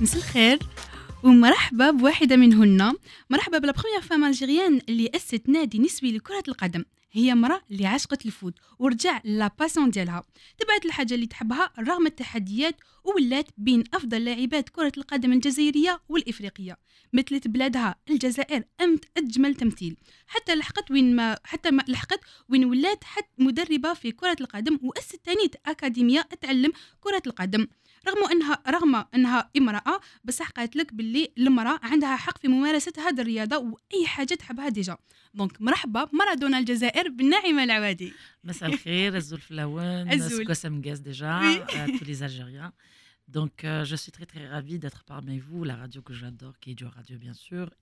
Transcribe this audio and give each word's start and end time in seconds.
مساء 0.00 0.16
الخير. 0.18 0.58
ومرحبا 1.22 1.90
بواحدة 1.90 2.36
منهن. 2.36 2.94
مرحبا 3.30 3.58
ب 3.58 3.63
la 3.63 3.72
première 3.72 4.00
femme 4.00 4.24
algérienne 4.24 4.80
اللي 4.88 5.10
أسست 5.14 5.48
نادي 5.48 5.78
نسوي 5.78 6.12
لكرة 6.12 6.42
القدم. 6.48 6.84
هي 7.12 7.34
مرأة 7.34 7.60
اللي 7.70 7.86
عشقت 7.86 8.26
ال 8.26 8.32
foot 8.32 8.54
ورجع 8.78 9.20
la 9.24 9.50
passion 9.58 9.90
ديالها. 9.90 10.24
تبعت 10.58 10.84
الحاجة 10.84 11.14
اللي 11.14 11.26
تحبها 11.26 11.70
رغم 11.78 12.06
التحديات 12.06 12.76
وولات 13.04 13.48
بين 13.56 13.84
أفضل 13.94 14.24
لاعبات 14.24 14.68
كرة 14.68 14.92
القدم 14.98 15.32
الجزائرية 15.32 16.00
والإفريقية. 16.08 16.78
مثلت 17.12 17.48
بلادها 17.48 17.96
الجزائر 18.10 18.64
أمت 18.80 19.04
أجمل 19.16 19.54
تمثيل. 19.54 19.96
حتى 20.26 20.54
لحقت 20.54 20.90
وين 20.90 21.16
ما 21.16 21.38
حتى 21.44 21.70
ما 21.70 21.82
لحقت 21.88 22.20
وين 22.48 22.64
ولات 22.64 23.04
حتى 23.04 23.28
مدربة 23.38 23.94
في 23.94 24.12
كرة 24.12 24.36
القدم 24.40 24.78
وأسست 24.82 25.20
تانيت 25.24 25.54
أكاديمية 25.66 26.20
تعلم 26.20 26.72
كرة 27.00 27.22
القدم. 27.26 27.66
رغم 28.06 28.30
انها 28.32 28.62
رغم 28.68 29.04
إنها 29.14 29.50
امرأة 29.56 30.00
بصح 30.24 30.50
قالت 30.50 30.76
لك 30.76 30.94
باللي 30.94 31.32
المرأة 31.38 31.80
عندها 31.82 32.16
حق 32.16 32.38
في 32.38 32.48
ممارسه 32.48 32.92
هذه 32.98 33.20
الرياضة 33.20 33.56
وأي 33.56 34.06
حاجة 34.06 34.34
تحبها 34.34 34.68
ديجا 34.68 34.96
دونك 35.34 35.62
مرحبا 35.62 36.08
مارادونا 36.12 36.58
الجزائر 36.58 37.08
بالناعمه 37.08 37.64
العوادي 37.64 38.12
مساء 38.44 38.68
الخير 38.68 39.16
الزول 39.16 39.40
فلاوان 39.40 40.28
كوسم 40.46 40.80
جاز 40.80 40.98
ديجا 40.98 41.66
تو 41.66 41.76
لي 41.84 41.84
الجزائريين 41.84 42.70
دونك 43.28 43.66
جو 43.66 43.96
سوي 43.96 44.12
تري 44.12 44.24
تري 44.24 44.46
رافي 44.48 44.78
داتر 44.78 45.02
parmi 45.10 45.42
فو 45.50 45.64
لا 45.64 45.74
راديو 45.74 46.02
que 46.02 46.14
j'adore 46.14 46.54
qui 46.60 46.70
est 46.70 46.74
Dior 46.74 46.92
Radio 46.96 47.18
bien 47.18 47.32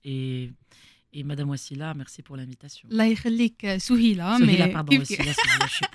اي 0.05 0.45
et 0.45 0.53
Et 1.13 1.23
Madame 1.23 1.49
Wassila, 1.49 1.93
merci 1.93 2.21
pour 2.21 2.35
l'invitation. 2.35 2.89
Là, 2.91 3.07
il 3.07 3.11
y 3.11 3.65
a 3.65 3.79
Souhila. 3.79 4.37
Souhila, 4.37 4.65
mais... 4.67 4.71
pardon, 4.73 4.97
Wassila, 4.97 5.31
je. 5.31 5.85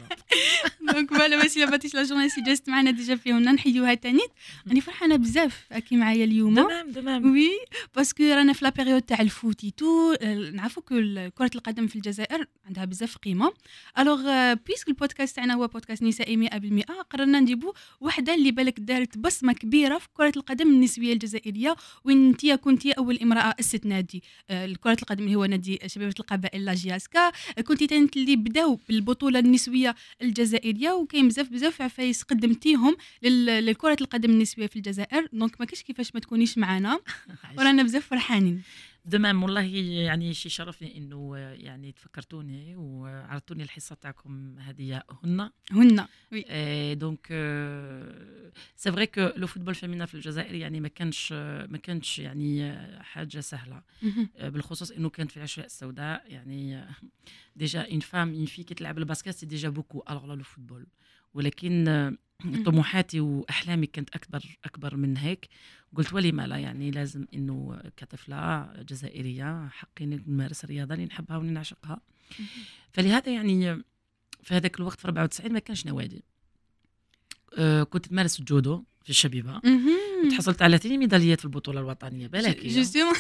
donc 0.92 1.14
voilà 1.14 1.44
وسيلة 1.44 1.70
باتيش 1.70 1.94
la 1.94 2.02
journaliste 2.02 2.38
اللي 2.38 2.46
جالست 2.46 2.68
معنا 2.68 2.90
déjà 2.90 3.16
فيهن 3.16 3.54
نحيوها 3.54 3.94
تانيت. 3.94 4.30
راني 4.68 4.80
فرحانة 4.80 5.16
بزاف 5.16 5.66
راكي 5.72 5.96
معايا 5.96 6.24
اليوم. 6.24 6.54
de 6.92 6.96
même. 6.96 7.24
oui 7.24 7.50
parce 7.96 8.13
que 8.13 8.22
رانا 8.24 8.52
في 8.52 8.64
la 8.64 8.70
période 8.70 9.02
تاع 9.02 9.20
ال 9.20 9.30
foot 9.30 9.70
et 9.70 9.85
tout 9.85 10.14
نعرفوا 10.52 10.82
كرة 11.28 11.50
القدم 11.54 11.86
في 11.86 11.96
الجزائر 11.96 12.46
عندها 12.66 12.84
بزاف 12.84 13.16
قيمة. 13.16 13.52
alors 13.98 14.52
puisque 14.66 14.88
البودكاست 14.88 15.36
تاعنا 15.36 15.54
هو 15.54 15.66
بودكاست 15.66 16.02
نسائي 16.02 16.36
100% 16.36 16.84
قررنا 17.10 17.40
نجيبو 17.40 17.72
وحدة 18.00 18.34
اللي 18.34 18.50
بالك 18.50 18.80
دارت 18.80 19.18
بصمة 19.18 19.52
كبيرة 19.52 19.98
في 19.98 20.08
كرة 20.14 20.32
القدم 20.36 20.68
النسوية 20.70 21.12
الجزائرية. 21.12 21.76
وين 22.04 22.28
انتيا 22.28 22.56
كنتي؟ 22.56 22.92
أول 22.92 23.18
امرأة 23.18 23.54
أسست 23.60 23.86
نادي. 23.86 24.22
آه، 24.50 24.66
لكرة 24.66 24.96
القدم 25.02 25.24
اللي 25.24 25.34
هو 25.36 25.44
نادي 25.44 25.78
شبيبة 25.86 26.14
القبائل 26.20 26.64
la 26.64 26.74
JSK. 26.74 27.30
كنتي 27.66 27.86
تانت 27.86 28.16
اللي 28.16 28.36
بداو 28.36 28.78
بالبطولة 28.88 29.38
النسوية 29.38 29.94
الجزائرية 30.82 30.92
وكاين 30.92 31.28
بزاف 31.28 31.48
بزاف 31.48 31.82
عفايس 31.82 32.22
قدمتيهم 32.22 32.96
لكرة 33.22 33.96
القدم 34.00 34.30
النسوية 34.30 34.66
في 34.66 34.76
الجزائر. 34.76 35.28
دونك 35.32 35.60
ما 35.60 35.66
كاش 35.66 35.82
كيفاش 35.82 36.14
ما 36.14 36.20
تكونيش 36.20 36.58
معنا 36.58 37.00
ورانا 37.58 37.82
بزاف 37.82 38.06
فرحانين. 38.06 38.62
Même, 39.08 39.42
والله 39.42 39.60
يعني 39.60 40.34
شي 40.34 40.48
شرفني 40.48 40.98
إنه 40.98 41.36
يعني 41.36 41.92
تفكرتوني 41.92 42.76
وعرضتوني 42.76 43.62
الحصة 43.62 43.94
تاعكم 43.94 44.58
هذه 44.58 45.02
هن. 45.24 45.50
هن 45.70 46.06
donc, 46.98 47.32
c'est 48.76 48.90
vrai 48.90 49.06
que 49.06 49.34
le 49.36 49.46
football 49.46 49.74
féminin 49.74 50.04
في 50.04 50.14
الجزائر 50.14 50.54
يعني 50.54 50.80
ما 50.80 50.88
كانش 50.88 51.32
ما 51.32 51.78
كانش 51.82 52.18
يعني 52.18 52.76
حاجة 53.02 53.40
سهلة. 53.40 53.82
مهم. 54.02 54.28
بالخصوص 54.40 54.90
إنه 54.90 55.10
كانت 55.10 55.30
في 55.30 55.36
العشرية 55.36 55.66
السوداء 55.66 56.24
يعني 56.32 56.84
déjà 57.56 57.90
une 57.90 58.00
femme 58.00 58.34
une 58.34 58.46
fille 58.46 58.62
كي 58.62 58.74
تلعب 58.74 58.98
ال 58.98 59.03
basket 59.03 59.30
c'est 59.30 59.46
déjà 59.46 59.68
beaucoup 59.68 60.02
alors 60.10 60.26
le 60.26 60.42
football 60.42 60.86
ولكن 61.34 62.16
طموحاتي 62.66 63.20
وأحلامي 63.20 63.86
كانت 63.86 64.10
أكبر 64.10 64.58
أكبر 64.64 64.96
من 64.96 65.16
هيك. 65.16 65.48
قلت 65.96 66.12
ولما 66.12 66.46
لا 66.46 66.56
يعني 66.56 66.90
لازم 66.90 67.26
إنه 67.34 67.80
كطفلة 67.96 68.72
جزائرية 68.82 69.68
حقي 69.68 70.06
نمارس 70.06 70.64
الرياضه 70.64 70.94
اللي 70.94 71.06
نحبها 71.06 71.36
واللي 71.36 71.52
نعشقها. 71.52 72.00
فلهذا 72.92 73.32
يعني 73.32 73.82
في 74.42 74.54
هذاك 74.54 74.80
الوقت 74.80 75.00
في 75.00 75.08
94 75.08 75.52
ما 75.52 75.58
كانش 75.58 75.86
نوادي. 75.86 76.24
أه 77.58 77.82
كنت 77.82 78.06
تمارس 78.06 78.40
الجودو 78.40 78.84
في 79.02 79.10
الشبيبة. 79.10 79.60
تحصلت 80.30 80.62
على 80.62 80.78
ثاني 80.78 80.98
ميداليات 80.98 81.38
في 81.38 81.44
البطولة 81.44 81.80
الوطنية. 81.80 82.26
بالك 82.26 82.66
justement 82.66 83.14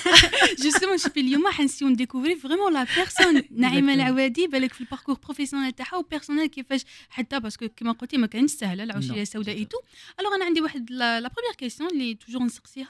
justement 0.62 0.98
شوفي 0.98 1.20
اليوم 1.20 1.48
حنسيو 1.48 1.88
ن 1.88 1.93
découvrir 1.93 2.36
vraiment 2.36 2.72
la 2.72 2.86
personne 2.96 3.42
نعيمة. 3.50 3.94
العوادي 3.94 4.46
بالك 4.46 4.72
في 4.72 4.80
ال 4.80 4.84
parcours 4.84 5.14
professionnel 5.14 5.72
تاعها 5.72 5.96
و 5.96 6.01
personnel 6.01 6.46
كيفاش 6.46 6.84
حتى 7.08 7.40
parce 7.40 7.58
que 7.58 7.68
كيما 7.68 7.92
قلتي 7.92 8.16
ما 8.16 8.26
كانش 8.26 8.50
سهله 8.50 8.82
العشرية 8.82 9.22
السوداء 9.22 9.56
et 9.56 9.64
tout 9.64 9.78
alors 10.20 10.34
أنا 10.34 10.44
عندي 10.44 10.60
واحد 10.60 10.90
la 10.90 11.28
première 11.28 11.54
question 11.58 11.90
اللي 11.90 12.14
toujours 12.14 12.42
نسقسيها. 12.42 12.88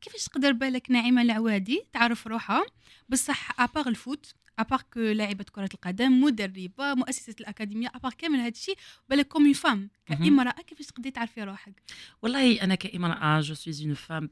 كيفاش 0.00 0.24
تقدر 0.24 0.52
بالك 0.52 0.90
نعيمة 0.90 1.22
العوادي 1.22 1.82
تعرف 1.92 2.26
روحها؟ 2.26 2.64
بصح 3.08 3.60
à 3.60 3.66
part 3.66 3.88
ال 3.88 3.97
foot 3.97 4.34
à 4.58 4.63
part 4.63 4.82
que 4.92 5.00
لاعبة 5.00 5.44
كره 5.52 5.68
القدم 5.74 6.20
مدربه 6.24 6.94
مؤسسه 6.94 7.34
الاكاديميه 7.40 7.90
à 7.94 7.98
part 7.98 8.12
كامل 8.18 8.38
هذا 8.38 8.48
الشيء 8.48 8.76
بالك 9.10 9.28
comme 9.28 9.52
femme 9.52 9.90
كإمرأة 10.06 10.62
كيفاش 10.66 10.86
تقدري 10.86 11.10
تعرفي 11.10 11.42
روحك؟ 11.42 11.82
والله 12.22 12.62
أنا 12.62 12.74
كإمرأة 12.74 13.40
je 13.40 13.54
suis 13.54 13.84
une 13.84 13.94
femme 13.94 14.15
par 14.15 14.28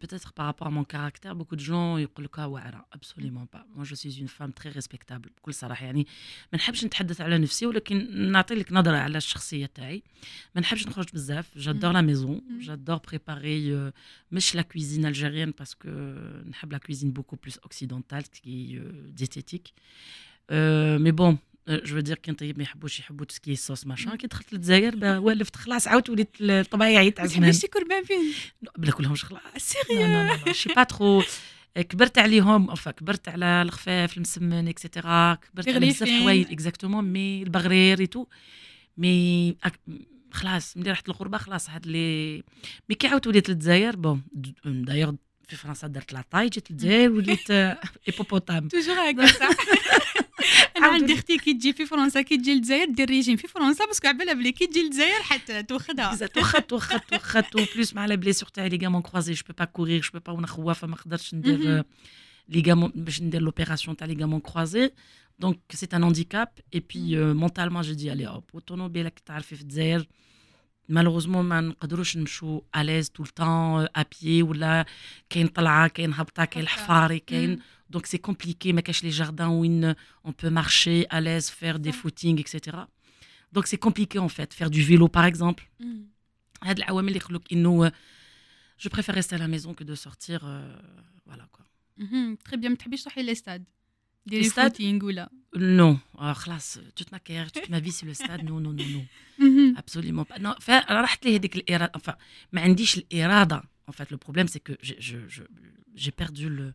rapport 0.53 0.67
à 0.67 0.71
mon 0.71 0.85
caractère 0.85 1.35
beaucoup 1.35 1.57
de 1.57 1.65
gens 1.65 1.99
يقول 1.99 2.25
لك 2.25 2.39
واعره 2.39 2.87
absolument 2.97 3.47
pas. 3.57 3.65
Moi 3.77 3.85
je 3.85 3.95
suis 3.95 4.21
une 4.21 4.29
femme 4.29 4.53
très 4.53 4.69
respectable 4.69 5.29
بكل 5.37 5.55
صراحة. 5.55 5.85
يعني 5.85 6.07
ما 6.53 6.59
نحبش 6.59 6.85
نتحدث 6.85 7.21
على 7.21 7.39
نفسي 7.39 7.67
ولكن 7.67 8.31
نعطي 8.33 8.55
لك 8.55 8.73
نظرة 8.73 8.97
على 8.97 9.19
الشخصية 9.19 9.67
تاعي. 9.67 10.03
ما 10.55 10.61
نحبش 10.61 10.87
نخرج 10.87 11.07
بزاف. 11.15 11.59
J'adore 11.59 11.93
la 11.93 12.01
maison. 12.01 12.43
J'adore 12.61 12.97
préparer 12.97 13.93
مش 14.33 14.55
la 14.55 14.65
algérienne 15.13 15.53
parce 15.63 15.75
que 15.75 15.89
نحب 16.49 16.75
la 16.75 16.79
cuisine 16.79 17.13
beaucoup 17.13 17.37
plus 17.37 17.59
occidentale 17.63 18.23
qui 18.23 18.77
est 18.77 19.73
euh, 20.51 21.81
je 21.85 21.95
veux 21.95 22.03
dire 22.03 22.15
كان 22.23 22.35
طيب 22.35 22.57
ما 22.59 22.63
يحبوش 22.63 23.01
يحبوا 23.01 23.27
تسكي 23.27 23.57
صوص 23.57 23.87
ماشان 23.87 24.17
كي 24.17 24.27
دخلت 24.27 24.53
للجزائر 24.53 24.97
ولفت 25.21 25.57
خلاص 25.57 25.89
عاود 25.89 26.11
وليت 26.11 26.37
الطبيعي 26.41 27.11
تاع 27.11 27.25
ما 27.25 27.29
زمان 27.31 27.41
تحبيش 27.43 27.61
تاكل 27.63 27.89
بافين 27.89 28.33
بلا 28.79 28.93
كلهمش 28.93 29.25
خلاص 29.25 29.41
سيريو 29.57 30.53
شي 30.53 30.69
با 30.75 30.83
ترو 30.83 31.23
كبرت 31.77 32.19
عليهم 32.19 32.75
enfin 32.75 32.91
كبرت 32.91 33.29
على 33.29 33.63
الخفاف 33.63 34.17
المسمن 34.17 34.69
اكسيتيرا 34.69 35.35
كبرت 35.35 35.69
على 35.69 35.87
بزاف. 35.87 36.09
حوايج 36.09 36.47
اكزاكتومون 36.53 37.05
مي 37.05 37.43
البغرير 37.43 38.01
اي 38.01 38.07
تو 38.07 38.27
مي 38.97 39.57
أك- 39.67 39.93
خلاص 40.33 40.77
ملي 40.77 40.91
رحت 40.91 41.09
الغربة 41.09 41.39
خلاص 41.39 41.71
هاد 41.71 41.87
لي 41.87 42.43
مي 42.89 42.95
كي 42.95 43.07
عاودت 43.07 43.27
وليت 43.27 43.49
للجزائر 43.51 43.97
بون 43.97 44.23
دايوغ 44.65 45.13
في 45.48 45.56
فرنسا 45.56 45.88
درت 45.88 46.14
لاطاي 46.14 46.50
جيت 46.50 46.72
للجزائر 46.72 47.12
وليت 47.12 47.52
ايبوبوتام 47.52 48.68
توجور 48.68 48.96
هكا 48.96 49.26
صح 49.26 49.42
انا 50.78 50.86
الحمد 50.88 50.94
عندي 50.94 51.06
لله. 51.06 51.16
اختي 51.16 51.38
كي 51.38 51.54
تجي 51.54 51.74
في 51.74 51.86
فرنسا 51.86 52.22
كي 52.22 52.38
تجي 52.38 52.54
للجزائر 52.54 52.90
دير 52.90 53.10
ريجيم 53.10 53.38
في 53.38 53.48
فرنسا 53.48 53.86
باسكو 53.86 54.08
عبالها 54.08 54.34
بلي 54.34 54.52
كي 54.52 54.68
تجي 54.68 54.82
للجزائر 54.84 55.22
حتى 55.24 55.64
توخدها 55.64 56.16
توخت 56.16 56.58
توخت 56.58 57.14
توخت 57.14 57.56
وبلوس 57.56 57.94
مع 57.94 58.06
لا 58.06 58.16
بليسيور 58.16 58.50
تاعي 58.52 58.70
ليغامون 58.70 59.02
كروزي 59.02 59.34
جو 59.34 59.44
بو 59.48 59.54
با 59.60 59.66
كورير 59.66 60.02
جو 60.02 60.10
بو 60.14 60.20
با 60.20 60.32
وانا 60.34 60.48
خوافه 60.48 60.88
ما 60.88 60.94
نقدرش 60.94 61.34
ندير 61.34 61.84
ليغامون 62.50 62.92
باش 62.96 63.22
ندير 63.22 63.42
لوبيراسيون 63.42 63.98
تاع 63.98 64.08
ليغامون 64.08 64.40
كروزي 64.40 64.92
دونك 65.40 65.60
سي 65.72 65.88
ان 65.94 66.04
هانديكاب 66.04 66.48
اي 66.76 66.80
بي 66.80 67.34
مونتالمون 67.34 67.82
جو 67.82 67.94
دي 67.94 68.14
الي 68.14 68.28
اوب 68.28 68.44
والطوموبيل 68.54 69.10
تعرفي 69.10 69.56
في 69.56 69.62
الجزائر 69.62 70.08
مالوغوزمون 70.90 71.46
ما 71.46 71.62
نقدروش 71.62 72.18
نمشوا 72.18 72.62
اليز 72.76 73.10
طول 73.10 73.28
طون 73.28 73.88
ابيي 73.96 74.44
ولا 74.44 74.86
كاين 75.30 75.48
طلعه 75.48 75.88
كاين 75.88 76.14
هبطه 76.14 76.46
كاين 76.46 76.66
هكا. 76.66 76.74
الحفاري 76.74 77.20
كاين 77.20 77.50
مم. 77.50 77.60
دونك 77.90 78.06
سي 78.06 78.18
كومبليكي 78.18 78.74
ما 78.74 78.82
كاش 78.82 79.04
لي 79.04 79.10
جاردان 79.10 79.48
وين 79.48 79.84
اون 79.86 79.96
بو 80.44 80.50
مارشي 80.50 81.02
اليز 81.18 81.50
فير 81.50 81.76
دي 81.78 81.92
صح. 81.92 81.98
فوتينغ 81.98 82.40
اكسيتيرا 82.40 82.88
دونك 83.54 83.66
سي 83.66 83.78
كومبليكي 83.78 84.20
اون 84.20 84.28
فيت 84.28 84.54
فير 84.54 84.68
دو 84.68 84.82
فيلو 84.82 85.08
باغ 85.08 85.28
اكزومبل 85.28 85.64
هاد 86.64 86.78
العوامل 86.78 87.08
اللي 87.08 87.18
يخلوك 87.18 87.54
انه 87.54 87.92
جو 88.80 88.90
بريفير 88.94 89.16
ريستي 89.16 89.38
لا 89.38 89.48
ميزون 89.48 89.74
كو 89.74 89.84
دو 89.84 89.96
سورتير 89.96 90.40
فوالا 90.40 91.48
كوا 91.52 91.66
تري 92.46 92.58
بيان 92.58 92.72
ما 92.72 92.78
تحبيش 92.78 93.04
تروحي 93.04 93.24
لي 93.24 93.36
ستاد 93.36 93.64
des 94.27 94.39
le 94.39 94.45
stade 94.45 94.77
Non, 95.57 95.99
alors 96.19 96.43
toute 96.95 97.11
ma 97.13 97.19
carrière, 97.19 97.51
toute 97.51 97.69
ma 97.69 97.81
vie 97.81 97.93
c'est 97.93 98.07
le 98.07 98.15
stade. 98.15 98.45
Non, 98.45 98.61
non, 98.61 98.73
non, 98.73 98.85
non. 98.93 99.07
Mhm. 99.39 99.75
Absolument 99.77 100.25
pas. 100.25 100.39
Non, 100.39 100.55
enfin, 100.59 100.83
mais. 102.53 102.63
En 103.89 103.93
fait, 103.93 104.11
le 104.11 104.17
problème 104.17 104.49
c'est 104.49 104.61
que 104.61 104.73
j'ai 104.83 106.11
perdu 106.13 106.49
le 106.49 106.73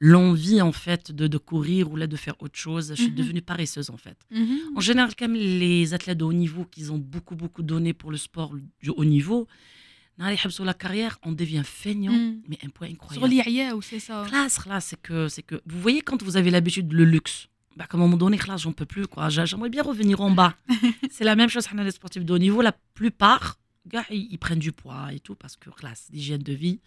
l'envie 0.00 0.60
en 0.60 0.72
fait 0.72 1.12
de, 1.12 1.26
de, 1.28 1.38
courir 1.38 1.90
ou 1.90 1.96
là 1.96 2.06
de 2.06 2.16
faire 2.16 2.34
autre 2.40 2.58
chose. 2.58 2.88
Je 2.90 2.94
suis 3.02 3.10
mhm. 3.10 3.14
devenue 3.16 3.42
paresseuse 3.42 3.90
en 3.90 3.96
fait. 3.96 4.18
Mhm. 4.30 4.76
En 4.76 4.80
général, 4.80 5.14
comme 5.16 5.34
les 5.34 5.94
athlètes 5.94 6.18
de 6.18 6.24
haut 6.24 6.32
niveau 6.32 6.64
qui 6.64 6.90
ont 6.90 6.98
beaucoup 6.98 7.36
beaucoup 7.36 7.62
donné 7.62 7.92
pour 7.92 8.10
le 8.10 8.16
sport 8.16 8.54
du 8.82 8.90
haut 8.90 9.04
niveau, 9.04 9.46
sur 10.50 10.64
la 10.64 10.74
carrière, 10.74 11.18
on 11.22 11.32
devient 11.32 11.62
feignant, 11.64 12.12
mm. 12.12 12.42
mais 12.48 12.58
un 12.64 12.68
point 12.68 12.88
incroyable. 12.88 13.20
c'est 13.82 13.98
ça. 13.98 14.24
Classe, 14.28 14.58
c'est 14.86 15.00
que, 15.00 15.28
c'est 15.28 15.42
que. 15.42 15.60
Vous 15.66 15.80
voyez, 15.80 16.02
quand 16.02 16.22
vous 16.22 16.36
avez 16.36 16.50
l'habitude, 16.50 16.92
le 16.92 17.04
luxe, 17.04 17.48
bah, 17.76 17.86
à 17.90 17.96
un 17.96 17.98
moment 17.98 18.16
donné, 18.16 18.38
classe, 18.38 18.62
j'en 18.62 18.72
peux 18.72 18.86
plus, 18.86 19.06
quoi. 19.06 19.28
J'aimerais 19.28 19.70
bien 19.70 19.82
revenir 19.82 20.20
en 20.20 20.30
bas. 20.30 20.54
c'est 21.10 21.24
la 21.24 21.34
même 21.34 21.48
chose, 21.48 21.66
les 21.76 21.90
sportifs 21.90 22.24
de 22.24 22.32
haut 22.32 22.38
niveau, 22.38 22.62
la 22.62 22.72
plupart, 22.94 23.58
gars, 23.86 24.04
ils, 24.10 24.38
prennent 24.38 24.58
du 24.60 24.72
poids 24.72 25.12
et 25.12 25.18
tout, 25.18 25.34
parce 25.34 25.56
que 25.56 25.70
classe, 25.70 26.08
l'hygiène 26.12 26.42
de 26.42 26.52
vie 26.52 26.80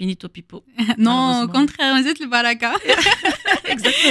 finito 0.00 0.28
pipo 0.28 0.60
نو 0.98 1.48
كونتخير 1.52 1.92
مازالت 1.92 2.20
البركه 2.20 2.80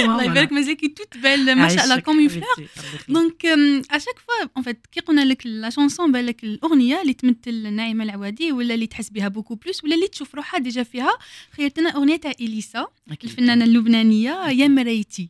الله 0.04 0.22
يبارك 0.22 0.52
مازالكي 0.52 0.88
توت 0.88 1.16
بال 1.16 1.54
ما 1.54 1.68
شاء 1.68 1.84
الله 1.84 1.98
كوم 1.98 2.18
اون 2.18 2.28
فلور 2.28 2.68
دونك 3.08 3.46
اشاك 3.90 4.18
فوا 4.18 4.48
اون 4.56 4.64
فيت 4.64 4.86
كي 4.92 5.00
قلنا 5.00 5.24
لك 5.24 5.46
لا 5.46 5.70
شونسون 5.70 6.12
بالك 6.12 6.44
الاغنيه 6.44 7.02
اللي 7.02 7.12
تمثل 7.12 7.72
نعيمه 7.72 8.04
العوادي 8.04 8.52
ولا 8.52 8.74
اللي 8.74 8.86
تحس 8.86 9.08
بها 9.10 9.28
بوكو 9.28 9.54
بلوس 9.54 9.84
ولا 9.84 9.94
اللي 9.94 10.08
تشوف 10.08 10.34
روحها 10.34 10.60
ديجا 10.60 10.82
فيها 10.82 11.18
خيرتنا 11.56 11.88
اغنيه 11.88 12.16
تاع 12.16 12.32
اليسا 12.40 12.86
الفنانه 13.24 13.64
اللبنانيه 13.64 14.48
يا 14.48 14.68
مرايتي 14.68 15.28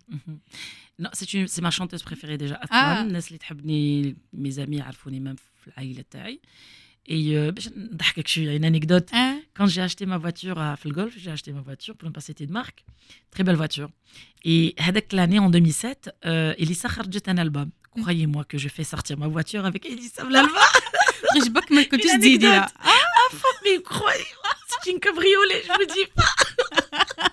Non, 1.03 1.11
c'est 1.15 1.63
ma 1.63 1.71
chanteuse 1.71 2.03
préférée 2.03 2.37
déjà. 2.37 2.61
Ah. 2.71 3.01
الناس 3.01 3.27
اللي 3.29 3.39
تحبني 3.39 4.17
mes 4.37 4.55
amis 4.59 4.73
يعرفوني 4.77 5.21
même 5.21 5.41
في 5.65 5.69
العائله 5.69 6.05
تاعي. 6.11 6.41
Et 7.08 7.38
euh, 7.38 7.52
une 8.38 8.66
anecdote. 8.66 9.10
Hein? 9.14 9.40
Quand 9.54 9.68
j'ai 9.68 9.82
acheté 9.82 10.06
ma 10.06 10.18
voiture 10.18 10.60
à 10.60 10.76
Golf, 10.86 11.14
j'ai 11.18 11.32
acheté 11.32 11.52
ma 11.52 11.62
voiture 11.62 11.96
pour 11.96 12.10
ne 12.10 12.14
pas 12.14 12.22
citer 12.22 12.48
de 12.48 12.52
marque. 12.52 12.84
Très 13.32 13.44
belle 13.44 13.56
voiture. 13.56 13.90
Et 14.44 14.76
l'année 15.12 15.40
en 15.40 15.50
2007, 15.50 16.10
euh, 16.26 16.54
Elisa 16.58 16.88
a 16.88 17.32
un 17.32 17.38
album. 17.38 17.70
Croyez-moi 18.02 18.44
que 18.44 18.58
je 18.58 18.70
fais 18.70 18.84
sortir 18.84 19.18
ma 19.18 19.28
voiture 19.28 19.66
avec 19.66 19.86
Elisa 19.86 20.24
l'album. 20.30 20.56
Je 21.36 21.50
pas 21.50 21.62
que 21.62 21.90
côté 21.90 22.08
se 22.08 22.18
dit 22.18 22.38
là. 22.38 22.68
Ah, 22.80 22.90
mais 23.64 23.82
croyez-moi, 23.82 24.52
c'est 24.68 24.92
une 24.92 25.00
cabriolet, 25.00 25.64
je 25.66 25.72
me 25.72 25.94
dis 25.94 26.12
pas. 26.16 27.26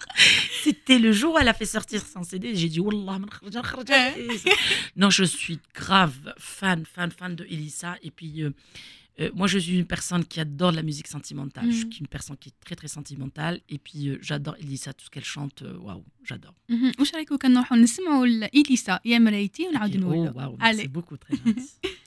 C'était 0.62 0.98
le 0.98 1.12
jour 1.12 1.34
où 1.34 1.38
elle 1.38 1.48
a 1.48 1.54
fait 1.54 1.66
sortir 1.66 2.02
son 2.04 2.22
CD. 2.22 2.54
J'ai 2.54 2.68
dit, 2.68 2.80
Wallah, 2.80 3.18
non, 4.96 5.10
je 5.10 5.24
suis 5.24 5.58
grave 5.74 6.34
fan, 6.38 6.84
fan, 6.84 7.10
fan 7.10 7.34
de 7.36 7.44
Elisa. 7.44 7.96
Et 8.02 8.10
puis, 8.10 8.42
euh, 8.42 8.50
euh, 9.19 9.31
moi, 9.33 9.47
je 9.47 9.57
suis 9.57 9.77
une 9.77 9.85
personne 9.85 10.23
qui 10.25 10.39
adore 10.39 10.71
la 10.71 10.83
musique 10.83 11.07
sentimentale. 11.07 11.65
Je 11.71 11.77
suis 11.77 11.85
mm. 11.87 12.01
une 12.01 12.07
personne 12.07 12.37
qui 12.37 12.49
est 12.49 12.59
très, 12.63 12.75
très 12.75 12.87
sentimentale. 12.87 13.61
Et 13.67 13.79
puis, 13.79 14.09
euh, 14.09 14.19
j'adore 14.21 14.55
Elisa, 14.59 14.93
tout 14.93 15.05
ce 15.05 15.09
qu'elle 15.09 15.25
chante. 15.25 15.63
Euh, 15.63 15.77
waouh, 15.77 16.03
j'adore. 16.23 16.53
واش 16.99 17.15
رايكم 17.15 17.37
كنروحوا 17.37 17.77
نسمعوا 17.77 18.25
اليسا 18.55 18.99
يا 19.05 19.19
مرايتي 19.19 19.67
ونعاودوا 19.67 20.01
نولوا 20.01 20.57
c'est 20.73 20.87
beaucoup 20.87 21.17
très 21.17 21.35
gentil 21.35 21.89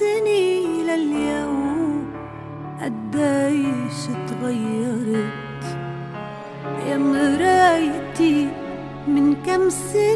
حسني 0.00 0.82
لليوم 0.82 2.04
قديش 2.82 4.00
تغيرت. 4.28 5.64
يا 6.88 6.96
مرايتي 6.96 8.48
من 9.08 9.34
كم 9.46 9.70
سنة 9.70 10.09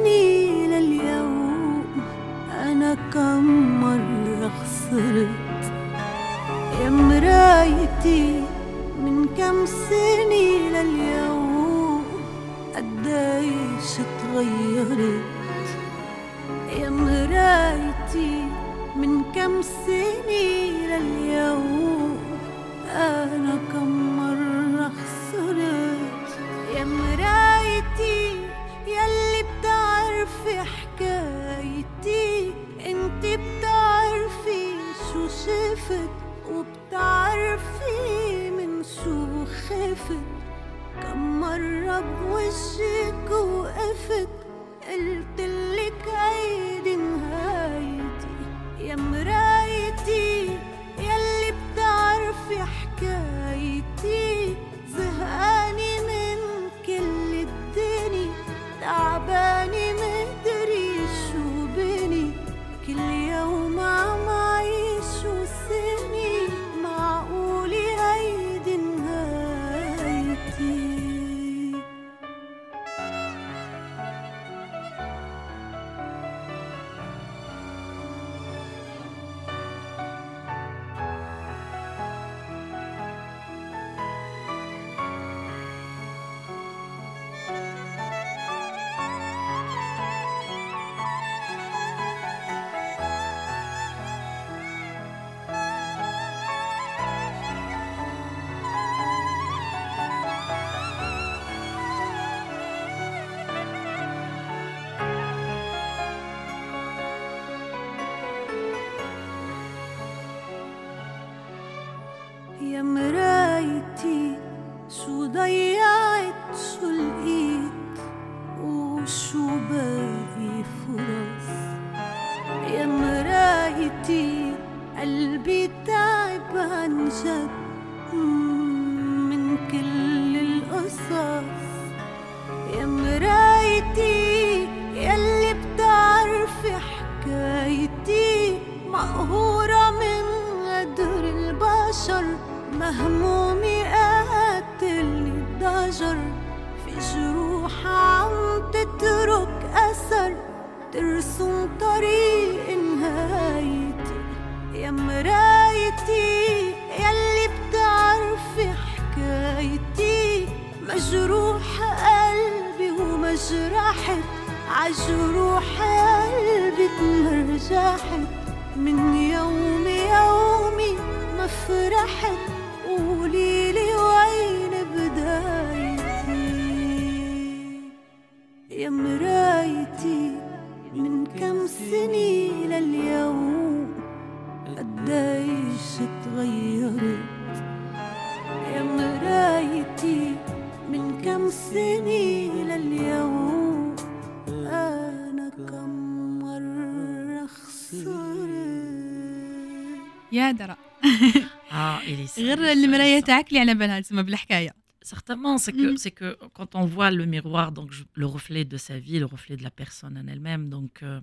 Certainement, 205.01 205.57
c'est 205.57 205.71
que, 205.81 205.87
Mhm. 205.91 205.97
c'est 206.03 206.11
que 206.19 206.29
quand 206.57 206.71
on 206.81 206.85
voit 206.95 207.11
le 207.19 207.25
miroir, 207.35 207.67
donc 207.77 207.87
je- 207.97 208.03
le 208.21 208.27
reflet 208.37 208.63
de 208.73 208.77
sa 208.87 208.95
vie, 209.05 209.17
le 209.25 209.25
reflet 209.35 209.55
de 209.57 209.63
la 209.69 209.71
personne 209.71 210.15
en 210.21 210.27
elle-même, 210.33 210.63
donc 210.75 210.93
euh, 211.01 211.21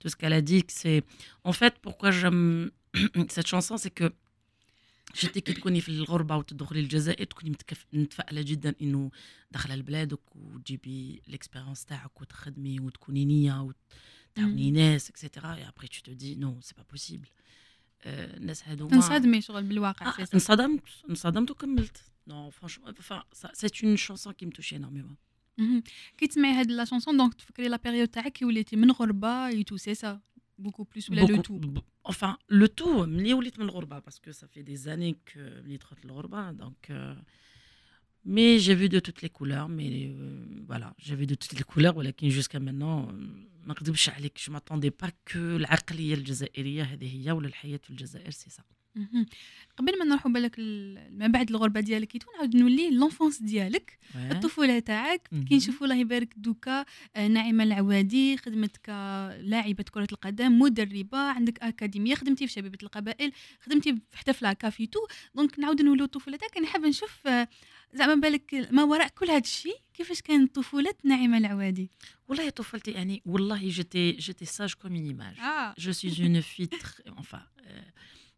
tout 0.00 0.08
ce 0.12 0.16
qu'elle 0.18 0.32
a 0.32 0.42
dit, 0.50 0.60
que 0.68 0.72
c'est. 0.82 1.00
En 1.50 1.54
fait, 1.60 1.74
pourquoi 1.86 2.10
j'aime 2.18 2.70
cette 3.36 3.46
chanson, 3.54 3.74
c'est 3.82 3.94
que 4.00 4.08
j'étais 5.14 5.40
كي 5.40 5.52
تكوني 5.52 5.80
في 5.80 5.88
الغربة 5.88 6.36
وتدخلي 6.36 6.80
الجزائر 6.80 7.24
تكوني 7.26 7.50
متكف... 7.50 7.86
متفائلة 7.92 8.42
جدا 8.42 8.74
إنه 8.82 9.10
داخلة 9.50 9.74
لبلادك 9.74 10.36
وتجيبي 10.36 11.22
l'expérience 11.28 11.84
تاعك 11.86 12.20
وتخدمي 12.20 12.80
وتكوني 12.80 13.24
نية 13.24 13.72
وتعاوني 14.36 14.70
ناس 14.70 15.10
اكسيتيرا 15.10 15.56
et 15.56 15.62
après 15.64 15.88
tu 15.88 16.02
te 16.02 16.10
dis 16.10 16.36
non 16.36 16.54
c'est 16.60 16.76
pas 16.76 16.96
possible 16.96 17.28
آه، 17.28 17.35
الناس 18.06 18.68
هذوما 18.68 18.90
تنصدمي 18.90 19.40
شغل 19.40 19.62
بالواقع 19.62 20.08
آه، 20.08 20.10
سي 20.10 20.26
سا. 20.26 20.34
انصدمت 20.34 20.82
انصدمت 21.10 21.50
وكملت 21.50 22.02
نو 22.26 22.50
فرانشمون 22.50 22.94
سي 23.52 23.86
اون 23.86 23.96
شونسون 23.96 24.32
كي 24.32 24.46
متوشي 24.46 24.76
انورميمون 24.76 25.16
مهم. 25.58 25.82
كي 26.18 26.26
تسمعي 26.26 26.52
هاد 26.52 26.70
لا 26.70 26.84
شونسون 26.84 27.16
دونك 27.16 27.34
تفكري 27.34 27.68
لا 27.68 27.76
بيريود 27.76 28.08
تاعك 28.08 28.32
كي 28.32 28.44
وليتي 28.44 28.76
من 28.76 28.90
غربه 28.90 29.46
اي 29.46 29.64
تو 29.64 29.76
سي 29.76 29.94
سا 29.94 30.20
بوكو 30.58 30.82
بلوس 30.82 31.10
ولا 31.10 31.20
لو 31.20 31.40
تو 31.42 31.60
enfin 32.08 32.36
le 32.52 32.66
tout 32.66 32.88
ملي 32.88 33.34
وليت 33.34 33.58
من 33.58 33.64
الغربه 33.64 33.98
باسكو 33.98 34.32
ça 34.32 34.46
fait 34.46 34.62
des 34.62 34.88
années 34.88 35.16
que 35.32 35.38
ملي 35.38 35.76
دخلت 35.76 36.04
الغربه 36.04 36.52
donc 36.52 36.90
euh, 36.90 37.22
Mais 38.35 38.49
j'ai 38.63 38.75
vu 38.81 38.87
de 38.95 38.99
toutes 39.05 39.21
les 39.25 39.31
couleurs 39.37 39.69
mais 39.77 39.91
euh, 40.07 40.65
voilà 40.71 40.87
j'ai 41.05 41.15
vu 41.19 41.25
de 41.31 41.35
toutes 41.41 41.55
les 41.59 41.63
couleurs 41.71 41.95
ولكن 41.97 42.29
jusqu'à 42.29 42.59
maintenant 42.59 43.07
euh, 43.07 43.47
je 44.43 44.51
m'attendais 44.51 44.91
pas 44.91 45.11
que 45.29 45.37
العقليه 45.37 46.13
الجزائريه 46.13 46.83
هذه 46.83 47.25
هي 47.27 47.31
ولا 47.31 47.47
الحياة 47.47 47.79
في 47.83 47.89
الجزائر 47.89 48.31
c'est 48.31 48.49
ça. 48.49 48.61
قبل 49.77 49.99
ما 49.99 50.05
نروحوا 50.05 50.31
بالك 50.31 50.55
ال- 50.59 51.17
ما 51.17 51.27
بعد 51.27 51.49
الغربه 51.49 51.79
ديالك 51.79 52.07
كي 52.07 52.19
نعاود 52.35 52.55
نولي 52.55 52.89
l'enfance 52.89 53.41
ديالك. 53.41 53.97
الطفوله 54.15 54.79
تاعك. 54.79 55.29
كي 55.49 55.55
نشوفوا 55.55 55.87
الله 55.87 55.95
يبارك 55.99 56.33
donc 56.37 56.85
نعيمه 57.17 57.63
العوادي 57.63 58.37
خدمت 58.37 58.77
كلاعبه 58.77 59.83
كره 59.91 60.07
القدم 60.11 60.59
مدربه 60.59 61.17
عندك 61.17 61.59
اكاديميه 61.59 62.15
خدمتي 62.15 62.47
في 62.47 62.53
شبيبه 62.53 62.77
القبائل 62.83 63.31
خدمتي 63.61 63.97
حتى 64.13 64.33
في 64.33 64.45
لاكافيتو 64.45 64.99
donc 65.35 65.59
نعاود 65.59 65.81
نولوا 65.81 66.05
الطفوله 66.05 66.37
تاعك 66.37 66.65
حابه 66.65 66.87
نشوف 66.87 67.27
زعما 67.93 68.15
بالك 68.15 68.67
ما 68.71 68.83
وراء 68.83 69.07
كل 69.07 69.25
هذا 69.25 69.37
الشيء 69.37 69.79
كيفاش 69.93 70.21
كانت 70.21 70.55
طفولة 70.55 70.93
نعيمة 71.03 71.37
العوادي؟ 71.37 71.91
والله 72.27 72.49
طفولتي 72.49 72.91
يعني 72.91 73.21
والله 73.25 73.69
j'étais 73.69 74.11
j'étais 74.11 74.45
sage 74.45 74.73
comme 74.73 74.95
une 74.95 75.05
image 75.05 75.35
je 75.77 75.91
suis 75.91 76.23
une 76.23 76.41
fille 76.41 76.69
enfin 77.07 77.41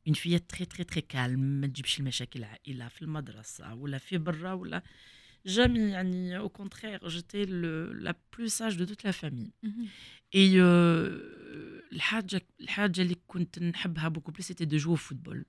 une 0.07 0.13
fille 0.13 0.39
très 0.39 0.65
très 0.65 0.83
très 0.83 1.01
calme 1.01 1.39
ما 1.39 1.67
تجيبش 1.67 1.99
المشاكل 1.99 2.39
العائلة 2.39 2.87
في 2.87 3.01
المدرسة 3.01 3.73
ولا 3.73 3.97
في 3.97 4.17
برا 4.17 4.53
ولا 4.53 4.83
jamais 5.45 5.79
يعني 5.79 6.37
au 6.37 6.49
contraire 6.49 7.07
j'étais 7.07 7.45
la 7.45 8.15
plus 8.37 8.47
sage 8.47 8.75
de 8.75 8.85
toute 8.85 9.05
la 9.05 9.11
famille 9.11 9.51
et 10.35 10.61
الحاجة 11.91 12.41
الحاجة 12.61 13.01
اللي 13.01 13.15
كنت 13.27 13.59
نحبها 13.59 14.07
beaucoup 14.07 14.31
plus 14.31 14.47
c'était 14.47 14.65
de 14.65 14.77
jeu 14.77 14.95
football 14.95 15.45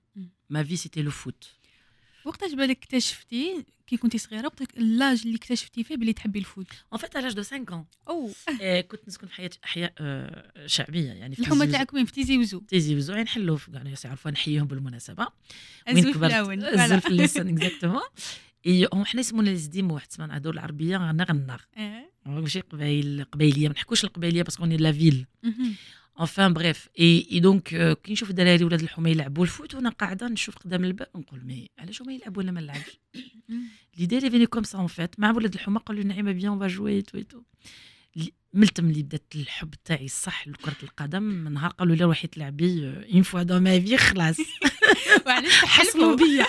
ma 0.49 0.63
vie 0.63 0.75
c'était 0.75 1.01
le 1.01 1.11
foot 1.11 1.60
وقتاش 2.25 2.53
بالك 2.53 2.77
اكتشفتي 2.77 3.65
كي 3.87 3.97
كنتي 3.97 4.17
صغيرة؟ 4.17 4.45
وقتك 4.45 4.77
l'âge 4.77 5.21
اللي 5.25 5.35
اكتشفتي 5.37 5.83
فيه 5.83 5.95
بلي 5.95 6.13
تحبي 6.13 6.43
en 6.95 6.97
fait 6.97 7.15
à 7.15 7.21
l'âge 7.21 7.35
de 7.35 7.41
5 7.41 7.73
ans. 7.73 7.85
أو. 8.09 8.29
آه، 8.61 8.81
كنت 8.81 9.01
نسكن 9.07 9.27
في 9.27 9.33
حياة 9.33 9.49
أحياء 9.63 9.93
آه، 9.99 10.67
شعبية 10.67 11.11
يعني 11.11 11.35
في 11.35 11.41
الحومة 11.41 11.59
تيزي 11.65 11.71
وزو- 11.71 11.77
تاعك 11.77 11.93
وين؟ 11.93 12.05
في 12.05 12.11
تيزي 12.11 12.37
وزو. 12.37 12.59
تيزي 12.59 12.95
وزوين 12.95 13.21
نحلو 13.21 13.57
في 13.57 13.71
كاع 13.71 13.81
الناس 13.81 14.05
يعرفوا 14.05 14.31
نحييهم 14.31 14.67
بالمناسبة. 14.67 15.27
وين 15.95 16.13
كبرت؟ 16.13 16.31
الزلف 16.63 17.07
اللسان 17.07 17.47
اكزاكتومون 17.57 18.01
هو 18.93 19.05
حنا 19.05 19.19
يسمونا 19.19 19.49
لازديم 19.49 19.91
واحد 19.91 20.07
تسمى 20.07 20.25
هذول 20.33 20.53
العربية 20.53 20.97
غنغنغ. 20.97 21.57
ماشي 22.25 22.59
قبايل 22.59 23.23
قبايلية. 23.31 23.67
ما 23.67 23.73
نحكوش 23.73 24.03
القبايلية 24.03 24.43
باسكو 24.43 24.65
لا 24.65 24.91
فيل 24.91 25.25
انفان 26.21 26.53
بريف 26.53 26.89
اي 26.99 27.27
اي 27.31 27.39
دونك 27.39 27.97
كي 28.03 28.11
نشوف 28.11 28.29
الدراري 28.29 28.63
ولاد 28.63 28.81
الحومه 28.81 29.09
يلعبوا 29.09 29.43
الفوت 29.43 29.75
وأنا 29.75 29.89
قاعدة 29.89 30.27
نشوف 30.27 30.57
قدام 30.57 30.85
الباب 30.85 31.07
نقول 31.15 31.45
مي 31.45 31.69
علاش 31.79 32.01
هما 32.01 32.13
يلعبوا 32.13 32.43
وأنا 32.43 32.51
ما 32.51 32.61
نلعبش؟ 32.61 32.99
ليدي 33.97 34.17
اللي 34.17 34.29
فيني 34.31 34.45
كوم 34.45 34.63
سا 34.63 34.77
اون 34.77 34.87
فيت 34.87 35.19
مع 35.19 35.31
ولاد 35.31 35.53
الحومه 35.53 35.79
قالوا 35.79 36.03
لي 36.03 36.07
نعيمه 36.07 36.31
بيان 36.31 36.59
با 36.59 36.67
جوي 36.67 37.01
تو 37.01 37.21
تو 37.21 37.41
ملت 38.53 38.81
ملي 38.81 39.03
بدات 39.03 39.33
الحب 39.35 39.73
تاعي 39.85 40.05
الصح 40.05 40.47
لكرة 40.47 40.75
القدم 40.83 41.23
من 41.23 41.53
نهار 41.53 41.71
قالوا 41.71 41.95
لي 41.95 42.03
روحي 42.03 42.27
تلعبي 42.27 42.93
اون 43.13 43.21
فوا 43.21 43.43
دو 43.43 43.59
ما 43.59 43.79
في 43.79 43.97
خلاص. 43.97 44.37
وعلاش 45.25 45.61
تحلفوا؟ 45.61 46.15
بيا. 46.15 46.45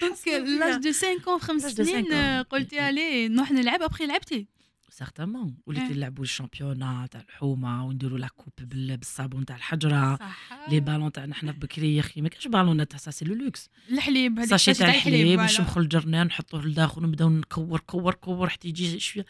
دونك. 0.00 0.28
لاج 0.28 0.82
دو 0.82 0.92
5 0.92 1.38
خمس 1.38 1.64
لاج 1.64 1.74
دو 1.76 1.84
سنين 1.84 2.04
5 2.04 2.14
آه، 2.16 2.42
قلتي 2.42 2.80
الي 2.88 3.28
نروح 3.28 3.52
نلعب 3.52 3.82
ابخي 3.82 4.06
لعبتي 4.06 4.46
سارتامون 4.91 5.57
وليت 5.65 5.81
آه. 5.83 5.93
نلعبوا 5.93 6.23
الشامبيونا 6.23 7.07
تاع 7.11 7.21
الحومه 7.21 7.85
ونديروا 7.85 8.17
لا 8.19 8.27
كوب 8.27 8.53
بال- 8.59 8.97
بالصابون 8.97 9.45
تاع 9.45 9.55
الحجره 9.55 10.15
صح 10.15 10.49
لي 10.69 10.79
بالون 10.79 11.11
تاعنا 11.11 11.35
حنا 11.35 11.51
بكري 11.51 11.95
يا 11.95 11.99
اخي 11.99 12.21
ما 12.21 12.29
كانش 12.29 12.47
بالونات 12.47 12.89
تاع 12.91 12.99
سا 12.99 13.11
سي 13.11 13.25
لو 13.25 13.33
لوكس 13.35 13.69
الحليب 13.91 14.39
هذيك 14.39 14.49
ساشي 14.49 14.73
تاع 14.73 14.87
الحليب 14.89 15.27
فوالا. 15.35 15.43
نشمخوا 15.45 15.81
الجرنان 15.81 16.27
نحطوه 16.27 16.65
لداخل 16.65 17.03
ونبداو 17.05 17.29
نكور 17.29 17.79
كور 17.79 18.13
كور 18.13 18.49
حتى 18.49 18.67
يجي 18.67 18.99
شويه 18.99 19.25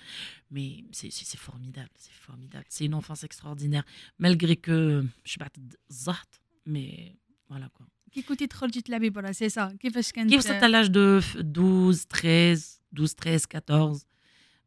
مي 0.52 0.86
سي 0.92 1.10
سي 1.10 1.26
سي 1.26 1.38
فورميدابل 1.38 1.90
سي 1.98 2.12
فورميدابل 2.22 2.66
سي 2.70 2.86
اون 2.86 2.94
انفانس 2.94 3.24
اكستراوردينير 3.24 3.84
مالغري 4.20 4.56
كو 4.56 5.04
شبعت 5.26 5.56
الزهط 5.90 6.42
مي 6.66 7.16
فوالا 7.50 7.68
كوا 7.68 7.86
كي 8.12 8.22
كنتي 8.22 8.48
تخرجي 8.48 8.82
تلعبي 8.82 9.10
برا 9.10 9.32
سي 9.32 9.50
سا 9.50 9.78
كيفاش 9.80 10.12
كانت 10.12 10.30
كيف 10.30 10.40
وصلت 10.40 10.64
لاج 10.64 10.88
دو 10.88 11.18
12 11.20 11.94
13 12.10 12.80
12 12.94 13.38
13 13.38 13.48
14 13.66 14.06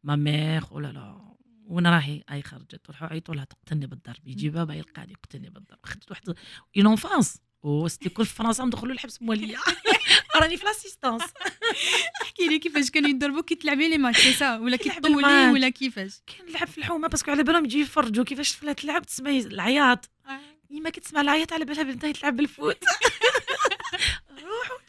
ما 0.05 0.15
مير 0.15 0.63
أو 0.71 0.79
لا. 0.79 1.21
وأنا 1.65 1.89
راهي 1.89 2.23
أي 2.31 2.41
خرجت 2.41 2.75
تروحوا 2.75 3.07
عيطوا 3.07 3.35
لها 3.35 3.43
تقتلني 3.43 3.87
بالضرب. 3.87 4.27
يجي 4.27 4.49
بابا 4.49 4.73
يلقاني 4.73 5.11
يقتلني 5.11 5.49
بالضرب. 5.49 5.79
خدت 5.83 6.11
واحد 6.11 6.35
اون 6.77 6.87
انفانس 6.87 7.41
وستي 7.63 8.09
كل 8.09 8.25
في 8.25 8.35
فرنسا 8.35 8.63
ندخلوا 8.63 8.93
الحبس 8.93 9.21
موليا 9.21 9.59
راني 10.41 10.57
في 10.57 10.65
l'assistance 10.65 11.21
احكي 12.21 12.47
لي 12.47 12.59
كيفاش 12.59 12.89
كانوا 12.89 13.09
يضربوا 13.09 13.41
كي 13.41 13.55
تلعبي 13.55 13.89
les 13.89 13.97
matchs 13.97 14.27
ça؟ 14.27 14.57
ولا 14.57 14.77
كي 14.77 14.89
تطولي. 14.89 15.51
ولا 15.51 15.69
كيفاش؟ 15.69 16.21
كاين 16.27 16.49
نلعب 16.49 16.67
في 16.67 16.77
الحومة 16.77 17.07
parce 17.07 17.22
que 17.22 17.31
على 17.31 17.43
بالهم 17.43 17.65
يجي 17.65 17.79
يفرجوا 17.79 18.23
كيفاش 18.23 18.55
تلعب 18.55 19.05
تسمى 19.05 19.39
العياط. 19.39 20.09
ما 20.69 20.89
كتسمع 20.89 21.21
العياط 21.21 21.53
على 21.53 21.65
بالها 21.65 21.83
بنتها 21.83 22.11
تلعب 22.11 22.35
بالـ 22.35 22.49
foot. 22.49 22.83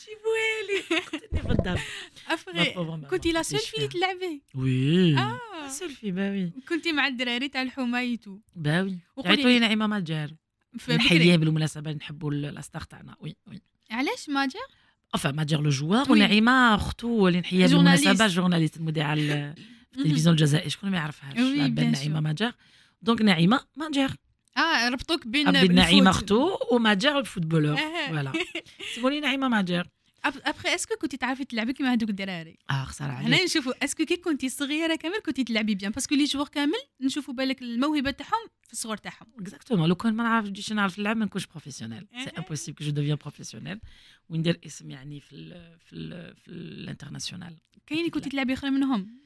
جيبوها 0.08 1.42
لي 1.42 1.48
بالضرب 1.48 1.78
après 2.28 2.74
كنتي 3.10 3.32
la 3.32 3.42
seule 3.42 3.58
fille 3.60 3.76
اللي 3.76 3.88
تلعبي 3.88 4.42
oui 4.54 5.18
آه 5.18 5.68
seule 5.68 5.89
fille 5.89 6.10
bah 6.10 6.31
oui 6.31 6.52
كنتي 6.68 6.92
مع 6.92 7.06
الدراري 7.06 7.48
تاع 7.48 7.62
الحمايتو 7.62 8.38
bah 8.56 8.77
oui 8.77 8.98
عيطوا 9.24 9.50
لي 9.50 9.58
نعيمه 9.58 9.86
ماجار 9.86 10.30
في 10.78 10.96
نحييه 10.96 11.36
بالمناسبه 11.36 11.92
نحبوا 11.92 12.30
الـ 12.32 12.40
stars 12.40 12.82
تاعنا 12.82 13.16
oui 13.20 13.36
oui 13.46 13.60
علاش 13.90 14.28
ما 14.28 14.46
جا 14.46 14.58
enfin 15.16 15.26
ماجر 15.26 15.60
le 15.60 15.70
joueur. 15.70 16.12
ونعيمه 16.12 16.74
اختو 16.74 17.28
اللي 17.28 17.40
نحييها 17.40 17.66
journaliste. 17.66 18.04
بالمناسبه 18.04 18.26
جورناليست 18.34 18.76
المذيعه 18.76 19.14
ال- 19.14 19.54
في 19.92 19.98
التلفزيون 19.98 20.34
الجزائري 20.34 20.70
شكون 20.70 20.90
ما 20.90 20.96
يعرفهاش 20.96 21.36
نعيمه. 21.36 22.20
ماجر 22.20 22.52
donc 23.02 23.22
نعيمه 23.22 23.60
ماجر 23.76 24.10
آه 24.56 24.88
ربطوك 24.88 25.26
بين 25.26 25.56
عبد 25.56 25.72
نعيمه. 25.72 26.10
أختو 26.10 26.56
وماجر 26.72 27.18
الـ 27.18 27.23
footballeur. 27.23 27.76
Voilà. 28.08 28.32
سموني 28.96 29.20
نعيمة 29.20 29.48
ماجر. 29.48 29.88
après 30.24 30.74
est-ce 30.74 30.88
que 30.88 30.94
كنتي 30.96 31.16
تعرفي 31.16 31.44
تلعبي 31.44 31.72
كيما 31.72 31.92
هذوك 31.92 32.10
الدراري؟ 32.10 32.58
آه 32.70 32.84
خسارة 32.84 33.10
هنا 33.10 33.18
عليك 33.36 33.42
نشوفوا 33.44 33.84
est-ce 33.84 33.97
que 33.97 34.04
كي 34.04 34.16
كنتي 34.16 34.48
صغيرة 34.48 34.96
كامل 34.96 35.18
كنتي 35.26 35.44
تلعبي 35.44 35.74
bien 35.74 35.92
parce 35.92 36.06
que 36.06 36.14
les 36.14 36.24
joueurs 36.24 36.48
كامل 36.48 36.78
نشوفوا 37.00 37.34
بالك 37.34 37.62
الموهبة 37.62 38.10
تاعهم 38.10 38.48
في 38.66 38.72
الصغر 38.72 38.96
تاعهم. 38.96 39.26
exactement 39.40 39.88
لو 39.88 39.94
كان 39.94 40.14
ما 40.14 40.22
نعرفش 40.24 40.72
نعرف 40.72 40.98
نلعب 40.98 41.16
ما 41.16 41.24
نكونش 41.24 41.46
professionnelle 41.46 42.06
c'est. 42.24 42.30
Impossible 42.38 42.78
que 42.78 42.84
je 42.84 42.90
devienne 42.90 43.16
professionnelle 43.16 43.80
وندير 44.28 44.60
اسم 44.66 44.90
يعني 44.90 45.20
في 45.20 45.32
ال 45.36 45.78
في 45.78 45.92
ال 45.92 46.36
في 46.36 46.48
الـ 46.48 46.55
international. 46.55 47.54
كاين 47.86 48.10
كنتي 48.10 48.30
تلعبي 48.30 48.52
أخرى 48.52 48.70
منهم؟ 48.70 49.25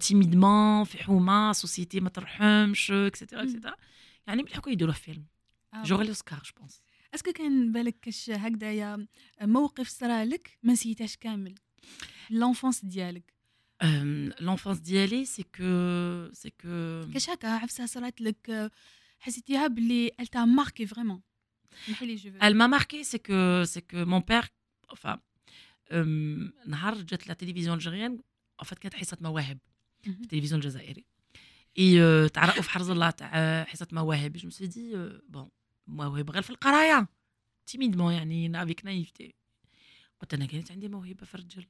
تيميدمون 0.00 0.84
في 0.84 0.98
حومه 0.98 1.52
سوسيتي 1.52 2.00
ما 2.00 2.08
ترحمش 2.08 2.90
اكسيتيرا 2.90 3.42
اكسيتيرا 3.42 3.74
يعني 4.26 4.42
ملي 4.42 4.54
حكوا 4.54 4.72
يديروه 4.72 4.94
فيلم 4.94 5.24
آه. 5.74 5.82
جوغ 5.82 6.02
لوسكار 6.02 6.42
جو 6.44 6.52
بونس 6.56 6.82
اسكو 7.14 7.32
كان 7.32 7.72
بالك 7.72 8.00
كاش 8.02 8.30
هكذايا 8.30 9.06
موقف 9.42 9.88
صرا 9.88 10.24
لك 10.24 10.58
ما 10.62 10.72
نسيتهاش 10.72 11.16
كامل 11.16 11.54
لونفونس 12.30 12.84
ديالك 12.84 13.34
لونفونس 14.40 14.78
ديالي 14.78 15.24
سي 15.24 15.42
كو 15.42 16.32
سي 16.32 16.50
كو 16.50 17.12
كاش 17.12 17.30
هكا 17.30 17.48
عفسه 17.48 17.86
صرات 17.86 18.20
لك 18.20 18.50
آه، 18.50 18.70
حسيتيها 19.20 19.66
باللي 19.66 20.10
elle 20.22 20.26
t'a 20.26 20.46
marqué 20.46 20.86
vraiment 20.94 21.20
محي 21.88 22.06
لي 22.06 22.16
جو 22.16 22.30
Elle 22.40 22.54
m'a 22.54 22.68
marqué, 22.68 23.04
c'est 23.04 23.18
que, 23.18 23.64
c'est 23.66 23.82
que 23.82 24.04
mon 24.04 24.20
père, 24.20 24.48
enfin, 24.88 25.18
euh, 25.92 26.04
نهار 26.66 27.02
جات 27.02 27.28
لا 27.28 27.34
تلفزيون 27.34 27.74
الجزائريين 27.74 28.18
en 28.62 28.64
fait 28.64 28.74
كانت 28.74 28.94
حصة 28.94 29.18
مواهب 29.20 29.58
في 30.01 30.09
التلفزيون 30.09 30.61
الجزائري. 30.61 31.05
اي 31.77 32.01
آه، 32.03 32.27
تاع 32.27 32.45
رؤوف 32.45 32.67
حرز 32.67 32.89
الله 32.89 33.09
تاع 33.09 33.63
حصة 33.63 33.87
مواهب. 33.91 34.33
جو 34.37 34.47
مسي 34.47 34.67
دي 34.67 35.09
بون 35.29 35.49
مواهب 35.87 36.31
غير 36.31 36.41
في 36.41 36.49
القراية. 36.49 37.07
تيميدمون 37.65 38.13
يعني 38.13 38.63
افيك 38.63 38.85
نايفتي 38.85 39.35
قلت 40.21 40.33
أنا 40.33 40.45
كانت 40.45 40.71
عندي 40.71 40.87
موهبة 40.87 41.25
في 41.25 41.35
الرجل. 41.35 41.65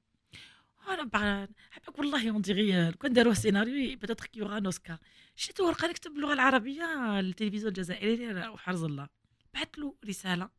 أنا 0.87 1.47
حبك 1.71 1.99
والله 1.99 2.29
اون 2.29 2.41
ديغي 2.41 2.91
كون 2.91 3.13
داروه 3.13 3.33
سيناريو 3.33 3.97
بيتيتر 3.99 4.25
كي 4.25 4.39
يوغا 4.39 4.59
نوسكار 4.59 4.97
شريت 5.35 5.59
ورقة 5.59 5.87
نكتب 5.87 6.11
باللغة 6.11 6.33
العربية 6.33 7.19
للتلفزيون 7.21 7.67
الجزائري 7.67 8.31
رؤوف 8.31 8.61
حرز 8.61 8.83
الله. 8.83 9.07
بعثت 9.53 9.77
له 9.77 9.95
رسالة. 10.05 10.49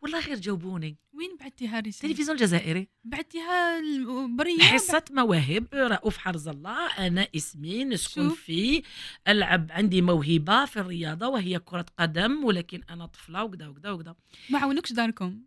والله 0.00 0.20
غير 0.20 0.36
جاوبوني. 0.36 0.98
وين 1.12 1.36
بعتيها 1.40 1.80
رسالة؟ 1.80 2.10
التلفزيون 2.10 2.36
الجزائري. 2.36 2.88
بعتيها 3.04 3.80
برية. 4.26 4.62
حصة 4.62 5.04
مواهب 5.10 5.66
رؤوف 5.74 6.18
حرز 6.18 6.48
الله 6.48 6.86
أنا 6.86 7.28
اسمي 7.36 7.84
نسكن. 7.84 8.30
فيه 8.30 8.82
ألعب 9.28 9.72
عندي 9.72 10.02
موهبة 10.02 10.64
في 10.64 10.80
الرياضة 10.80 11.28
وهي 11.28 11.58
كرة 11.58 11.86
قدم 11.98 12.44
ولكن 12.44 12.82
أنا 12.90 13.06
طفلة 13.06 13.44
وكذا 13.44 13.68
وكذا 13.68 13.90
وكذا. 13.90 14.16
ما 14.50 14.58
عاونوكش 14.58 14.92
داركم؟ 14.92 15.42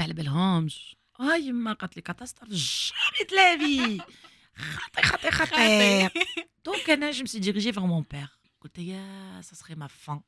على 0.00 0.14
بالهمش. 0.14 0.96
آه 1.20 1.36
يما 1.36 1.72
قالت 1.72 1.96
لي 1.96 2.02
كاتاستر 2.02 2.46
جامي 2.46 3.24
تلافي. 3.28 4.02
خاطي 4.56 5.02
خاطي 5.02 5.30
خاطي. 5.30 6.10
دونك 6.64 6.90
أنا 6.90 7.10
جو 7.10 7.24
مسي 7.24 7.38
ديريجي 7.38 7.72
فيغ 7.72 7.86
مون 7.86 8.04
بير 8.10 8.28
قلت 8.60 8.78
يا 8.78 9.40
سا 9.42 9.54
سخي 9.54 9.74
ما 9.74 9.86
فان 9.86 10.20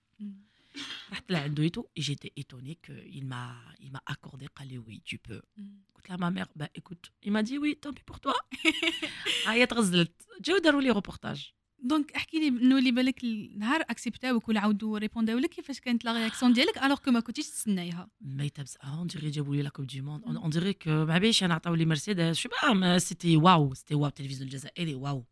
رحت 1.11 1.31
لعندو 1.31 1.61
ايتو 1.61 1.85
اي 1.97 2.01
جيتي 2.01 2.31
ايتوني 2.37 2.77
كو 2.85 2.93
il 2.93 3.23
m'a 3.23 3.83
il 3.85 3.91
m'a 3.91 4.13
accordé 4.13 4.45
قال 4.55 4.67
لي 4.67 4.77
وي 4.77 5.01
tu 5.09 5.15
peux 5.15 5.41
قلت 5.95 6.09
لها 6.09 6.17
ما 6.17 6.29
مير 6.29 6.47
با 6.55 6.69
ايكوت 6.75 7.11
il 7.25 7.31
m'a 7.31 7.43
dit 7.43 7.57
oui 7.57 7.75
tant 7.85 7.93
pis 7.93 8.03
pour 8.11 8.19
toi 8.19 8.33
عيط 9.47 9.73
غزلت 9.73 10.27
جاو 10.41 10.57
داروا 10.57 10.81
لي 10.81 10.89
روبورتاج 10.89 11.51
دونك 11.79 12.11
احكي 12.11 12.39
لي 12.39 12.47
انه 12.47 12.77
اللي 12.77 12.91
بالك 12.91 13.23
النهار 13.23 13.81
اكسبتاوك 13.81 14.49
ولا 14.49 14.59
عاودوا 14.59 14.97
ريبونداو 14.97 15.37
لك 15.37 15.49
كيفاش 15.49 15.79
كانت 15.79 16.05
لا 16.05 16.13
رياكسيون 16.13 16.53
ديالك 16.53 16.77
الوغ 16.77 16.97
كو 16.97 17.11
ما 17.11 17.19
كنتيش 17.19 17.49
تسنايها 17.49 18.09
ما 18.21 18.43
يتبس 18.43 18.77
اون 18.77 19.07
ديري 19.07 19.29
جابوا 19.29 19.55
لي 19.55 19.61
لا 19.61 19.69
كوب 19.69 19.87
دي 19.87 20.01
موند 20.01 20.27
مم. 20.27 20.37
اون 20.37 20.49
ديري 20.49 20.73
كو 20.73 20.89
ما 21.05 21.17
بيش 21.17 21.43
انا 21.43 21.53
عطاو 21.53 21.75
لي 21.75 21.85
مرسيدس 21.85 22.37
شو 22.37 22.49
با 22.49 22.97
سيتي 22.97 23.37
واو 23.37 23.73
سيتي 23.73 23.95
واو 23.95 24.07
التلفزيون 24.07 24.47
الجزائري 24.47 24.95
واو 24.95 25.25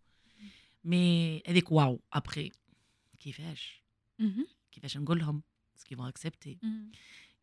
مي 0.83 1.43
هذيك 1.47 1.71
واو 1.71 2.01
ابخي 2.13 2.51
كيفاش 3.19 3.83
مهم. 4.19 4.47
كيفاش 4.77 4.97
نقول 4.97 5.19
لهم 5.19 5.43
سكي 5.75 5.95
فون 5.95 6.07
اكسبتي 6.07 6.57
مم. 6.63 6.91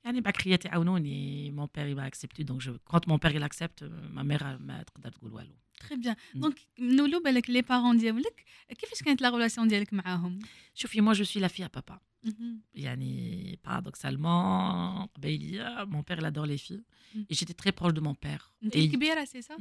يعني 0.04 0.20
بعد 0.20 0.36
خياتي 0.36 0.68
عاونوني 0.68 1.50
مون 1.50 1.68
بير 1.74 1.94
ما 1.94 2.06
اكسبتي 2.06 2.42
دونك 2.42 2.60
جو 2.60 2.78
كونت 2.84 3.08
مون 3.08 3.16
بير 3.18 3.44
اكسبت 3.44 3.84
ما 3.84 4.22
مير 4.22 4.58
ما 4.58 4.82
تقدر 4.82 5.12
تقول 5.12 5.32
والو 5.32 5.54
تري 5.80 5.96
بيان 5.96 6.16
مم. 6.34 6.40
دونك 6.40 6.56
نولو 6.78 7.22
بالك 7.22 7.50
لي 7.50 7.62
بارون 7.62 7.96
ديالك 7.98 8.44
كيفاش 8.78 9.02
كانت 9.02 9.22
لا 9.22 9.30
ريلاسيون 9.30 9.68
ديالك 9.68 9.92
معاهم 9.92 10.38
شوفي 10.74 11.00
موا 11.00 11.12
جو 11.12 11.24
سوي 11.24 11.42
لا 11.42 11.48
في 11.48 11.68
بابا 11.74 12.00
مهم. 12.24 12.60
يعني 12.74 13.58
paradoxalement 13.68 15.08
قبيلية 15.14 15.84
mon 15.84 16.02
père 16.02 16.18
il 16.18 16.24
adore 16.24 16.46
les 16.46 16.58
filles 16.58 16.84
Mm. 17.14 17.24
et 17.30 17.34
j'étais 17.38 17.54
très 17.62 17.72
proche 17.80 17.94
de 17.94 18.00
mon 18.00 18.14
père 18.14 18.42
انت 18.62 18.74
Et- 18.74 18.78
الكبيره 18.78 19.24
سي 19.24 19.42
سا 19.42 19.56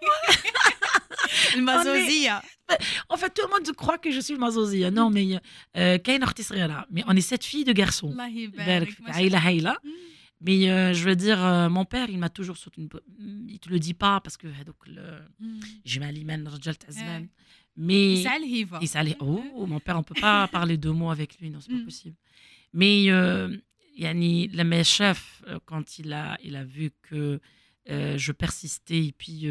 le 1.56 1.62
mazozia. 1.62 2.42
En 3.08 3.16
fait, 3.16 3.30
tout 3.30 3.42
le 3.42 3.50
monde 3.50 3.74
croit 3.74 3.98
que 3.98 4.10
je 4.10 4.20
suis 4.20 4.34
le 4.34 4.40
mazozia. 4.40 4.88
Hein. 4.88 4.90
Non, 4.90 5.10
mais 5.10 5.38
euh, 5.76 5.98
qu'est 5.98 6.18
Kain 6.18 6.66
là. 6.66 6.86
Mais 6.90 7.02
on 7.06 7.16
est 7.16 7.20
sept 7.20 7.44
filles 7.44 7.64
de 7.64 7.72
garçons. 7.72 8.14
Mais 10.40 10.70
euh, 10.70 10.92
je 10.92 11.04
veux 11.04 11.16
dire, 11.16 11.44
euh, 11.44 11.68
mon 11.68 11.84
père, 11.84 12.08
il 12.10 12.18
m'a 12.18 12.28
toujours 12.28 12.56
soutenu. 12.56 12.88
Il 13.48 13.58
te 13.58 13.68
le 13.68 13.78
dit 13.78 13.94
pas 13.94 14.20
parce 14.20 14.36
que 14.36 14.46
donc 14.64 14.76
le 14.86 15.02
j'ai 15.84 15.98
mal 15.98 16.14
Mais 17.76 18.22
il 18.80 18.88
s'allait. 18.88 19.16
Oh, 19.20 19.66
mon 19.66 19.80
père, 19.80 19.98
on 19.98 20.02
peut 20.02 20.20
pas 20.20 20.46
parler 20.52 20.76
deux 20.76 20.92
mots 20.92 21.10
avec 21.10 21.38
lui, 21.40 21.50
non, 21.50 21.60
c'est 21.60 21.72
pas 21.72 21.84
possible. 21.84 22.16
Mais 22.72 23.04
Yanni, 23.96 24.48
le 24.48 24.82
chef, 24.84 25.42
quand 25.64 25.98
il 25.98 26.12
a, 26.12 26.38
il 26.44 26.54
a 26.54 26.64
vu 26.64 26.92
que 27.02 27.40
je 27.88 28.32
persistais 28.32 29.06
et 29.06 29.12
puis 29.12 29.48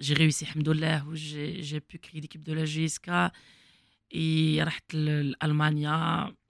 j'ai 0.00 0.14
réussi, 0.14 0.46
alhamdoulilah, 0.46 1.04
où 1.06 1.14
j'ai 1.14 1.80
pu 1.80 1.98
créer 1.98 2.20
l'équipe 2.20 2.42
de 2.42 2.52
la 2.52 2.64
GSK. 2.64 3.10
Et 4.12 4.60
l'Allemagne, 4.92 5.88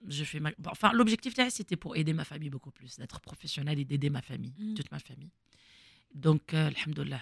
j'ai 0.07 0.25
fait 0.25 0.39
ma... 0.39 0.51
Enfin, 0.65 0.91
l'objectif, 0.93 1.35
c'était 1.49 1.75
pour 1.75 1.95
aider 1.95 2.13
ma 2.13 2.23
famille 2.23 2.49
beaucoup 2.49 2.71
plus, 2.71 2.97
d'être 2.97 3.19
professionnel 3.19 3.77
et 3.77 3.85
d'aider 3.85 4.09
ma 4.09 4.21
famille, 4.21 4.55
mm. 4.57 4.73
toute 4.73 4.91
ma 4.91 4.97
famille. 4.99 5.29
Donc, 6.13 6.53
euh, 6.53 6.69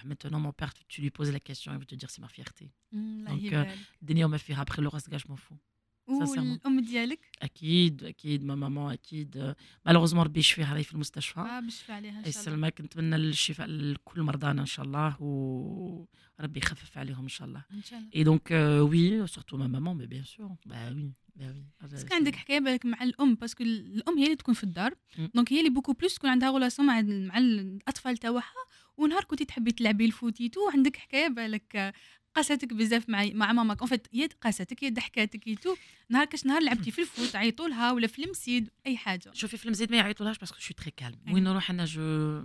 maintenant, 0.06 0.40
mon 0.40 0.54
père, 0.54 0.74
tu 0.88 1.02
lui 1.02 1.12
poses 1.12 1.32
la 1.32 1.40
question, 1.40 1.74
il 1.74 1.80
va 1.80 1.86
te 1.86 1.96
dire 1.96 2.10
c'est 2.10 2.22
ma 2.22 2.30
fierté. 2.30 2.72
Donc 2.92 2.92
Mm, 2.92 3.26
Donc, 3.26 3.54
euh, 3.54 3.66
après 4.58 4.82
le 4.82 4.88
reste, 4.88 5.10
je 5.16 5.28
m'en 5.28 5.36
fous. 5.36 5.58
والام 6.10 6.80
ديالك 6.80 7.20
أكيد 7.42 8.04
أكيد 8.04 8.44
ما 8.44 8.56
ماما 8.56 8.94
أكيد 8.94 9.56
malheureusement 9.86 10.24
ربي 10.24 10.40
يشفيها 10.40 10.74
راهي 10.74 10.84
في 10.84 10.94
المستشفى 10.94 11.40
آه 11.40 11.60
بشفى 11.60 11.92
عليها 11.92 12.10
ان 12.12 12.32
شاء 12.32 12.44
الله 12.44 12.58
يسلمك 12.68 12.82
نتمنى 12.82 13.16
الشفاء 13.16 13.68
لكل 13.68 14.22
مرضانا 14.22 14.62
ان 14.62 14.66
شاء 14.66 14.86
الله 14.86 15.22
وربي 15.22 16.60
يخفف 16.60 16.98
عليهم 16.98 17.24
ان 17.24 17.28
شاء 17.28 17.48
الله 17.48 17.64
ان 17.74 17.82
شاء 17.84 18.00
الله 18.00 18.10
et 18.16 18.24
donc 18.24 18.52
oui 18.92 19.28
surtout 19.28 19.58
ma 19.58 19.68
maman 19.68 19.94
mais 19.94 20.06
bien 20.06 20.24
sûr 20.24 20.56
bah 20.66 20.90
oui 20.90 21.14
oui 21.40 21.66
parce 21.82 22.03
que 22.03 22.16
عندك 22.16 22.36
حكايه 22.36 22.60
بالك 22.60 22.86
مع 22.86 23.04
الام 23.04 23.36
parce 23.36 23.53
que 23.53 23.64
الام 23.64 24.18
هي 24.18 24.24
اللي 24.24 24.36
تكون 24.36 24.54
في 24.54 24.64
الدار. 24.64 24.94
donc 25.36 25.54
هي 25.54 25.60
اللي 25.60 25.70
beaucoup 25.70 25.94
plus 25.94 26.16
تكون 26.16 26.30
عندها 26.30 26.52
relation 26.52 26.88
مع 26.88 27.02
مع 27.02 27.38
الاطفال 27.38 28.18
تاعها 28.18 28.44
ونهار 28.98 29.24
كنتي 29.24 29.46
تحبي 29.46 29.72
تلعبي 29.72 30.06
الفوتيتو 30.06 30.70
عندك 30.74 30.98
حكايه 30.98 31.28
بالك 31.28 31.94
قاستك 32.36 32.74
بزاف 32.74 33.10
مع 33.10 33.26
مع 33.34 33.54
ماماك. 33.54 33.80
en 33.80 33.90
fait 33.90 34.08
يا 34.14 34.30
قاستك 34.42 34.84
يا 34.84 34.90
ضحكاتك 34.90 35.48
يتو 35.48 35.76
نهار 36.10 36.26
كاش 36.26 36.46
نهار 36.46 36.62
لعبتي 36.62 36.92
في 36.92 37.02
الفوت 37.02 37.36
عيطوا 37.36 37.68
لها 37.68 37.92
ولا 37.92 38.08
في 38.08 38.24
المسيد 38.26 38.70
أي 38.88 38.98
حاجة. 38.98 39.32
شوفي 39.34 39.58
في 39.58 39.66
المزيد 39.66 39.92
ما 39.92 39.98
يعيطولهاش 39.98 40.38
باسكو 40.38 40.60
شو 40.60 40.74
تري 40.74 40.92
كالم. 40.92 41.20
وين 41.32 41.44
نروح 41.44 41.70
أنا 41.70 41.86
جو 41.86 42.44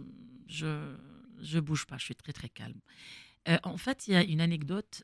جو 0.48 0.96
جو 1.40 1.60
بوج 1.60 1.82
با 1.90 1.96
شو 1.96 2.14
تري 2.14 2.32
تري 2.32 2.48
كالم 2.54 2.80
ان 3.48 3.76
فات 3.76 4.08
يا 4.08 4.20
اون 4.20 4.40
انيكدوت 4.40 5.02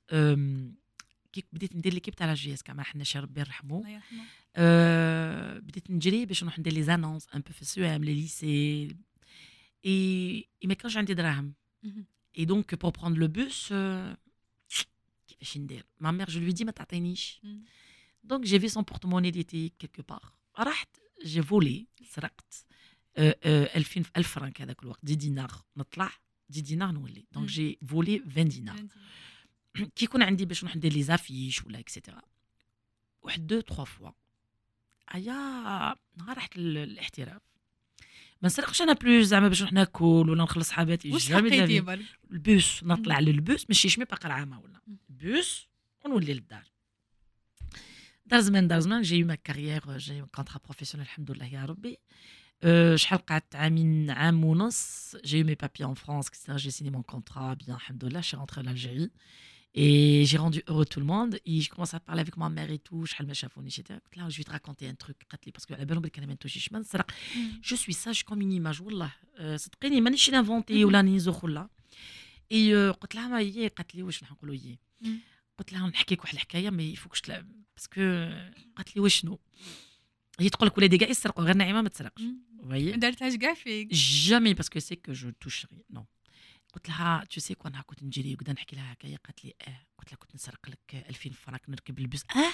كي 1.33 1.45
بديت 1.53 1.77
ندير 1.77 1.95
ليكيب 1.95 2.15
تاع 2.15 2.27
لا 2.27 2.35
جي 2.35 2.55
اس 2.55 2.63
كما 2.63 2.83
حنا 2.83 3.05
ربي 3.17 3.41
يرحمو. 3.41 3.79
الله 3.79 3.89
يرحمه. 3.89 4.25
Euh, 4.57 5.61
بديت 5.63 5.91
نجري 5.91 6.27
باش 6.27 6.43
نروح 6.43 6.59
ندير 6.59 6.73
لي 6.73 6.83
زانونس 6.83 7.27
ان 7.35 7.41
بو 7.41 7.53
في 7.53 7.63
السوام 7.63 8.05
لي 8.05 8.15
ليسي 8.15 8.97
اي 9.87 10.49
ما 10.65 10.75
كانش 10.75 10.97
عندي 10.97 11.15
دراهم. 11.15 11.55
اي 12.39 12.45
دونك 12.45 12.75
بور 12.75 12.91
بروند 12.91 13.19
لو 13.19 13.29
بوس 13.29 13.75
كيفاش 15.40 15.58
ندير 15.58 15.86
ما 16.00 16.12
مير 16.12 16.30
جو 16.30 16.40
لوي 16.40 16.52
دي 16.52 16.66
ما 16.66 16.72
تعطينيش 16.72 17.40
مم. 17.44 17.64
دونك 18.24 18.44
جي 18.46 18.60
في 18.60 18.68
سون 18.70 18.84
بورتموني 18.84 19.30
اللي 19.30 19.44
تي 19.44 19.70
كيلكو 19.80 20.02
بار 20.02 20.32
رحت 20.60 20.90
جي 21.26 21.42
فولي 21.44 21.88
سرقت 22.10 22.66
آه، 23.18 23.36
آه، 23.44 23.78
2000 23.78 24.04
1000 24.18 24.28
فرانك 24.34 24.62
هذاك 24.62 24.84
الوقت 24.84 25.00
دي 25.04 25.16
دينار 25.16 25.52
نطلع 25.78 26.12
دي 26.50 26.62
دينار 26.62 26.92
نولي 26.92 27.20
مم. 27.20 27.26
دونك 27.32 27.48
جي 27.50 27.80
فولي 27.88 28.24
20 28.32 28.48
دينار 28.48 28.88
كي 29.96 30.06
يكون 30.06 30.24
عندي 30.24 30.46
باش 30.46 30.64
نروح 30.64 30.76
ندير 30.76 30.94
لي 30.94 31.04
زافيش 31.04 31.64
ولا 31.66 31.80
اكسيتيرا 31.80 32.22
واحد 33.22 33.48
دو 33.48 33.60
تخوا 33.62 33.86
فوا 33.86 34.12
ايا 35.16 35.34
نهار 36.18 36.38
رحت 36.38 36.58
لل- 36.58 36.74
للاحتراف 36.74 37.42
ما 38.43 38.47
نسرقش 38.47 38.83
أنا 38.83 38.93
بلوس 38.93 39.27
زعما 39.27 39.49
باش 39.49 39.61
نروح 39.61 39.73
ناكل 39.73 40.05
ولا 40.05 40.43
نخلص 40.43 40.71
حاجاتي 40.71 41.13
واش 41.13 41.33
حقيتي. 41.33 41.81
برك؟ 41.81 42.01
البوس 42.31 42.85
نطلع 42.85 43.19
للبوس 43.19 43.67
ماشي 43.69 43.89
شمي 43.89 44.05
باقا 44.05 44.27
العامه 44.27 44.61
ولا. 44.61 44.81
بوس 45.09 45.67
ونولي 46.05 46.35
للدار. 46.35 46.65
دار 48.27 48.41
زمان 48.41 48.69
دار 48.69 48.81
زمان 48.81 49.03
جي 49.03 49.25
ما 49.25 49.35
كارير 49.35 49.99
جي 49.99 50.23
كونترا 50.23 50.61
بروفيسيونيل 50.65 51.07
الحمد 51.07 51.31
لله 51.31 51.47
يا 51.47 51.65
ربي. 51.65 51.99
أه، 52.63 52.97
شحال 52.97 53.27
قعدت 53.27 53.57
عامين 53.57 54.11
عام 54.11 54.45
ونص 54.45 55.17
جي 55.25 55.45
مي 55.45 55.55
بابي 55.55 55.95
en 55.95 55.97
France 55.97 56.27
etc 56.27 56.57
j'ai 56.57 56.71
signé 56.71 56.91
mon 56.91 57.03
contrat 57.03 57.55
bien 57.55 57.75
الحمد 57.75 58.05
لله 58.05 58.21
rentrée 58.21 58.61
en 58.61 58.67
Algérie 58.67 59.11
et 59.78 60.24
j'ai 60.26 60.38
rendu 60.38 60.64
heureux 60.70 60.86
tout 60.86 61.02
le 61.02 61.06
monde 61.06 61.34
et 61.46 61.60
je 61.62 61.70
commence 61.70 61.94
à 61.94 62.00
parler 62.00 62.22
avec 62.22 62.38
ma 62.38 62.50
mère 62.50 62.72
et 62.72 62.80
tout 62.80 63.06
شحال 63.06 63.28
ما 63.28 63.34
شافوني 63.34 63.70
j'étais 63.70 63.94
قلت 63.94 64.18
لها 64.18 64.30
je 64.30 64.38
vais 64.38 64.44
te 64.44 64.52
raconter 64.52 64.88
un 64.88 64.96
truc 65.06 65.16
قالت 65.30 65.46
لي 65.46 65.52
باسكو 65.52 65.74
على 65.74 65.86
بالهم 65.86 66.02
بلي 66.02 66.10
كان 66.10 66.28
ما 66.28 66.34
نتوشيش 66.34 66.72
ما 66.72 66.80
نسرق 66.80 67.12
جو 67.64 67.76
سوي 67.76 67.94
ساج 67.94 68.22
كوم 68.22 68.42
اون 68.42 68.52
ايماج 68.52 68.82
والله 68.82 69.12
أه، 69.38 69.58
صدقيني 69.58 70.02
مانيش 70.02 70.30
نافونتي 70.30 70.86
ولا 70.86 71.02
نيزوخ 71.02 71.44
ولا 71.44 71.70
اي 72.52 72.76
أه، 72.76 72.92
قلت 72.92 73.16
لها 73.16 73.28
ما 73.28 73.40
هي 73.40 73.68
قالت 73.68 73.96
لي 73.96 74.04
واش 74.04 74.24
نقولوا 74.24 74.56
هي 74.56 74.78
مم. 75.02 75.20
قلت 75.58 75.74
لها 75.74 75.88
نحكي 75.88 76.16
لك 76.16 76.22
واحد 76.22 76.34
الحكايه 76.34 76.70
ما 76.70 76.84
يفوكش 76.84 77.22
تلعب 77.22 77.48
باسكو 77.76 78.02
قالت 78.76 78.96
لي 78.96 79.02
وشنو 79.02 79.40
هي 80.40 80.50
تقول 80.50 80.68
لك 80.68 80.78
ولادي 80.78 80.98
كاع 80.98 81.10
يسرقوا 81.10 81.44
غير 81.44 81.58
نعيمه 81.58 81.82
ما 81.82 81.90
تسرقش 81.90 82.22
ما 82.92 82.98
دارتهاش 82.98 83.36
كاع 83.36 83.54
فيك 83.54 83.94
جامي 83.94 84.54
باسكو 84.54 84.80
سي 84.80 84.96
كو 84.96 85.12
جو 85.12 85.30
توش 85.30 85.66
ري 85.66 85.84
نو 85.90 86.06
قلت 86.74 86.90
لها 86.90 87.24
تو 87.24 87.40
سي 87.40 87.56
كون 87.56 87.82
كنت 87.82 88.04
نجري 88.04 88.34
وكذا 88.34 88.54
نحكي 88.54 88.76
لها 88.76 88.94
هكايا 88.94 89.18
قالت 89.26 89.46
لي 89.46 89.54
اه 89.68 89.80
قلت 89.98 90.10
لها 90.12 90.18
كنت 90.18 90.36
نسرق 90.36 90.70
لك 90.70 91.06
2000 91.10 91.30
فرانك 91.34 91.70
نركب 91.70 92.00
البوس 92.00 92.24
اه 92.36 92.54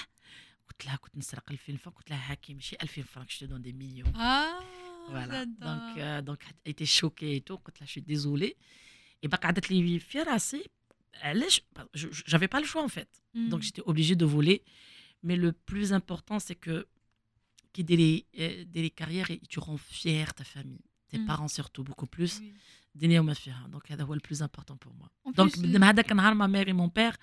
قلت 0.68 0.86
لها 0.86 0.96
كنت 0.96 1.16
نسرق 1.16 1.50
2000 1.50 1.76
فرانك 1.76 1.96
قلت 1.98 2.10
لها 2.10 2.32
هاكي 2.32 2.54
ماشي 2.54 2.76
2000 2.82 3.02
فرانك 3.02 3.30
جو 3.40 3.46
دون 3.46 3.62
دي 3.62 3.72
مليون 3.72 4.16
اه 4.16 4.60
فوالا 5.08 5.44
j'adore. 5.44 5.48
دونك 5.64 5.98
دونك 6.24 6.44
ايتي 6.66 6.86
شوكي 6.86 7.26
اي 7.26 7.40
تو 7.40 7.56
قلت 7.56 7.80
لها 7.80 7.86
شو 7.86 8.00
ديزولي 8.00 8.56
اي 9.24 9.28
باقا 9.28 9.42
قعدت 9.42 9.70
لي 9.70 9.98
في 9.98 10.18
راسي 10.22 10.64
علاش 11.14 11.60
جافي 12.28 12.46
با 12.46 12.58
لو 12.58 12.64
شوا 12.64 12.82
ان 12.82 12.88
فيت 12.88 13.16
مم. 13.34 13.50
Donc 13.50 13.62
j'étais 13.62 13.82
obligée 13.90 14.16
de 14.16 14.24
voler. 14.24 14.62
Mais 15.26 15.36
le 15.36 15.52
plus 15.70 15.88
important, 15.92 16.38
c'est 16.46 16.58
que 16.66 16.76
qui 17.72 17.82
dès 17.88 17.96
les, 18.02 18.16
euh, 18.42 18.64
dès 18.74 18.82
les 18.86 18.94
carrières, 19.00 19.30
et 19.34 19.38
tu 19.52 19.58
rends 19.66 19.82
fier 20.00 20.26
ta 20.38 20.44
famille, 20.54 20.84
tes 21.10 21.18
Mm. 21.20 21.26
parents 21.30 21.52
surtout, 21.58 21.84
beaucoup 21.88 22.10
plus. 22.16 22.32
Oui. 22.96 22.98
دنيا 22.98 23.20
وما 23.20 23.34
فيها. 23.34 23.70
Donc 23.72 23.92
هذا 23.92 24.04
هو 24.04 24.14
le 24.16 24.20
plus 24.20 24.42
important 24.42 24.76
pour 24.76 24.92
moi. 25.00 25.08
En 25.26 25.30
Donc 25.32 25.52
plus, 25.52 25.58
من 25.58 25.82
هذاك 25.84 26.12
النهار 26.12 26.34
ma 26.34 26.48
mère 26.48 26.68
et 26.68 26.72
mon 26.72 26.88
père 26.88 27.16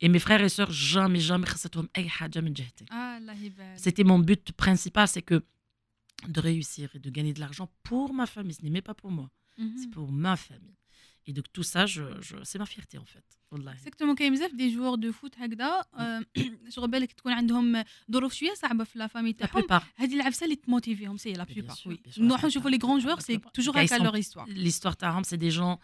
et 0.00 0.08
mes 0.08 0.18
frères 0.18 0.40
et 0.42 0.48
sœurs 0.48 0.72
jamais 0.72 1.20
jamais 1.20 1.46
خصتهم 1.46 1.88
أي 1.96 2.08
حاجة 2.08 2.40
من 2.40 2.52
جهتي. 2.52 2.84
اه 2.92 3.16
الله 3.18 3.32
يبارك 3.42 3.78
C'était 3.78 4.04
mon 4.04 4.18
but 4.18 4.52
principal, 4.52 5.08
c'est 5.08 5.22
que 5.22 5.42
de 6.28 6.40
réussir 6.40 6.90
et 6.94 6.98
de 6.98 7.10
gagner 7.10 7.32
de 7.32 7.40
l'argent 7.40 7.68
pour 7.82 8.12
ma 8.14 8.26
famille. 8.26 8.54
Ce 8.54 8.62
n'est 8.62 8.70
même 8.70 8.82
pas 8.82 8.94
pour 8.94 9.10
moi, 9.10 9.28
مهم. 9.58 9.76
c'est 9.80 9.90
pour 9.90 10.10
ma 10.12 10.36
famille. 10.36 10.76
Et 11.28 11.32
donc 11.32 11.46
tout 11.56 11.66
ça, 11.72 11.82
je, 11.94 12.02
je, 12.28 12.36
c'est 12.48 12.58
ma 12.58 12.66
fierté 12.66 12.98
en 12.98 13.04
fait. 13.04 13.24
والله. 13.52 13.72
اكزاكتومون 13.72 14.14
كاين 14.14 14.32
بزاف 14.32 14.52
دي 14.54 14.74
جوور 14.76 14.94
دو 14.94 15.12
فوت 15.12 15.38
هكذا 15.38 15.84
آه، 15.94 16.22
شغل 16.68 16.90
بالك 16.90 17.12
تكون 17.12 17.32
عندهم 17.32 17.84
ظروف 18.12 18.32
شويه 18.34 18.54
صعبه 18.54 18.84
في 18.84 18.98
لا 18.98 19.06
فامي 19.06 19.32
La 19.32 19.36
تاعهم 19.36 19.62
plupart. 19.62 19.82
هذه 19.96 20.14
العفسه 20.16 20.44
اللي 20.44 20.56
تموتيفيهم 20.56 21.16
سي 21.16 21.32
لا 21.32 21.44
Bien 21.44 21.48
بلوبار 21.54 21.76
sûr, 21.76 21.86
وي 21.86 21.96
bien 22.08 22.10
sûr, 22.14 22.18
نروحوا 22.18 22.42
la 22.42 22.44
نشوفوا 22.52 22.70
لي 22.70 22.76
plupart. 22.78 22.84
غران 22.84 22.98
جوور 22.98 23.16
La 23.16 23.22
سي 23.22 23.38
plupart. 23.38 23.50
توجور 23.52 23.74
Ils 23.74 23.78
هكا 23.78 23.98
sont- 23.98 24.02
لور 24.02 24.16
هيستوار 24.16 24.46
l'histoire 24.46 24.96
تاعهم 24.96 25.22
c'est 25.24 25.36
des 25.40 25.50
gens 25.50 25.78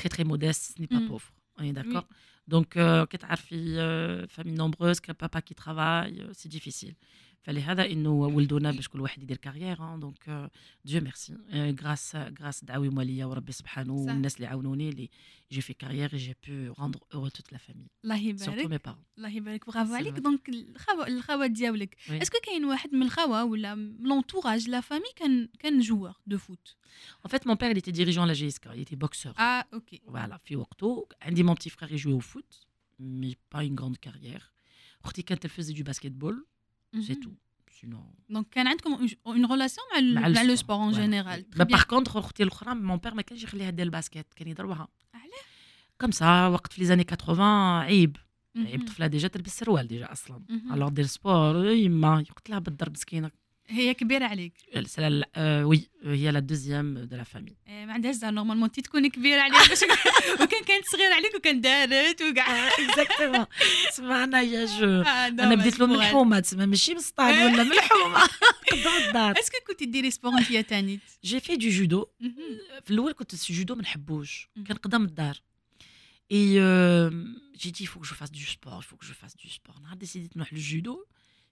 très 0.00 0.08
très 0.08 0.24
modestes 0.24 0.74
ce 0.76 0.82
n'est 0.82 0.88
pas 0.96 1.00
Mm. 1.00 1.08
pauvre 1.08 1.32
on 1.60 1.62
est 1.64 1.72
d'accord 1.72 2.06
donc 2.54 2.76
euh, 2.76 3.04
كتعرفي 3.04 3.76
euh, 3.78 4.26
famille 4.28 4.54
nombreuse 4.54 5.00
que 5.00 5.12
papa 5.12 5.40
qui 5.42 5.54
travaille 5.54 6.20
euh, 6.20 6.32
c'est 6.38 6.48
difficile 6.58 6.94
فلهذا 7.43 7.85
إنه 7.85 8.09
ولدونا 8.09 8.71
باش 8.71 8.87
كل 8.87 9.01
واحد 9.01 9.23
يدير 9.23 9.37
carrière 9.37 9.95
donc 9.95 10.51
Dieu 10.85 11.01
merci 11.01 11.37
grâce 11.81 12.15
grâce 12.15 12.63
دعاويهم 12.63 13.01
ليا 13.01 13.25
وربي 13.25 13.51
سبحانه. 13.51 13.93
والناس 13.93 14.35
اللي 14.35 14.47
عاونوني 14.47 14.89
اللي 14.89 15.09
j'ai 15.51 15.61
fait 15.61 15.73
carrière 15.73 16.15
j'ai 16.15 16.35
pu 16.47 16.73
rendre 16.79 16.99
heureux 16.99 17.31
toute 17.31 17.55
la 17.55 17.57
famille. 17.57 17.89
الله 18.03 18.17
يبارك. 18.17 18.95
الله 19.17 19.29
يبارك. 19.29 19.65
برافو 19.67 19.93
عليك. 19.93 20.13
donc 20.13 20.49
الخوا 20.49 21.07
الخوات 21.07 21.51
ديالك. 21.51 21.97
est-ce 22.09 22.28
que 22.28 22.37
كاين 22.43 22.65
واحد 22.65 22.93
من 22.93 23.03
الخوا 23.03 23.41
ولا 23.41 23.75
من 23.75 23.97
l'entourage 23.97 24.69
la 24.69 24.81
famille 24.81 25.13
كان 25.15 25.49
كان 25.59 25.79
joueur 25.79 26.13
de 26.27 26.37
foot 26.37 26.75
en 27.27 27.29
fait 27.29 27.45
mon 27.45 27.55
père 27.55 27.71
il 27.71 27.77
était 27.77 27.91
dirigeant 27.91 28.23
à 28.23 28.27
la 28.27 28.33
GSK 28.33 28.65
il 28.75 28.81
était 28.81 28.95
boxeur. 28.95 29.39
آه 29.39 29.65
OK 29.73 30.01
Voilà, 30.07 30.37
في 30.37 30.55
وقته 30.55 31.07
عندي 31.21 31.43
petit 31.43 31.69
frère 31.69 31.91
il 31.91 31.97
jouait 31.97 32.13
au 32.13 32.21
foot 32.21 32.67
mais 32.99 33.35
pas 33.49 33.63
une 33.63 33.75
grande 33.75 33.97
carrière. 33.97 34.51
أختي 35.05 35.21
كانت 35.21 35.47
faisait 35.47 35.73
du 35.73 35.83
basketball 35.83 36.35
c'est 36.96 37.20
tout 37.24 37.36
sinon 37.80 38.30
دونك 38.30 38.46
كان 38.50 38.66
عندكم 38.66 39.08
اون 39.26 39.46
ريلاسيون 39.52 39.86
مع 39.92 39.98
ال- 39.98 40.14
مع 40.14 40.20
مع 40.28 40.42
لو 40.42 40.54
الsport. 40.54 40.58
سبور 40.58 40.76
اون 40.76 40.92
Voilà. 40.92 40.96
جينيرال 40.96 41.44
ما 41.56 41.64
باغ 41.64 41.82
كونتخ 41.82 42.16
اختي 42.16 42.42
الاخرى 42.42 42.74
مون 42.74 42.96
بير 42.96 43.14
ما 43.14 43.22
كانش 43.22 43.42
يخليها 43.42 43.70
دير 43.70 43.86
الباسكيت 43.86 44.34
كان 44.36 44.48
يضربها 44.48 44.88
علاه؟ 45.14 45.24
كم 45.98 46.10
سا 46.10 46.46
وقت 46.46 46.72
في 46.72 46.80
لي 46.80 46.86
زاني 46.86 47.04
80 47.04 47.40
عيب 47.82 48.16
عيب 48.56 48.86
طفله 48.86 49.06
ديجا 49.06 49.28
تلبس 49.28 49.58
سروال 49.58 49.86
ديجا 49.88 50.12
اصلا 50.12 50.42
الوغ 50.72 50.88
دير 50.88 51.06
سبور 51.06 51.66
يما 51.66 52.16
قلت 52.16 52.50
لها 52.50 52.58
بالضرب 52.58 52.92
مسكينه 52.92 53.30
هي 53.70 53.94
كبيره 53.94 54.24
عليك 54.24 54.52
سي 54.84 55.08
لا 55.08 55.28
آه، 55.34 55.66
وي 55.66 55.88
هي 56.04 56.30
لا 56.30 56.38
دوزيام 56.40 56.98
دو 56.98 57.16
لا 57.16 57.24
فامي 57.24 57.56
إيه، 57.68 57.86
ما 57.86 57.92
عندهاش 57.92 58.14
زعما 58.14 58.34
نورمالمون 58.34 58.64
انت 58.64 58.80
تكوني 58.80 59.10
كبيره 59.10 59.40
عليها 59.40 59.68
باش 59.68 59.82
وكان 60.42 60.64
كانت 60.64 60.84
صغيره 60.92 61.14
عليك 61.14 61.34
وكان 61.34 61.60
دارت 61.60 62.22
وكاع 62.22 62.68
اكزاكتومون 62.68 63.46
تسمى 63.90 64.24
انايا 64.24 64.64
جو 64.64 64.84
آه، 64.84 65.26
انا 65.28 65.56
dommage 65.56 65.58
بديت 65.58 65.78
له 65.80 65.86
pour 65.86 65.90
elle. 65.90 65.92
ملحومه 65.92 66.40
تسمى 66.40 66.66
ماشي 66.66 66.94
مسطاد 66.94 67.34
ولا 67.34 67.62
ملحومه 67.62 68.20
قدام 68.72 69.08
الدار 69.08 69.38
اسكو 69.38 69.56
كنتي 69.66 69.86
ديري 69.86 70.10
سبور 70.10 70.38
انت 70.38 70.50
يا 70.50 70.60
تاني 70.60 71.00
جي 71.24 71.40
في 71.40 71.56
دو 71.56 71.68
جودو 71.68 72.06
مهم. 72.20 72.34
في 72.84 72.90
الاول 72.90 73.12
كنت 73.12 73.34
الجودو 73.34 73.74
ما 73.74 73.82
نحبوش 73.82 74.48
مم. 74.56 74.64
كان 74.64 74.76
قدام 74.76 75.04
الدار 75.04 75.42
اي 76.32 76.54
جي 77.56 77.70
دي 77.70 77.86
فوك 77.86 78.02
جو 78.02 78.14
فاس 78.14 78.30
دو 78.30 78.38
سبور 78.38 78.80
فوك 78.82 79.04
جو 79.04 79.14
فاس 79.14 79.34
دو 79.34 79.48
سبور 79.48 79.82
نهار 79.82 79.96
ديسيديت 79.96 80.36
نروح 80.36 80.52
للجودو 80.52 81.04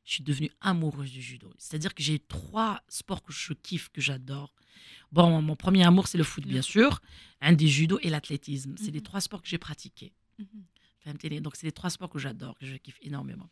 je 0.06 0.14
suis 0.14 0.24
devenue 0.24 0.52
amoureuse 0.62 1.12
du 1.12 1.22
judo. 1.22 1.52
C'est-à-dire 1.58 1.94
que 1.94 2.04
j'ai 2.04 2.20
trois 2.20 2.82
sports 2.88 3.24
que 3.24 3.32
je 3.32 3.54
kiffe, 3.54 3.90
que 3.90 4.02
j'adore. 4.02 4.54
Bon, 5.12 5.42
mon 5.42 5.56
premier 5.56 5.86
amour, 5.86 6.08
c'est 6.08 6.18
le 6.18 6.24
foot, 6.24 6.46
bien 6.46 6.62
sûr, 6.62 7.02
un 7.42 7.54
des 7.54 7.68
judo 7.68 8.00
et 8.02 8.10
l'athlétisme. 8.10 8.76
C'est 8.78 8.92
les 8.92 9.00
mhm. 9.00 9.04
trois 9.04 9.22
sports 9.22 9.42
que 9.42 9.48
j'ai 9.48 9.58
pratiqués. 9.58 10.14
Mhm. 10.40 10.48
Donc, 11.45 11.55
c'est 11.55 11.67
les 11.67 11.73
trois 11.73 11.91
sports 11.91 12.11
que 12.11 12.19
j'adore, 12.19 12.55
que 12.59 12.67
je 12.67 12.77
kiffe 12.77 12.99
énormément. 13.03 13.49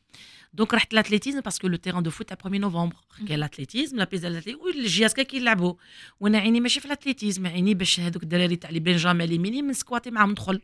Donc, 0.53 0.75
رحت 0.75 0.92
l'athlétisme 0.92 1.40
parce 1.42 1.59
que 1.59 1.68
le 1.68 1.79
terrain 1.79 2.03
de 2.03 2.11
foot 2.11 2.33
à 2.33 2.37
1er 2.37 2.59
novembre. 2.59 3.07
كاين 3.29 3.40
l'athlétisme, 3.40 3.97
la 3.97 4.07
piste 4.07 4.25
de 4.25 4.29
l'athlétisme, 4.29 4.61
والجياسكا 4.61 5.23
كيلعبوا. 5.23 5.75
وانا 6.20 6.38
عيني 6.38 6.61
ماشي 6.61 6.81
في 6.81 6.88
l'athlétisme, 6.88 7.47
عيني 7.47 7.75
باش 7.75 8.01
هذوك 8.01 8.23
الدراري 8.23 8.57
تاع 8.57 8.70
لي 8.70 8.81
بنجامين 8.81 9.29
لي 9.29 9.38
ميني 9.38 9.62
من 9.62 9.73
سكواتي 9.73 10.11
معاهم 10.11 10.31
ندخل. 10.31 10.61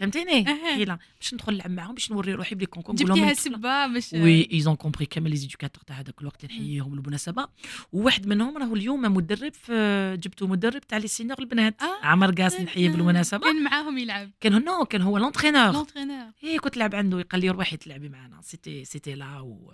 فهمتيني؟ 0.00 0.48
أها. 0.48 0.76
كاينه 0.76 0.98
باش 1.20 1.34
ندخل 1.34 1.54
نلعب 1.54 1.70
معاهم 1.70 1.94
باش 1.94 2.12
نوري 2.12 2.34
روحي 2.34 2.54
بلي 2.54 2.66
كونكور 2.66 2.94
نقول 2.94 3.08
لهم 3.08 3.18
جبتيها 3.18 3.28
من 3.28 3.34
طفلة. 3.34 3.56
سبه 3.56 3.86
باش 3.86 4.12
وي 4.12 4.48
ايزون 4.52 4.76
كومبري 4.76 5.06
كامل 5.06 5.30
لي 5.30 5.36
زيدوكاتور 5.36 5.82
تاع 5.82 6.00
هذاك 6.00 6.20
الوقت 6.20 6.44
اللي 6.44 6.54
نحييهم 6.54 6.90
بالمناسبه 6.90 7.48
وواحد 7.92 8.26
منهم 8.26 8.58
راهو 8.58 8.74
اليوم 8.74 9.02
مدرب 9.02 9.52
في 9.52 10.16
جبتو 10.22 10.46
مدرب 10.46 10.80
تاع 10.80 10.98
لي 10.98 11.08
سينيور 11.08 11.38
البنات 11.38 11.82
آه، 11.82 12.06
عمر 12.06 12.30
قاس 12.30 12.60
نحييه 12.60 12.90
بالمناسبه 12.90 13.46
كان 13.46 13.64
معاهم 13.64 13.98
يلعب 13.98 14.30
كان 14.40 14.68
هو 14.68 14.84
كان 14.84 15.02
هو 15.02 15.18
لونترينور 15.18 15.86
لونترينور 15.88 16.32
ايه 16.44 16.58
كنت 16.58 16.76
لعب 16.76 16.94
عنده 16.94 17.20
يقال 17.20 17.40
لي 17.40 17.50
روحي 17.50 17.76
تلعبي 17.76 18.08
معنا 18.08 18.40
سيتي 18.42 18.84
سيتي 18.84 19.14
لا 19.14 19.40
و 19.40 19.72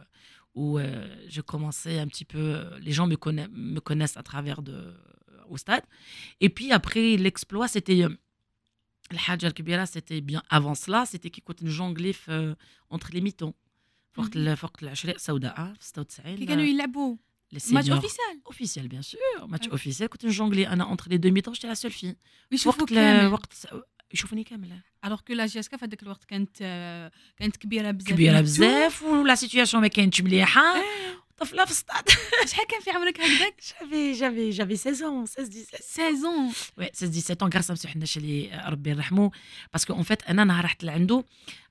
où 0.59 0.79
euh, 0.79 0.83
je 1.37 1.41
commençais 1.53 1.97
un 2.05 2.09
petit 2.13 2.25
peu 2.33 2.45
les 2.87 2.93
gens 2.99 3.07
me 3.13 3.17
connaissent 3.25 3.51
me 3.77 3.81
connaissent 3.89 4.17
à 4.23 4.25
travers 4.31 4.61
de 4.69 4.77
au 5.53 5.57
stade 5.65 5.85
et 6.45 6.49
puis 6.57 6.69
après 6.79 7.07
l'exploit 7.25 7.69
c'était 7.69 8.03
euh, 8.09 8.17
الحاجه 9.13 9.47
الكبيره 9.47 9.85
c'était 9.85 10.21
bien 10.21 10.43
avant 10.51 10.75
cela 10.75 11.07
c'était 11.07 11.29
كي 11.29 11.41
كنت 11.41 11.63
نجونغلي 11.63 12.13
في 12.13 12.57
entre 12.95 13.07
les 13.09 13.21
mitons 13.21 13.53
فوق 14.13 14.27
ال- 14.37 14.57
فوق 14.57 14.77
العشريه 14.83 15.15
السوداء 15.15 15.75
في 15.81 15.87
96 15.87 16.37
كي 16.37 16.47
كانوا 16.47 16.65
يلعبوا 16.65 17.17
les 17.55 17.73
ماتش 17.73 17.89
seniors. 17.89 17.93
اوفيسيال 17.93 18.41
officiel 18.53 18.89
bien 18.95 19.03
sûr 19.03 19.47
match 19.49 19.67
Ok. 19.69 19.73
officiel 19.75 20.05
كنت 20.05 20.27
نجونغلي 20.27 20.69
انا 20.69 20.97
entre 20.97 21.05
les 21.09 21.17
deux 21.19 21.33
mitons 21.33 21.53
j'étais 21.55 21.75
la 21.75 21.81
seule 21.89 21.93
fille 22.03 22.15
ويشوفوا 22.53 22.83
وقت 22.83 22.93
ل- 22.93 22.95
كامل 22.95 23.33
وقت 23.33 23.53
س- 24.10 24.14
يشوفوني 24.14 24.44
كامل 24.44 24.80
alors 25.06 25.20
que 25.22 25.34
la 25.34 25.46
JSK 25.46 25.78
في 25.78 25.86
هذاك 25.86 26.04
الوقت 26.04 26.24
كانت 26.26 26.58
آه، 26.62 27.12
كانت 27.38 27.58
كبيرة 27.58 27.92
بزاف. 27.92 28.10
كبيرة 28.14 28.32
مفتوح. 28.32 28.42
بزاف 28.44 29.04
و 29.04 29.14
la 29.14 29.36
situation 29.36 29.82
ما 29.84 29.88
كانتش 29.88 30.22
مليحة. 30.22 30.76
طفلة 31.38 31.66
في 31.66 31.72
السطاد 31.72 32.04
شحال 32.50 32.68
كان 32.68 32.82
في 32.82 32.90
عمرك 32.92 33.22
هكذاك؟ 33.22 33.62
j'avais 33.82 34.12
j'avais 34.12 34.50
j'avais 34.50 34.76
16 34.76 35.26
16 35.26 35.52
17 35.52 35.78
seize 35.82 36.22
ans 36.22 36.46
oui 36.78 36.90
16 36.94 37.20
17 37.20 37.54
غير 37.54 37.62
سامسي 37.62 37.88
حناش 37.88 38.18
اللي 38.18 38.64
ربي 38.68 38.90
يرحمه. 38.90 39.32
parce 39.74 39.86
que 39.86 39.94
en 39.94 40.04
fait 40.04 40.24
أنا 40.24 40.44
نهار 40.44 40.64
رحت 40.66 40.84
لعنده 40.84 41.26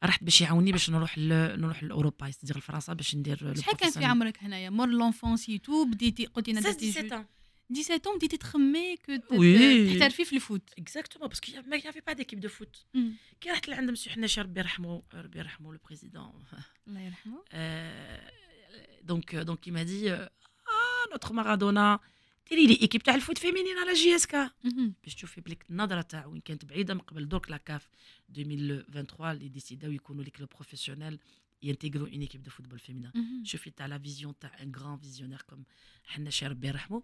رحت 0.04 0.24
باش 0.24 0.40
يعاوني 0.40 0.72
باش 0.72 0.90
نروح 0.90 1.18
ل... 1.18 1.28
نروح 1.60 1.82
لأوروبا 1.82 2.28
يستدير 2.28 2.58
لفرنسا 2.58 2.92
باش 2.92 3.14
ندير 3.14 3.54
شحال 3.60 3.76
كان 3.76 3.90
في 3.90 4.04
عمرك 4.04 4.38
هنايا؟ 4.42 4.70
مور 4.70 4.88
l'enfance 4.88 5.58
et 5.58 5.67
tout 5.67 5.84
بديتي 5.84 6.26
قلتي 6.26 6.52
لنا 6.52 6.60
درتي 6.60 6.86
jeu 6.90 6.92
17 6.92 7.24
17 7.73 8.15
بديتي 8.17 8.37
تخمي 8.37 8.97
كو 8.97 9.15
ت- 9.15 9.23
Oui. 9.31 9.93
تحترفي 9.99 10.25
في 10.25 10.35
الفوت 10.35 10.73
اكزاكتومون 10.77 11.27
باسكو 11.29 11.51
ما 11.67 11.75
يافي 11.75 11.99
با 12.07 12.13
ديكيب 12.13 12.39
دو 12.39 12.49
فوت 12.49 12.85
مم. 12.93 13.13
كي 13.41 13.49
رحت 13.49 13.67
لعند 13.67 13.89
مسيو 13.91 14.13
حناش 14.13 14.39
ربي 14.39 14.59
يرحمه 14.59 15.03
ربي 15.13 15.39
يرحمه 15.39 15.73
لو 15.73 15.79
بريزيدون 15.85 16.43
الله 16.87 17.01
يرحمه 17.01 17.43
دونك 19.03 19.35
دونك 19.35 19.67
il 19.67 19.71
m'a 19.73 19.83
dit 19.85 20.09
euh, 20.09 20.27
ah 20.67 21.13
notre 21.13 21.33
Maradona 21.33 21.99
ديري 22.49 22.67
لي 22.67 22.77
ايكيب 22.81 23.03
تاع 23.03 23.15
الفوت 23.15 23.37
فيمينين 23.37 23.77
على 23.77 23.93
جي 23.93 24.15
اس 24.15 24.25
كا 24.27 24.51
مهم. 24.63 24.93
باش 25.03 25.15
تشوفي 25.15 25.41
بليك 25.41 25.65
النظره 25.69 26.01
تاع 26.01 26.25
وين 26.25 26.41
كانت 26.41 26.65
بعيده 26.65 26.93
من 26.93 26.99
قبل 26.99 27.27
درك 27.29 27.51
لا 27.51 27.57
كاف 27.57 27.89
2023 28.29 29.31
اللي 29.31 29.49
ديسيداو 29.49 29.91
يكونوا 29.91 30.23
لي 30.23 30.29
كلوب 30.31 30.49
بروفيسيونيل 30.49 31.19
ينتيغرو 31.63 32.05
اون 32.05 32.21
ايكيب 32.21 32.43
دو 32.43 32.51
فوتبول 32.51 32.79
فيمينا 32.79 33.11
شوفي 33.43 33.69
تاع 33.69 33.85
لا 33.85 33.99
فيزيون 33.99 34.39
تاع 34.39 34.61
ان 34.63 34.71
غران 34.75 34.97
فيزيونير 34.97 35.41
كوم 35.41 35.63
حنا 36.05 36.29
شي 36.29 36.47
ربي 36.47 36.67
يرحمو 36.67 37.03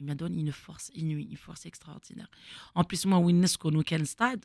il 0.00 0.06
m'a 0.06 0.14
donné 0.14 0.36
une 0.44 0.52
force 0.52 0.88
inouïe 1.00 1.28
une 1.34 1.42
force 1.46 1.64
extraordinaire 1.66 2.30
en 2.74 2.84
plus 2.84 3.04
moi 3.06 3.14
وين 3.14 3.40
نسكن 3.40 3.76
وكان 3.76 4.04
ستاد 4.04 4.44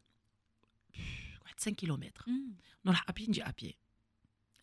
واحد 1.41 1.59
5 1.59 1.71
كيلومتر 1.71 2.23
مم. 2.27 2.55
نروح 2.85 3.05
ابي 3.09 3.25
نجي 3.27 3.43
ابي 3.43 3.77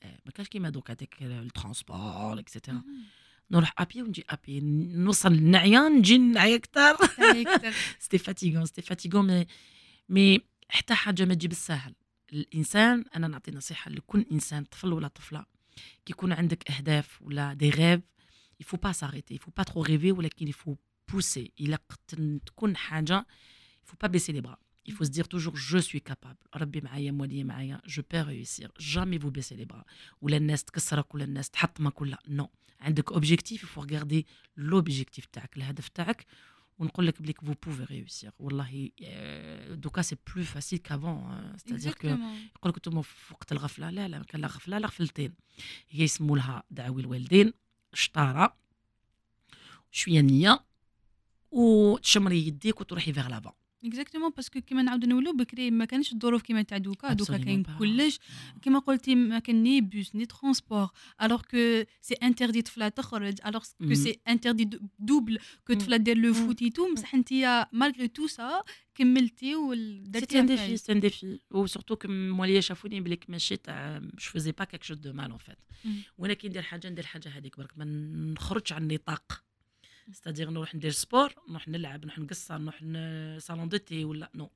ما 0.04 0.30
كانش 0.35 0.48
كيما 0.48 0.68
دوك 0.70 0.90
هذاك 0.90 1.22
الترونسبور 1.22 2.38
اكسيتيرا 2.38 2.76
مم. 2.76 3.04
نروح 3.50 3.74
ابي 3.78 4.02
ونجي 4.02 4.24
ابي 4.30 4.61
نوصل 4.61 5.33
لنعيان 5.33 5.92
نجي 5.98 6.18
نعيا 6.18 6.57
اكثر 6.57 6.96
هكذا. 7.18 7.72
سيتي 7.98 8.18
فاتيغون 8.18 8.66
سيتي 8.66 8.83
فاتيغون 8.83 9.26
مي 9.26 9.46
مي 10.09 10.40
حتى 10.68 10.94
حاجه 10.94 11.24
ما 11.24 11.35
تجي 11.35 11.48
بالساهل 11.48 11.94
الانسان 12.33 13.04
انا 13.16 13.28
نعطي 13.28 13.50
نصيحه 13.50 13.90
لكل 13.90 14.26
انسان 14.33 14.64
طفل 14.64 14.92
ولا 14.92 15.09
طفله 15.09 15.44
كي 16.07 16.12
يكون 16.12 16.33
عندك 16.33 16.70
اهداف 16.70 17.22
ولا 17.22 17.52
دي 17.54 17.70
غيف 17.70 18.00
il 18.61 18.64
faut 18.64 18.78
pas 18.87 18.92
s'arrêter 18.92 19.35
il 19.35 19.40
faut 19.40 19.50
pas 19.61 19.64
trop 19.64 19.83
rêver 19.83 20.12
ولكن 20.12 20.46
il 20.46 20.52
faut 20.54 20.76
pousser 21.12 21.50
الى 21.61 21.78
قد 21.88 22.40
تكون 22.46 22.76
حاجه 22.76 23.26
il 23.85 23.90
faut 23.90 24.07
pas 24.07 24.09
baisser 24.09 24.33
les 24.33 24.40
bras 24.40 24.59
il 24.87 24.92
faut 24.92 25.04
se 25.04 25.11
dire 25.11 25.28
toujours 25.28 25.57
je 25.57 25.78
suis 25.78 26.00
capable 26.02 26.38
ربي 26.57 26.80
معايا 26.80 27.12
مولي 27.12 27.44
معايا 27.44 27.80
je 27.87 28.00
peux 28.00 28.20
réussir 28.20 28.68
jamais 28.78 29.18
vous 29.18 29.30
baissez 29.30 29.57
les 29.57 29.66
bras 29.66 29.85
ولا 30.20 30.37
الناس 30.37 30.64
تكسرك 30.64 31.14
ولا 31.14 31.24
الناس 31.24 31.50
تحطمك 31.50 32.00
ولا 32.00 32.18
نو 32.28 32.48
عندك 32.80 33.12
اوبجيكتيف 33.12 33.64
il 33.64 33.68
faut 33.68 33.80
regarder 33.87 34.24
l'objectif 34.59 35.24
تاعك 35.33 35.57
الهدف 35.57 35.88
تاعك 35.88 36.26
ونقول 36.78 37.07
لك 37.07 37.22
بليك 37.22 37.40
vous 37.44 37.54
pouvez 37.66 37.85
réussir 37.85 38.30
والله 38.38 38.90
آه، 39.04 39.74
دوكا 39.74 40.02
سي 40.02 40.16
بلو 40.35 40.44
فاسيل 40.44 40.78
كافون 40.78 41.52
ستادير 41.59 41.92
كو 41.92 42.09
Exactement. 42.09 42.57
يقول 42.57 42.70
لك 42.70 42.76
انتم 42.76 43.02
في 43.02 43.35
وقت 43.35 43.52
الغفله 43.52 43.90
لا 43.90 44.09
لا 44.09 44.18
ما 44.18 44.24
كان 44.24 44.40
لا 44.40 44.46
غفله 44.46 44.78
لا 44.78 44.87
غفلتين 44.87 45.35
هي 45.90 46.04
يسموا 46.04 46.37
لها 46.37 46.62
دعوي 46.70 47.02
الوالدين 47.02 47.52
شطارة 47.93 48.56
شوية 49.91 50.21
نية 50.21 50.65
وتشمري 51.52 52.47
يديك 52.47 52.82
وتروحي 52.82 53.13
فيغ 53.13 53.28
لافا 53.28 53.54
اكزاكتومون 53.85 54.29
باسكو 54.29 54.61
كيما 54.61 54.81
نعاودو 54.81 55.07
نقولوا 55.07 55.33
بكري 55.33 55.71
ما 55.71 55.85
كانش 55.85 56.13
الظروف 56.13 56.41
كيما 56.41 56.61
تاع 56.61 56.77
دوكا 56.77 57.13
دوكا 57.13 57.37
كاين. 57.37 57.63
كلش 57.79 58.19
كيما 58.61 58.79
قلتي 58.79 59.15
ما 59.15 59.39
كان 59.39 59.63
ني 59.63 59.81
بوس 59.81 60.15
ني 60.15 60.25
ترونسبور 60.25 60.89
الوغ 61.21 61.41
كو 61.41 61.83
سي 62.01 62.13
انتردي 62.13 62.61
طفله 62.61 62.89
تخرج 62.89 63.35
الوغ 63.45 63.63
كو. 63.87 63.93
سي 63.93 64.19
انتردي 64.27 64.69
دوبل 64.99 65.39
كو. 65.67 65.73
طفله 65.73 65.97
دير 65.97 66.17
لو 66.17 66.27
مم. 66.27 66.33
فوت 66.33 66.61
اي 66.61 66.69
تو 66.69 66.93
بصح 66.93 67.15
انت 67.15 67.67
مالغري 67.73 68.07
تو 68.07 68.27
سا 68.27 68.63
كملتي 68.95 69.55
défi, 70.11 70.77
c'était 70.77 70.91
un 70.91 70.99
défi. 70.99 71.39
Ou 71.51 71.67
surtout 71.67 71.95
que 71.95 72.07
moi, 72.07 72.47
les 72.47 72.59
شافوني 72.59 73.01
بليك 73.01 73.29
ماشي 73.29 73.57
تاع 73.57 74.01
quelque 74.65 74.83
chose 74.83 74.99
de 74.99 75.11
mal 75.11 75.31
en 75.31 75.37
fait. 75.37 75.57
مم. 75.85 76.01
وأنا 76.17 76.33
كي 76.33 76.49
ندير 76.49 76.61
حاجة 76.61 76.89
ندير 76.89 77.05
حاجة 77.05 77.29
هذيك 77.29 77.57
برك 77.57 77.77
ما 77.77 77.85
نخرجش 78.33 78.73
عن 78.73 78.91
النطاق. 78.91 79.43
c'est-à-dire 80.12 80.49
نروح 80.50 80.76
ندير 80.76 80.91
sport 80.91 81.34
نروح 81.50 81.67
نلعب 81.67 82.06
نروح 82.06 82.19
نقصر 82.19 82.58
نروح 82.58 82.76
salon 83.41 83.69
de 83.69 83.77
thé 83.77 84.05
ولا 84.06 84.30
non 84.36 84.49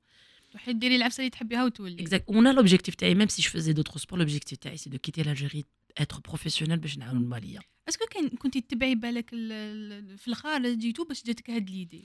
تروحي 0.50 0.72
ديري 0.72 0.96
العفسة 0.96 1.20
اللي 1.20 1.30
تحبيها 1.30 1.64
وتولي. 1.64 2.02
exact 2.02 2.24
وأنا 2.28 2.48
l'objectif 2.52 2.94
تاعي 2.94 3.14
même 3.14 3.28
si 3.28 3.42
je 3.42 3.50
faisais 3.50 3.72
d'autres 3.72 3.98
sports 3.98 4.18
l'objectif 4.18 4.58
تاعي 4.58 4.76
c'est 4.76 4.90
de 4.90 4.98
quitter 4.98 5.22
l'Algérie 5.22 5.64
être 5.98 6.20
professionnel 6.28 6.78
باش 6.78 6.98
نعاون 6.98 7.16
الماليه 7.16 7.58
est-ce 7.88 7.99
que 7.99 8.04
كان 8.10 8.28
كنتي 8.28 8.60
تتبعي 8.60 8.94
بالك 8.94 9.30
ال- 9.32 9.52
ال- 9.52 10.18
في 10.18 10.28
الخارج 10.28 10.78
جيتو 10.78 11.04
باش 11.04 11.24
جاتك 11.24 11.50
هاد 11.50 11.70
l'idée 11.70 12.04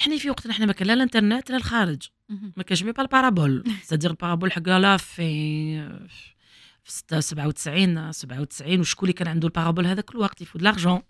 يعني 0.00 0.18
في 0.18 0.30
وقتنا 0.30 0.52
إحنا 0.52 0.66
ما 0.66 0.72
كان 0.72 0.86
لا 0.88 0.94
الإنترنت 0.94 1.50
لا 1.50 1.56
الخارج. 1.56 2.02
ما 2.56 2.62
كانش 2.62 2.82
مي 2.82 2.92
با 2.92 3.02
البارابول. 3.02 3.64
سادير 3.88 4.10
البارابول 4.10 4.52
حقها 4.52 4.78
لا 4.78 4.96
في 4.96 5.22
في 6.84 6.92
ستة- 6.92 7.18
97 7.18 8.12
97 8.12 8.80
وشكون 8.80 9.08
اللي 9.08 9.12
كان 9.18 9.28
عنده 9.28 9.48
البارابول 9.48 9.86
هذاك 9.86 10.10
الوقت 10.10 10.42
يفوت 10.42 10.62
لارجون. 10.62 11.02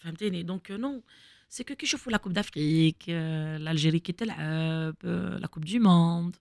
فهمتيني 0.00 0.42
دونك 0.42 0.70
نو 0.70 1.02
سي 1.48 1.64
كو 1.64 1.74
كي 1.74 1.86
يشوفوا 1.86 2.12
لا 2.12 2.18
كوب 2.18 2.32
دافريك 2.32 2.96
الجيري 3.08 3.98
كي 3.98 4.12
تلعب 4.12 4.96
لا 5.40 5.46
كوب 5.50 5.64
دو 5.64 5.78
موند 5.78 6.36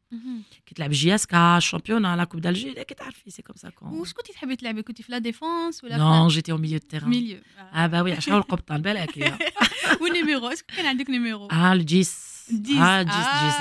كي 0.65 0.75
تلعب 0.75 0.89
جي 0.91 1.15
اس 1.15 1.25
كا 1.25 1.57
الشامبيونا 1.57 2.15
لا 2.15 2.23
كوب 2.23 2.41
دالجيري 2.41 2.83
كي 2.83 2.93
تعرفي 2.95 3.29
سي 3.29 3.41
كوم 3.41 3.55
سا 3.55 3.69
كون 3.69 3.89
واش 3.99 4.13
كنتي 4.13 4.33
تحبي 4.33 4.55
تلعبي 4.55 4.81
كنتي 4.83 5.03
في 5.03 5.11
لا 5.11 5.17
ديفونس 5.17 5.83
ولا 5.83 5.97
نون 5.97 6.27
جيتي 6.27 6.51
او 6.51 6.57
ميليو 6.57 6.77
دو 6.77 6.83
في 6.83 6.87
تيران 6.89 7.09
ميليو 7.09 7.39
اه 7.73 7.87
با 7.87 8.01
وي 8.01 8.13
عشان 8.13 8.33
القبطان 8.33 8.81
بالك 8.81 9.17
هي 9.17 9.37
والنيميرو 10.01 10.47
اسكو 10.47 10.75
كان 10.75 10.85
عندك 10.85 11.09
نيميرو 11.09 11.47
اه 11.47 11.73
الجيس 11.73 12.35
Dix. 12.45 12.77
اه 12.77 13.01
جيس 13.01 13.13
Ah. 13.15 13.43
جيس 13.43 13.55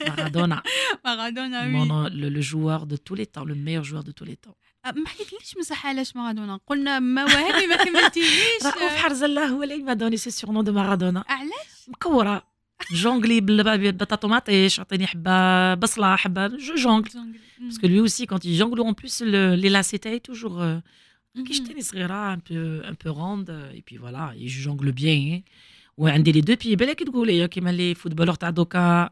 جيس 0.00 0.08
مارادونا 0.08 0.62
مارادونا 1.04 1.84
mon 1.84 1.90
وي 1.90 2.10
le, 2.10 2.28
le 2.36 2.40
joueur 2.40 2.86
de 2.86 2.96
tous 2.96 3.14
les 3.14 3.26
temps, 3.26 3.44
le 3.44 3.54
meilleur 3.54 3.84
joueur 3.84 4.04
de 4.04 4.12
tous 4.12 4.24
les 4.24 4.36
temps. 4.36 4.56
أه، 4.85 4.91
ما 4.91 5.07
حكيتليش 5.07 5.57
مسح 5.57 5.87
علاش 5.87 6.15
مارادونا. 6.15 6.59
قلنا 6.67 6.99
مواهبي 6.99 7.67
ما 7.67 7.75
كملتيليش. 7.75 8.65
رؤوف 8.77 8.95
حرز 8.95 9.23
الله 9.23 9.45
هو 9.45 9.63
اللي 9.63 9.77
ما 9.77 9.93
دوني 9.93 10.17
سي 10.17 10.31
سورنو 10.31 10.61
دو 10.61 10.73
مارادونا. 10.73 11.23
علاش؟ 11.29 11.87
مكورة. 11.87 12.43
جونغلي 12.91 13.41
بالبطاطا 13.41 14.27
مطيش 14.27 14.79
عطيني 14.79 15.07
حبة 15.07 15.73
بصلة 15.73 16.15
حبة 16.15 16.47
جو 16.47 16.75
جونغل. 16.75 17.09
باسكو 17.59 17.87
quand 18.25 18.43
il 18.43 18.57
jongle 18.57 18.81
en 18.81 18.93
plus 18.93 19.21
le, 19.21 19.55
les 19.55 19.69
lacets 19.69 19.97
تاعي 19.97 20.21
euh, 20.29 20.81
كي 21.47 21.53
شتاني 21.53 21.81
صغيره 21.81 22.35
peu 22.35 22.81
un 22.85 22.93
peu 22.93 23.09
ronde. 23.09 23.53
Et 23.75 23.81
puis 23.81 23.97
voilà 23.97 24.33
il 24.35 24.49
jongle 24.49 24.91
bien. 24.91 25.41
وعندي 25.97 26.31
لي 26.31 26.41
دو 26.41 26.55
بي 26.55 26.75
بالك 26.75 27.03
تقولي 27.03 27.47
كيما 27.47 27.69
لي 27.69 27.95
فوتبولور 27.95 28.35
تاع 28.35 28.49
دوكا 28.49 29.09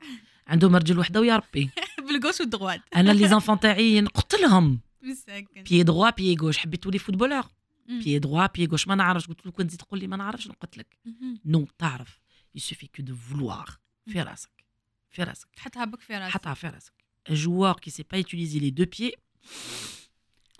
عندهم 0.47 0.75
رجل 0.75 0.99
وحدة 0.99 1.19
ويا 1.21 1.35
ربي. 1.35 1.69
بالغوش 2.07 2.41
ودغوات 2.41 2.81
أنا 2.95 3.11
لي 3.11 3.27
زانفون 3.27 3.59
تاعي 3.59 4.01
نقتلهم 4.01 4.79
مساكن 5.02 5.62
بيي 5.62 5.82
دروا 5.82 6.10
بيي 6.10 6.36
غوش 6.36 6.58
حبيت 6.58 6.82
تولي 6.82 6.98
فوتبولور 6.98 7.44
مم. 7.88 7.98
بيي 8.00 8.18
دروا 8.18 8.46
بيي 8.46 8.66
غوش 8.66 8.88
ما 8.88 8.94
نعرفش 8.94 9.26
قلت 9.26 9.46
له 9.46 9.52
كنت 9.52 9.66
تزيد 9.68 9.80
تقول 9.80 10.00
لي 10.00 10.06
ما 10.06 10.16
نعرفش 10.16 10.48
نقتلك 10.48 10.98
مهم. 11.04 11.40
نو 11.44 11.68
تعرف 11.78 12.20
يسوفي 12.54 12.86
كو 12.86 13.02
دو 13.02 13.14
فولوار 13.14 13.78
في 14.06 14.22
راسك 14.22 14.64
في 15.10 15.22
راسك 15.22 15.48
تحطها 15.56 15.84
بك 15.84 16.00
في 16.00 16.14
راسك 16.18 16.32
حطها 16.34 16.54
في 16.54 16.66
راسك 16.68 16.92
un 17.30 17.34
joueur 17.34 17.76
qui 17.80 17.90
sait 17.90 18.04
pas 18.12 18.18
utiliser 18.18 18.58
les 18.60 18.70
deux 18.70 18.86
pieds 18.96 19.14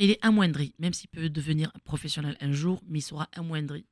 il 0.02 0.10
est 0.10 0.20
amoindri 0.28 0.68
même 0.82 0.92
s'il 0.98 1.08
peut 1.16 1.28
devenir 1.40 1.66
un 1.76 1.80
professionnel 1.90 2.36
un 2.40 2.52
jour 2.52 2.76
mais 2.90 2.98
il 3.02 3.06
sera 3.10 3.24
amoindri 3.40 3.82
مهم. 3.82 3.91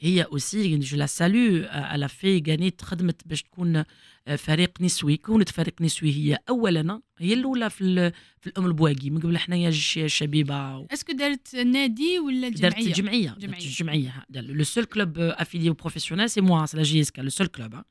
هي 0.00 0.22
اوسي 0.22 0.78
جو 0.78 0.96
لا 0.96 1.06
سالو 1.06 1.66
على 1.68 2.08
في 2.08 2.42
غانيت 2.48 2.82
خدمت 2.82 3.28
باش 3.28 3.42
تكون 3.42 3.84
آه، 4.28 4.36
فريق 4.36 4.70
نسوي 4.80 5.16
كونت 5.16 5.48
فريق 5.48 5.74
نسوي 5.82 6.10
هي 6.12 6.38
اولا 6.48 7.00
هي 7.18 7.32
الأولى 7.34 7.70
في 7.70 8.12
في 8.40 8.46
الأم 8.46 8.66
البواقي 8.66 9.10
من 9.10 9.20
قبل 9.20 9.38
حنايا 9.38 9.70
شبيبة 10.06 10.84
اسكو 10.92 11.12
دارت 11.12 11.56
نادي 11.56 12.18
ولا 12.18 12.48
دارت 12.48 12.74
جمعية 12.74 12.86
الجمعيه 12.88 13.28
دارت 13.28 13.40
جمعية. 13.40 13.66
الجمعيه 13.66 14.24
لو 14.30 14.64
سول 14.64 14.84
كلوب 14.84 15.18
افيلي 15.18 15.70
بروفيسيونيل 15.70 16.30
سي 16.30 16.40
موا 16.40 16.66
سي 16.66 16.76
لا 16.76 16.82
جي 16.82 17.00
اس 17.00 17.10
كا 17.10 17.22
لو 17.22 17.28
سول 17.28 17.46
كلوب. 17.46 17.82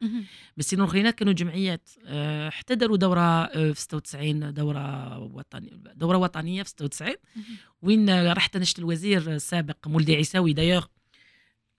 بس 0.58 0.69
سينو 0.69 0.84
الخينات 0.84 1.15
كانوا 1.15 1.34
جمعيات 1.34 1.89
آه، 2.06 2.50
حتى 2.50 2.76
داروا 2.76 2.97
دورة 2.97 3.21
آه، 3.21 3.71
في 3.71 3.82
96 3.82 4.54
دورة 4.54 5.17
وطنية 5.19 5.71
دورة 5.95 6.17
وطنية 6.17 6.63
في 6.63 6.69
96 6.69 7.15
مهم. 7.36 7.45
وين 7.82 8.32
رحت 8.32 8.58
نشت 8.58 8.80
الوزير 8.80 9.34
السابق 9.34 9.88
مولدي 9.88 10.15
عيساوي 10.15 10.54
دايوغ 10.54 10.86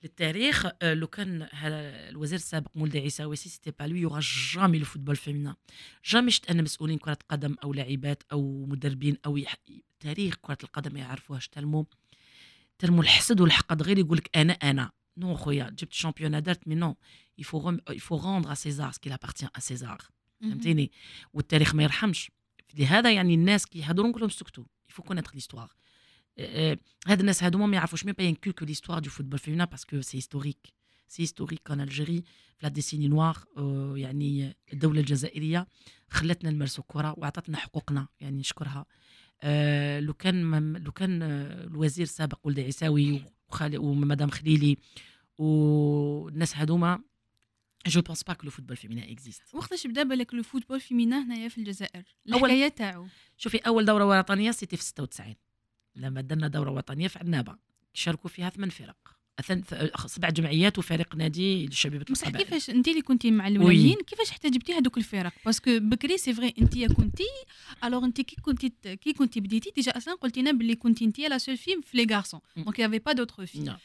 للتاريخ 0.03 0.67
آه، 0.83 0.95
لو 0.95 1.07
كان 1.07 1.49
هذا 1.53 2.09
الوزير 2.09 2.39
السابق 2.39 2.71
مولدي 2.75 2.99
عيساوي 2.99 3.37
si 3.37 3.49
c'était 3.49 3.71
pas 3.71 3.85
lui 3.85 4.01
il 4.01 4.06
y 4.06 4.09
aura 4.09 4.21
jamais 4.55 4.79
le 4.79 4.85
football 4.85 5.17
féminin 5.17 5.57
jamais 6.05 6.31
شفت 6.31 6.51
أنا 6.51 6.63
مسؤولين 6.63 6.99
كرة 6.99 7.19
قدم 7.29 7.57
أو 7.65 7.73
لاعبات 7.73 8.23
أو 8.33 8.67
مدربين 8.67 9.17
أو 9.27 9.37
يح... 9.37 9.57
تاريخ 10.01 10.35
كرة 10.35 10.59
القدم 10.65 10.95
ما 10.95 11.01
يعرفوهاش. 11.01 11.49
tellement 11.49 11.87
tellement 12.79 13.03
الحسد 13.03 13.41
والحقد. 13.41 13.83
غير 13.83 13.99
يقول 13.99 14.17
لك 14.19 14.37
أنا 14.37 14.53
أنا. 14.53 14.91
Non 15.21 15.35
خويا 15.35 15.71
جبت 15.71 15.95
championnat 15.95 16.39
درت 16.39 16.63
faut 17.43 17.61
rem- 17.61 17.83
il 17.93 18.01
faut 18.01 18.17
rendre 18.17 18.51
à 18.51 18.57
César 18.57 18.95
ce 18.95 18.99
qu'il 19.01 19.13
appartient 19.13 19.49
à 19.59 19.61
César. 19.61 19.99
فهمتيني؟ 20.41 20.91
والتاريخ 21.33 21.75
ما 21.75 21.83
يرحمش. 21.83 22.31
لهذا 22.75 23.13
يعني 23.13 23.35
الناس 23.35 23.67
كي 23.67 23.79
يهضروا 23.79 24.09
نقول 24.09 24.21
لهم 24.21 24.31
سكتوا. 24.31 24.65
Connaître 24.99 25.33
l'histoire. 25.35 25.57
آه، 25.59 25.71
هاد 27.07 27.21
الناس 27.21 27.43
هادوما 27.45 27.67
ما 27.67 27.77
يعرفوش 27.77 28.05
même 28.05 28.15
pas 28.19 28.25
ينكولكو 28.25 28.67
du 28.67 29.09
football 29.09 29.39
féminin 29.39 29.67
parce 29.67 29.85
que 29.85 30.03
c'est 30.03 30.19
historique. 30.19 30.73
c'est 31.09 31.23
historique 31.23 31.71
en 31.71 31.79
Algérie 31.79 32.23
في 32.59 32.63
la 32.63 32.69
décennie 32.69 33.09
noire 33.09 33.45
يعني 33.97 34.57
الدولة 34.73 35.01
الجزائريه 35.01 35.67
خلتنا 36.11 36.51
نمارسوا 36.51 36.85
الكره 36.85 37.15
واعطتنا 37.19 37.57
حقوقنا 37.57 38.09
يعني 38.21 38.39
نشكرها 38.39 38.87
لو 40.01 40.15
كان 40.15 40.77
لو 40.77 40.93
كان 40.93 41.23
آه، 41.23 41.65
الوزير 41.65 42.03
السابق 42.03 42.39
ولد 42.45 42.61
عيساوي 42.61 43.23
وخالي 43.49 43.79
ومدام 43.79 44.31
خليلي 44.31 44.77
والناس 45.39 46.57
هادوما 46.57 47.03
je 47.87 48.01
pense 48.01 48.23
pas 48.23 48.33
que 48.33 48.45
le 48.45 48.51
football 48.51 48.77
féminin 48.77 49.13
existe 49.13 49.55
وقتاش 49.55 49.87
بدا 49.87 50.03
بالك 50.03 50.35
le 50.35 50.43
football 50.43 50.81
féminin 50.81 51.25
هنايا 51.25 51.49
في 51.49 51.59
الجزائر 51.59 52.03
الحكاية 52.29 52.69
تاعو. 52.69 53.07
شوفي 53.37 53.59
أول 53.59 53.85
دورة 53.85 54.19
وطنيه 54.19 54.51
c'était 54.51 54.77
في 54.77 54.83
96 54.83 55.35
لما 55.99 56.21
درنا 56.21 56.49
دورة 56.49 56.71
وطنية 56.71 57.09
في 57.09 57.19
عنابه 57.19 57.57
شاركوا 57.95 58.31
فيها 58.31 58.51
ثمان 58.51 58.71
فرق. 58.71 58.97
سبع 60.07 60.31
جمعيات 60.31 60.79
وفريق 60.79 61.17
نادي 61.17 61.67
للشبيبه 61.67 62.05
بصح. 62.11 62.29
كيفاش 62.29 62.71
أنت 62.71 62.89
اللي 62.89 63.03
كنتي 63.03 63.31
مع 63.31 63.49
الاولين 63.49 63.97
كيفاش 64.07 64.31
حتى 64.31 64.51
جبتي 64.51 64.73
هذوك 64.73 64.99
الفرق؟ 64.99 65.33
parce 65.45 65.66
que 65.66 65.79
بكري 65.79 66.19
c'est 66.19 66.35
vrai 66.35 66.55
أنت 66.59 66.79
كنتي 66.79 67.25
alors 67.85 68.05
أنت 68.05 68.21
كي 68.21 68.37
كنتي 68.37 68.73
كي 68.97 69.13
كنتي 69.13 69.41
بديتي 69.41 69.71
déjà 69.71 69.97
أصلا 69.97 70.15
قلتي 70.15 70.41
لنا 70.41 70.53
باللي 70.53 70.75
كنتي 70.75 71.05
أنت 71.05 71.19
la 71.19 71.39
seule 71.39 71.48
fille 71.48 71.57
في 71.57 71.83
les 71.83 71.97
garçons. 71.97 72.15
donc 72.15 72.41
y 72.57 72.79
avait 72.79 72.99
pas 72.99 73.13
d'autres 73.13 73.47
filles 73.47 73.61
نعم. 73.61 73.77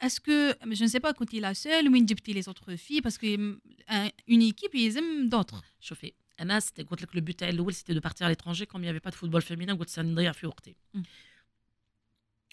est-ce 0.00 0.35
que 0.35 0.52
je 0.64 0.84
ne 0.84 0.89
sais 0.89 0.98
pas 0.98 1.10
كنتي 1.10 1.40
la 1.40 1.52
seule 1.52 1.88
وين 1.88 2.06
جبتي 2.06 2.32
les 2.32 2.42
autres 2.42 2.76
filles 2.76 3.00
parce 3.00 3.16
que 3.16 3.26
une 3.26 3.60
équipe 4.28 4.74
يلزم 4.74 5.28
d'autres 5.28 5.64
شوفي 5.80 6.12
أنا 6.40 6.60
قلت 6.90 7.02
لك 7.02 7.16
le 7.16 7.20
but 7.20 7.38
تاعي 7.38 7.50
الأول 7.50 7.74
c'était 7.74 7.94
de 7.94 8.00
partir 8.00 8.30
à 8.30 8.33
l'étranger 8.33 8.66
comme 8.66 8.84
y 8.84 8.86
avait 8.86 8.98
pas 8.98 9.10
de 9.10 9.16
football 9.16 9.42
féminin 9.42 9.74
قلت 9.74 9.88
ساني 9.88 10.12
نضيع 10.12 10.32
في 10.32 10.46
وقتي. 10.46 10.76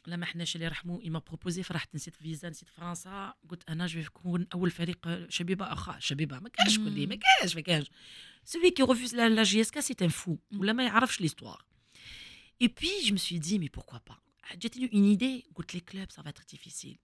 لما 0.07 0.25
حناش 0.25 0.55
الله 0.55 0.67
يرحموا 0.67 1.01
il 1.01 1.09
m'a 1.09 1.19
proposé 1.19 1.63
فرحت 1.63 1.95
نسيت 1.95 2.15
فيزا 2.15 2.49
نسيت 2.49 2.69
فرنسا 2.69 3.33
قلت 3.49 3.69
أنا 3.69 3.85
je 3.85 3.99
نكون 3.99 4.47
أول 4.53 4.71
فريق 4.71 5.29
شبيبة 5.29 5.73
اخا 5.73 5.99
شبيبة 5.99 6.39
ما 6.39 6.49
كانش 6.49 6.73
شكون 6.73 6.87
لي 6.87 7.07
ما 7.07 7.15
كانش 7.15 7.55
ما 7.55 7.61
كانش 7.61 7.91
celui 8.43 8.71
qui 8.71 8.83
refuse 8.83 9.15
la 9.15 9.43
JSK 9.43 9.81
c'est 9.81 9.95
un 10.01 10.07
fou. 10.09 10.37
ولا 10.53 10.73
ما 10.73 10.83
يعرفش 10.83 11.21
l'histoire 11.21 11.65
et 12.61 12.67
puis 12.67 13.01
je 13.03 13.15
me 13.15 13.19
suis 13.19 13.39
dit 13.39 13.59
mais 13.59 13.69
pourquoi 13.79 13.99
pas 14.09 14.19
جاتني 14.55 14.89
une 14.93 15.09
idée 15.09 15.45
قلت 15.55 15.75
les 15.75 15.79
clubs 15.79 16.11
ça 16.11 16.23
être 16.23 16.55
difficile. 16.55 16.97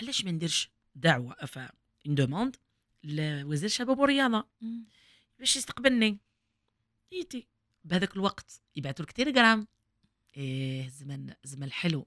علاش 0.00 0.24
ما 0.24 0.30
نديرش 0.30 0.70
دعوة 0.94 1.36
افا 1.38 1.70
une 2.06 2.14
demande 2.14 2.56
لوزير 3.04 3.66
الشباب 3.66 3.98
والرياضه 3.98 4.48
باش 5.38 5.56
يستقبلني. 5.56 6.18
يتي 7.12 7.46
بهذاك 7.84 8.16
الوقت 8.16 8.62
يبعثوا 8.76 9.04
لك 9.04 9.12
télégramme 9.12 9.66
إيه 10.36 10.88
زمن 10.88 11.34
زمن 11.44 11.72
حلو 11.72 12.06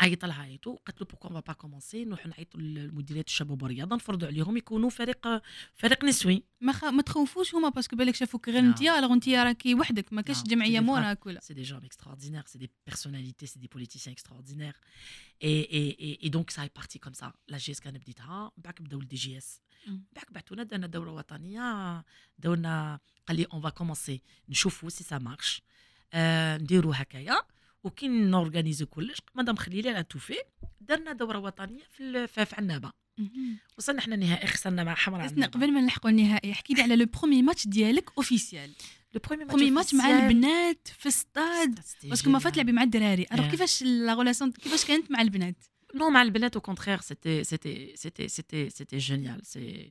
عيط 0.00 0.24
لها 0.24 0.42
عيطوا. 0.42 0.76
قالت 0.86 1.00
له 1.00 1.06
pourquoi 1.06 1.28
pas 1.28 1.52
commencer 1.52 2.04
نروحوا 2.04 2.30
نعيطوا 2.30 2.60
لمديريه 2.60 3.24
الشباب 3.28 3.62
والرياضة 3.62 3.96
نفرضوا 3.96 4.28
عليهم 4.28 4.56
يكونوا 4.56 4.90
فريق 4.90 5.42
فريق 5.74 6.04
نسوي. 6.04 6.42
ما 6.60 6.72
خ... 6.72 6.84
ما 6.84 7.02
تخوفوش 7.02 7.54
هما 7.54 7.68
parce 7.68 7.86
que 7.86 7.96
بالك 7.96 8.14
شافوك 8.14 8.48
غير. 8.48 8.58
انت 8.58 8.82
alors 8.82 9.12
انت 9.12 9.28
راكي 9.28 9.74
وحدك 9.74 10.12
ما 10.12 10.22
كاش 10.22 10.36
نعم. 10.36 10.46
جمعية 10.46 10.80
موراك 10.80 11.26
voilà 11.26 11.40
des 11.40 11.64
gens 11.64 11.80
extraordinaires, 11.80 12.48
c'est 12.48 12.58
des 12.58 12.70
personnalités, 12.90 13.46
c'est 13.46 13.60
des 13.60 13.68
politiciens 13.68 14.12
extraordinaires. 14.12 14.78
Et, 15.40 15.60
et, 15.78 15.88
et, 16.06 16.26
et 16.26 16.30
donc 16.30 16.50
ça 16.50 16.64
est 16.64 16.74
parti 16.80 16.98
comme 16.98 17.14
ça. 17.14 17.32
La 17.48 17.58
JSK 17.58 17.98
بديتها 17.98 18.52
بعد 18.56 18.74
بداو 18.80 19.00
ال 19.00 19.16
DJS 19.16 19.60
مم. 19.86 20.04
بعد 20.12 20.26
بعثونا 20.30 20.62
درنا 20.62 20.86
دوره 20.86 21.12
وطنيه 21.12 22.04
دورنا 22.38 23.00
قال 23.26 23.36
لي 23.36 23.44
on 23.44 23.60
va 23.60 23.68
commencer 23.68 24.22
نشوفوا 24.48 24.88
si 24.88 25.04
ça 25.04 25.18
marche 25.18 25.62
نديروا 26.62 26.94
هكايا 26.96 27.42
وكي 27.84 28.08
نورغانيزو 28.08 28.86
كلش 28.86 29.18
مدام 29.34 29.56
خليلي 29.56 29.90
على 29.90 30.02
توفي 30.02 30.38
درنا 30.80 31.12
دورة 31.12 31.38
وطنية 31.38 31.82
في 31.90 32.26
في 32.26 32.46
عنابة. 32.52 32.92
وصلنا 33.78 33.98
إحنا 33.98 34.16
نهائي 34.16 34.46
خسرنا 34.46 34.84
مع 34.84 34.94
حمراء 34.94 35.26
استنى 35.26 35.46
قبل 35.46 35.72
ما 35.72 35.80
نلحقوا 35.80 36.10
النهائي 36.10 36.52
احكي 36.52 36.74
لي 36.74 36.82
على 36.82 36.96
le 36.96 37.06
premier 37.06 37.42
match 37.42 37.68
ديالك 37.68 38.10
officiel 38.18 38.70
le 39.14 39.20
premier 39.28 39.44
premier 39.44 39.70
match 39.70 39.94
مع 39.94 40.08
البنات 40.10 40.88
في 40.98 41.06
ال 41.06 41.17
stade. 41.17 41.80
parce 42.04 42.20
que 42.20 42.30
ما 42.30 42.38
فات 42.38 42.56
لعبي 42.56 42.72
مع 42.72 42.82
الدراري. 42.82 43.26
alors 43.32 43.46
Yeah. 43.46 43.50
كيفاش 43.50 43.82
la 43.82 44.14
relation 44.14 44.52
كيفاش 44.52 44.84
كانت 44.84 45.10
مع 45.10 45.20
البنات؟ 45.20 45.56
Non, 45.96 46.10
مع 46.10 46.22
البنات 46.22 46.58
au 46.58 46.60
contraire, 46.60 47.02
c'était 47.02 47.44
c'était 47.44 47.92
c'était 47.96 48.28
c'était 48.28 48.68
c'était 48.78 49.00
génial. 49.10 49.40
C'est 49.52 49.58
euh, 49.58 49.90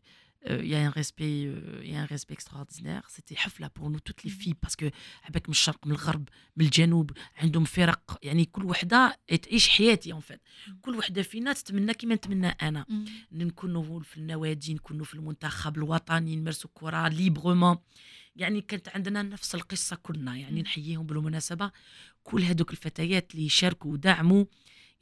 il 0.49 0.67
y 0.67 0.75
a 0.75 0.85
un 0.85 0.89
respect 0.89 1.45
euh, 1.45 1.81
il 1.83 1.91
y 1.91 1.95
a 1.95 2.01
un 2.01 2.05
respect 2.05 2.33
extraordinaire. 2.33 3.03
C'était 3.09 3.35
حفلة 3.35 3.69
pour 3.69 3.89
nous 3.89 3.99
toutes 3.99 4.23
les 4.23 4.29
filles 4.29 4.55
parce 4.55 4.75
que 4.75 4.91
عباك 5.23 5.49
من 5.49 5.51
الشرق 5.51 5.87
من 5.87 5.91
الغرب 5.91 6.29
من 6.57 6.65
الجنوب 6.65 7.11
عندهم 7.37 7.63
فرق 7.63 8.19
يعني 8.23 8.45
كل 8.45 8.65
وحدة 8.65 9.19
تعيش 9.43 9.69
حياتي 9.69 10.13
en 10.13 10.21
fait. 10.21 10.39
كل 10.81 10.95
وحدة 10.95 11.21
فينا 11.21 11.53
تتمنى 11.53 11.93
كيما 11.93 12.15
نتمنى 12.15 12.47
أنا. 12.47 12.85
نكونوا 13.31 13.99
في 13.99 14.17
النوادي 14.17 14.73
نكونوا 14.73 15.05
في 15.05 15.13
المنتخب 15.13 15.77
الوطني 15.77 16.35
نمارسوا 16.35 16.69
الكره 16.69 17.07
librement 17.07 17.77
يعني 18.35 18.61
كانت 18.61 18.89
عندنا 18.89 19.21
نفس 19.21 19.55
القصة 19.55 19.95
كلنا 19.95 20.35
يعني. 20.37 20.61
نحييهم 20.61 21.05
بالمناسبة 21.05 21.71
كل 22.23 22.41
هذوك 22.41 22.71
الفتيات 22.71 23.35
اللي 23.35 23.49
شاركوا 23.49 23.91
ودعموا 23.91 24.45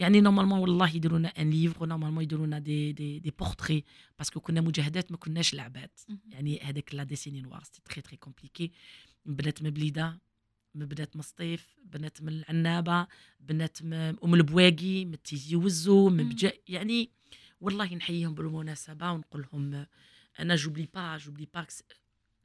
يعني 0.02 0.22
normalement 0.22 0.60
والله 0.60 0.90
يديروا 0.96 1.20
لنا 1.20 1.28
un 1.30 1.50
livre 1.50 1.86
normalement 1.86 2.24
يديروا 2.24 2.46
لنا 2.46 2.60
des 2.60 2.92
des 2.92 3.20
des 3.20 3.32
portraits 3.40 3.84
parce 4.18 4.31
que 4.31 4.40
كنا 4.40 4.62
مجاهدات 4.62 5.12
ما 5.12 5.18
كناش 5.18 5.54
لعبات. 5.54 6.00
يعني 6.30 6.60
هذاك 6.60 6.96
la 6.96 7.04
décennie 7.04 7.42
noire 7.42 7.64
c'était 7.64 7.82
très 7.86 8.02
très 8.02 8.18
compliqué 8.18 8.72
بنات 9.26 9.62
من 9.62 9.70
بليدة 9.70 10.20
من 10.76 10.86
بنات 10.86 11.18
مسطيف 11.18 11.76
بنات 11.86 12.22
من 12.22 12.30
العنابة 12.34 13.08
بنات 13.40 13.84
من 13.84 13.94
أم 13.94 14.34
البواقي 14.34 15.06
من 15.06 15.22
تيزي 15.22 15.56
وزو 15.56 16.10
من. 16.10 16.30
بجا 16.30 16.52
يعني 16.68 17.10
والله 17.62 17.96
نحييهم 17.96 18.34
بالمناسبة 18.34 19.12
ونقول 19.12 19.46
لهم 19.54 19.86
أنا 20.40 20.56
j'oublie 20.56 20.88
pas 20.94 21.18
j'oublie 21.18 21.48
pas 21.54 21.66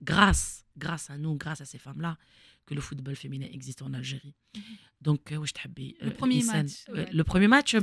grâce 0.04 0.64
grâce 0.78 1.10
à 1.10 1.16
nous 1.16 1.36
grâce 1.36 1.60
à 1.60 1.64
ces 1.64 1.78
femmes 1.78 2.00
là 2.00 2.18
que 2.66 2.74
le 2.74 2.80
football 2.80 3.16
féminin 3.16 3.48
existe 3.58 3.82
en 3.82 3.92
Algérie. 3.94 4.34
Donc 5.00 5.32
euh, 5.32 5.36
واش 5.38 5.52
تحبي 5.52 5.96
Le 6.02 6.10
premier 6.10 6.42
match, 6.42 6.72
euh, 6.88 7.06
le 7.12 7.24
premier 7.24 7.48
match 7.48 7.76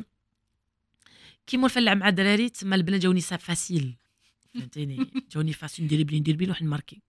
كيما 1.48 1.66
نفلع 1.66 1.94
مع 1.94 2.10
الدراري 2.10 2.50
تما 2.50 2.76
البنات 2.76 3.02
جاوني 3.02 3.22
ça 3.22 3.38
facile 3.38 3.96
فهمتيني 4.54 5.08
جاوني 5.32 5.54
facile 5.54 5.86
ندريبلي 5.86 6.20
ندريبلي 6.20 6.46
نروح 6.46 6.62
نماركي 6.62 7.02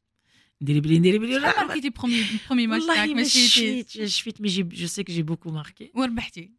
ندريبلي 0.63 0.99
ندريبلي 0.99 1.41
شحال 1.41 1.67
ماركيتي 1.67 1.91
premier 1.91 2.25
premier 2.47 2.67
match 2.67 2.87
تاعك 2.87 3.09
ماشي 3.09 4.07
شفيت 4.09 4.41
mais 4.41 4.49
je 4.49 4.87
sais 4.87 5.05
que 5.05 5.13
j'ai 5.13 5.23
beaucoup 5.23 5.51
marqué 5.51 5.91
وربحتي 5.95 6.51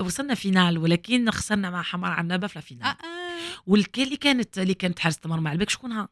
وصلنا 0.00 0.34
finale 0.34 0.78
ولكن 0.78 1.30
خسرنا 1.30 1.70
مع 1.70 1.82
حمراء 1.82 2.10
عنابه 2.12 2.46
في 2.46 2.56
ال 2.56 2.60
finale 2.60 2.84
آه 2.84 2.96
والكان 3.66 4.04
اللي 4.04 4.16
كانت 4.16 4.58
اللي 4.58 4.74
كانت 4.74 4.98
حارسه 4.98 5.20
المرمى 5.24 5.48
على 5.48 5.58
بالك 5.58 5.70
شكونها. 5.70 6.08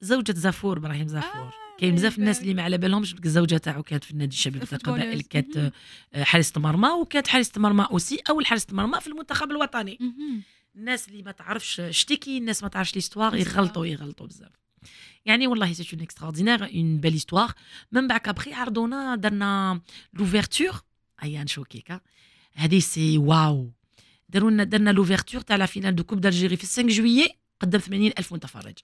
زوجة 0.00 0.32
زافور 0.32 0.78
إبراهيم 0.78 1.08
زافور 1.08 1.40
آه، 1.48 1.65
كاين 1.78 1.94
بزاف 1.94 2.18
الناس 2.18 2.36
بالك. 2.36 2.42
اللي 2.42 2.54
ما 2.54 2.62
على 2.62 2.78
بالهمش 2.78 3.14
الزوجة 3.24 3.56
تاعو 3.56 3.82
كانت 3.82 4.04
في 4.04 4.10
النادي 4.10 4.34
الشباب 4.34 4.64
تاع. 4.64 4.78
القبائل 4.78 5.20
كانت. 5.20 5.72
آه، 6.14 6.24
حارسه 6.24 6.60
مرمى 6.60 6.88
وكانت 6.88 7.28
حارسه 7.28 7.60
مرمى 7.60 7.86
aussi 7.90 8.18
أول 8.30 8.46
حارسه 8.46 8.66
مرمى 8.70 9.00
في 9.00 9.06
المنتخب 9.06 9.50
الوطني. 9.50 9.98
الناس 10.76 11.08
اللي 11.08 11.22
ما 11.22 11.30
تعرفش 11.32 11.82
شتيكي 11.90 12.38
الناس 12.38 12.62
ما 12.62 12.68
تعرفش 12.68 12.94
l'histoire. 12.94 13.36
يغلطوا 13.36 13.86
يغلطوا 13.86 14.26
بزاف 14.26 14.66
يعني 15.24 15.46
والله 15.46 15.72
c'est 15.72 15.88
une 15.92 16.02
extraordinaire 16.02 16.64
une 16.64 17.00
belle 17.00 17.12
histoire 17.12 17.52
من 17.92 18.08
بعد 18.08 18.28
ابخي 18.28 18.52
عرضونا 18.52 19.16
درنا 19.16 19.80
l'ouverture 20.14 20.82
ايا 21.22 21.44
نشوكيكا 21.44 22.00
هذه 22.52 22.78
c'est 22.78 23.18
waouh 23.18 23.72
داروا 24.28 24.50
لنا 24.50 24.64
درنا 24.64 24.90
l'ouverture 24.90 25.40
تاع 25.40 25.56
la 25.56 25.66
finale 25.66 25.94
de 25.94 26.04
coupe 26.04 26.20
d'Algérie 26.20 26.56
في 26.56 26.66
5 26.66 26.82
جويي 26.82 27.28
قدام 27.60 27.80
80 27.80 28.12
ألف 28.18 28.32
متفرج 28.32 28.78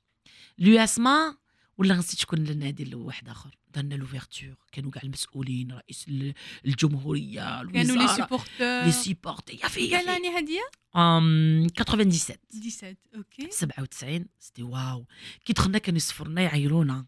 l'USMA 0.59 1.37
ولا 1.79 1.95
نسيت 1.97 2.21
شكون 2.21 2.39
النادي 2.49 2.83
اللي 2.83 2.95
واحد 2.95 3.29
آخر؟ 3.29 3.57
درنا 3.75 3.95
l'ouverture 3.95 4.55
كانوا 4.73 4.91
كاع 4.91 5.03
المسؤولين 5.03 5.73
رئيس 5.73 6.09
ال- 6.09 6.35
الجمهورية 6.65 7.41
كانوا 7.63 7.73
لي 7.73 7.81
الوزاره 7.83 8.15
سيبورتور 8.17 8.85
لي 8.85 8.93
سيبورتي 8.93 9.57
يا 9.63 9.69
في 9.69 9.91
كان 9.91 10.07
لاني 10.07 10.29
هادية؟ 10.29 10.71
أم، 10.97 11.67
97 11.79 12.11
17 12.51 12.97
أوكي 13.17 13.51
97 13.51 14.27
سيتي 14.39 14.63
واو. 14.63 15.07
كي 15.45 15.53
دخلنا 15.53 15.79
كانوا 15.79 15.97
يصفرونا 15.97 16.43
يعيرونا. 16.43 17.07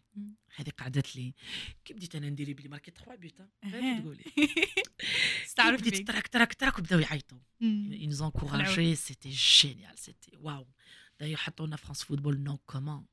هذه 0.55 0.69
قعدت 0.69 1.15
لي. 1.15 1.33
كي 1.85 1.93
بديت 1.93 2.15
أنا 2.15 2.29
ندير 2.29 2.53
بلي 2.53 2.69
ماركي 2.69 2.91
3 2.91 3.15
بيوت 3.15 3.33
أها. 3.63 3.99
تقولي. 3.99 4.23
استعرف 5.45 5.81
بديت. 5.81 6.07
تراك 6.07 6.27
تراك 6.27 6.53
تراك 6.53 6.79
وبداو 6.79 6.99
يعيطوا. 6.99 7.37
ils 7.61 8.09
nous 8.09 8.21
encourageaient 8.21 8.95
c'était 9.07 9.35
génial 9.61 9.95
c'était 10.05 10.37
waouh 10.45 10.65
d'ailleurs 11.19 11.35
حطونا 11.39 11.75
فرانس 11.75 12.03
فوتبول 12.03 12.39
نو 12.39 12.57
كومون 12.57 13.05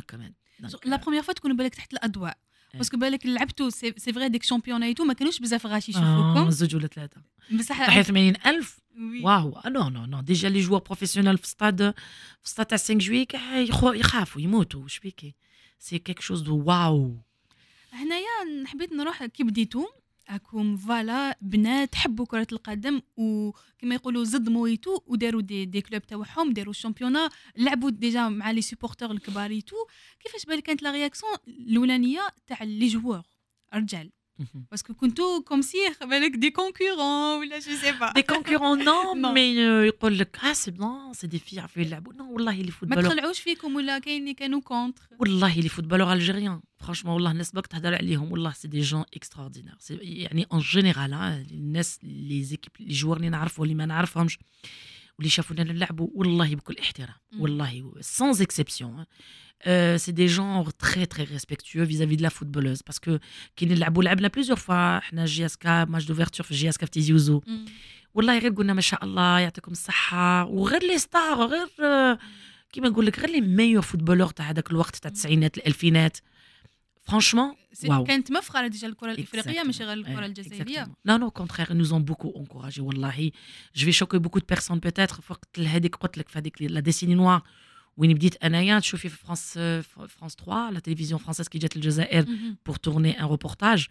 كومون 0.00 0.34
la 0.84 0.96
première 0.96 1.22
fois 1.22 1.34
تكونوا 1.34 1.56
بالك 1.56 1.74
تحت 1.74 1.92
الاضواء. 1.92 2.38
parce 2.74 2.88
que 2.88 2.96
بالك 2.96 3.26
لعبتوا 3.26 3.70
c'est 3.70 3.92
vrai 3.92 4.28
ديك 4.28 4.42
championnat 4.42 4.91
يتو 4.91 5.04
ما 5.04 5.14
كانوش 5.14 5.38
بزاف 5.38 5.66
غاشي 5.66 5.92
آه، 5.92 5.98
يشوفوكم 5.98 6.50
زوج 6.50 6.76
ولا 6.76 6.86
ثلاثة 6.86 7.22
بصح 7.58 7.86
تحيا 7.86 8.02
80000 8.02 8.80
oui. 8.98 9.22
waouh 9.22 9.60
non 9.66 9.88
non 9.88 10.06
non 10.06 10.20
déjà 10.20 10.48
les 10.48 10.60
joueurs 10.60 10.80
professionnels 10.80 11.38
في 11.38 11.46
ستاد 11.46 11.94
في 12.42 12.48
ستاد 12.48 12.66
تاع 12.66 12.78
5 12.78 12.94
جوي 12.94 13.26
يخافوا 13.98 14.40
يموتوا 14.42 14.82
واش 14.82 14.98
بيكي 14.98 15.34
c'est 15.78 15.98
quelque 15.98 16.20
chose 16.20 16.40
de 16.40 16.62
waouh 16.64 17.16
هنايا 17.92 18.66
حبيت 18.66 18.92
نروح 18.92 19.24
كي 19.24 19.44
بديتو 19.44 19.86
راكم 20.30 20.76
voilà 20.76 21.38
بنات 21.40 21.94
حبوا 21.94 22.26
كرة 22.26 22.46
القدم 22.52 23.02
وكما 23.16 23.94
يقولوا 23.94 24.24
زد 24.24 24.48
مويتو 24.48 25.00
وداروا 25.06 25.40
des, 25.40 25.64
des 25.64 25.80
clubs 25.80 26.02
تاعهم 26.02 26.52
داروا 26.52 26.70
ال 26.70 26.75
championnat 26.75 27.30
لعبوا 27.56 27.90
ديجا 27.90 28.28
مع 28.28 28.50
لي 28.50 28.62
سوبورتور 28.62 29.10
الكباريتو 29.10 29.76
كيفاش 30.20 30.44
بالك 30.44 30.62
كانت 30.62 30.82
لا 30.82 30.90
رياكسيون 30.90 31.32
الأولانية 31.48 32.20
تاع 32.46 32.62
لي 32.62 32.86
جوور 32.86 33.22
رجال 33.74 34.10
باسكو 34.71 34.93
كنتو 34.93 35.41
كوم 35.41 35.61
سي 35.61 35.77
بالك 36.01 36.31
دي 36.35 36.51
كونكورون 36.51 37.39
ولا 37.39 37.59
جو 37.59 37.75
سي 37.75 37.91
با 37.91 38.11
دي 38.11 38.21
كونكورون 38.21 38.83
نو 38.83 39.13
Non. 39.13 39.33
مي 39.33 39.55
يقول 39.87 40.19
لك 40.19 40.37
اه 40.43 40.53
سي 40.53 40.71
بلان 40.71 41.13
سي 41.13 41.27
دي 41.27 41.39
في 41.39 41.55
يعرفوا 41.55 41.81
يلعبوا 41.81 42.13
نو 42.13 42.33
والله 42.33 42.55
لي 42.55 42.63
ما 42.63 42.71
فوتبالور 42.71 43.03
تخلعوش 43.03 43.39
فيكم 43.39 43.75
ولا 43.75 43.99
كاين 43.99 44.21
اللي 44.21 44.33
كانوا 44.33 44.61
كونتر 44.61 45.03
والله 45.19 45.59
لي 45.59 45.69
فوتبالور 45.69 46.13
الجيريان 46.13 46.61
فرانشمون 46.77 47.13
والله 47.13 47.31
الناس 47.31 47.51
باك 47.51 47.67
تهضر 47.67 47.95
عليهم 47.95 48.31
والله 48.31 48.51
سي 48.51 48.67
دي 48.67 48.79
جون 48.79 49.03
اكستراوردينير 49.15 49.75
يعني 49.89 50.47
اون 50.51 50.59
جينيرال 50.59 51.13
الناس 51.51 51.99
لي 52.03 52.43
زيكيب 52.43 52.71
لي 52.79 52.93
جوار 52.93 53.17
اللي 53.17 53.29
نعرفوا 53.29 53.63
اللي 53.63 53.75
ما 53.75 53.85
نعرفهمش 53.85 54.39
واللي 55.22 55.30
شافونا 55.30 55.64
نلعبوا 55.64 56.08
والله 56.14 56.54
بكل 56.54 56.76
احترام. 56.80 57.14
والله 57.38 57.92
sans 58.00 58.42
exception 58.42 59.04
c'est 59.96 60.12
des 60.12 60.26
gens 60.26 60.64
très 60.78 61.06
très 61.06 61.24
respectueux 61.24 61.84
vis-à-vis 61.84 62.16
de 62.16 62.22
la 62.22 62.30
footballeuse 62.30 62.82
parce 62.82 62.98
que 62.98 63.20
كي 63.56 63.66
نلعبوا 63.66 64.02
لعبنا 64.02 64.28
plusieurs 64.28 64.58
fois 64.58 64.98
حنا 64.98 65.24
جي 65.24 65.46
اس 65.46 65.56
كا 65.56 65.84
ماتش 65.84 66.04
دوفرتور 66.04 66.46
في 66.46 66.54
جي 66.54 66.68
اس 66.68 66.78
كا 66.78 66.86
في 66.86 66.92
تيزي 66.92 67.12
وزو 67.12 67.40
والله 68.14 68.38
غير 68.38 68.52
قلنا 68.52 68.74
ما 68.74 68.80
شاء 68.80 69.04
الله 69.04 69.38
يعطيكم 69.38 69.72
الصحه 69.72 70.44
وغير 70.44 70.82
les 70.82 70.98
stars 70.98 71.46
غير 71.46 71.68
كيما 72.72 72.88
نقول 72.88 73.06
لك 73.06 73.18
غير 73.18 73.30
les 73.30 73.40
meilleurs 73.40 73.82
footballeurs 73.82 74.28
تاع 74.28 74.50
هذاك 74.50 74.70
الوقت 74.70 74.96
تاع 74.96 75.08
التسعينات 75.08 75.58
الالفينات 75.58 76.16
Franchement, 77.04 77.56
wow. 77.88 78.04
Exactement. 80.74 80.94
Non, 81.04 81.18
non, 81.18 81.26
au 81.26 81.30
contraire, 81.32 81.68
ils 81.70 81.76
nous 81.76 81.92
ont 81.94 82.00
beaucoup 82.00 82.32
encouragés. 82.36 82.80
Wallahi, 82.80 83.32
je 83.74 83.84
vais 83.84 83.92
choquer 83.92 84.18
beaucoup 84.20 84.38
de 84.40 84.44
personnes 84.44 84.80
peut-être. 84.80 85.20
La 85.56 86.82
décennie 86.82 87.16
noire, 87.16 87.42
où 87.96 88.04
ils 88.04 88.10
me 88.10 88.18
disent 88.18 88.38
Je 88.40 88.96
suis 88.96 89.08
France, 89.08 89.54
euh, 89.56 89.82
France 90.08 90.36
3, 90.36 90.70
la 90.70 90.80
télévision 90.80 91.18
française 91.18 91.48
qui 91.48 91.60
jette 91.60 91.74
le 91.74 91.82
Jazair 91.82 92.24
pour 92.64 92.78
tourner 92.78 93.18
un 93.18 93.26
reportage. 93.26 93.88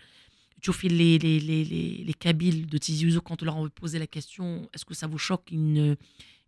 Tu 0.62 0.72
fais 0.72 0.90
les, 0.90 1.18
les, 1.18 1.40
les, 1.40 2.14
Kabyles 2.14 2.68
de 2.68 2.78
Tizi 2.78 3.08
Ouzou, 3.08 3.22
quand 3.22 3.42
on 3.42 3.46
leur 3.46 3.58
a 3.58 3.70
posé 3.70 3.98
la 3.98 4.06
question 4.08 4.70
Est-ce 4.74 4.86
que 4.86 4.94
ça 4.94 5.08
vous 5.08 5.18
choque 5.18 5.50
une 5.52 5.98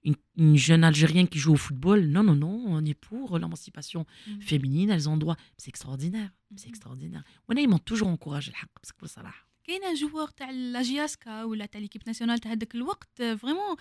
une, 0.05 0.14
une 0.36 0.57
jeune 0.57 0.84
Algérienne 0.84 1.28
qui 1.28 1.39
joue 1.39 1.53
au 1.55 1.57
football 1.57 2.01
Non, 2.14 2.22
non, 2.22 2.36
non, 2.36 2.55
on 2.76 2.84
est 2.84 2.95
pour 3.09 3.39
l'émancipation 3.39 4.07
مم. 4.26 4.41
féminine, 4.41 4.91
elles 4.91 5.09
ont 5.09 5.16
droit. 5.16 5.36
C'est 5.57 5.68
extraordinaire, 5.68 6.30
c'est 6.57 6.68
مم. 6.68 6.74
extraordinaire. 6.74 7.24
وانا 7.49 7.61
ils 7.61 7.68
m'ont 7.68 7.78
toujours 7.91 8.09
encouragé 8.09 8.49
الحق 8.49 8.70
بصراحه 8.82 9.07
صراحه. 9.07 9.49
كاينه 9.64 9.95
جوار 9.95 10.28
تاع 10.28 10.51
لاجياسكا 10.51 11.45
ولا 11.45 11.66
تاع 11.66 11.80
ليكيب 11.80 12.03
ناسيونال 12.07 12.39
تاع 12.39 12.53
هذاك 12.53 12.74
الوقت 12.74 13.22
فريمون 13.22 13.76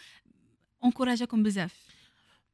انكوراجاكم 0.86 1.44
بزاف 1.44 1.74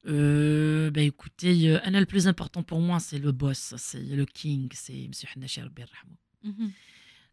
Euh, 0.06 0.91
bah 0.91 1.01
écoutez, 1.01 1.70
euh, 1.70 1.80
Anna, 1.86 1.99
le 2.01 2.06
plus 2.06 2.28
important 2.28 2.62
pour 2.62 2.82
moi, 2.82 2.99
c'est 2.99 3.20
le 3.20 3.32
boss, 3.32 3.74
c'est 3.78 4.04
le 4.22 4.26
king, 4.26 4.70
c'est 4.74 5.04
M. 5.06 5.12
Hanacher 5.36 5.66
Birrahmou. 5.76 6.18
مهم. 6.43 6.72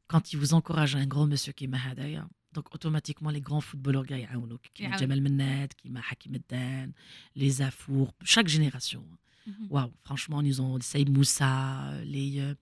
Quand 0.06 0.32
il 0.32 0.36
vous 0.38 0.54
encourage 0.54 0.94
un 0.96 1.06
grand 1.06 1.26
monsieur 1.26 1.52
qui 1.52 1.66
m'a 1.66 1.78
hadaya, 1.88 2.28
donc 2.54 2.66
automatiquement 2.74 3.30
les 3.30 3.40
grands 3.40 3.60
footballeurs 3.60 4.04
gars 4.06 4.16
يعاونوك 4.16 4.66
كيما 4.74 4.88
يعاون. 4.90 5.00
Jamal 5.00 5.20
Menad, 5.20 5.72
كيما 5.72 6.02
Hakim 6.02 6.34
Eddan, 6.34 6.92
les 7.36 7.62
Afour, 7.62 8.12
chaque 8.24 8.48
génération. 8.48 9.04
مهم. 9.46 9.68
Waouh, 9.70 9.92
franchement, 10.04 10.42
ils 10.42 10.60
ont 10.60 10.78
Saïd 10.80 11.10
Moussa, 11.10 11.92
les 12.04 12.40
euh, 12.40 12.54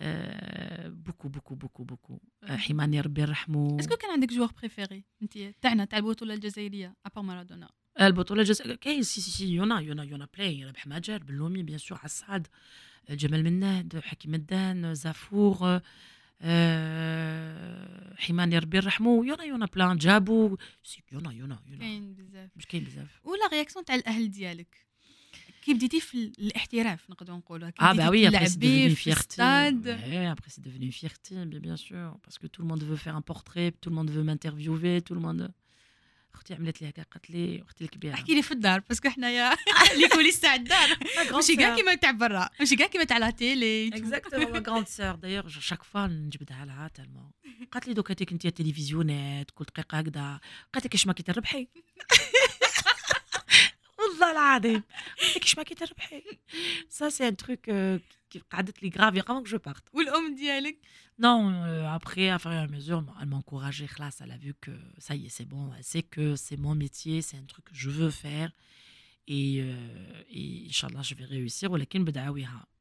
euh, 0.00 0.90
beaucoup 0.90 1.28
beaucoup 1.28 1.56
beaucoup 1.56 1.84
beaucoup. 1.84 2.20
Euh, 2.48 2.56
Himani 2.68 3.00
Birrahmou. 3.02 3.80
اسكو 3.80 3.96
كان 3.96 4.10
عندك 4.10 4.32
جوار 4.32 4.52
بريفيري 4.58 5.04
انت 5.22 5.38
تاعنا 5.62 5.84
تاع 5.84 5.98
البطوله 5.98 6.34
الجزائريه 6.34 6.96
ابار 7.06 7.24
مارادونا 7.24 7.70
البطولة 8.00 8.42
الجزائرية 8.42 8.74
كاين 8.74 9.02
سي 9.02 9.20
سي 9.20 9.30
سي 9.30 9.48
يونا 9.48 9.80
يونا 9.80 10.02
يونا 10.04 10.28
بلاي 10.34 10.64
ربح 10.64 10.86
مجال 10.86 11.18
بلومي 11.18 11.62
بيان 11.62 11.78
سور 11.78 11.98
عساد 12.02 12.46
جمال 13.10 13.44
مناد 13.44 13.98
حكيم 13.98 14.34
الدان 14.34 14.94
زافور 14.94 15.80
آه، 16.42 18.14
حماني 18.18 18.58
ربي 18.58 18.76
يرحمو 18.76 19.24
يونا 19.24 19.44
يونا 19.44 19.66
بلان 19.66 19.96
جابو 19.98 20.56
سي 20.84 21.02
يونا 21.12 21.32
يونا 21.32 21.58
يونا 21.66 21.78
كاين 21.80 22.14
بزاف 22.14 22.50
مش 22.56 22.66
كاين 22.66 22.84
بزاف 22.84 23.20
ولا 23.24 23.48
رياكسيون 23.52 23.84
تاع 23.84 23.94
الاهل 23.94 24.30
ديالك 24.30 24.86
كي 25.64 25.74
بديتي 25.74 26.00
في 26.00 26.14
ال- 26.14 26.32
الاحتراف 26.38 27.10
نقدروا 27.10 27.38
نقولوا 27.38 27.70
كي 27.70 27.82
Ah 27.84 27.92
بديتي 27.92 28.06
bah 28.06 28.10
oui, 28.10 28.26
après 28.36 28.48
c'est 28.48 28.58
devenu 28.58 28.60
تلعبي 28.60 28.88
une 28.90 28.94
في 28.96 29.10
fierté. 29.14 29.18
الستاد 29.18 29.86
Ouais, 29.86 30.36
après 30.38 30.50
c'est 30.50 30.64
devenu 30.64 30.86
une 30.86 30.92
fierté, 30.92 31.34
bien, 31.46 31.60
bien 31.60 31.76
sûr. 31.76 32.18
Parce 32.24 32.38
que 32.38 32.46
tout 32.46 32.62
le 32.62 32.68
monde 32.68 32.82
veut 32.82 32.96
faire 32.96 33.16
un 33.16 33.22
portrait, 33.32 33.70
tout 33.82 33.90
le 33.90 33.96
monde 33.96 34.10
veut 34.10 34.24
m'interviewer, 34.24 35.02
tout 35.02 35.14
le 35.14 35.20
monde... 35.26 35.42
أختي 36.35 36.53
عملت 36.53 36.81
لي 36.81 36.89
هكا 36.89 37.03
قالت 37.03 37.29
لي 37.29 37.63
أختي 37.67 37.83
الكبيرة. 37.83 38.13
احكي 38.13 38.35
لي 38.35 38.41
في 38.41 38.51
الدار 38.51 38.79
parce 38.79 38.98
que 38.98 39.09
حنايا 39.09 39.55
les 39.97 40.07
coulisses 40.09 40.39
تاع 40.39 40.55
الدار. 40.55 40.97
ماشي 41.33 41.55
كاع 41.55 41.75
كيما 41.75 41.95
تاع 41.95 42.11
برا 42.11 42.49
ماشي 42.59 42.75
كاع 42.75 42.87
كيما 42.87 43.03
تاع 43.03 43.17
la 43.17 43.29
télé. 43.29 43.87
exactement 43.87 44.51
ma 44.51 44.59
grande 44.59 44.87
sœur 44.87 45.15
d'ailleurs 45.15 45.47
chaque 45.49 45.83
fois 45.83 46.07
نجبدها 46.07 46.65
لها 46.65 46.87
tellement 46.87 47.31
قالت 47.71 47.87
لي 47.87 47.93
دوكا 47.93 48.13
تيك 48.13 48.31
انت 48.31 48.45
التلفزيونات 48.45 49.51
كل 49.51 49.65
دقيقه 49.65 49.97
هكذا 49.97 50.39
قالت 50.73 50.85
لي 50.85 50.89
كيش 50.89 51.07
ما 51.07 51.13
كي 51.13 51.23
تربحي 51.23 51.67
والله 54.14 54.30
العظيم 54.32 54.82
قالت 55.20 55.34
لي 55.34 55.40
كيش 55.40 55.58
ما 55.58 55.62
كي 55.62 55.74
تربحي 55.74 56.22
سا 56.88 57.08
سي 57.08 57.28
ان 57.28 57.36
تروك 57.36 57.60
كي 58.30 58.42
قعدت 58.50 58.82
لي 58.82 58.92
غراف 58.98 59.18
avant 59.18 59.42
que 59.42 59.50
je 59.50 59.56
parte 59.56 59.94
والام 59.94 60.34
ديالك 60.34 60.78
Non, 61.22 61.52
euh, 61.52 61.86
après, 61.98 62.30
à 62.30 62.38
fur 62.38 62.50
et 62.50 62.56
à 62.56 62.66
mesure, 62.66 63.04
elle 63.20 63.28
m'a 63.28 63.36
encouragée. 63.36 63.86
Classe, 63.86 64.22
elle 64.22 64.30
a 64.30 64.38
vu 64.38 64.54
que 64.54 64.70
ça 64.96 65.14
y 65.14 65.26
est, 65.26 65.28
c'est 65.28 65.44
bon. 65.44 65.70
Elle 65.76 65.84
sait 65.84 66.02
que 66.02 66.34
c'est 66.34 66.56
mon 66.56 66.74
métier, 66.74 67.20
c'est 67.20 67.36
un 67.36 67.44
truc 67.52 67.66
que 67.66 67.74
je 67.74 67.90
veux 67.90 68.10
faire. 68.10 68.50
Et, 69.28 69.60
euh, 69.60 70.22
et 70.30 70.64
Inch'Allah, 70.70 71.02
je 71.02 71.14
vais 71.14 71.26
réussir. 71.26 71.70
ولكن 71.70 72.04
بدعاويها. 72.04 72.66
Donc, 72.66 72.73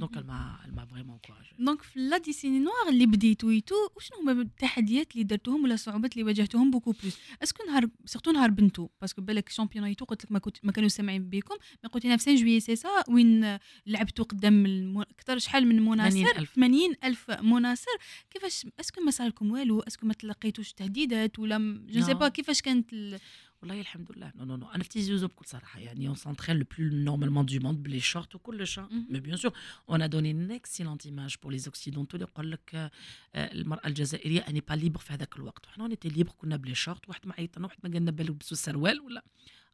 M'a, 0.00 0.58
elle 0.64 0.72
m'a 0.72 0.84
vraiment 0.84 1.14
encouragée. 1.14 1.56
donc 1.58 1.82
في 1.82 2.00
la 2.00 2.18
décennie 2.18 2.58
noire 2.58 2.88
اللي 2.88 3.06
بديتو 3.06 3.50
et 3.50 3.58
tout 3.58 3.74
وشنو 3.96 4.18
هما 4.18 4.42
التحديات 4.42 5.12
اللي 5.12 5.24
درتوهم 5.24 5.64
ولا 5.64 5.74
الصعوبات 5.74 6.12
اللي 6.12 6.24
واجهتوهم 6.24 6.70
beaucoup 6.70 6.92
plus 6.92 7.18
est-ce 7.42 7.57
que 7.57 7.64
نهار 7.66 7.88
surtout 8.06 8.30
نهار 8.30 8.50
بنتو 8.50 8.88
parce 9.00 9.14
que 9.14 9.22
بالك 9.22 9.48
championnat 9.48 9.84
et 9.84 9.91
tout 9.91 10.04
قلت 10.04 10.24
لك 10.24 10.32
ما, 10.32 10.38
كنت 10.38 10.56
ما 10.62 10.72
كانوا 10.72 10.88
سامعين 10.88 11.28
بكم 11.28 11.54
ما 11.82 11.88
قلت 11.88 12.06
لنا 12.06 12.16
في 12.16 12.22
سان 12.22 12.34
جويي 12.34 12.60
سي 12.60 12.76
سا 12.76 12.88
وين 13.08 13.58
لعبتوا 13.86 14.24
قدام 14.24 14.66
المو... 14.66 15.02
أكثر 15.02 15.38
شحال 15.38 15.66
من 15.66 15.84
مناصر 15.84 16.10
80,000. 16.10 16.54
80 16.54 16.94
ألف 17.04 17.30
مناصر 17.30 17.96
كيفاش 18.30 18.66
est-ce 18.80 18.93
que 18.93 19.00
ما 19.00 19.10
صار 19.10 19.28
لكم 19.28 19.50
والو 19.50 19.80
est-ce 19.80 19.97
que 19.97 20.06
ما 20.06 20.14
تلقيتوش 20.14 20.72
تهديدات 20.72 21.38
ولا 21.38 21.82
je 21.88 22.02
sais. 22.02 22.14
pas 22.14 22.28
كيفاش 22.28 22.62
كانت 22.62 22.92
ال... 22.92 23.18
والله 23.62 23.80
الحمد 23.80 24.12
لله. 24.12 24.32
non 24.36 24.44
non 24.44 24.56
non 24.56 24.66
أنا 24.66 24.82
في 24.82 24.88
تيزي 24.88 25.14
وزو 25.14 25.26
بكل 25.26 25.46
صراحة 25.46 25.80
يعني 25.80 26.14
on 26.14 26.16
s'entraîne 26.16 26.58
le 26.58 26.64
plus 26.64 26.90
normalement 26.90 27.44
du 27.44 27.60
monde 27.60 27.76
ب 27.82 27.86
les 27.86 28.00
shorts 28.00 28.34
وكل 28.34 28.66
شيء 28.66 28.84
mais 29.08 29.20
bien 29.20 29.36
sûr 29.36 29.52
on 29.88 30.00
a 30.00 30.08
donné 30.08 30.30
une 30.30 30.50
excellente 30.50 31.04
image 31.04 31.38
pour 31.38 31.50
les 31.50 31.68
occidentaux. 31.68 32.14
اللي 32.14 32.24
يقول 32.24 32.52
لك 32.52 32.90
المراه 33.34 33.86
الجزائريه 33.86 34.40
on 34.40 34.46
n'est 34.46 34.60
pas 34.60 34.74
libres 34.74 35.00
في 35.00 35.12
هذاك 35.12 35.36
الوقت 35.36 35.66
وحنا 35.66 35.88
on 35.88 35.94
était 35.94 36.08
libres 36.08 36.32
كنا 36.32 36.56
ب 36.56 36.60
les 36.60 36.74
shorts 36.74 37.08
واحد 37.08 37.26
ما 37.26 37.34
عيطنا 37.38 37.66
واحد 37.66 37.78
ما 37.84 37.92
قالنا 37.92 38.10
بالو 38.10 38.34
بسو 38.34 38.54
السروال 38.54 39.00
ولا 39.00 39.24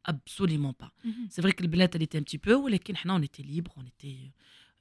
absolument 0.06 0.74
pas. 0.80 0.90
c'est 1.28 1.42
vrai 1.42 1.54
البلاد 1.60 1.94
elle 1.94 2.06
était 2.06 2.18
un 2.18 2.22
petit 2.22 2.38
peu 2.38 2.64
ولكن 2.64 2.96
حنا 2.96 3.12
on 3.12 3.20
était 3.22 3.42
libres 3.42 3.70
on 3.76 3.84
était 3.84 4.32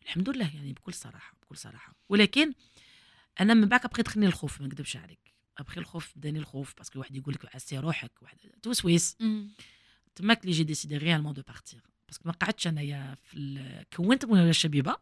الحمد 0.03 0.29
لله 0.29 0.55
يعني 0.55 0.73
بكل 0.73 0.93
صراحة 0.93 1.35
بكل 1.41 1.57
صراحة 1.57 1.95
ولكن 2.09 2.53
أنا 3.39 3.53
من 3.53 3.65
بعد 3.65 3.85
ابخي 3.85 4.01
دخلني 4.01 4.25
الخوف 4.25 4.61
ما 4.61 4.67
نكذبش 4.67 4.97
عليك 4.97 5.36
ابخي 5.57 5.79
الخوف 5.79 6.13
بداني 6.15 6.39
الخوف 6.39 6.73
parce 6.77 6.91
que 6.91 6.99
واحد 6.99 7.15
يقول 7.15 7.33
لك 7.33 7.55
عسي 7.55 7.77
روحك. 7.77 8.11
واحد 8.21 8.37
tout 8.61 8.80
de 8.80 8.89
suite. 8.89 9.17
تماك 10.15 10.41
اللي 10.41 10.51
j'ai 10.51 10.63
décidé 10.63 10.97
réellement 10.97 11.33
de 11.33 11.41
partir. 11.47 11.81
parce 12.07 12.17
que 12.17 12.23
ما 12.25 12.33
قعدتش 12.33 12.67
أنايا 12.67 13.15
في 13.23 13.37
ال- 13.37 13.85
كونت 13.95 14.25
من 14.25 14.49
الشبيبة. 14.49 14.95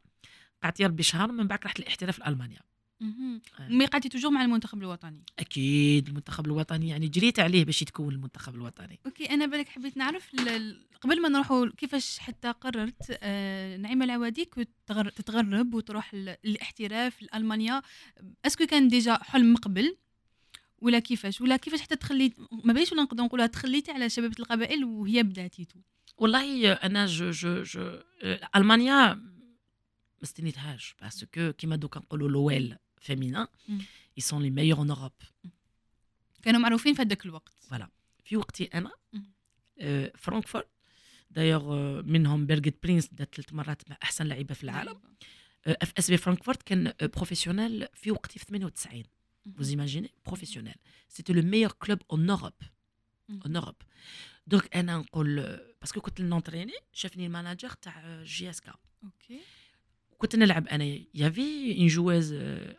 قعدت 0.64 0.80
يا 0.80 0.88
ربي 0.88 1.04
شهر 1.04 1.32
من 1.32 1.48
بعد 1.48 1.60
رحت 1.66 1.80
الاحتراف 1.80 2.16
في 2.16 2.28
ألمانيا. 2.28 2.60
مهم. 3.00 3.42
آه. 3.60 3.68
mais 3.68 3.86
قعدتي 3.86 4.10
toujours 4.10 4.32
مع 4.32 4.42
المنتخب 4.42 4.78
الوطني. 4.78 5.24
أكيد 5.40 6.08
المنتخب 6.08 6.46
الوطني 6.46 6.90
يعني 6.90 7.08
جريت 7.08 7.40
عليه 7.40 7.66
باش 7.66 7.82
يتكون 7.82 8.14
المنتخب 8.14 8.56
الوطني. 8.56 9.00
أوكي 9.06 9.26
أنا 9.30 9.46
بالك 9.46 9.70
حبيت 9.70 9.98
نعرف 9.98 10.32
قبل 11.02 11.22
ما 11.22 11.30
نروحوا 11.30 11.68
كيفاش 11.78 12.20
حتى 12.20 12.52
قررت 12.52 13.18
آه 13.24 13.78
نعيمه 13.78 14.06
العوادي 14.06 14.46
تتغرب 15.16 15.74
وتروح 15.74 16.14
للاحتراف 16.14 17.22
لالمانيا 17.22 17.82
est-ce 18.46 18.59
que 18.59 18.66
كان 18.66 18.88
déjà 18.88 19.18
حلم 19.24 19.56
قبل؟ 19.56 19.98
ولا 20.82 21.00
كيفاش؟ 21.00 21.42
ولا 21.42 21.58
كيفاش 21.58 21.82
حتى 21.82 21.96
تخليت 21.96 22.34
ما 22.64 22.74
بلاش 22.74 22.92
ولا 22.92 23.04
نقدر 23.04 23.24
نقولها 23.24 23.48
تخليتي 23.48 23.92
على 23.92 24.10
شبيبة 24.10 24.36
القبائل 24.40 24.84
وهي 24.84 25.24
بداتيتو 25.24 25.80
والله 26.18 26.74
أنا 26.74 27.06
je 27.06 27.32
je 27.32 27.64
je 27.64 27.82
آه، 28.24 28.50
ألمانيا 28.56 29.14
ما 29.14 30.24
استنيتهاش 30.24 30.96
parce 31.02 31.33
que 31.33 31.52
كيما 31.54 31.76
دوكا 31.76 32.00
نقولوا 32.00 32.30
l'OL 32.30 32.76
féminin. 33.02 33.48
elles 34.18 34.22
sont 34.22 34.42
les 34.42 34.50
meilleures 34.50 34.82
en 34.82 34.90
Europe 34.90 35.12
كانوا 36.44 36.60
معروفين 36.60 36.94
في 36.94 37.02
هذاك 37.02 37.26
الوقت. 37.26 37.54
في 38.24 38.38
وقتي 38.38 38.64
أنا. 38.64 38.92
آه، 39.80 40.12
فرانكفورت. 40.18 40.68
دايوغ 41.32 41.74
آه، 41.74 42.02
منهم 42.02 42.46
بيرغيت 42.46 42.84
برينس 42.84 43.08
دات 43.12 43.36
ثلاث 43.36 43.54
مرات 43.54 43.90
مع 43.90 43.98
أحسن 44.04 44.26
لعيبة 44.28 44.54
في 44.54 44.64
العالم. 44.64 45.02
FSV 45.68 46.18
فرانكفورت 46.18 46.64
كان 46.64 46.94
professionnel 47.02 47.88
في 47.94 48.12
وقتي 48.12 48.40
في 48.40 48.46
98 48.46 49.04
vous 49.57 49.69
imaginez 49.77 50.13
professionnel 50.31 50.79
c'était 51.15 51.35
le 51.39 51.43
meilleur 51.53 51.75
club 51.83 52.01
en 52.15 52.19
Europe 52.19 52.63
en 53.47 53.51
Europe 53.61 53.83
دونك 54.47 54.77
انا 54.77 54.99
نقول 54.99 55.61
باسكو 55.81 56.01
كنت 56.01 56.21
نونتريني 56.21 56.73
شافني 56.93 57.27
الماناجر 57.27 57.71
تاع 57.71 58.23
جي 58.25 58.51
اس 58.51 58.61
كا 58.61 58.75
اوكي 59.05 59.41
كنت 60.19 60.37
نلعب 60.37 60.69
انا 60.69 60.85
يافي 61.15 61.79
اون 61.79 61.87
جواز 61.87 62.33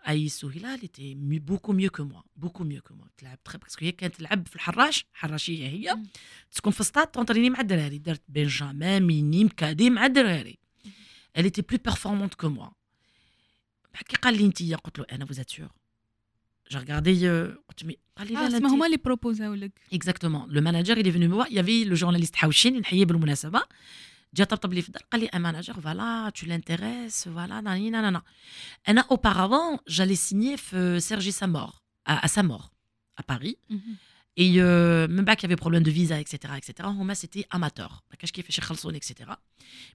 ايس 0.08 0.44
وهلال 0.44 0.80
تي 0.80 1.16
بوكو 1.16 1.74
ميو 1.74 1.90
كو 1.90 2.04
موا 2.04 2.22
بوكو 2.36 2.64
ميو 2.64 2.82
كو 2.82 2.94
موا 2.94 3.08
تلعب 3.18 3.44
تخي 3.44 3.58
باسكو 3.58 3.86
هي 3.86 3.92
كانت 3.92 4.16
تلعب 4.16 4.48
في 4.48 4.56
الحراش 4.56 5.06
حراشيه 5.14 5.68
هي 5.68 5.96
مم. 5.96 6.08
تسكن 6.52 6.72
في 6.72 6.80
السطاد 6.80 7.08
تونتريني 7.08 7.50
مع 7.50 7.60
الدراري 7.60 7.98
درت 7.98 8.22
بنجامين 8.30 9.04
مينيم 9.04 9.48
كادي 9.48 9.90
مع 9.90 10.06
الدراري 10.06 10.58
elle 11.38 11.46
était 11.46 11.64
plus 11.72 11.80
performante 11.90 12.36
que 12.44 12.48
moi 12.48 12.72
كي 14.08 14.16
قال 14.22 14.38
لي 14.38 14.46
انت 14.46 14.64
قلت 14.74 15.00
له 15.00 15.06
انا 15.12 15.26
vous 15.26 15.40
êtes 15.40 15.52
sûr 15.52 15.70
j'ai 16.70 16.78
regardé 16.80 17.14
euh, 17.24 17.58
قلت 17.70 17.84
مي 17.86 17.98
قال 18.18 18.28
لي 18.28 18.34
لا 18.34 18.40
اه 18.40 18.44
لا 18.44 18.48
تسمى 18.58 18.58
انت- 18.68 18.74
هما 18.76 18.86
اللي 18.86 18.98
بروبوزاو 18.98 19.54
لك 19.54 19.72
اكزاكتومون 19.94 20.50
لو 20.52 20.62
ماناجر 20.62 20.98
اللي 20.98 21.12
فينو 21.12 21.36
موا 21.36 21.46
يافي 21.50 21.84
لو 21.86 21.96
جورناليست 21.96 22.36
حوشين 22.36 22.80
نحييه 22.80 23.06
بالمناسبه 23.06 23.62
جا 24.34 24.44
طبطب 24.44 24.74
لي 24.74 24.82
في 24.82 24.88
الدار 24.88 25.04
قال 25.12 25.22
لي 25.22 25.28
ان 25.28 25.42
ماناجر 25.42 25.74
فوالا 25.82 26.30
تو 26.36 26.48
لانتيريس 26.48 27.24
فوالا 27.24 27.62
ناني 27.62 27.90
نانا 27.90 28.22
انا 28.90 29.02
اوبارافون 29.12 29.78
جالي 29.88 30.16
سيني 30.16 30.58
في 30.58 31.00
سيرجي 31.00 31.32
سامور 31.32 31.70
à 32.10 32.28
sa 32.28 32.42
mort 32.44 32.70
à 33.22 33.24
Paris 33.32 33.56
et 34.38 34.54
euh, 34.58 35.08
même 35.08 35.26
pas 35.26 35.36
qu'il 35.36 35.50
y 35.50 35.52
avait 35.52 35.62
problème 35.66 35.84
de 35.84 35.92
visa 35.92 36.20
etc 36.20 36.54
etc 36.58 36.86
هما 36.86 37.14
c'était 37.14 37.46
amateur 37.56 37.92
ما 38.10 38.16
كاش 38.20 38.32
كيفاش 38.32 38.58
يخلصوني 38.58 39.00
etc 39.00 39.26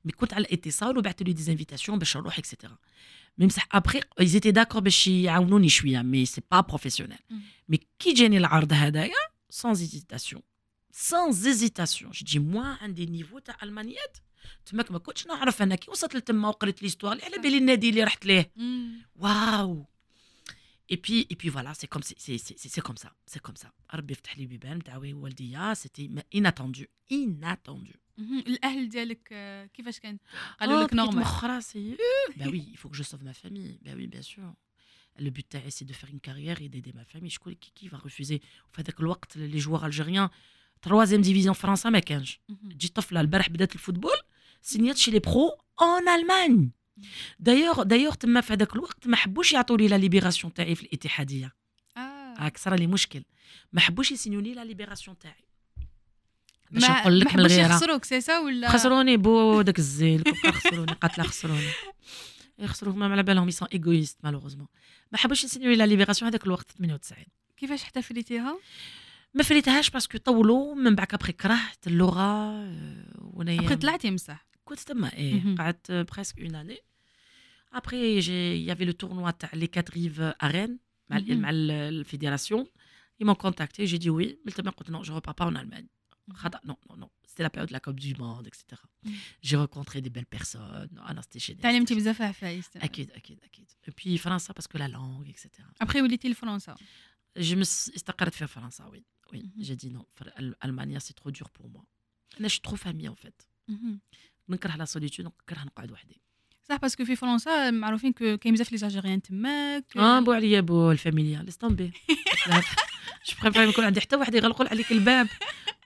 mais 0.09 0.13
كنت 0.17 0.35
على 0.35 0.45
الاتصال 0.45 0.99
وبعثوا 0.99 1.27
لي 1.27 1.33
دي 1.33 1.53
انفيتاسيون 1.53 1.99
باش 1.99 2.17
نروح 2.17 2.41
etc 2.41 2.69
ميم 3.39 3.49
صح 3.49 3.69
ابري 3.73 4.01
ils 4.21 4.37
étaient 4.37 4.53
d'accord 4.53 4.79
باش 4.79 5.07
يعاونوني 5.07 5.69
شويه 5.69 6.03
مي 6.03 6.27
سي 6.27 6.43
با 6.51 6.61
بروفيسيونيل 6.61 7.19
مي 7.69 7.81
كي 7.99 8.13
جاني 8.13 8.39
العرض 8.39 8.73
هذايا 8.73 9.37
sans 9.53 9.75
hésitation 9.75 10.41
sans 10.93 11.47
hésitation 11.47 12.09
je 12.13 12.25
dis 12.25 12.39
moi 12.39 12.83
عندي 12.83 13.07
نيفو 13.07 13.39
تاع 13.39 13.57
المانيات 13.63 14.17
تماك 14.67 14.91
ما 14.93 14.99
كنتش 14.99 15.27
نعرف 15.27 15.63
انا 15.63 15.75
كي 15.75 15.91
وصلت 15.91 16.15
لتما 16.15 16.49
وقريت 16.49 16.83
ليستوار 16.83 17.13
اللي 17.13 17.25
على 17.25 17.39
بالي 17.39 17.59
النادي 17.59 17.91
اللي 17.91 18.05
رحت 18.05 18.27
ليه 18.27 18.53
واو 19.17 19.87
اي 20.91 20.97
بي 20.97 21.27
اي 21.31 21.37
بي 21.37 21.51
فوالا 21.51 21.73
سي 21.73 21.87
كوم 21.87 22.03
سي 22.03 22.15
سي 22.19 22.39
سي 22.39 22.69
سي 22.69 22.81
كوم 22.81 22.97
سا 22.97 23.11
سي 23.27 23.41
كوم 23.41 23.55
سا 23.55 23.71
ربي 23.95 24.15
فتح 24.15 24.39
لي 24.39 24.47
بيبان 24.47 24.79
دعوي 24.79 25.13
والديا 25.13 25.75
سيتي 25.75 26.25
اناتوندو 26.35 26.85
اناتوندو 27.13 27.93
الاهل 28.19 28.89
ديالك 28.89 29.29
آه، 29.33 29.67
كيفاش 29.67 30.01
كانت 30.01 30.23
قالوا 30.61 30.85
لك 30.85 30.95
نورمال 30.95 31.21
مخ 31.21 31.45
راسي 31.45 31.97
bah 32.37 32.45
oui 32.53 32.65
il 32.73 32.77
faut 32.77 32.89
que 32.89 32.97
je 32.97 33.03
sauve 33.03 33.25
ma 33.25 33.33
famille 33.33 33.79
bah 33.85 33.95
oui 33.97 34.07
bien 34.07 34.23
sûr 34.23 34.55
le 35.19 35.31
but 35.31 35.49
تاعي 35.51 35.71
c'est 35.71 35.85
de 35.85 35.93
faire 35.93 36.11
une 36.11 36.21
carrière 36.21 36.63
et 36.63 36.69
d'aider 36.69 36.93
ma 36.95 37.05
famille 37.05 37.31
شكون 37.31 37.53
كي 37.55 37.73
كي 37.75 37.89
va 37.89 37.99
refuser 37.99 38.41
وفي 38.71 38.83
هذاك 38.83 39.01
الوقت 39.01 39.37
لي 39.37 39.59
جوار 39.59 39.87
الجيريان 39.87 40.29
تروازيام 40.83 41.21
ديفيزيون 41.21 41.55
فرنسا 41.55 41.91
ما 41.91 41.99
كانش 41.99 42.41
تجي 42.71 42.89
طفله 42.89 43.21
البارح 43.21 43.49
بدات 43.49 43.75
الفوتبول 43.75 44.17
سينيات 44.63 44.97
شي 44.97 45.11
لي 45.11 45.19
برو 45.19 45.59
اون 45.83 46.09
المان 46.09 46.71
دايوغ 47.40 47.84
دايوغ 47.84 48.14
تما 48.14 48.42
في 48.42 48.54
هذاك 48.54 48.76
الوقت 48.76 49.08
ما 49.08 49.16
حبوش 49.16 49.54
يعطوا 49.54 49.78
لي 49.78 49.88
la 49.88 49.96
libération 49.96 50.54
تاعي 50.54 50.76
في 50.76 50.84
الاتحادية. 50.84 51.56
آه. 51.98 52.34
هاك 52.38 52.58
صرا 52.58 52.76
لي 52.76 52.88
مشكل. 52.88 53.24
ما 53.74 53.82
حبوش 53.82 54.12
يسينيو 54.12 54.40
لي 54.40 54.54
la 54.54 54.64
libération 54.64 55.18
تاعي. 55.20 55.46
باش 56.72 56.84
ما 56.84 57.00
نقول 57.00 57.20
لك 57.20 57.34
من 57.34 57.40
الغيره 57.40 57.66
يخسروك 57.66 58.06
سي 58.06 58.22
سا 58.22 58.40
ولا؟ 58.40 58.70
خسروني 58.70 59.18
بو 59.18 59.62
داك 59.68 59.80
الزين 59.80 60.24
كون 60.24 60.52
خسروني 60.52 60.94
قاتله 60.94 61.24
خسروني. 61.24 61.70
يخسروك 62.60 62.96
ما 62.96 63.12
على 63.12 63.24
بالهم 63.24 63.48
ils 63.48 63.56
sont 63.56 63.68
égoïstes 63.74 64.18
malheureusement 64.24 64.68
ما 65.12 65.18
حبوش 65.18 65.44
يسينيو 65.44 65.72
la 65.72 65.86
libération 65.86 66.30
هذاك 66.30 66.46
الوقت 66.46 66.72
98 66.72 67.26
كيفاش 67.58 67.84
احتفلتيها 67.84 68.58
ما 69.34 69.44
فريتهاش 69.44 69.90
parce 69.90 70.07
que 70.07 70.18
طولوا 70.18 70.76
من 70.76 70.96
بعد 70.96 71.14
ابخي 71.14 71.32
كرهت 71.32 71.88
اللغة 71.88 72.22
آه، 72.22 73.06
وانايا 73.18 73.60
ابخي 73.60 73.76
طلعتي 73.76 74.12
مصح 74.12 74.46
J'ai 74.70 74.94
mm-hmm. 74.94 75.76
euh, 75.90 76.04
presque 76.06 76.38
une 76.40 76.56
année. 76.56 76.80
Après, 77.72 78.16
il 78.16 78.62
y 78.62 78.72
avait 78.72 78.86
le 78.86 78.94
tournoi 78.94 79.34
Les 79.54 79.68
4 79.68 79.94
Rives 79.94 80.34
à 80.40 80.48
Rennes, 80.48 80.78
mm 81.10 81.18
-hmm. 81.18 81.98
la 81.98 82.04
fédération. 82.04 82.68
Ils 83.20 83.26
m'ont 83.26 83.36
contacté, 83.36 83.88
j'ai 83.88 84.00
dit 84.00 84.10
oui, 84.10 84.40
mais 84.46 84.52
non, 84.90 85.04
je 85.04 85.12
ne 85.12 85.16
repars 85.16 85.36
pas 85.36 85.46
en 85.46 85.56
Allemagne. 85.56 85.88
Mm-hmm. 86.30 86.60
Non, 86.66 86.78
non, 86.90 86.96
non. 86.98 87.10
C'était 87.32 87.44
la 87.44 87.50
période 87.50 87.70
de 87.70 87.74
la 87.74 87.80
Coupe 87.80 88.00
du 88.00 88.14
Monde, 88.16 88.46
etc. 88.48 88.64
Mm. 89.04 89.12
J'ai 89.42 89.56
rencontré 89.56 90.02
des 90.02 90.10
belles 90.10 90.26
personnes. 90.26 90.96
Ah 91.06 91.14
non, 91.14 91.22
c'était 91.22 91.40
génial. 91.40 91.62
T'as 91.62 91.80
petit 91.86 91.96
bzaf 91.96 92.20
à 92.20 92.34
Akid, 92.82 93.10
akid, 93.16 93.40
akid. 93.46 93.70
Et 93.88 93.92
puis, 93.92 94.18
France, 94.18 94.48
parce 94.54 94.68
que 94.68 94.78
la 94.78 94.90
langue, 94.90 95.30
etc. 95.30 95.50
Après, 95.80 96.02
où 96.02 96.06
était 96.06 96.28
le 96.28 96.36
France 96.36 96.70
Je 97.36 97.56
me 97.56 97.64
suis 97.64 97.92
installée 97.96 98.32
faire 98.32 98.50
France, 98.50 98.82
oui. 98.92 99.06
oui. 99.32 99.40
Mm-hmm. 99.40 99.64
J'ai 99.66 99.76
dit 99.78 99.90
non, 99.92 100.06
l'Allemagne, 100.62 100.98
c'est 101.00 101.14
trop 101.14 101.32
dur 101.32 101.50
pour 101.52 101.70
moi. 101.70 101.84
Là, 102.40 102.48
je 102.50 102.54
suis 102.58 102.62
trop 102.70 102.76
famille, 102.76 103.08
en 103.08 103.16
fait. 103.16 103.48
نكره 104.50 104.76
لا 104.76 104.86
سوليتود 104.86 105.26
نكره 105.26 105.64
نقعد 105.64 105.92
وحدي. 105.92 106.22
صح 106.70 106.76
باسكو 106.76 107.06
في 107.06 107.16
فرنسا 107.16 107.72
معروفين 107.72 108.12
كو 108.14 108.38
كاين 108.38 108.54
بزاف 108.54 108.72
لي 108.72 108.78
زالجيريان 108.78 109.22
تماك. 109.22 109.98
آه 109.98 110.20
بو 110.20 110.32
عليا 110.32 110.62
بو 110.62 110.92
الفاميليا 110.92 111.46
طومبي 111.60 111.92
جو 113.28 113.36
بريفير 113.44 113.64
يكون 113.70 113.84
عندي 113.86 114.02
حتى 114.02 114.16
واحد 114.16 114.36
يغلقوا 114.36 114.68
عليك 114.68 114.92
الباب. 114.92 115.28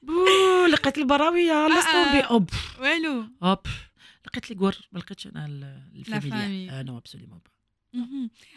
بو 0.03 0.25
لقيت 0.71 0.97
البراوية 0.97 1.67
ليس 1.67 1.85
آه. 1.85 2.03
طومبي 2.03 2.19
أوب. 2.19 2.49
والو. 2.79 3.25
أوب. 3.43 3.59
لقيت 4.27 4.49
لي 4.49 4.55
كور 4.55 4.75
ما 4.91 4.99
لقيتش 4.99 5.27
أنا 5.27 5.45
ال- 5.45 6.03
فامي. 6.05 6.17
الفاميليا. 6.17 6.79
آه 6.79 6.83
نو 6.83 6.97
ابسوليومون 6.97 7.39
با 7.39 7.51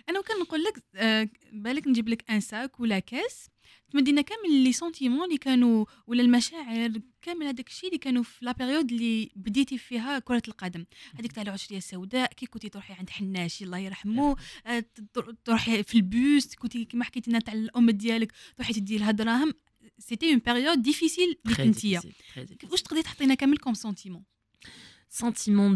أنا 0.08 0.18
وكان 0.18 0.38
نقول 0.40 0.62
لك 0.64 0.82
آه، 0.94 1.28
بالك 1.52 1.86
نجيب 1.88 2.08
لك 2.08 2.30
أن 2.30 2.40
ساك 2.40 2.80
ولا 2.80 2.98
كاس. 2.98 3.48
تمدينا 3.90 4.22
كامل 4.22 4.50
لي 4.64 4.72
سونتيمون 4.72 5.24
اللي 5.24 5.38
كانوا 5.38 5.84
ولا 6.06 6.22
المشاعر 6.22 6.92
كامل 7.22 7.46
هذاك 7.46 7.68
الشيء 7.68 7.88
اللي 7.88 7.98
كانوا 7.98 8.22
في 8.22 8.44
لا 8.44 8.52
بيريود 8.52 8.92
اللي 8.92 9.30
بديتي 9.36 9.78
فيها 9.78 10.18
كرة 10.18 10.42
القدم. 10.48 10.84
هذيك 11.18 11.32
تاع 11.32 11.42
العشرية 11.42 11.78
السوداء 11.78 12.32
كي 12.32 12.46
كنتي 12.46 12.68
تروحي 12.68 12.94
عند 12.94 13.10
حناشي 13.10 13.64
الله 13.64 13.78
يرحمه 13.78 14.36
آه، 14.66 14.84
تر- 15.14 15.34
تروحي 15.44 15.82
في 15.82 15.94
البوس 15.94 16.54
كنتي 16.54 16.84
كما 16.84 17.04
حكيتي 17.04 17.30
لنا 17.30 17.38
تاع 17.38 17.54
الأم 17.54 17.90
ديالك 17.90 18.32
تروحي 18.56 18.72
تدي 18.72 18.98
لها 18.98 19.10
دراهم. 19.10 19.54
سيتي 19.98 20.30
اون 20.30 20.38
بيريود 20.38 20.82
ديفيسيل 20.82 21.38
très 21.48 21.50
difficile. 21.50 22.70
واش 22.70 22.82
تقدري 22.82 23.02
تحطينا 23.02 23.34
كامل 23.34 23.56
كوم 23.58 23.74
سونتيمون 23.74 24.24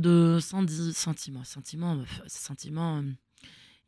de 0.02 0.40
senti- 0.50 0.94
sentiment 1.04 1.44
sentiment 1.54 1.98
sentiment 2.46 3.06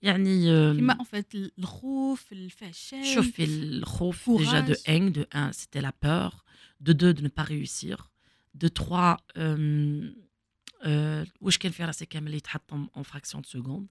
يعني 0.03 0.43
euh, 0.45 0.75
كيما 0.75 0.93
ان 0.93 1.03
فيت 1.03 1.35
الخوف 1.59 2.31
الفشل 2.33 3.05
شوفي 3.15 3.43
الخوف 3.43 4.29
déjà 4.29 4.61
de 4.61 4.73
Courage. 4.73 4.81
haine 4.87 5.11
de 5.11 5.25
un 5.33 5.51
c'était 5.51 5.81
la 5.81 5.91
peur 5.91 6.45
de 6.81 6.93
deux 6.93 7.13
de 7.13 7.21
ne 7.21 7.27
pas 7.27 7.43
réussir 7.43 8.11
de 8.55 8.67
trois 8.67 9.17
euh, 9.37 10.13
euh, 10.85 11.25
واش 11.41 11.57
كان 11.57 11.71
في 11.71 11.83
راسي 11.85 12.05
كامل 12.05 12.33
يتحطم 12.33 12.87
en 12.97 13.03
fraction 13.03 13.39
de 13.41 13.47
seconde 13.59 13.85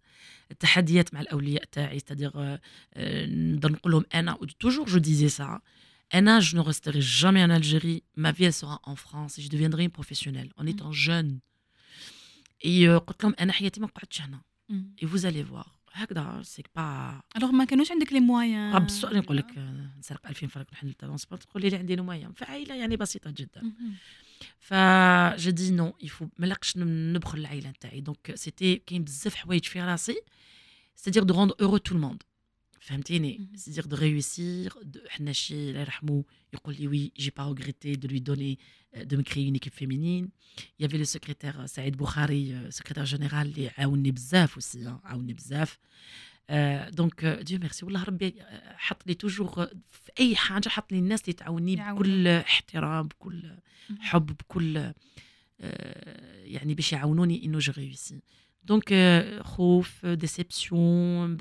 التحديات 0.51 1.15
مع 1.15 1.21
الاولياء 1.21 1.65
تاعي 1.73 1.99
c'est-à-dire 2.01 2.33
euh, 2.37 2.59
euh, 2.97 3.01
نقدر 3.29 3.73
نقول 3.73 3.93
لهم 3.93 4.05
انا 4.15 4.39
toujours 4.65 4.89
je 4.89 4.99
disais 4.99 5.39
ça 5.41 5.59
انا 6.15 6.41
je 6.41 6.57
ne 6.57 6.61
resterai 6.61 7.01
jamais 7.01 7.43
en 7.45 7.51
Algérie 7.51 8.03
ma 8.17 8.33
vie 8.33 8.45
elle 8.45 8.53
sera 8.53 8.81
en 8.85 8.97
France 8.97 9.39
et 9.39 9.43
je 9.43 9.49
deviendrai 9.51 9.85
une 9.85 9.91
professionnelle 9.91 10.51
en 10.57 10.67
étant 10.67 10.93
jeune 10.93 11.39
et 12.65 12.89
euh, 12.89 12.99
قلت 12.99 13.25
لهم 13.25 13.35
انا 13.41 13.53
حياتي 13.53 13.81
ما 13.81 13.87
قعدتش 13.87 14.21
هنا 14.23 14.41
مم. 14.69 14.95
et 15.03 15.07
vous 15.07 15.27
allez 15.27 15.43
voir 15.43 15.79
هكذا 15.94 16.42
سي 16.44 16.64
با 16.76 17.22
الوغ 17.38 17.52
ما 17.52 17.66
كانوش 17.66 17.92
عندك 17.92 18.14
لي 18.14 18.20
رب 18.74 18.86
السؤال 18.86 19.18
نقول 19.18 19.38
لك 19.38 19.58
نسرق 20.00 20.28
2000 20.28 20.48
فرنك 20.48 20.74
نحن 20.74 20.88
للترونسبور 20.88 21.40
تقول 21.40 21.62
لي 21.62 21.76
عندي 21.76 21.96
مويان 21.96 22.34
في 22.34 22.46
عائله 22.46 22.76
يعني 22.76 22.98
بسيطة 22.98 23.32
جدا. 23.32 23.62
مهم. 23.62 23.94
ف 24.60 24.74
جو 25.38 25.52
دي 25.52 25.72
نو 25.72 25.94
يفو 26.02 26.28
ما 26.38 26.46
لقش 26.46 26.78
نبخل 26.78 27.38
العائلة 27.38 27.70
نتاعي. 27.70 28.02
دونك 28.02 28.36
سيتي 28.36 28.76
كاين 28.76 29.04
بزاف 29.04 29.36
حوايج 29.36 29.66
في 29.66 29.82
راسي 29.82 30.22
de 31.10 31.34
rendre 31.34 31.56
heureux 31.62 31.80
tout 31.80 31.94
le 31.94 32.00
monde. 32.00 32.24
فهمتيني 32.83 33.39
Mhm. 33.39 33.57
c'est-à-dire 33.59 33.89
de 33.89 33.95
réussir 33.97 34.79
de 34.85 35.09
حنا 35.09 35.31
الشيء 35.31 35.69
الله 35.71 35.81
يرحمه 35.81 36.25
يقول 36.55 36.75
لي 36.81 36.89
oui 36.89 37.23
j'ai 37.23 37.31
pas 37.31 37.45
regretté 37.45 37.97
de 37.97 38.09
lui 38.09 38.21
donner 38.21 38.57
euh, 38.97 39.05
de 39.05 39.17
me 39.17 39.23
créer 39.23 39.45
une 39.51 39.57
équipe 39.57 39.75
féminine 39.75 40.29
il 40.79 40.83
y 40.83 40.85
avait 40.85 40.99
le 40.99 41.05
secrétaire 41.17 41.61
euh, 41.61 41.67
Saïd 41.67 41.97
Boukhari 41.97 42.53
euh, 42.53 42.71
secrétaire 42.71 43.07
général 43.07 43.47
اللي 43.47 43.69
عاوني 43.79 44.11
بزاف 44.11 44.59
aussi 44.59 44.79
hein, 44.87 45.01
عاوني 45.05 45.33
بزاف 45.33 45.79
آه، 46.51 46.89
دونك 46.91 47.25
آه، 47.25 47.43
ديو 47.43 47.59
ميرسي 47.59 47.85
والله 47.85 48.03
ربي 48.05 48.35
آه، 48.43 48.77
حط 48.77 49.07
لي 49.07 49.15
توجور 49.15 49.49
في 49.91 50.11
اي 50.21 50.37
حاجه 50.37 50.69
حط 50.69 50.93
لي 50.93 50.99
الناس 50.99 51.23
اللي 51.23 51.33
تعاوني 51.33 51.73
يعاونوا. 51.75 52.03
بكل 52.03 52.27
احترام 52.29 53.09
بكل 53.09 53.43
مهم. 53.91 53.99
حب 54.01 54.27
بكل 54.27 54.93
آه، 55.61 56.45
يعني 56.45 56.75
باش 56.75 56.93
يعاونوني 56.93 57.45
انه 57.45 57.59
جو 57.59 57.73
ريوسي 57.79 58.21
دونك 58.65 58.93
آه، 58.93 59.43
خوف 59.43 60.07
ديسيبسيون 60.07 61.31
من 61.31 61.37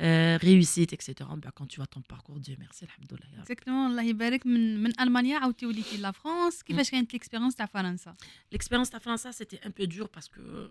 بعد 0.00 0.40
ريوسيت 0.44 0.92
اكسيتيرا 0.92 1.34
من 1.34 1.40
بعد 1.40 1.52
كون 1.52 1.68
تو 1.68 1.84
ton 1.84 2.16
parcours 2.16 2.38
ديو 2.38 2.56
ميرسي 2.58 2.84
الحمد 2.84 3.12
لله 3.12 3.26
يا 3.26 3.34
رب 3.36 3.40
اكزاكتومون 3.40 3.90
الله 3.90 4.02
يبارك 4.02 4.46
من 4.46 4.82
من 4.82 5.00
المانيا 5.00 5.38
عاودتي 5.38 5.66
وليتي 5.66 5.96
لا 5.96 6.10
فرانس 6.10 6.62
كيفاش 6.62 6.90
كانت 6.90 7.12
ليكسبيريونس 7.12 7.54
تاع 7.54 7.66
فرنسا 7.66 8.16
L'expérience 8.54 8.90
تاع 8.90 8.98
فرنسا 8.98 9.30
سيتي 9.30 9.56
ان 9.56 9.72
بو 9.78 9.84
دور 9.84 10.08
باسكو 10.14 10.68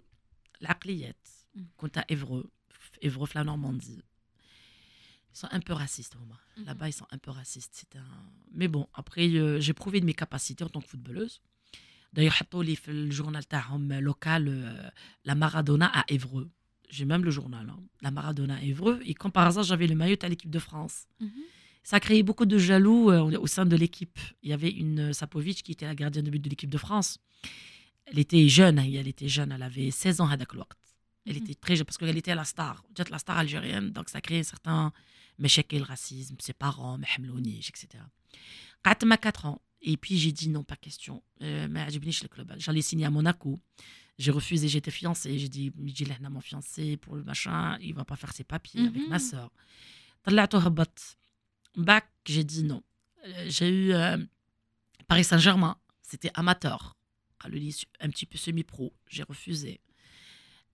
العقليات 0.61 1.27
مم. 1.55 1.65
كنت 1.77 1.97
ايفرو 1.97 2.49
ايفرو 3.03 3.25
في 3.25 3.39
لا 3.39 3.45
نورماندي 3.45 4.03
Ils 5.35 5.39
sont 5.39 5.51
un 5.51 5.59
peu 5.59 5.73
racistes, 5.73 6.15
هما. 6.15 6.35
Mhm. 6.57 6.65
Là-bas, 6.65 6.87
ils 6.87 6.93
sont 6.93 7.07
un 7.11 7.17
peu 7.17 7.31
racistes. 7.31 7.73
C'est 7.79 7.95
un... 7.97 8.11
Mais 8.59 8.69
bon, 8.69 8.87
après, 8.93 9.27
euh, 9.27 9.59
j'ai 9.59 9.73
prouvé 9.73 9.99
de 9.99 10.05
mes 10.05 10.13
capacités 10.13 10.63
en 10.63 10.69
tant 10.69 10.81
que 10.81 10.87
footballeuse. 10.87 11.41
D'ailleurs, 12.13 12.33
حطوا 12.33 12.63
لي 12.63 12.75
في 12.75 12.91
الجورنال 12.91 13.43
تاعهم 13.43 14.11
local 14.11 14.47
euh, 14.47 14.89
la 15.25 15.35
Maradona 15.35 15.87
à 15.87 16.03
Évreux. 16.07 16.49
j'ai 16.90 17.04
même 17.04 17.24
le 17.24 17.30
journal, 17.30 17.68
hein, 17.70 17.78
la 18.02 18.10
Maradona 18.10 18.62
Évreux, 18.62 19.00
et 19.04 19.14
quand 19.14 19.30
par 19.30 19.46
hasard 19.46 19.64
j'avais 19.64 19.86
le 19.86 19.94
maillot 19.94 20.16
à 20.22 20.28
l'équipe 20.28 20.50
de 20.50 20.58
France. 20.58 21.06
Mhm. 21.20 21.30
Ça 21.82 21.96
a 21.96 22.00
créé 22.00 22.22
beaucoup 22.22 22.44
de 22.44 22.58
jaloux 22.58 23.10
euh, 23.10 23.38
au 23.38 23.46
sein 23.46 23.64
de 23.64 23.74
l'équipe. 23.74 24.18
Il 24.42 24.50
y 24.50 24.52
avait 24.52 24.70
une 24.70 25.10
euh, 25.10 25.12
Sapovic 25.12 25.62
qui 25.62 25.72
était 25.72 25.86
la 25.86 25.94
gardienne 25.94 26.24
de 26.24 26.30
but 26.30 26.40
de 26.40 26.50
l'équipe 26.50 26.70
de 26.70 26.78
France. 26.78 27.18
Elle 28.04 28.18
était 28.18 28.48
jeune, 28.48 28.78
hein, 28.78 28.90
elle 28.92 29.08
était 29.08 29.28
jeune, 29.28 29.52
elle 29.52 29.62
avait 29.62 29.90
16 29.90 30.20
ans 30.20 30.28
à 30.28 30.36
Daklouakt. 30.36 30.78
Elle 31.26 31.36
mhm. 31.36 31.42
était 31.44 31.54
très 31.54 31.76
jeune 31.76 31.86
parce 31.86 31.96
qu'elle 31.96 32.16
était 32.16 32.34
la 32.34 32.44
star, 32.44 32.84
la 33.10 33.18
star 33.18 33.38
algérienne, 33.38 33.90
donc 33.90 34.08
ça 34.08 34.20
créait 34.20 34.42
certains 34.42 34.92
méchèques 35.38 35.72
et 35.72 35.78
le 35.78 35.84
racisme, 35.84 36.36
ses 36.38 36.52
parents, 36.52 36.98
Mehmlounich, 36.98 37.70
etc. 37.70 38.02
Katma 38.82 39.16
4 39.16 39.46
ans, 39.46 39.62
et 39.82 39.96
puis 39.96 40.18
j'ai 40.18 40.32
dit 40.32 40.48
non, 40.48 40.62
pas 40.64 40.76
question. 40.76 41.22
Euh, 41.42 41.68
J'allais 42.58 42.82
signer 42.82 43.06
à 43.06 43.10
Monaco. 43.10 43.58
J'ai 44.18 44.30
refusé, 44.30 44.68
j'étais 44.68 44.90
fiancée. 44.90 45.38
J'ai 45.38 45.48
dit, 45.48 45.72
j'ai 45.86 46.04
là, 46.04 46.16
mon 46.28 46.40
fiancé 46.42 46.98
pour 46.98 47.16
le 47.16 47.24
machin, 47.24 47.78
il 47.80 47.94
va 47.94 48.04
pas 48.04 48.16
faire 48.16 48.32
ses 48.34 48.44
papiers 48.44 48.82
mm 48.82 48.86
-hmm. 48.86 48.88
avec 48.88 49.08
ma 49.08 49.18
mhm. 49.18 49.28
soeur. 49.30 49.50
Bac, 51.76 52.08
j'ai 52.26 52.44
dit 52.44 52.64
non. 52.64 52.82
Euh, 53.26 53.46
j'ai 53.48 53.68
eu 53.68 53.92
euh, 53.92 54.18
Paris 55.06 55.24
Saint-Germain, 55.24 55.76
c'était 56.02 56.30
amateur. 56.34 56.96
Ah, 57.42 57.48
un 58.00 58.10
petit 58.10 58.26
peu 58.26 58.36
semi-pro, 58.36 58.92
j'ai 59.06 59.22
refusé. 59.22 59.80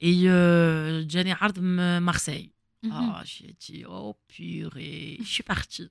Et 0.01 0.13
Jenny 0.13 0.27
euh, 0.27 1.35
Hard 1.41 1.59
Marseille. 1.61 2.53
Mm 2.83 2.91
-hmm. 2.91 3.25
j'ai 3.25 3.55
dit, 3.59 3.85
oh 3.89 4.17
purée, 4.29 5.17
je 5.21 5.33
suis 5.37 5.43
partie. 5.43 5.89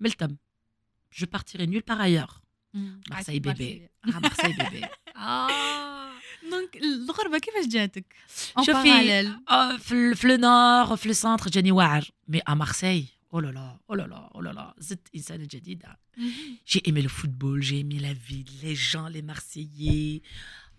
Mais 0.00 0.10
le 0.10 0.36
je 1.13 1.25
partirai 1.25 1.65
nulle 1.67 1.83
part 1.83 2.01
ailleurs. 2.01 2.41
Marseille 3.09 3.39
bébé. 3.39 3.89
Ah, 4.13 4.19
Marseille 4.19 4.53
bébé. 4.61 4.81
Ah. 5.15 5.47
دونك 6.51 6.77
الغربه 6.77 7.37
كيفاش 7.37 7.65
جاتك 7.67 8.05
اون 8.57 8.65
شوفي 8.65 8.83
باراليل 8.83 9.33
آه، 9.49 9.77
في 9.77 9.91
ال- 9.91 10.15
في 10.15 10.25
النور 10.35 10.95
في 10.97 11.05
السنتر 11.09 11.49
جاني 11.49 11.71
واعر 11.71 12.05
مي 12.27 12.39
ا 12.47 12.53
مارسيل 12.53 13.05
او 13.33 13.39
لا 13.39 13.47
لا 13.47 13.77
او 13.89 13.95
لا 13.95 14.03
لا 14.03 14.29
او 14.35 14.41
لا 14.41 14.49
لا 14.49 14.73
زدت 14.77 15.07
انسانه 15.15 15.43
جديده 15.51 15.99
J'ai 16.71 16.81
aimé 16.89 17.01
le 17.01 17.09
football, 17.19 17.57
j'ai 17.61 17.79
aimé 17.83 17.97
la 18.07 18.13
ville, 18.27 18.51
les 18.63 18.75
gens, 18.75 19.07
les 19.15 19.21
Marseillais. 19.31 20.21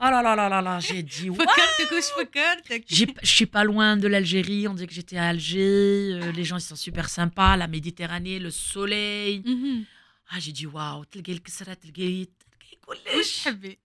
Oh 0.02 0.08
là 0.14 0.20
là 0.26 0.32
là 0.40 0.46
là 0.54 0.60
là, 0.68 0.74
j'ai 0.80 1.02
dit, 1.02 1.30
ouais. 1.30 1.36
فكرتك 1.36 1.92
واش 1.92 2.04
فكرتك 2.18 2.84
J'ai- 2.94 3.14
Je 3.22 3.32
suis 3.38 3.50
pas 3.56 3.64
loin 3.64 3.96
de 4.02 4.06
l'Algérie, 4.08 4.66
on 4.68 4.74
dit 4.74 4.86
que 4.86 4.94
j'étais 4.98 5.18
à 5.24 5.28
Alger, 5.28 5.94
euh, 6.14 6.32
les 6.38 6.44
gens 6.48 6.58
ils 6.62 6.68
sont 6.72 6.80
super 6.88 7.06
sympas, 7.18 7.56
la 7.56 7.68
Méditerranée, 7.76 8.38
le 8.46 8.50
soleil. 8.50 9.34
مهم. 10.32 10.36
Ah, 10.36 10.40
j'ai 10.40 10.52
dit, 10.52 10.66
waouh, 10.66 11.04
تلقاي 11.10 11.32
الكسرة 11.34 11.74
تلقاي 11.74 12.24
تلقاي 12.24 12.78
كلش. 12.86 13.14
واش 13.16 13.36
تحبي 13.44 13.78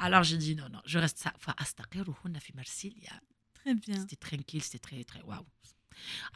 Alors 0.00 0.22
j'ai 0.24 0.36
dit, 0.38 0.54
non, 0.56 0.68
non, 0.74 0.80
je 0.86 0.98
reste 0.98 1.18
ça. 1.18 1.30
فأستقر 1.38 2.14
هنا 2.24 2.38
في 2.38 2.52
مرسيليا. 2.56 3.20
تري 3.64 3.74
بيان 3.74 4.06
C'était 4.06 4.28
tranquille, 4.28 4.62
c'était 4.62 4.78
très, 4.88 5.04
très 5.04 5.22
waouh. 5.22 5.46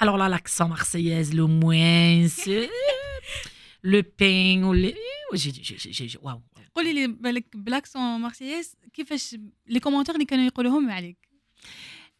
Alors 0.03 0.17
là, 0.17 0.29
l'accent 0.29 0.69
marseillaise, 0.69 1.31
le 1.35 1.47
moins, 1.47 2.29
c'est- 2.29 2.71
le 3.83 4.01
pain, 4.03 4.63
ou 4.69 4.73
les... 4.83 4.95
j'ai 5.41 5.53
dit, 5.53 5.65
j'ai- 5.65 5.79
j'ai- 5.79 6.09
j'ai- 6.09 6.19
waouh. 6.23 6.43
قولي 6.75 6.93
لي 6.93 7.07
بالك 7.07 7.57
بلاكسون 7.57 8.21
مارسييز 8.21 8.77
كيفاش 8.95 9.37
لي 9.67 9.81
كومونتير 9.81 10.15
اللي 10.15 10.25
كانوا 10.27 10.45
يقولوهم 10.47 10.91
عليك 10.91 11.29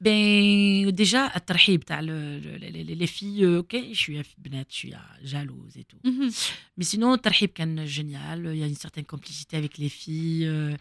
Ben, 0.02 0.90
déjà, 0.92 1.28
à 1.28 1.40
Tarhib, 1.40 1.84
t'as 1.86 2.02
le, 2.02 2.40
le- 2.40 2.58
le- 2.58 2.96
les 2.96 3.08
filles, 3.08 3.44
euh, 3.46 3.60
ok, 3.60 3.76
je 3.92 3.98
suis 3.98 4.18
je 4.18 4.24
suis 4.70 4.94
euh, 4.94 4.98
jalouse 5.24 5.78
et 5.78 5.84
tout. 5.84 6.00
Mhm. 6.04 6.30
Mais 6.78 6.84
sinon, 6.84 7.18
Tarhib 7.18 7.52
Khan, 7.54 7.76
génial, 7.86 8.50
il 8.52 8.58
y 8.60 8.64
a 8.64 8.68
une 8.68 8.76
certaine 8.76 9.06
complicité 9.06 9.58
avec 9.58 9.78
les 9.78 9.90
filles. 9.90 10.46
Euh. 10.48 10.76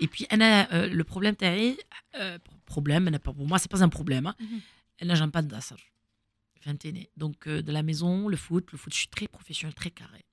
et 0.00 0.08
puis, 0.08 0.26
Anna, 0.30 0.68
euh, 0.72 0.88
le 0.88 1.04
problème, 1.04 1.36
euh, 1.42 2.38
problème, 2.64 3.06
Anna, 3.06 3.18
pour 3.20 3.34
pour 3.36 3.46
moi, 3.46 3.58
c'est 3.60 3.70
pas 3.70 3.84
un 3.84 3.88
problème. 3.88 4.26
hein. 4.26 4.34
Mhm. 4.40 4.60
Anna, 5.02 5.14
j'aime 5.14 5.30
pas 5.30 5.42
de 5.42 5.48
Dassar. 5.48 5.78
Donc, 7.16 7.46
de 7.48 7.70
la 7.72 7.84
maison, 7.84 8.26
le 8.28 8.36
foot, 8.36 8.72
le 8.72 8.78
foot, 8.78 8.92
je 8.92 8.98
suis 8.98 9.08
très 9.08 9.28
professionnelle, 9.28 9.74
très 9.74 9.90
carré 9.90 10.24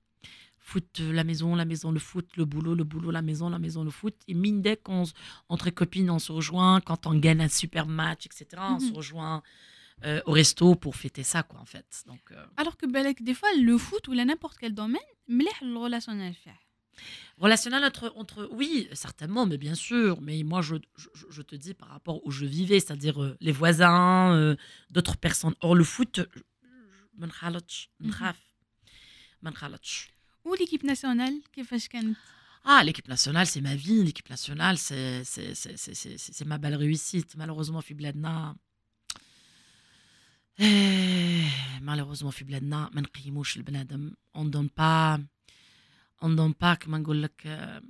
foot, 0.64 0.98
la 0.98 1.24
maison, 1.24 1.54
la 1.54 1.66
maison, 1.66 1.92
le 1.92 2.00
foot, 2.00 2.26
le 2.36 2.46
boulot, 2.46 2.74
le 2.74 2.84
boulot, 2.84 3.10
la 3.10 3.22
maison, 3.22 3.50
la 3.50 3.58
maison, 3.58 3.84
le 3.84 3.90
foot. 3.90 4.16
Et 4.26 4.34
mine 4.34 4.62
dès 4.62 4.76
qu'on, 4.76 5.04
entre 5.48 5.70
copines, 5.70 6.10
on 6.10 6.18
se 6.18 6.32
rejoint, 6.32 6.80
quand 6.80 7.06
on 7.06 7.14
gagne 7.14 7.42
un 7.42 7.48
super 7.48 7.86
match, 7.86 8.26
etc., 8.26 8.62
on 8.70 8.80
se 8.80 8.92
rejoint 8.92 9.42
au 10.26 10.32
resto 10.32 10.74
pour 10.74 10.96
fêter 10.96 11.22
ça, 11.22 11.42
quoi, 11.42 11.60
en 11.60 11.66
fait. 11.66 12.04
Donc. 12.06 12.32
Alors 12.56 12.76
que 12.76 12.86
ben, 12.86 13.14
des 13.20 13.34
fois, 13.34 13.48
le 13.60 13.78
foot 13.78 14.08
ou 14.08 14.14
n'importe 14.14 14.56
quel 14.58 14.74
domaine, 14.74 15.00
mais 15.28 15.44
le 15.62 15.76
relationnel 15.76 16.34
fait. 16.34 16.50
Relationnel 17.38 17.84
entre, 17.84 18.12
entre, 18.16 18.48
oui, 18.52 18.88
certainement, 18.92 19.46
mais 19.46 19.58
bien 19.58 19.74
sûr. 19.74 20.20
Mais 20.22 20.42
moi, 20.44 20.62
je, 20.62 20.76
je, 21.28 21.42
te 21.42 21.56
dis 21.56 21.74
par 21.74 21.88
rapport 21.88 22.24
où 22.26 22.30
je 22.30 22.46
vivais, 22.46 22.80
c'est-à-dire 22.80 23.36
les 23.40 23.52
voisins, 23.52 24.56
d'autres 24.90 25.16
personnes. 25.16 25.54
Or, 25.60 25.74
le 25.74 25.84
foot, 25.84 26.20
je, 26.32 27.26
mm. 28.06 28.32
نخالطش 30.45 30.45
نخاف 30.45 30.45
ما 30.45 30.45
نخالطش 30.45 30.45
و 30.45 30.55
ليكيب 30.55 30.85
ناسيونال 30.85 31.41
كيفاش 31.53 31.87
كانت 31.87 32.17
Ah, 32.65 32.83
l'équipe 32.83 33.07
nationale, 33.07 33.47
c'est 33.47 33.61
ma 33.61 33.75
vie. 33.75 34.03
L'équipe 34.07 34.29
nationale, 34.29 34.77
c'est 34.77 35.23
c'est- 35.33 35.55
c'est- 35.61 35.77
c'est- 35.83 35.95
c'est- 36.01 36.17
c'est- 36.23 36.33
c'est 36.37 36.45
ma 36.51 36.57
belle 36.57 36.75
réussite. 36.75 37.35
Malheureusement, 37.37 37.79
في 37.81 37.93
بلادنا 37.93 38.55
eh, 40.59 41.81
malheureusement 41.81 42.29
في 42.29 42.43
بلادنا 42.43 42.89
ما 42.93 43.01
نقيموش 43.01 43.57
البنادم 43.57 44.11
on 44.37 44.41
donne 44.55 44.69
pas 44.79 45.19
on 46.25 46.29
donne 46.35 46.53
pas 46.63 46.73
كما 46.79 46.97
نقول 46.97 47.23
لك 47.23 47.41
euh, 47.45 47.83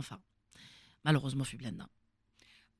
enfin 0.00 0.18
malheureusement 1.08 1.42
في 1.42 1.56
بلادنا 1.56 1.88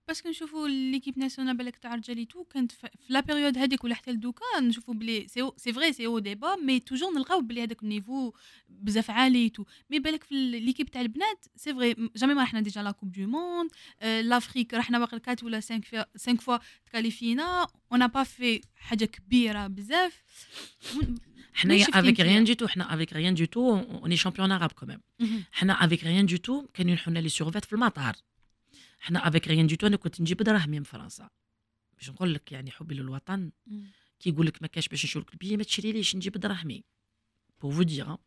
parce 0.08 0.22
que 0.22 0.30
نشوفوا 0.30 0.68
l'équipe 0.68 1.20
nationale 1.20 1.58
بالك 1.58 1.78
تاع 1.78 1.94
الرجال 1.94 2.28
tout 2.28 2.44
كانت 2.44 2.72
في 2.72 2.90
la 3.10 3.20
période 3.20 3.58
هذيك 3.58 3.84
ولا 3.84 3.96
حتى 3.96 4.12
لدوكا 4.12 4.60
نشوفوا 4.60 4.94
بلي 4.94 5.28
c'est 5.28 5.52
c'est 5.58 5.74
vrai 5.74 5.94
c'est 5.94 6.20
haut 6.20 6.34
des 6.34 6.45
bas 6.45 6.56
mais 6.56 6.80
toujours 6.80 7.14
نلقاو 7.14 7.42
بلي 7.42 7.64
هذاك 7.64 7.84
ال 7.84 7.91
niveau 7.91 8.34
بزاف 8.70 9.12
عالي 9.12 9.50
tout 9.50 9.64
mais 9.90 10.00
بالك 10.00 10.24
في 10.24 10.36
l'équipe 10.52 10.92
تاع 10.92 11.02
البنات 11.02 11.46
c'est 11.56 11.74
vrai 11.74 11.96
jamais 12.16 12.34
ما 12.34 12.44
رحنا 12.44 12.62
déjà 12.62 12.84
la 12.84 12.92
coupe 12.92 13.12
du 13.12 13.28
monde 13.28 13.70
l'Afrique 14.02 14.74
رحنا 14.74 15.00
باقي 15.00 15.22
4 15.30 15.38
ولا 15.44 15.60
5 15.60 15.82
فوا 15.82 16.04
5 16.18 16.36
فوا 16.36 16.58
تكاليفينا 16.86 17.68
on 17.92 18.08
a 18.08 18.12
pas 18.12 18.24
في 18.24 18.62
حاجة 18.76 19.06
كبيره 19.06 19.68
بزاف 19.68 20.24
حنايا 21.54 21.88
انتيا؟ 21.96 22.24
rien 22.24 22.48
du 22.48 22.56
tout 22.60 22.68
حنا 22.68 23.08
on 23.56 24.06
on 24.06 24.12
est 24.12 24.24
champion 24.24 24.50
arabe 24.50 24.74
quand 24.82 24.88
même 24.88 25.02
مهم. 25.20 25.44
حنا 25.52 25.80
avec 25.80 26.00
rien 26.00 26.34
du 26.34 26.40
tout 26.40 26.72
كانوا 26.74 26.92
ينحونا 26.92 27.20
les 27.20 27.30
survêts 27.30 27.66
في 27.66 27.74
المطار 27.74 28.16
حنا 29.04 29.30
avec 29.30 29.46
rien 29.48 29.68
du 29.68 29.76
tout 29.76 29.86
أنا 29.86 29.96
كنت 29.96 30.22
نجيب 30.22 30.38
دراهمي 30.38 30.80
من 30.80 30.84
فرنسا. 30.84 31.30
باش 31.98 32.10
نقول 32.10 32.34
لك 32.34 32.52
يعني 32.52 32.72
حبي 32.72 32.96
للوطن. 32.96 33.52
كي 34.20 34.30
يقول 34.30 34.46
لك 34.46 34.62
ما 34.62 34.68
كاش 34.68 34.88
باش 34.88 35.06
نشري 35.06 35.22
لك 35.22 35.34
البيه 35.34 35.58
ما 35.58 35.64
تشريليش 35.64 36.16
نجيب 36.16 36.34
دراهمي 36.34 36.84
pour 37.62 37.72
vous 37.72 37.84
dire 37.84 38.18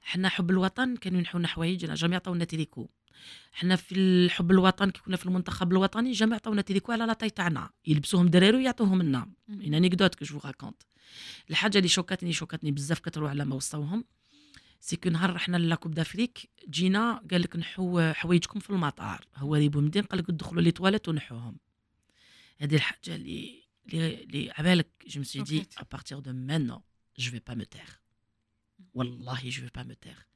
حنا 0.00 0.28
حب 0.28 0.50
الوطن 0.50 0.96
كانوا 0.96 1.18
ينحونا 1.18 1.48
حوايج 1.48 1.84
أنا 1.84 1.94
jamais 1.94 2.16
عطاونا 2.16 2.44
تيليكو. 2.44 2.88
حنا 3.52 3.76
في 3.76 3.94
الحب 3.94 4.50
الوطن 4.50 4.90
كي 4.90 5.00
كنا 5.00 5.16
في 5.16 5.26
المنتخب 5.26 5.72
الوطني 5.72 6.12
jamais 6.12 6.34
عطاونا 6.34 6.62
تيليكو 6.62 6.92
على 6.92 7.06
la 7.06 7.12
taille 7.12 7.30
تاعنا. 7.30 7.70
يلبسوهم 7.86 8.28
دراري 8.28 8.56
ويعطوهم 8.56 9.02
لنا. 9.02 9.30
anecdote 9.50 10.14
que 10.18 10.24
je 10.24 10.32
vous 10.32 10.46
raconte. 10.48 10.86
الحاجة 11.50 11.78
اللي 11.78 11.88
شوكتني 11.88 12.32
شوكتني 12.32 12.70
بزاف 12.70 13.00
كتروح 13.00 13.30
على 13.30 13.44
ما 13.44 13.54
وصلوهم 13.54 14.04
c'est 14.84 14.96
que 14.96 15.10
نهار 15.10 15.32
رحنا 15.34 15.56
la 15.56 15.67
coupe 15.67 15.94
d'Afrique 15.94 16.50
جينا 16.68 17.22
قال 17.30 17.40
لك 17.40 17.56
نحو 17.56 18.12
حوايجكم 18.12 18.60
في 18.60 18.70
المطار. 18.70 19.26
هواري 19.36 19.54
بومدين 19.54 20.02
قال 20.02 20.18
لك 20.18 20.30
دخلوا 20.30 20.62
les 20.62 20.70
toilettes 20.70 21.08
ونحوهم. 21.08 21.56
هذه 22.58 22.74
الحاجة 22.74 23.14
اللي 23.14 23.64
les 24.32 24.58
عبالك. 24.58 24.88
Suis 25.08 25.42
dit 25.42 25.60
Ok. 25.60 25.66
à 25.76 25.84
partir 25.84 26.22
de 26.22 26.32
maintenant 26.32 26.82
je 27.18 27.30
vais 27.30 27.40
pas 27.40 27.54
me 27.54 27.64
taire. 27.64 28.00
والله 28.94 29.50
je 29.50 29.60
vais 29.60 29.70
pas 29.70 29.84
me 29.84 29.94
taire. 29.94 30.26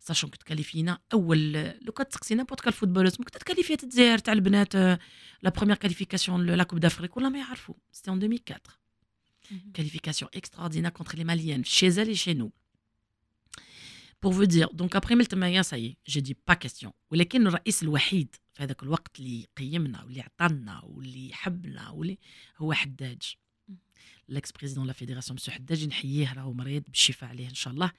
Sachant 0.00 0.28
que 0.28 0.38
تكاليفينا 0.38 0.98
أول 1.12 1.52
لو 1.52 1.92
كان 1.92 2.08
تسقسي 2.08 2.34
n'importe 2.34 2.60
quelle 2.60 2.72
footballeuse 2.72 3.16
ممكن 3.18 3.30
تكاليفيات 3.38 3.84
الجزائر 3.84 4.18
تاع 4.18 4.32
البنات 4.32 4.74
la 4.76 4.98
première 5.56 5.76
qualification 5.76 6.46
la 6.46 6.64
coupe 6.64 6.80
d'Afrique 6.80 7.16
ولا 7.16 7.28
ما 7.28 7.38
يعرفوا. 7.38 7.74
c'était 7.92 8.10
en 8.10 8.22
2004 8.22 8.78
qualification 9.78 10.28
extraordinaire 10.36 10.92
contre 10.92 11.16
les 11.16 11.24
Maliennes, 11.24 11.64
chez 11.64 11.90
elles 12.00 12.10
et 12.10 12.14
chez 12.14 12.34
nous. 12.34 12.52
Pour 14.21 14.31
vous 14.37 14.45
dire, 14.55 14.69
donc 14.81 14.91
après 14.95 15.15
Miltemaya, 15.19 15.63
ça 15.63 15.77
y 15.77 15.85
est, 15.87 15.97
j'ai 16.11 16.21
dit 16.21 16.33
pas 16.33 16.55
question. 16.55 16.93
ولكن 17.11 17.47
الرئيس 17.47 17.83
الوحيد 17.83 18.35
في 18.53 18.63
هذاك 18.63 18.83
الوقت 18.83 19.19
اللي 19.19 19.47
قيمنا 19.57 20.03
واللي 20.03 20.21
عطانا 20.21 20.81
واللي 20.83 21.29
حبنا 21.33 21.89
واللي 21.89 22.17
هو 22.57 22.73
حداج. 22.73 23.21
L'ex 24.31 24.51
président 24.53 24.83
de 24.83 24.87
la 24.87 24.93
fédération, 24.93 25.35
M. 25.35 25.49
حداج 25.51 25.87
نحييه 25.87 26.33
راهو 26.33 26.53
مريض 26.53 26.83
بالشفاء 26.87 27.29
عليه 27.29 27.49
ان 27.49 27.53
شاء 27.53 27.73
الله. 27.73 27.91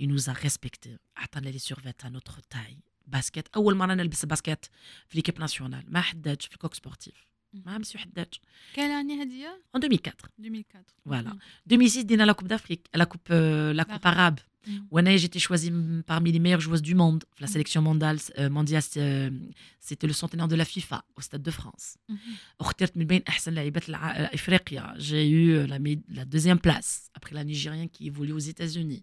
Il 0.00 0.06
nous 0.08 0.28
a 0.30 0.32
respecté. 0.32 0.88
عطانا 1.16 1.48
لي 1.48 1.58
سيرفيت 1.58 2.02
à 2.02 2.06
notre 2.10 2.40
taille. 2.54 2.78
باسكت 3.06 3.48
اول 3.56 3.74
مره 3.74 3.94
نلبس 3.94 4.24
باسكت 4.24 4.70
في 5.08 5.16
ليكيب 5.18 5.40
ناسيونال 5.40 5.84
مع 5.88 6.00
حداج 6.00 6.40
في 6.42 6.52
الكوك 6.54 6.74
سبورتيف. 6.74 7.26
مع 7.54 7.78
مسيو 7.78 8.00
حداج 8.00 8.26
كان 8.74 8.90
اني 8.90 9.22
هديه 9.22 9.62
en 9.76 9.80
2004. 9.80 10.14
2004 10.38 10.84
Voilà. 11.08 11.36
2006 11.66 12.00
دينا 12.02 12.26
la 12.32 12.34
coupe 12.34 12.48
d'Afrique 12.48 12.86
la 13.00 13.06
coupe 13.06 13.30
euh, 13.30 13.72
la 13.72 13.84
coupe 13.84 14.06
arabe 14.60 14.60
Mhm. 14.68 14.86
وانا 14.90 15.16
j'étais 15.16 15.38
choisie 15.48 15.68
m- 15.68 16.02
parmi 16.12 16.32
les 16.32 16.40
meilleures 16.44 16.60
joueuses 16.66 16.82
du 16.90 16.94
monde 17.02 17.22
la 17.40 17.46
sélection 17.46 17.82
mondiale 17.82 18.18
euh, 18.38 18.50
mondiale 18.58 18.82
euh, 18.96 19.30
c'était 19.88 20.08
le 20.12 20.12
centenaire 20.22 20.48
de 20.48 20.56
la 20.56 20.64
FIFA 20.64 20.98
au 21.16 21.20
stade 21.20 21.42
de 21.42 21.50
France 21.50 21.96
اخترت 22.60 22.96
من 22.96 23.04
بين 23.06 23.22
احسن 23.28 23.52
لاعبات 23.54 23.88
الع... 23.88 24.10
آه، 24.10 24.34
افريقيا 24.34 24.94
j'ai 24.98 25.28
eu 25.30 25.66
la, 25.66 25.78
mé- 25.78 26.02
la 26.18 26.24
deuxième 26.24 26.58
place 26.68 27.10
après 27.18 27.34
la 27.34 27.44
nigérienne 27.44 27.88
qui 27.88 28.06
évolue 28.06 28.32
aux 28.32 28.38
États-Unis 28.52 29.02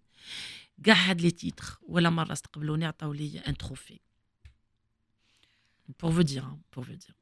كاع 0.84 0.96
هاد 1.10 1.22
لي 1.22 1.32
تيتر 1.32 1.80
ولا 1.88 2.10
مره 2.10 2.32
استقبلوني 2.34 2.86
عطاو 2.86 3.14
لي 3.14 3.40
ان 3.48 3.58
تروفي 3.58 4.00
pour 6.02 6.10
vous 6.12 6.24
dire 6.24 6.46
hein, 6.46 6.58
pour 6.72 6.84
vous 6.84 6.96
dire 7.06 7.16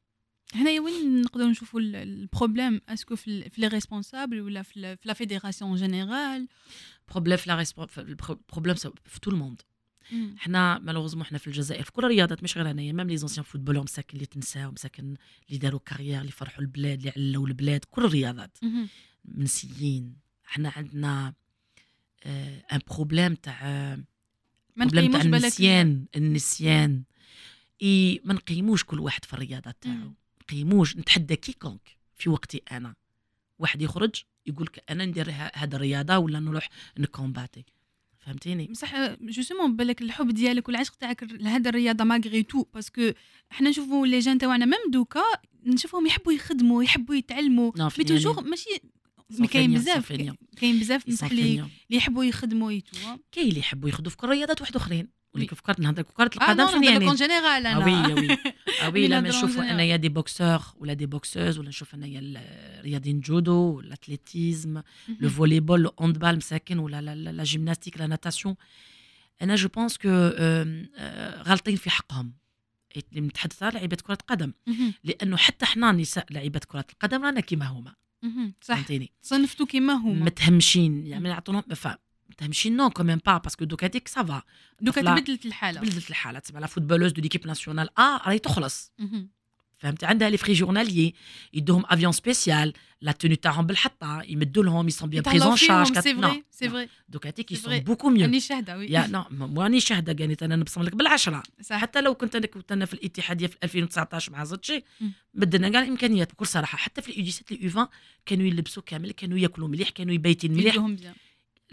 هنايا 0.53 0.81
وين 0.81 1.21
نقدروا 1.21 1.49
نشوفوا 1.49 1.79
ال- 1.79 1.95
ال 1.95 2.04
problème؟ 2.04 2.81
est-ce 2.89 3.06
que 3.06 3.15
في 3.15 3.49
les 3.57 3.67
responsables 3.67 4.41
ولا 4.41 4.61
في 4.61 4.97
la 5.05 5.13
fédération 5.13 5.75
générale 5.75 6.47
problème 7.11 7.35
في 7.35 7.49
la 7.49 7.65
respo- 7.65 7.85
في 9.05 9.19
le 9.29 9.33
monde 9.33 9.63
حنا 10.37 10.79
malheureusement 10.79 11.23
حنا 11.25 11.37
في 11.37 11.47
الجزائر 11.47 11.83
في 11.83 11.91
كل 11.91 12.05
الرياضات 12.05 12.43
مش 12.43 12.57
غير 12.57 12.71
انايا 12.71 12.91
même 12.93 13.07
les 13.07 13.17
anciens 13.17 13.43
footballeurs 13.43 13.83
مساكن 13.83 14.13
اللي 14.15 14.25
تنساو 14.25 14.71
مساكن 14.71 15.15
اللي 15.47 15.57
داروا 15.59 15.79
carrière 15.85 16.21
اللي 16.21 16.31
فرحوا 16.31 16.61
البلاد 16.61 16.97
اللي 17.07 17.13
علوا 17.31 17.47
البلاد 17.47 17.85
كل 17.91 18.05
الرياضات. 18.05 18.57
منسيين. 19.25 20.15
حنا 20.45 20.73
عندنا 20.75 21.33
un 22.25 22.79
problème 22.91 23.35
تاع 23.35 23.61
problème 24.77 25.11
تاع 25.11 25.19
نقيموش 25.21 25.25
بالك 25.25 25.43
النسيان 25.43 26.05
النسيان. 26.15 27.03
إي 27.81 28.21
ما 28.25 28.33
نقيموش 28.33 28.83
كل 28.83 28.99
واحد 28.99 29.25
في 29.25 29.33
الرياضه 29.33 29.71
تاعو. 29.81 30.13
نقيموش 30.47 30.97
نتحدى 30.97 31.35
quiconque 31.35 31.97
في 32.15 32.29
وقتي 32.29 32.61
أنا. 32.71 32.95
واحد 33.59 33.81
يخرج 33.81 34.23
يقول 34.45 34.65
لك 34.65 34.83
أنا 34.89 35.05
ندير 35.05 35.31
هاد 35.31 35.75
الرياضة 35.75 36.17
ولا 36.17 36.39
نروح 36.39 36.69
نكومباتي. 36.97 37.65
فهمتيني؟ 38.19 38.67
بصح 38.67 39.15
justement 39.21 39.75
بالك 39.75 40.01
الحب 40.01 40.27
ديالك 40.27 40.67
والعشق 40.67 40.95
تاعك 40.95 41.23
لهذا 41.23 41.69
الرياضة 41.69 42.03
malgré 42.03 42.43
tout 42.43 42.63
parce 42.73 42.97
que 42.97 43.11
حنا 43.49 43.69
نشوفوا 43.69 44.07
les 44.07 44.19
jeunes 44.19 44.37
تاعنا 44.37 44.65
même 44.65 44.91
دوكا 44.91 45.21
نشوفهم 45.65 46.05
يحبوا 46.05 46.33
يخدموا 46.33 46.83
يحبوا 46.83 47.15
يتعلموا 47.15 47.71
mais 47.97 48.03
toujours 48.03 48.43
ماشي 48.43 48.69
mais 49.39 49.47
كاين 49.47 49.73
بزاف 49.73 50.11
كاين 50.57 50.79
بزاف 50.79 51.23
اللي 51.31 51.65
يحبوا 51.89 52.23
يخدموا 52.23 52.71
et 52.71 52.80
tout 52.80 52.97
كاين 53.31 53.47
اللي 53.47 53.59
يحبوا 53.59 53.89
ياخذوا 53.89 54.09
في 54.09 54.17
كل 54.17 54.27
الرياضات 54.27 54.61
واحد 54.61 54.75
آخرين. 54.75 55.07
oui. 55.39 55.47
فكرت 55.47 55.79
نهضر 55.79 56.01
كرة 56.01 56.23
آه 56.23 56.27
القدم 56.51 56.57
نهضر 56.63 56.83
يعني 56.83 57.15
général 57.15 57.67
oui 57.83 57.93
أنا. 57.93 58.07
آه 58.83 58.89
oui 58.89 59.01
oui. 59.01 59.07
لا 59.07 59.21
نهضروا 59.21 59.37
نشوفوا 59.37 59.63
en 59.63 59.65
أنايا 59.69 59.95
des 59.95 60.09
boxeurs 60.09 60.59
ولا 60.79 60.93
des 60.93 61.05
boxeuses 61.05 61.59
ولا 61.59 61.69
نشوف 61.69 61.93
أنايا 61.95 62.19
الرياضيين 62.23 63.19
judo 63.19 63.79
l'athlétisme 63.79 64.81
le 65.19 65.29
volley-ball 65.29 65.81
le 65.81 65.93
handball 65.99 66.35
مساكن 66.37 66.79
ولا 66.79 67.01
la- 67.15 67.43
gymnastique 67.43 67.97
la 67.99 68.07
natation 68.07 68.55
أنا 69.41 69.55
je 69.55 69.67
pense 69.69 69.97
que 69.97 70.09
غالطين 71.47 71.75
في 71.75 71.89
حقهم. 71.89 72.33
اللي 73.11 73.21
متحدث 73.21 73.63
على 73.63 73.73
لعيبة 73.73 73.97
كرة 74.03 74.17
قدم. 74.27 74.53
لأنه 75.03 75.37
حتى 75.37 75.65
حنا 75.65 75.91
نساء 75.91 76.25
لعيبة 76.31 76.59
كرة 76.67 76.85
القدم 76.93 77.23
رانا 77.25 77.39
كيما 77.39 77.65
هما. 77.65 77.93
صح. 78.61 78.75
فهمتيني؟ 78.75 79.11
صنفتوا 79.21 79.65
كيما 79.65 79.93
هما. 79.93 80.25
متهمشين. 80.25 81.07
يعني 81.07 81.29
يعطونا 81.29 81.63
متهمشين 82.29 82.77
non 82.77 82.89
quand 82.89 83.06
même 83.06 83.19
pas 83.25 83.37
parce 83.37 83.55
que 83.55 83.65
دوكا 83.65 83.87
ديك 83.87 84.07
ça 84.07 84.24
va 84.24 84.41
دوكا 84.81 85.01
تبدلت 85.01 85.45
الحالة. 85.45 85.81
بلدت 85.81 86.09
الحالة 86.09 86.39
تسمى 86.39 86.59
la 86.61 86.67
footballeuse 86.67 87.11
de 87.11 87.21
l'équipe 87.21 87.47
nationale 87.47 87.99
آه 87.99 88.17
راهي 88.17 88.39
تخلص. 88.39 88.91
فهمت 89.77 90.03
عندها 90.03 90.29
les 90.29 90.37
frais 90.37 90.53
journaliers 90.53 91.13
يدوهم 91.53 91.83
avion 91.85 92.11
spécial 92.11 92.73
la 93.01 93.11
tenue 93.11 93.35
تاعهم 93.35 93.65
بالحطة 93.65 94.21
يمدوا 94.21 94.63
لهم 94.63 94.87
ils 94.87 94.96
sont 94.96 95.09
bien 95.09 95.23
pris 95.23 95.46
en 95.46 95.57
charge 95.57 95.99
c'est 95.99 96.15
vrai 96.15 96.43
c'est 96.51 96.69
vrai 96.69 96.89
دوكا 97.09 97.29
تيك 97.29 97.51
ils 97.51 97.62
sont. 97.62 97.79
beaucoup 97.79 98.09
mieux 98.09 98.21
راني 98.21 98.39
شاهدة 98.39 98.77
oui 98.77 98.87
يا 98.87 99.07
non 99.07 99.25
ماني 99.31 99.79
شاهدة 99.79 100.13
كانت 100.13 100.43
أنا 100.43 100.55
نبصم 100.55 100.83
لك 100.83 100.95
بالعشرة. 100.95 101.43
صح. 101.61 101.77
حتى 101.77 102.01
لو 102.01 102.15
كنت 102.15 102.35
أنا 102.35 102.47
كنت 102.47 102.71
أنا 102.71 102.85
في 102.85 102.93
الاتحادية 102.93 103.47
في 103.47 103.57
2019 103.63 104.31
مع 104.31 104.43
زطشي. 104.43 104.83
بدلنا 105.33 105.69
كاع 105.69 105.81
الامكانيات 105.81 106.31
بكل 106.31 106.47
صراحة. 106.47 106.77
حتى 106.77 107.01
في 107.01 107.09
الاي 107.09 107.31
17 107.31 107.55
الاي 107.55 107.69
20 107.69 107.87
كانوا 108.25 108.45
يلبسوا 108.45 108.83
كامل 108.85 109.11
كانوا 109.11 109.37
ياكلوا 109.37 109.67
مليح 109.67 109.89
كانوا 109.89 110.13
يبيتين 110.13 110.53
مليح 110.53 110.75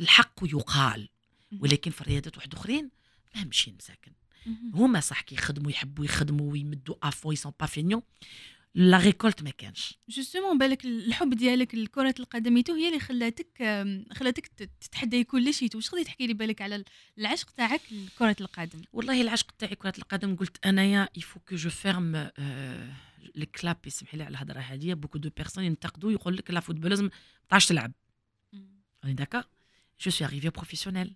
الحق 0.00 0.40
يقال. 0.42 1.08
ولكن 1.58 1.90
في 1.90 2.00
الرياضات 2.00 2.36
واحد 2.36 2.54
اخرين 2.54 2.90
ما 3.34 3.44
ماشيين 3.44 3.76
مساكن. 3.76 4.12
هما 4.74 5.00
صح 5.00 5.20
كيخدموا 5.20 5.70
يحبوا 5.70 6.04
يخدموا 6.04 6.52
ويمدوا 6.52 6.94
à 7.02 7.08
fond 7.08 7.32
ils 7.32 7.41
sont 7.41 7.52
pas 7.60 7.66
فينيون 7.66 8.02
la 8.74 8.98
récolte 8.98 9.42
ما 9.42 9.50
كانش. 9.50 9.98
justement 10.08 10.58
بالك 10.58 10.84
الحب 10.84 11.34
ديالك 11.34 11.74
لكرة 11.74 12.14
القدم 12.18 12.56
et 12.56 12.62
tout 12.62 12.74
هي 12.74 12.88
اللي 12.88 13.00
خلاتك 13.00 13.48
خلاتك 14.12 14.46
تتحدى 14.80 15.24
كل 15.24 15.54
شيء. 15.54 15.70
واش 15.74 15.88
تقدري 15.88 16.04
تحكي 16.04 16.26
لي 16.26 16.34
بالك 16.34 16.62
على 16.62 16.84
العشق 17.18 17.50
تاعك 17.50 17.80
لكرة 17.90 18.36
القدم؟ 18.40 18.82
والله 18.92 19.22
العشق 19.22 19.50
تاعي 19.58 19.74
كرة 19.74 19.94
القدم 19.98 20.36
قلت 20.36 20.66
أنايا 20.66 21.08
il 21.16 21.24
faut 21.24 21.40
que 21.40 21.56
je 21.56 21.70
ferme 21.70 22.30
الكلاب 23.36 23.76
يسمح 23.86 24.14
لي 24.14 24.22
على 24.22 24.30
الهضرة 24.32 24.58
هذه 24.58 24.94
beaucoup 24.94 25.18
de 25.18 25.30
personnes 25.36 25.64
ينتقدوا 25.64 26.12
يقول 26.12 26.36
لك 26.36 26.50
la 26.50 26.60
footballeuse 26.60 27.00
ما 27.00 27.10
تعرفش 27.48 27.66
تلعب. 27.66 27.92
راني 29.04 29.14
d'accord 29.14 29.44
جو 30.03 30.11
سوي 30.11 30.27
اريفي 30.27 30.49
بروفيسيونيل 30.49 31.15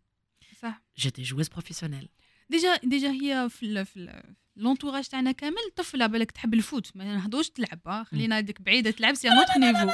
صح 0.62 0.82
جيتي 0.98 1.22
جويز 1.24 1.50
بروفيسيونيل 1.50 2.10
ديجا 2.50 2.76
ديجا 2.84 3.12
هي 3.12 3.48
في 3.50 3.66
ال- 3.66 3.86
في 3.86 3.98
ال- 3.98 4.36
لونتوراج 4.56 5.08
تاعنا 5.08 5.32
كامل 5.32 5.72
طفله 5.76 6.08
بالك 6.08 6.32
تحب 6.32 6.54
الفوت 6.54 6.92
ما 6.96 7.16
نهضوش 7.16 7.50
تلعب 7.50 7.80
آه، 7.88 8.04
خلينا 8.04 8.38
هذيك 8.38 8.62
بعيده 8.62 8.92
تلعب 8.92 9.14
سي 9.14 9.30
نوتر 9.30 9.60
نيفو 9.60 9.90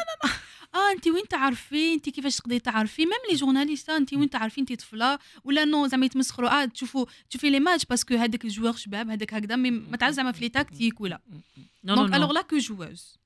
اه 0.76 0.92
انت 0.92 1.08
وين 1.08 1.28
تعرفي 1.28 1.94
انت 1.94 2.10
كيفاش 2.10 2.36
تقدري 2.38 2.60
تعرفي 2.60 3.02
ميم 3.06 3.14
لي 3.32 3.36
جورناليست 3.36 3.90
انت 3.90 4.14
وين 4.14 4.30
تعرفي 4.30 4.62
انت 4.62 4.74
طفله 4.74 5.20
ولا 5.44 5.66
نو 5.66 5.88
زعما 5.88 6.06
يتمسخروا 6.06 6.62
اه 6.64 6.66
تشوفوا 6.66 7.06
تشوفي 7.30 7.50
لي 7.50 7.60
ماتش 7.60 7.86
باسكو 7.86 8.16
هذاك 8.16 8.46
الجوار 8.46 8.76
شباب 8.76 9.10
هذاك 9.10 9.34
هكذا 9.34 9.56
مي 9.56 9.72
ما 9.72 9.98
تعرف 9.98 10.16
زعما 10.16 10.32
في 10.32 10.40
لي 10.42 10.50
تاكتيك 10.50 11.02
ولا 11.02 11.22
نو 11.84 11.96
دونك 11.96 12.10
نو 12.10 12.16
الوغ 12.16 12.28
نو 12.28 12.34
لا 12.34 12.42
كو 12.42 12.58
جووز 12.58 13.18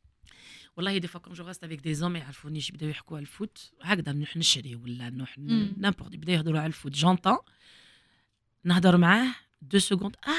والله 0.77 0.97
دي 0.97 1.07
فوا 1.07 1.19
كون 1.21 1.33
جو 1.33 1.47
ريست 1.47 1.63
افيك 1.63 1.79
دي 1.79 1.93
زوم 1.93 2.11
ما 2.11 2.19
يعرفونيش 2.19 2.69
يبداو 2.69 2.89
يحكوا 2.89 3.17
على 3.17 3.21
الفوت 3.21 3.71
هكذا 3.81 4.11
نروح 4.11 4.37
نشري 4.37 4.75
ولا 4.75 5.09
نروح 5.09 5.37
مم. 5.37 5.73
نامبورت 5.77 6.13
يبداو 6.13 6.35
يهضروا 6.35 6.59
على 6.59 6.67
الفوت 6.67 6.91
جونطون 6.91 7.37
نهضر 8.63 8.97
معاه 8.97 9.35
دو 9.61 9.79
سكوند 9.79 10.15
اه 10.27 10.31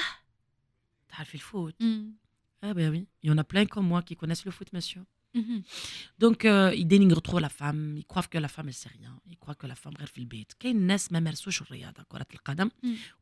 تعرفي 1.08 1.34
الفوت 1.34 1.74
Ah 2.66 2.72
ben 2.72 2.88
oui, 2.94 3.06
il 3.22 3.28
y 3.28 3.30
en 3.30 3.36
a 3.36 3.44
plein 3.44 3.66
comme 3.66 3.86
moi 3.92 4.00
qui 4.08 4.14
connaissent 4.16 4.46
le 4.46 4.52
La 7.39 7.49
femme, 7.49 7.97
ils 7.97 8.05
croient 8.11 8.29
que 8.33 8.37
la 8.37 8.47
femme, 8.55 8.67
elle 8.67 8.79
sait 8.83 8.89
rien. 8.99 9.13
Ils 9.31 9.37
croient 9.37 9.55
que 9.61 9.67
la 9.67 9.75
femme 9.75 9.97
غير 9.97 10.07
في 10.07 10.17
البيت. 10.17 10.53
كاين 10.59 10.87
ناس 10.87 11.11
ما 11.11 11.19
مارسوش 11.19 11.61
الرياضة 11.61 12.03
كرة 12.03 12.25
القدم. 12.33 12.69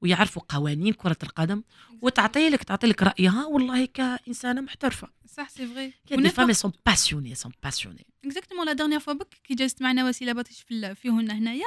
ويعرفوا 0.01 0.41
قوانين 0.49 0.93
كرة 0.93 1.17
القدم 1.23 1.63
وتعطي 2.01 2.49
لك 2.49 2.63
تعطي 2.63 2.87
لك 2.87 3.03
رأيها 3.03 3.45
والله 3.45 3.85
كإنسانة 3.85 4.61
محترفة. 4.61 5.09
صح 5.25 5.49
c'est 5.49 5.67
vrai 5.67 5.93
femmes, 6.31 6.49
elles 6.49 6.55
sont 6.65 6.73
passionnées, 6.89 7.31
elles 7.31 7.47
sont 7.47 7.69
passionnées. 7.69 8.05
exactement 8.25 8.65
la 8.65 8.73
dernière 8.73 8.99
fois 8.99 9.13
بالك 9.13 9.33
كي 9.43 9.55
جلست 9.55 9.81
معنا 9.81 10.07
وسيله 10.09 10.45
ال- 10.71 10.95
فيهن 10.95 11.31
هنايا 11.31 11.65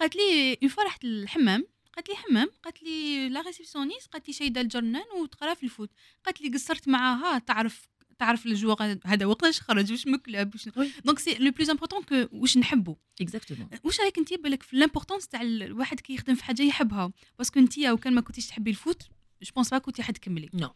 قالت 0.00 0.16
لي 0.16 0.58
une 0.62 0.68
fois 0.70 0.84
رحت 0.84 1.04
للحمام 1.04 1.66
قالت 1.96 2.08
لي 2.08 2.14
حمام 2.16 2.48
قالت 2.64 2.82
لي 2.82 3.28
la 3.28 3.40
réceptionniste 3.40 4.12
قالت 4.12 4.28
لي 4.28 4.34
شايده 4.34 4.60
الجرنان 4.60 5.04
وتقرا 5.22 5.54
في 5.54 5.62
ال 5.62 5.68
foot 5.68 5.90
قالت 6.26 6.40
لي 6.40 6.48
قصرت 6.48 6.88
معاها 6.88 7.38
تعرف 7.38 7.88
تعرف 8.18 8.46
ال 8.46 8.53
joueur 8.53 8.98
هذا 9.06 9.26
وقتاش 9.26 9.60
خرج 9.60 9.92
واش 9.92 10.06
من 10.06 10.22
club 10.22 10.54
واش. 10.54 10.68
donc 11.04 11.18
c'est 11.18 11.34
le 11.34 11.50
plus 11.50 11.70
important 11.70 12.02
que 12.02 12.28
واش 12.32 12.58
نحبوا 12.58 12.94
Exactement. 13.22 13.78
واش 13.84 14.00
رايك 14.00 14.18
انت 14.18 14.34
بالك 14.34 14.62
في 14.62 14.76
l'importance 14.76 15.28
تاع 15.28 15.40
الواحد 15.42 16.00
كي 16.00 16.14
يخدم 16.14 16.34
في 16.34 16.44
حاجة 16.44 16.62
يحبها 16.62 17.12
parce 17.38 17.52
que 17.52 17.60
انت 17.60 17.78
وكان 17.78 18.14
ما 18.14 18.20
كنتيش 18.20 18.46
تحبي 18.46 18.70
ال 18.70 18.76
foot 18.76 19.02
je 19.42 19.52
pense 19.54 19.70
pas 19.70 19.78
كنتي 19.78 20.02
حتكملي 20.02 20.48
Non. 20.56 20.70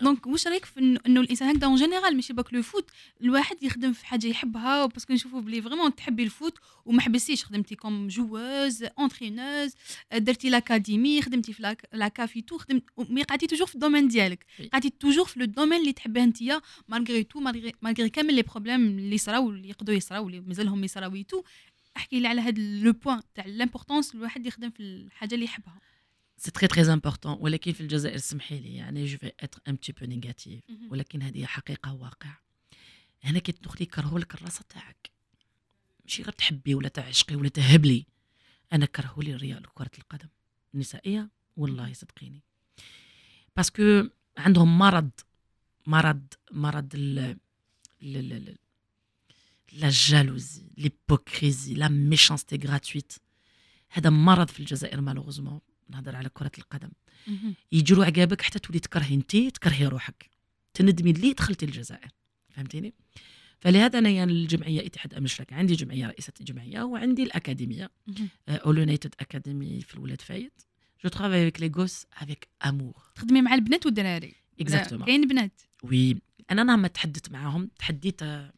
donc 0.00 0.26
واش 0.26 0.46
رايك 0.46 0.64
في 0.64 0.80
انه 0.80 1.20
الانسان 1.20 1.48
هكذا 1.48 1.66
en 1.66 1.76
général 1.76 2.14
ماشي 2.16 2.32
بالك 2.32 2.54
le 2.54 2.62
foot 2.62 2.90
الواحد 3.22 3.62
يخدم 3.62 3.92
في 3.92 4.06
حاجة 4.06 4.26
يحبها 4.26 4.86
parce 4.86 5.02
que 5.02 5.12
نشوفوا 5.12 5.40
بلي 5.40 5.62
vraiment 5.62 5.94
تحبي 5.94 6.22
ال 6.22 6.29
foot 6.29 6.58
وما 6.84 7.00
حبستيش 7.00 7.44
خدمتي 7.44 7.74
comme 7.74 8.08
joueuse 8.08 8.82
entraîneuse 8.98 9.72
درتي 10.16 10.50
l'académie 10.50 11.22
خدمتي 11.22 11.52
في 11.52 11.62
l'ac- 11.62 11.88
la 11.92 12.11
CAF 12.11 12.40
et 12.42 12.47
tout 12.47 12.58
خدمت 12.58 12.82
mais 12.98 13.22
قعدتي 13.22 13.46
toujours 13.46 13.66
في 13.66 13.74
ال 13.74 13.78
domaine 13.78 14.08
ديالك. 14.08 14.46
قعدتي 14.72 14.90
toujours 14.90 15.24
في 15.24 15.40
le 15.40 15.46
domaine 15.46 15.80
اللي 15.80 15.92
تحبيه 15.92 16.22
انت 16.22 16.38
malgré 16.88 17.24
tout 17.24 17.40
malgré 17.82 18.08
كامل 18.10 18.34
les 18.34 18.42
problèmes 18.42 18.98
اللي 18.98 19.18
صراو 19.18 19.50
اللي 19.50 19.68
يقدروا 19.68 19.96
يصراو 19.96 20.26
اللي 20.26 20.40
مازالهم 20.40 20.84
يصراو 20.84 21.22
tout 21.22 21.42
احكي 21.96 22.20
لي 22.20 22.28
على 22.28 22.40
هذا 22.40 22.62
le 22.62 22.92
point 22.92 23.20
تاع 23.34 23.46
l'importance 23.46 24.14
الواحد 24.14 24.46
يخدم 24.46 24.70
في 24.70 24.80
الحاجة 24.80 25.34
اللي 25.34 25.44
يحبها 25.44 25.80
c'est 26.36 26.50
très 26.50 26.66
très 26.66 26.92
important 26.92 27.36
ولكن 27.40 27.72
في 27.72 27.80
الجزائر 27.80 28.16
سمحي 28.16 28.58
لي 28.58 28.74
يعني 28.74 29.04
je 29.04 29.18
vais 29.18 29.32
être 29.40 29.60
un 29.68 29.74
petit 29.74 29.92
peu 29.92 30.06
négative. 30.06 30.62
ولكن 30.90 31.22
هذه 31.22 31.46
حقيقة 31.46 31.94
واقع 31.94 32.36
هنا 33.22 33.38
كي 33.38 33.52
تدخلي 33.52 33.82
يكرهوا 33.82 34.18
لك 34.18 34.34
la 34.34 34.44
race 34.44 34.64
تاعك. 34.68 35.10
ماشي 36.04 36.22
غير 36.22 36.32
تحبي 36.32 36.74
ولا 36.74 36.88
تعشقي 36.88 37.36
ولا 37.36 37.48
تهبلي. 37.48 38.06
أنا 38.72 38.86
كرهوا 38.86 39.22
لي 39.22 39.34
الريال 39.34 39.62
كره 39.74 39.90
القدم. 39.98 40.28
النسائية؟ 40.74 41.30
والله 41.56 41.92
صدقيني. 41.92 42.42
parce 43.56 43.89
que 43.89 44.08
عندهم 44.38 44.78
مرض 44.78 45.10
مرض 45.86 46.26
مرض 46.52 46.94
ال 46.94 47.18
ال- 47.18 48.16
ال- 48.16 48.32
ال- 48.32 48.58
la 49.72 49.88
jalousie 49.90 50.62
l'hypocrisie 50.76 51.74
la 51.74 51.88
méchanceté 51.88 52.56
gratuite 52.56 53.12
هذا 53.90 54.10
مرض 54.10 54.48
في 54.48 54.60
الجزائر 54.60 55.00
malheureusement 55.00 55.60
نهضر 55.88 56.16
على 56.16 56.28
كرة 56.28 56.52
القدم. 56.58 56.90
مهم. 57.26 57.54
يجروا 57.72 58.04
عقابك 58.04 58.42
حتى 58.42 58.58
تولي 58.58 58.78
تكرهي 58.78 59.14
انت 59.14 59.36
تكرهي 59.36 59.86
روحك. 59.86 60.30
تندمي 60.74 61.12
ليه 61.12 61.34
دخلتي 61.34 61.66
الجزائر؟ 61.66 62.10
فهمتيني؟ 62.48 62.94
فلهذا 63.60 63.98
أنا 63.98 64.10
يعني 64.10 64.32
الجمعيه 64.32 64.86
إتحاد 64.86 65.14
الشركة 65.14 65.56
عندي 65.56 65.74
جمعية 65.74 66.06
رئيسة 66.06 66.32
الجمعية 66.40 66.82
وعندي 66.82 67.22
الأكاديمية. 67.22 67.90
اول 68.48 68.78
يونايتد 68.78 69.14
اكاديمي 69.20 69.80
في 69.80 69.94
اولاد 69.94 70.20
فايت 70.20 70.52
je 71.04 71.10
travaille 71.10 71.42
avec 71.42 71.60
les 71.60 71.72
gosses 71.76 72.06
avec 72.12 72.48
amour 72.66 73.10
تخدمي 73.14 73.42
مع 73.42 73.54
البنات 73.54 73.86
والدراري. 73.86 74.34
exactement 74.60 75.06
كاين 75.06 75.28
بنات. 75.28 75.60
oui 75.82 76.16
أنا 76.50 76.62
نعم 76.62 76.86
تحدثت 76.86 77.32
معاهم 77.32 77.70
تحديت 77.78 78.22
un 78.22 78.50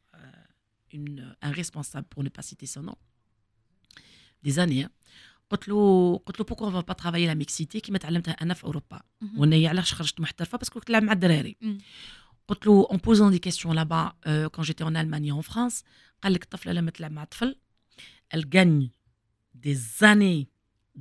un 0.95 1.35
responsable 1.45 2.07
pour 2.17 2.25
ne 2.25 2.31
pas 2.37 2.43
citer 2.43 2.67
son 2.67 2.85
nom 2.85 2.95
des 4.43 4.51
années 4.51 4.89
قلت 5.50 5.68
له 5.68 6.18
قلت 6.26 6.40
له 6.40 6.46
بوكو 6.46 6.72
فا 6.72 6.80
با 6.82 6.94
ترافاي 6.94 7.28
لا 7.28 7.34
ميكسيتي 7.34 7.80
كيما 7.80 7.98
تعلمتها 7.98 8.32
انا 8.32 8.54
في 8.54 8.64
اوروبا 8.64 9.02
مهم. 9.22 9.40
وانا 9.40 9.70
علاش 9.70 9.94
خرجت 9.94 10.20
محترفه 10.20 10.58
باسكو 10.58 10.80
كنت 10.80 10.90
نلعب 10.90 11.04
مع 11.04 11.14
الدراري 11.14 11.56
مم. 11.62 11.78
قلت 12.48 12.68
له 12.68 12.88
اون 12.92 12.98
بوزون 12.98 13.32
دي 13.32 13.40
كيستيون 13.40 13.76
لابا 13.76 14.14
كون 14.48 14.64
جيتي 14.64 14.84
اون 14.84 14.98
المانيا 14.98 15.34
اون 15.34 15.42
فرانس 15.42 15.84
قال 16.24 16.34
لك 16.34 16.44
الطفله 16.44 16.72
لما 16.74 16.92
تلعب 16.92 17.12
مع 17.12 17.24
طفل 17.24 17.56
elle 18.36 18.46
gagne 18.46 18.88
des 19.68 20.04
années 20.04 20.48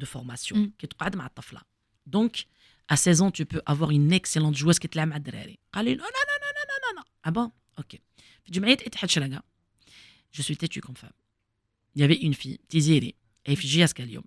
de 0.03 0.07
formation 0.07 0.57
مم. 0.57 0.73
كي 0.79 0.87
تقعد 0.87 1.17
مع 1.17 1.27
الطفله 1.27 1.61
دونك 2.07 2.37
à 2.93 2.97
16 2.97 3.23
ans 3.23 3.31
tu 3.31 3.45
peux 3.45 3.63
avoir 3.73 3.91
une 3.91 4.13
excellente 4.13 4.57
joueuse 4.57 4.79
كي 4.79 4.89
تلعب 4.89 5.09
مع 5.09 5.17
الدراري 5.17 5.59
قال 5.73 5.85
لي 5.85 5.95
لا 5.95 6.03
لا 6.03 6.03
لا 6.03 6.09
لا 6.09 6.53
لا 6.53 6.97
لا 6.97 7.01
لا 7.01 7.05
اه 7.27 7.31
بون 7.31 7.51
اوكي 7.79 7.99
في 8.45 8.53
جمعيه 8.53 8.73
اتحاد 8.73 9.11
شرقه 9.11 9.43
جو 10.35 10.43
سوي 10.43 10.57
تيتو 10.57 10.81
كوم 10.81 10.95
فام 10.95 11.11
il 11.99 12.01
y 12.01 12.05
avait 12.05 12.23
une 12.27 12.35
fille 12.43 12.59
تيزيري 12.69 13.15
هي 13.47 13.57
في 13.57 13.67
جياسكا 13.67 14.05
اليوم 14.05 14.25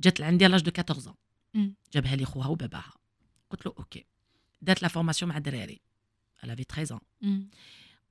جات 0.00 0.20
لعندي 0.20 0.46
لاج 0.46 0.62
دو 0.62 0.70
14 0.78 1.14
مم. 1.54 1.74
جابها 1.92 2.16
لي 2.16 2.24
خوها 2.24 2.48
وباباها 2.48 2.92
قلت 3.50 3.66
له 3.66 3.74
اوكي 3.78 4.04
دارت 4.62 4.82
لا 4.82 4.88
فورماسيون 4.88 5.28
مع 5.30 5.36
الدراري 5.36 5.80
elle 6.42 6.48
avait 6.50 6.64
13 6.74 6.96
ans 6.96 7.02
مم. 7.22 7.48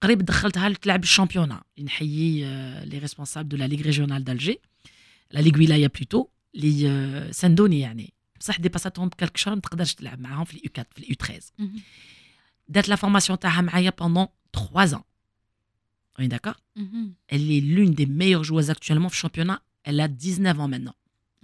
قريب 0.02 0.26
دخلتها 0.26 0.70
تلعب 0.74 1.04
الشامبيونا 1.04 1.64
نحيي 1.80 2.42
لي 2.86 2.98
ريسبونسابل 2.98 3.48
دو 3.50 3.58
لا 3.58 3.68
ليغ 3.68 3.82
ريجيونال 3.82 4.24
دالجي 4.24 4.60
لا 5.32 5.40
ليغ 5.40 5.58
ولايه 5.60 5.88
بلوتو 5.88 6.28
اللي 6.56 6.90
آه، 6.90 7.32
ساندوني 7.32 7.80
يعني 7.80 8.14
بصح 8.40 8.60
ديباساتهم 8.60 9.10
بكالك 9.10 9.38
شهر 9.38 9.56
ما 9.56 9.62
تقدرش 9.62 9.94
تلعب 9.94 10.20
معاهم 10.20 10.46
في 10.46 10.54
اليو 10.54 10.70
4 10.78 10.86
في 10.92 11.00
اليو 11.00 11.16
13 11.16 11.52
مهم. 11.60 11.82
دارت 12.70 12.90
لا 12.90 12.96
فورماسيون 12.96 13.40
تاعها 13.40 13.62
معايا 13.62 13.90
بوندون 13.90 14.28
3 14.54 14.98
ans 14.98 15.02
وي 16.20 16.28
داكور 16.28 16.54
مهم. 16.76 17.14
elle 17.32 17.36
est 17.36 17.62
l'une 17.62 17.96
des 17.96 18.06
meilleures 18.08 18.44
joueuses 18.44 18.70
actuellement 18.76 19.08
في 19.08 19.14
الشامبيونا 19.14 19.60
elle 19.90 20.02
a 20.02 20.08
19 20.08 20.60
ans 20.60 20.68
maintenant 20.68 20.94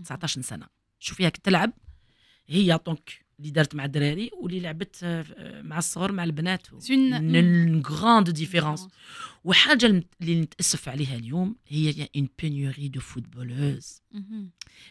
19 0.04 0.42
سنة. 0.42 0.66
شوفيها 0.98 1.28
كي 1.28 1.40
تلعب 1.44 1.72
هي 2.46 2.78
دونك 2.86 3.28
اللي 3.38 3.50
دارت 3.50 3.74
مع 3.74 3.84
الدراري 3.84 4.30
واللي 4.40 4.60
لعبت 4.60 4.96
آه، 5.02 5.62
مع 5.62 5.78
الصغر 5.78 6.12
مع 6.12 6.24
البنات. 6.24 6.66
Une 6.66 7.82
grande 7.82 8.32
différence. 8.32 8.88
وحاجة 9.44 9.86
اللي 10.20 10.40
نتأسف 10.40 10.88
عليها 10.88 11.16
اليوم 11.16 11.56
هي 11.68 12.08
une 12.16 12.28
pénurie 12.42 12.88
de 12.88 13.00
footballeuses. 13.00 14.02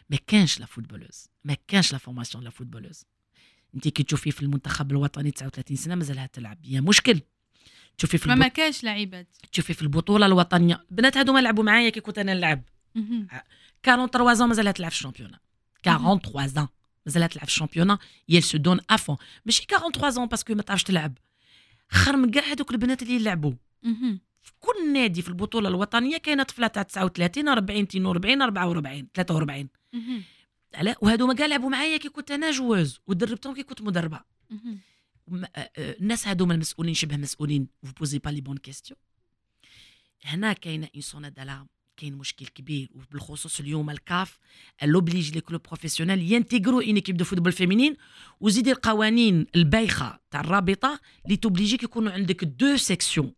ما 0.10 0.18
كانش 0.28 0.60
la 0.60 0.66
footballeuse 0.66 1.28
ما 1.44 1.58
كانش 1.68 1.92
la 1.92 1.98
formation 1.98 2.44
la 2.44 2.50
footballeuse 2.50 3.04
انت 3.76 3.88
كي 3.88 4.04
تشوفي 4.04 4.32
في 4.32 4.42
المنتخب 4.42 4.92
الوطني 4.92 5.32
39 5.32 5.78
سنة 5.78 5.96
مازالها 5.96 6.26
تلعب. 6.26 6.58
هي 6.64 6.82
مشكل. 6.82 7.22
تشوفي 7.98 8.18
في 8.18 8.28
ما 8.28 8.34
البط... 8.34 8.44
ما 8.44 8.48
كاش 8.48 8.84
لعيبات. 8.84 9.28
تشوفي 9.52 9.74
في 9.74 9.82
البطولة 9.82 10.26
الوطنية. 10.26 10.86
البنات 10.92 11.18
هادو 11.18 11.34
ما 11.34 11.40
لعبوا 11.40 11.64
معايا 11.64 11.90
كي 11.90 12.00
كنت 12.00 12.18
أنا 12.18 12.34
نلعب. 12.34 12.64
43 13.84 14.36
ans 14.36 14.48
مازالها 14.48 14.72
تلعب 14.72 14.92
في 14.92 14.98
ال 14.98 15.01
championnat 15.01 15.40
43 15.84 16.48
ans 16.48 16.68
مازالها 17.06 17.28
تلعب 17.28 17.46
في 17.46 17.52
ال 17.52 17.56
championnat 17.56 18.00
elle 18.30 18.44
se 18.44 18.58
donne 18.58 18.80
à 18.90 18.95
fond 18.95 19.18
ماشي 19.46 19.66
43 19.70 20.12
ans 20.12 20.26
parce 20.26 20.43
que 20.43 20.54
ما 20.54 20.62
تعرفش 20.62 20.84
تلعب 20.84 21.18
خير 21.92 22.16
من 22.18 22.32
كاع 22.32 22.44
هذوك 22.44 22.72
البنات 22.72 23.02
اللي 23.02 23.16
يلعبوا. 23.16 23.54
في 24.42 24.52
كل 24.60 24.94
نادي 24.94 25.22
في 25.22 25.28
البطوله 25.30 25.70
الوطنيه 25.70 26.18
كاينة 26.18 26.44
طفله 26.44 26.68
تاع 26.68 26.84
39 26.84 27.48
40 27.48 27.82
42 27.82 28.42
44 28.42 29.08
43 29.14 29.70
مهم. 29.94 30.24
على 30.76 30.96
وهادو 31.02 31.28
ما 31.28 31.34
كاع 31.34 31.46
لعبوا 31.46 31.70
معايا 31.70 31.98
كي 31.98 32.10
كنت 32.10 32.32
أنا 32.32 32.52
joueuse 32.52 33.00
ودربتهم 33.08 33.56
كي 33.56 33.64
كنت 33.64 33.82
مدربه 33.82 34.20
الناس 35.78 36.28
هادوما 36.28 36.54
المسؤولين 36.54 36.94
شبه 36.94 37.18
مسؤولين 37.18 37.68
vous 37.84 37.92
posez 37.92 38.20
pas 38.20 38.30
les 38.30 38.42
bonnes 38.42 38.58
questions 38.58 39.00
هنا 40.24 40.54
كاينة 40.54 40.90
un 40.96 41.02
son 41.02 41.34
d'alarme 41.34 41.68
كاين 41.98 42.14
مشكل 42.14 42.48
كبير 42.48 42.90
وبالخصوص 42.96 43.60
اليوم 43.60 43.90
الكاف 43.90 44.40
l'oblige 44.84 45.34
les 45.34 45.42
clubs 45.42 45.62
professionnels 45.62 46.32
ينتيغرو 46.34 46.82
une 46.82 46.96
équipe 46.96 47.18
de 47.18 47.26
football 47.26 47.52
féminine 47.52 47.96
وزيدي 48.40 48.72
القوانين 48.72 49.46
البايخة 49.56 50.20
تاع 50.32 50.40
الرابطة 50.40 51.00
اللي 51.26 51.38
توبليجيك 51.38 51.84
يكونوا 51.84 52.12
عندك 52.12 52.44
deux 52.44 52.78
sections. 52.78 53.34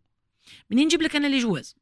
منين 0.70 0.84
نجيب 0.84 1.02
لك 1.02 1.16
أنا 1.16 1.26
les 1.26 1.38
joueuses. 1.38 1.76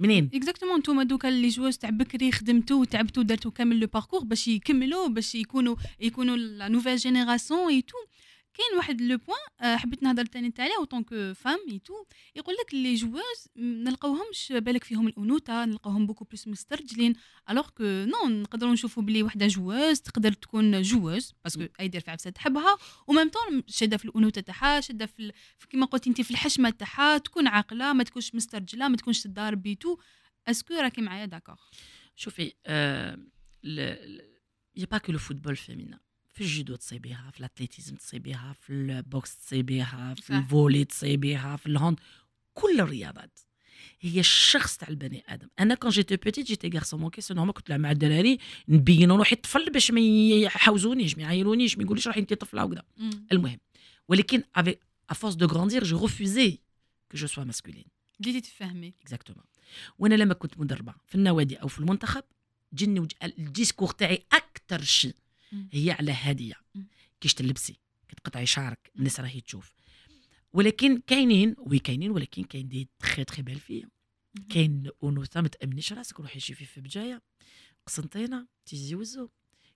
منين؟ 0.00 0.30
exactement 0.34 0.78
نتوما 0.78 1.02
دوكا 1.02 1.28
اللي 1.28 1.48
joueuses 1.48 1.78
تاع 1.78 1.90
بكري 1.90 2.32
خدمتوا 2.32 2.80
وتعبتوا 2.80 3.22
ودرتوا 3.22 3.50
كامل 3.50 3.80
le 3.80 3.86
parcours 3.86 4.24
باش 4.24 4.48
يكملوا 4.48 5.08
باش 5.08 5.34
يكونوا 5.34 5.76
يكونوا 6.00 6.36
la 6.36 6.68
nouvelle 6.68 6.96
génération 6.96 7.68
et 7.68 7.82
tout 7.82 7.96
كاين 8.54 8.76
واحد 8.76 9.00
le 9.00 9.18
point 9.18 9.76
حبيت 9.78 10.02
نهضر 10.02 10.26
تاني 10.26 10.50
تاع 10.50 10.64
عليه 10.64 10.76
en 10.78 10.86
tant 10.86 11.02
que 11.04 11.34
femme 11.34 11.78
et 11.78 11.83
tout 11.83 11.94
يقول 12.36 12.54
لك 12.54 12.74
les 12.74 12.94
joueuses 12.94 13.48
نلقاوهمش 13.56 14.52
بالك 14.52 14.84
فيهم 14.84 15.08
الأنوثة 15.08 15.64
نلقاوهم 15.64 16.06
beaucoup 16.06 16.24
plus 16.24 16.48
مسترجلين. 16.48 17.14
Alors 17.50 17.68
que 17.68 17.84
non 17.84 18.42
نقدروا 18.42 18.72
نشوفوا 18.72 19.02
بلي 19.02 19.22
وحدة 19.22 19.46
joueuse 19.46 20.00
تقدر 20.00 20.32
تكون 20.32 20.82
joueuse 20.82 21.34
parce 21.44 21.58
que 21.58 21.66
أي 21.80 21.88
دير 21.88 22.00
في 22.00 22.10
عفسه 22.10 22.30
تحبها. 22.30 22.78
و 23.06 23.10
même 23.10 23.28
temps 23.28 23.62
شادة 23.66 23.96
في 23.96 24.04
الأنوثة 24.04 24.40
تاعها 24.40 24.80
شادة 24.80 25.06
في, 25.06 25.32
كيما 25.70 25.86
قلت 25.86 26.06
انت 26.06 26.20
في 26.20 26.30
الحشمة 26.30 26.70
تاعها 26.70 27.18
تكون 27.18 27.46
عاقلة 27.46 27.92
ما 27.92 28.04
تكونش 28.04 28.34
مسترجلة 28.34 28.88
ما 28.88 28.96
تكونش 28.96 29.22
تضارب 29.22 29.62
et 29.62 29.74
tout 29.74 29.98
est-ce 30.48 30.65
que 30.65 30.74
راكي 30.74 31.00
معايا 31.00 31.26
d'accord 31.26 31.56
شوفي 32.16 32.52
آه 32.66 33.18
il 34.76 34.86
y 34.90 34.92
a 34.92 34.93
pas 34.93 34.98
que 34.98 35.12
le 35.12 35.18
football 35.18 35.56
féminin 35.56 36.00
في 36.32 36.40
الجودو 36.40 36.76
تصيبيها 36.76 37.30
في 37.30 37.40
ال 37.40 37.45
athlétisme 37.45 37.96
تصيبيها 37.96 38.52
في 38.60 38.72
ال 38.72 38.85
boxe 38.85 39.36
تصيبيها 39.36 40.14
في. 40.14 40.30
ال 40.38 40.45
volley 40.45 40.84
تصيبيها 40.84 41.56
في 41.56 41.66
ال 41.66 41.73
hand 41.73 42.00
كل 42.54 42.80
الرياضات. 42.80 43.38
هي 44.00 44.20
الشخص 44.20 44.76
تاع 44.76 44.88
البني 44.88 45.24
آدم. 45.28 45.48
أنا 45.58 45.74
quand 45.74 45.90
j'étais 45.90 46.16
petite 46.16 46.46
j'étais 46.46 46.68
garçon 46.68 47.00
manqué 47.00 47.20
c'est 47.20 47.34
normal 47.34 47.54
كنت 47.54 47.68
نلعب 47.70 47.80
مع 47.80 47.90
الدراري 47.90 48.38
نبين 48.68 49.10
روحي 49.12 49.36
طفل 49.36 49.70
باش 49.72 49.90
ما 49.90 50.00
يحاوزونيش 50.00 51.16
ما 51.16 51.22
يعايرونيش 51.22 51.78
ما 51.78 51.84
يقوليش 51.84 52.06
روحي 52.06 52.20
انت 52.20 52.34
طفلة 52.34 52.64
وكذا. 52.64 52.82
المهم 53.32 53.58
ولكن 54.08 54.42
avec 54.54 54.76
à 55.10 55.14
force 55.14 55.34
de 55.34 55.46
grandir 55.46 55.84
je 55.84 55.98
refusais 55.98 56.50
que 57.10 57.18
je 57.18 57.26
sois 57.26 57.44
masculine 57.44 57.84
بديتي 58.20 58.40
تفهمي. 58.40 58.94
exactement 59.02 59.44
وأنا 59.98 60.14
لما 60.14 60.34
كنت 60.34 60.58
مدربة 60.58 60.94
في 61.06 61.14
النوادي 61.14 61.56
أو 61.56 61.68
في 61.68 61.78
المنتخب 61.78 62.22
جني. 62.72 63.08
ال 63.22 63.30
discours 63.30 63.90
تاعي 63.90 64.26
أكثر 64.32 64.82
شيء. 64.82 65.14
هي 65.72 65.90
على 65.90 66.12
هادية. 66.12 66.54
مم. 66.74 66.86
كيش 67.20 67.34
تلبسي 67.34 67.72
كي 68.08 68.16
تقطعي 68.16 68.46
شعرك 68.46 68.90
الناس 68.96 69.20
راهي 69.20 69.40
تشوف. 69.40 69.74
ولكن 70.52 71.00
كاينين 71.06 71.54
وي 71.58 71.78
كاينين 71.78 72.10
ولكن 72.10 72.44
كاين 72.44 72.68
دي 72.68 72.88
تخي 72.98 73.24
تخي 73.24 73.42
بال 73.42 73.60
مهم. 73.70 73.90
كاين 74.48 74.90
أنوثة 75.04 75.40
ما 75.40 75.48
تأمنيش 75.48 75.92
راسك 75.92 76.20
روحي 76.20 76.40
شوفي 76.40 76.64
في 76.64 76.80
بجاية. 76.80 77.22
قسنطينة 77.86 78.46
تيزي 78.66 78.94
وزو. 78.94 79.28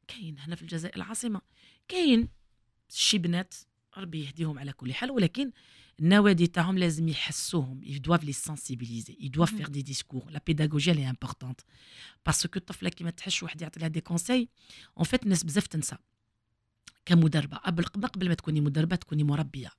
كاين 0.08 0.38
هنا 0.38 0.56
في 0.56 0.62
الجزائر 0.62 0.96
العاصمة. 0.96 1.40
كاين 1.88 2.28
شي 2.88 3.18
بنات 3.18 3.54
ربي 3.96 4.24
يهديهم 4.24 4.58
على 4.58 4.72
كل 4.72 4.94
حال 4.94 5.10
ولكن 5.10 5.52
النوادي 5.99 6.47
تاعهم 6.47 6.77
لازم 6.77 7.07
يحسوهم 7.09 7.81
ils 7.83 7.99
doivent 8.01 8.25
les 8.25 8.49
sensibiliser 8.49 9.15
ils 9.19 9.31
doivent 9.31 9.53
Mhm. 9.53 9.57
faire 9.59 9.69
des 9.69 9.83
discours 9.83 10.25
la 10.31 10.39
pédagogie 10.39 10.89
elle 10.89 10.99
est 10.99 11.11
importante 11.15 11.59
parce 12.29 12.47
que 12.47 12.57
الطفله 12.57 12.89
كي 12.89 13.03
ما 13.03 13.09
تحش 13.09 13.43
واحد 13.43 13.61
يعطي 13.61 13.79
لها 13.79 13.87
دي 13.87 14.01
كونساي 14.01 14.49
en 14.99 15.03
fait 15.03 15.23
الناس 15.23 15.43
بزاف 15.43 15.67
تنسى 15.67 15.95
كمدربه 17.05 17.57
قبل 17.57 17.83
قبل 17.85 18.27
ما 18.29 18.33
تكوني 18.33 18.61
مدربه 18.61 18.95
تكوني 18.95 19.23
مربيه 19.23 19.71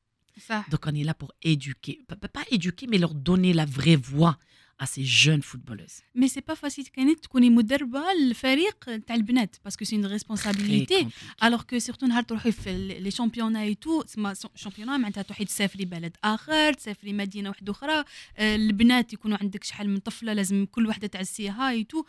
صح 0.48 0.66
donc 0.70 0.86
on 0.86 0.94
est 0.94 1.04
là 1.10 1.14
pour 1.14 1.32
éduquer 1.42 1.98
pas, 2.08 2.16
pas- 2.16 2.32
pas 2.38 2.44
éduquer 2.54 2.86
mais 2.86 2.98
leur 2.98 3.14
donner 3.14 3.52
la 3.52 3.64
vraie 3.64 3.96
voix 3.96 4.38
À 4.83 4.85
ces 4.85 5.03
jeunes 5.05 5.41
footballeuses. 5.41 6.01
mais 6.15 6.27
c'est 6.27 6.41
pas 6.47 6.53
facile 6.53 6.85
quand 6.85 7.19
تكوني 7.23 7.49
مدربه 7.49 8.03
للفريق 8.21 8.85
تاع 9.07 9.15
البنات 9.15 9.55
parce 9.63 9.77
que 9.77 9.85
c'est 9.85 9.95
une 9.95 10.05
responsabilité. 10.05 11.07
Alors 11.43 11.61
que 11.61 11.79
surtout 11.79 12.05
نهار 12.05 12.23
تروحي 12.23 12.51
في 12.51 12.99
les 12.99 13.11
championnats 13.11 13.61
et 13.61 13.75
tout 13.75 14.01
تسمى 14.01 14.33
championnat 14.55 14.97
معناتها 14.97 15.21
تروحي 15.21 15.45
تسافري 15.45 15.85
بلد 15.85 16.17
اخر 16.23 16.73
تسافري 16.73 17.13
مدينه 17.13 17.49
واحدة 17.49 17.71
أخرى 17.71 18.03
البنات 18.39 19.13
يكونوا 19.13 19.37
عندك 19.41 19.63
شحال 19.63 19.89
من 19.89 19.97
طفله 19.97 20.33
لازم 20.33 20.65
كل 20.65 20.87
وحده 20.87 21.07
تعزيها 21.07 21.69
et 21.69 21.83
tout 21.83 22.03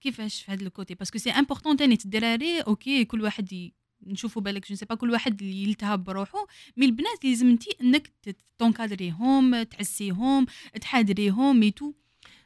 كيفاش 0.00 0.42
في 0.42 0.52
هذا 0.52 0.62
ال 0.62 0.68
côté 0.68 0.94
parce 0.94 1.09
que 1.09 1.18
c'est 1.18 1.30
important 1.30 1.76
تاني 1.76 1.98
الدراري 2.04 2.60
أوكي 2.60 3.04
كل 3.04 3.22
واحد. 3.22 3.70
نشوفوا 4.06 4.42
بالك 4.42 4.72
je 4.72 4.77
sais 4.77 4.86
pas 4.88 4.94
كل 4.94 5.10
واحد 5.10 5.42
يلتهب 5.42 6.04
بروحه 6.04 6.46
mais 6.76 6.86
البنات 6.86 7.24
لازم 7.24 7.46
انت 7.46 7.62
انك 7.80 8.06
ت- 8.22 8.36
تونكادريهم 8.58 9.62
تعسيهم 9.62 10.46
تحادريهم 10.80 11.62
et 11.62 11.70
tout 11.70 11.92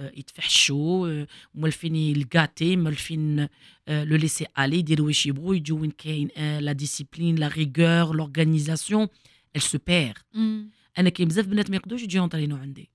يتفحشوا 0.00 1.08
آه، 1.08 1.26
مولفين 1.54 2.16
الكاتي 2.16 2.76
مولفين 2.76 3.40
لو 3.88 4.16
ليسي 4.16 4.46
الي 4.58 4.78
يديروا 4.78 5.06
واش 5.06 5.26
يبغوا 5.26 5.54
يجوا 5.54 5.80
وين 5.80 5.90
كاين 5.90 6.28
لا 6.58 6.72
ديسيبلين 6.72 7.36
لا 7.36 7.48
ريغور 7.48 8.16
لورغانيزاسيون 8.16 9.08
ال 9.56 9.62
سو 9.62 9.78
بير 9.86 10.18
مم. 10.34 10.70
انا 10.98 11.08
كاين 11.10 11.28
بزاف 11.28 11.46
بنات 11.46 11.70
ما 11.70 11.76
يقدروش 11.76 12.02
يجيو 12.02 12.22
ينطرينو 12.22 12.56
عندي 12.56 12.90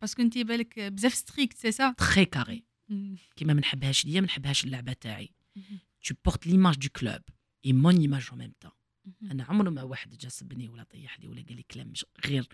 باسكو 0.00 0.22
انت 0.22 0.38
بالك 0.38 0.80
بزاف 0.80 1.14
ستريكت 1.14 1.56
سي 1.58 1.72
سا 1.72 1.94
تري 1.98 2.24
كاري 2.24 2.64
مم. 2.88 3.16
كيما 3.36 3.52
ما 3.54 3.60
نحبهاش 3.60 4.04
ليا 4.04 4.20
ما 4.20 4.26
نحبهاش 4.26 4.64
اللعبه 4.64 4.92
تاعي 4.92 5.30
مهم. 5.56 5.78
tu 6.08 6.14
portes 6.14 6.44
l'image 6.50 6.78
du 6.78 6.90
club 6.90 7.22
et 7.64 7.72
mon 7.72 7.90
image 8.06 8.32
en 8.32 8.36
même 8.36 8.54
temps 8.64 8.76
مهم. 9.04 9.30
انا 9.30 9.44
عمره 9.44 9.70
ما 9.70 9.82
واحد 9.82 10.18
جا 10.18 10.28
سبني 10.28 10.68
ولا 10.68 10.82
طيح 10.82 11.20
لي 11.20 11.28
ولا 11.28 11.42
قال 11.48 11.56
لي 11.56 11.62
كلام 11.62 11.88
مش 11.88 12.04
غير 12.26 12.48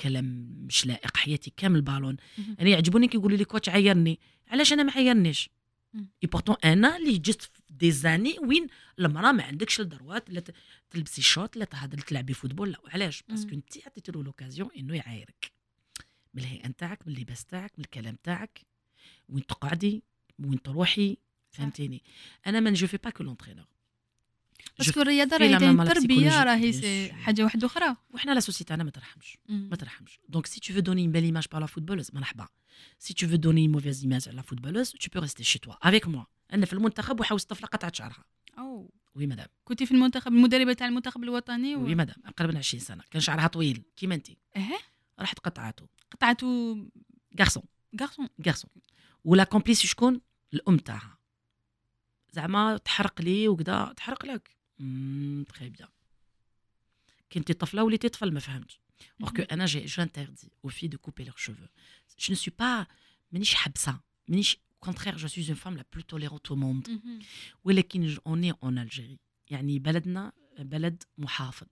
كلام 0.00 0.24
مش 0.66 0.86
لائق 0.86 1.16
حياتي 1.16 1.52
كامل 1.56 1.82
بالون. 1.82 2.16
أنا 2.60 2.68
يعجبوني 2.68 3.08
كي 3.08 3.16
يقولوا 3.16 3.38
لي 3.38 3.44
كوتش 3.44 3.68
عيرني. 3.68 4.18
علاش 4.48 4.72
أنا 4.72 4.82
ما 4.82 4.92
عيرنيش. 4.92 5.50
اي 5.94 6.28
بورتون 6.28 6.56
أنا 6.64 6.96
اللي 6.96 7.18
جست 7.18 7.50
دي 7.70 7.90
زاني 7.90 8.38
وين 8.38 8.66
المرأة 8.98 9.32
ما 9.32 9.42
عندكش 9.42 9.80
الدروات 9.80 10.30
لا 10.30 10.42
تلبسي 10.90 11.22
شوط 11.22 11.56
لا 11.56 11.64
تهضري 11.64 12.02
تلعبي 12.02 12.34
فوتبول 12.34 12.70
لا. 12.70 12.78
علاش 12.86 13.22
باسكو. 13.28 13.54
انت 13.54 13.86
عطيتي 13.86 14.12
له 14.12 14.22
لوكازيون 14.22 14.68
إنه 14.76 14.96
يعايرك. 14.96 15.52
من 16.34 16.42
الهيئة 16.42 16.68
نتاعك 16.68 17.06
من 17.06 17.14
اللباس 17.14 17.44
تاعك 17.44 17.72
من 17.78 17.84
الكلام 17.84 18.16
تاعك 18.22 18.60
وين 19.28 19.46
تقعدي؟ 19.46 20.02
وين 20.38 20.62
تروحي؟ 20.62 21.16
فهمتيني؟ 21.50 22.02
أنا 22.46 22.60
ما 22.60 22.70
جو 22.70 22.86
في 22.86 22.96
با 22.96 23.10
كو 23.10 23.22
لونترينور 23.22 23.66
parce 24.78 24.92
que 24.92 25.00
الرياضه 25.00 25.36
راهي 25.36 25.48
لا 25.48 25.58
لا 25.58 25.82
التربيه. 25.82 26.42
راهي. 26.42 27.12
حاجة 27.12 27.44
واحدة 27.44 27.66
أخرى. 27.66 27.96
وحنا 28.10 28.32
la 28.32 28.40
société 28.40 28.64
تاعنا 28.64 28.84
ما 28.84 28.90
ترحمش. 28.90 29.38
ما 29.48 29.76
ترحمش. 29.76 30.20
donc 30.28 30.46
si 30.46 30.53
tu 30.53 30.60
veux 30.60 30.82
donner 30.82 31.02
une 31.02 31.12
belle 31.12 31.34
image 31.34 31.48
par 31.48 31.60
la 31.60 31.66
footballeuse 31.66 32.14
مرحبا 32.14 32.46
si 32.98 33.14
donner 33.14 33.64
une 33.64 33.70
mauvaise 33.70 34.02
image 34.02 34.26
à 34.28 34.32
la 34.32 34.42
footballeuse 34.42 34.92
tu 34.98 35.10
peux 35.10 35.20
rester 35.20 35.44
chez 35.44 35.58
toi 35.58 35.78
avec 35.82 36.06
moi. 36.06 36.26
أنا 36.52 36.66
في 36.66 36.72
المنتخب 36.72 37.20
وحاوس 37.20 37.44
طفله 37.44 37.66
قطعت 37.68 37.94
شعرها. 37.94 38.24
أو. 38.58 38.90
oui 39.14 39.26
madame 39.26 39.46
كنتي 39.64 39.86
في 39.86 39.92
المنتخب 39.92 40.32
المدربه 40.32 40.72
تاع 40.72 40.86
المنتخب 40.86 41.22
الوطني 41.22 41.76
oui 41.76 41.92
و... 41.92 41.96
مدام 41.96 42.16
أقرب 42.26 42.50
من 42.50 42.56
20 42.56 42.80
سنة. 42.84 43.02
كان 43.10 43.20
شعرها 43.20 43.46
طويل. 43.46 43.82
كيما 43.96 44.14
انت. 44.14 44.28
آه 44.56 44.78
رحت 45.20 45.38
قطعته 45.38 45.86
قطعته 46.10 46.76
garçon 47.38 47.62
garçon 48.00 48.28
garçon 48.46 48.70
و 49.24 49.31
la 49.31 49.44
complice 49.44 49.86
شكون؟ 49.86 50.20
الأم 50.54 50.78
تاعها. 50.78 51.18
زعما 52.34 52.76
تحرق 52.76 53.22
لي 53.22 53.48
وكذا 53.48 53.94
تحرق 53.96 54.26
لك. 54.26 54.56
très 55.48 55.68
bien 55.68 55.88
انت 57.36 57.52
طفلة 57.52 57.84
وليتي 57.84 58.08
طفل 58.08 58.32
ما 58.32 58.40
فهمتش. 58.40 58.80
alors 59.22 59.30
que 59.30 59.42
أنا 59.42 59.66
j'ai 59.66 59.84
interdit 59.84 60.52
aux 60.66 60.70
filles 60.70 60.88
de 60.88 60.96
couper 60.96 61.24
leurs 61.24 61.38
cheveux. 61.38 61.70
Je 62.18 62.30
ne 62.30 62.36
suis 62.36 62.50
pas 62.50 62.86
مانيش 63.32 63.54
حبسه 63.54 64.00
مانيش 64.28 64.58
contraire 64.86 65.18
je 65.18 65.26
suis 65.26 65.44
une 65.50 65.56
femme 65.56 65.76
la 65.76 65.84
plus 65.84 66.04
tolérante 66.04 66.50
au 66.50 66.56
monde. 66.56 66.90
ولكن 67.64 68.16
on 68.28 68.42
est 68.42 68.66
en 68.66 68.76
Algérie. 68.76 69.18
يعني 69.50 69.78
بلدنا 69.78 70.32
بلد 70.58 71.02
محافظ. 71.18 71.66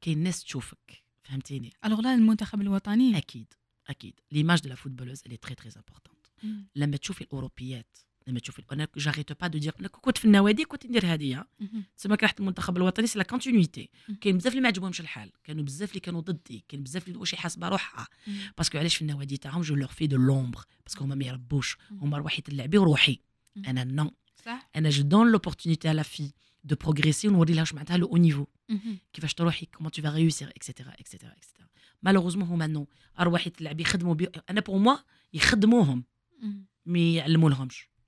كاين 0.00 0.22
ناس 0.22 0.44
تشوفك. 0.44 1.02
فهمتيني؟ 1.22 1.72
alors 1.84 2.00
لا 2.00 2.14
المنتخب 2.14 2.60
الوطني؟ 2.60 3.18
أكيد 3.18 3.54
أكيد. 3.88 4.20
l'image 4.32 4.60
de 4.60 4.68
la 4.68 4.74
footballeuse 4.74 5.22
elle 5.26 5.36
est 5.36 5.44
très 5.44 5.54
très 5.54 5.70
importante 5.76 6.26
مم. 6.42 6.68
لما 6.76 6.96
تشوفي 6.96 7.20
الأوروبيات 7.20 7.98
لما 8.26 8.40
تشوفي 8.40 8.62
أنا 8.72 8.88
j'arrête 8.96 9.40
pas 9.40 9.46
de 9.46 9.58
dire 9.58 9.72
كنت 9.72 10.18
في 10.18 10.24
النوادي 10.24 10.64
كنت 10.64 10.86
ندير 10.86 11.06
هذه 11.06 11.44
مهم. 11.60 11.84
تسمى 11.96 12.16
كي 12.16 12.24
رحت 12.24 12.40
المنتخب 12.40 12.76
الوطني 12.76 13.06
c'est 13.06 13.18
la 13.18 13.24
continuité. 13.24 13.90
كاين 14.20 14.36
بزاف 14.36 14.52
اللي 14.52 14.62
ما 14.62 14.68
عجبهمش 14.68 15.00
الحال. 15.00 15.32
كانوا 15.44 15.64
بزاف 15.64 15.90
اللي 15.90 16.00
كانوا 16.00 16.20
ضدي 16.20 16.64
كاين 16.68 16.82
بزاف 16.82 17.08
اللي 17.08 17.18
واش 17.18 17.34
حاسبه 17.34 17.68
روحها. 17.68 18.08
parce 18.58 18.70
que 18.70 18.78
علاش 18.78 18.96
في 18.96 19.02
النوادي 19.02 19.36
تاعهم 19.36 19.62
je 19.62 19.74
leur 19.74 19.88
fais 19.88 20.06
de 20.06 20.16
l'ombre 20.16 20.64
parce 20.86 20.97
que 20.97 21.04
هما 21.04 21.14
ما 21.14 21.24
يربوش. 21.24 21.78
هما 21.90 22.18
روحي 22.18 22.42
تلعبي 22.42 22.78
وروحي. 22.78 23.20
أنا 23.66 23.84
non 23.84 24.10
أنا 24.76 24.90
je 24.90 25.02
donne 25.02 25.32
l'opportunité 25.32 25.88
à 25.88 25.93
la 25.93 26.04
fille 26.04 26.32
de 26.64 26.76
progresser 26.76 27.28
ونوري 27.28 27.52
لها 27.52 27.60
واش 27.60 27.74
معناتها 27.74 27.96
le 27.96 28.06
haut 28.06 28.16
niveau. 28.16 28.46
كيفاش 29.12 29.34
تروحي؟ 29.34 29.66
comment 29.66 29.90
tu 29.92 30.02
vas 30.02 30.10
réussir 30.10 30.48
et 30.48 30.59
cetera 30.59 30.90
et 30.90 31.01
cetera 31.01 31.32
et 31.32 31.41
cetera 31.41 31.68
malheureusement 32.02 32.48
هما 32.48 32.66
non 32.66 32.88
اروحي 33.20 33.50
تلعبي 33.50 33.82
يخدموا 33.82 34.14
بي 34.14 34.28
أنا 34.50 34.60
pour 34.60 34.78
moi 34.78 34.96
يخدموهم. 35.32 36.04
mais 36.86 37.14
يعلموا 37.14 37.50
لهمش 37.50 37.88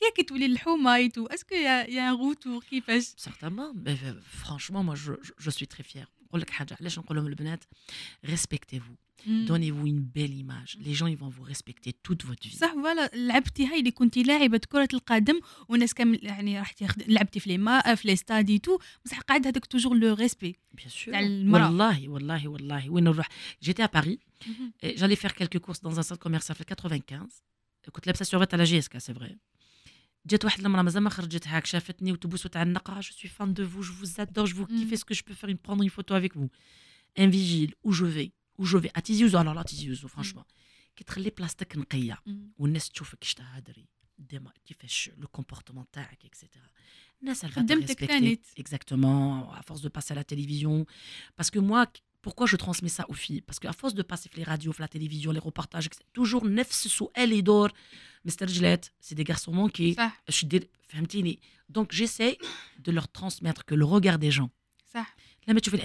كي 0.00 0.10
كي 0.16 0.22
تولي 0.22 0.48
للحومه 0.48 0.94
اي 0.94 1.08
تو 1.08 1.26
اسكو 1.26 1.54
يا 1.54 1.90
يا 1.90 2.10
ان 2.10 2.16
روتور 2.16 2.64
كيفاش 2.64 3.02
سارتامون 3.16 3.96
فرانشمون 4.22 4.84
موا 4.86 4.94
جو 4.94 5.50
سوي 5.50 5.66
تري 5.66 5.82
فيير 5.82 6.06
نقول 6.26 6.40
لك 6.40 6.50
حاجه 6.50 6.76
علاش 6.80 6.98
نقول 6.98 7.16
لهم 7.16 7.26
البنات 7.26 7.64
ريسبكتيفو 8.24 8.94
مم. 9.26 9.46
donnez-vous 9.46 9.86
une 9.86 10.04
belle 10.16 10.34
image 10.44 10.78
les 10.86 10.94
gens 10.94 11.06
ils 11.06 11.20
vont 11.24 11.32
vous 11.36 11.42
respecter 11.42 11.92
toute 11.92 12.22
votre 12.24 12.48
vie 12.48 12.56
صح 12.56 12.72
فوالا 12.74 13.10
لعبتي 13.14 13.66
هاي 13.66 13.78
اللي 13.78 13.90
كنتي 13.90 14.22
لاعبه 14.22 14.60
كره 14.72 14.88
القدم 14.94 15.40
والناس 15.68 15.94
كامل 15.94 16.18
يعني 16.22 16.60
رحتي 16.60 16.88
خد... 16.88 17.02
لعبتي 17.08 17.40
في 17.40 17.48
لي 17.48 17.58
ما 17.58 17.94
في 17.94 18.08
لي 18.08 18.16
ستادي 18.16 18.58
تو 18.58 18.78
بصح 19.04 19.20
قاعد 19.20 19.46
هذاك 19.46 19.66
توجور 19.66 19.94
لو 19.94 20.14
ريسبي 20.14 20.56
bien 20.76 20.88
sûr 20.88 21.10
تاع 21.10 21.20
المراه 21.20 21.66
والله 21.66 22.08
والله 22.08 22.48
والله 22.48 22.90
وين 22.90 23.04
نروح 23.04 23.28
j'étais 23.64 23.82
à 23.82 23.88
Paris 23.88 24.18
et 24.82 24.96
j'allais 24.96 25.16
faire 25.16 25.34
quelques 25.34 25.58
courses 25.58 25.80
dans 25.80 25.98
un 25.98 26.02
centre 26.02 26.28
commercial 26.28 26.56
في 26.56 26.64
95 26.64 27.28
كنت 27.92 28.06
لابسه 28.06 28.24
سيرفيت 28.24 28.54
على 28.54 28.64
جي 28.64 28.78
اس 28.78 28.88
كا 28.88 28.98
سي 28.98 29.14
فري 29.14 29.38
جات 30.26 30.44
واحد 30.44 30.64
المراه 30.64 30.82
مازال 30.82 31.02
ما 31.02 31.10
خرجت 31.10 31.48
هاك 31.48 31.66
شافتني 31.66 32.12
وتبوس 32.12 32.46
وتعنقها 32.46 33.00
جو 33.00 33.12
سوي 33.12 33.30
فان 33.30 33.54
دو 33.54 33.68
فو 33.68 33.80
جو 33.80 33.92
فوز 33.92 34.20
ادور 34.20 34.44
جو 34.46 34.54
فو 34.54 34.64
Mm. 34.66 34.68
كيف 34.68 34.92
اسكو 34.92 35.14
جو 35.14 35.22
بو 35.28 35.34
فير 35.34 35.56
prendre 35.68 35.82
une 35.84 35.90
photo 35.90 36.14
avec 36.14 36.34
vous 36.36 36.48
un 37.18 37.26
vigile 37.30 37.74
où 37.86 37.92
je 37.92 38.04
vais 38.04 38.30
où 38.60 38.64
je 38.64 38.78
vais 38.78 38.90
à 38.98 39.00
Tizi 39.02 39.24
Ouzou 39.24 39.36
alors 39.38 39.54
là 39.54 39.64
Tizi 39.64 39.90
Ouzou 39.90 40.08
franchement 40.08 40.44
كي 40.96 41.04
تخلي 41.04 41.30
بلاصتك 41.30 41.76
نقيه 41.76 42.18
مم. 42.26 42.52
والناس 42.58 42.88
تشوفك 42.90 43.22
اش 43.22 43.34
تهدري 43.34 43.88
ديما 44.18 44.52
كيفاش 44.64 45.10
لو 45.16 45.28
كومبورتمون 45.28 45.84
تاعك 45.92 46.24
اكسيتيرا 46.24 46.66
الناس 47.22 47.46
خدمتك 47.46 48.04
كانت. 48.04 48.40
exactement 48.60 49.50
à 49.58 49.62
force 49.62 49.82
de 49.82 49.88
passer 49.88 50.12
à 50.12 50.16
la 50.16 50.24
télévision 50.24 50.86
parce 51.36 51.50
que 51.50 51.58
moi 51.58 51.86
Pourquoi 52.21 52.45
je 52.45 52.55
transmets 52.55 52.89
ça 52.89 53.05
aux 53.09 53.13
filles? 53.13 53.41
Parce 53.41 53.59
qu'à 53.59 53.73
force 53.73 53.93
de 53.93 54.03
passer 54.03 54.29
les 54.35 54.43
radios, 54.43 54.73
la 54.79 54.87
télévision, 54.87 55.31
les 55.31 55.39
reportages, 55.39 55.89
toujours 56.13 56.45
nefs 56.45 56.71
sous 56.71 57.09
elle 57.15 57.33
et 57.33 57.41
d'or. 57.41 57.69
Mr. 58.25 58.47
Gillette, 58.47 58.93
c'est 58.99 59.15
des 59.15 59.23
garçons 59.23 59.51
manqués. 59.51 59.95
Je 60.27 60.33
suis 60.33 60.47
Donc 61.69 61.91
j'essaie 61.91 62.37
de 62.79 62.91
leur 62.91 63.07
transmettre 63.07 63.65
que 63.65 63.75
le 63.75 63.85
regard 63.85 64.19
des 64.19 64.31
gens. 64.31 64.51
Ça. 64.91 65.05
Là, 65.47 65.53
mais 65.53 65.61
tu 65.61 65.71
les 65.71 65.83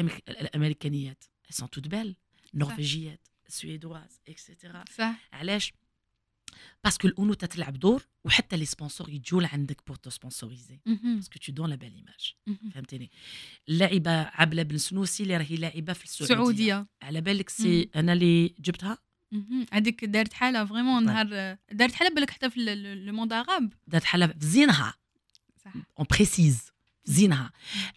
américaniyettes, 0.53 1.31
elles 1.49 1.55
sont 1.55 1.69
toutes 1.69 1.89
belles. 1.89 2.17
Norvégiennes, 2.53 3.17
suédoises, 3.49 4.21
etc. 4.27 4.57
Ça. 4.91 5.15
باسكو 6.85 7.09
الانوثه 7.09 7.47
تلعب 7.47 7.79
دور 7.79 8.07
وحتى 8.25 8.57
لي 8.57 8.65
سبونسور 8.65 9.09
يجوا 9.11 9.43
لعندك 9.43 9.87
بور 9.87 9.97
تو 9.97 10.11
سبونسوريزي. 10.11 10.81
باسكو 10.87 11.39
donnes 11.53 11.71
la 11.71 11.77
belle 11.77 11.99
image. 12.03 12.35
مهم. 12.47 12.71
فهمتني 12.75 13.11
اللاعبه 13.69 14.11
عبله 14.11 14.63
بن 14.63 14.79
سنوسي 14.79 15.23
اللي 15.23 15.37
راهي 15.37 15.57
لاعبه 15.57 15.93
في 15.93 16.05
السعوديه 16.05 16.35
سعوديه 16.35 16.87
على 17.03 17.21
بالك 17.21 17.49
c'est 17.49 17.91
أنا 17.97 18.13
اللي 18.13 18.55
جبتها. 18.61 18.99
هذيك 19.73 20.05
دارت 20.05 20.33
حاله 20.33 20.65
vraiment 20.65 21.05
نهار 21.05 21.57
دارت 21.73 21.95
حاله 21.95 22.15
بالك 22.15 22.31
حتى 22.31 22.51
في 22.51 22.75
le 23.05 23.13
monde 23.13 23.33
arabe 23.33 23.73
دارت 23.87 24.05
حاله 24.05 24.27
في 24.27 24.35
زينها 24.41 24.95
صح 25.65 25.73
on 25.75 26.07
précise 26.11 26.63
زينها 27.05 27.53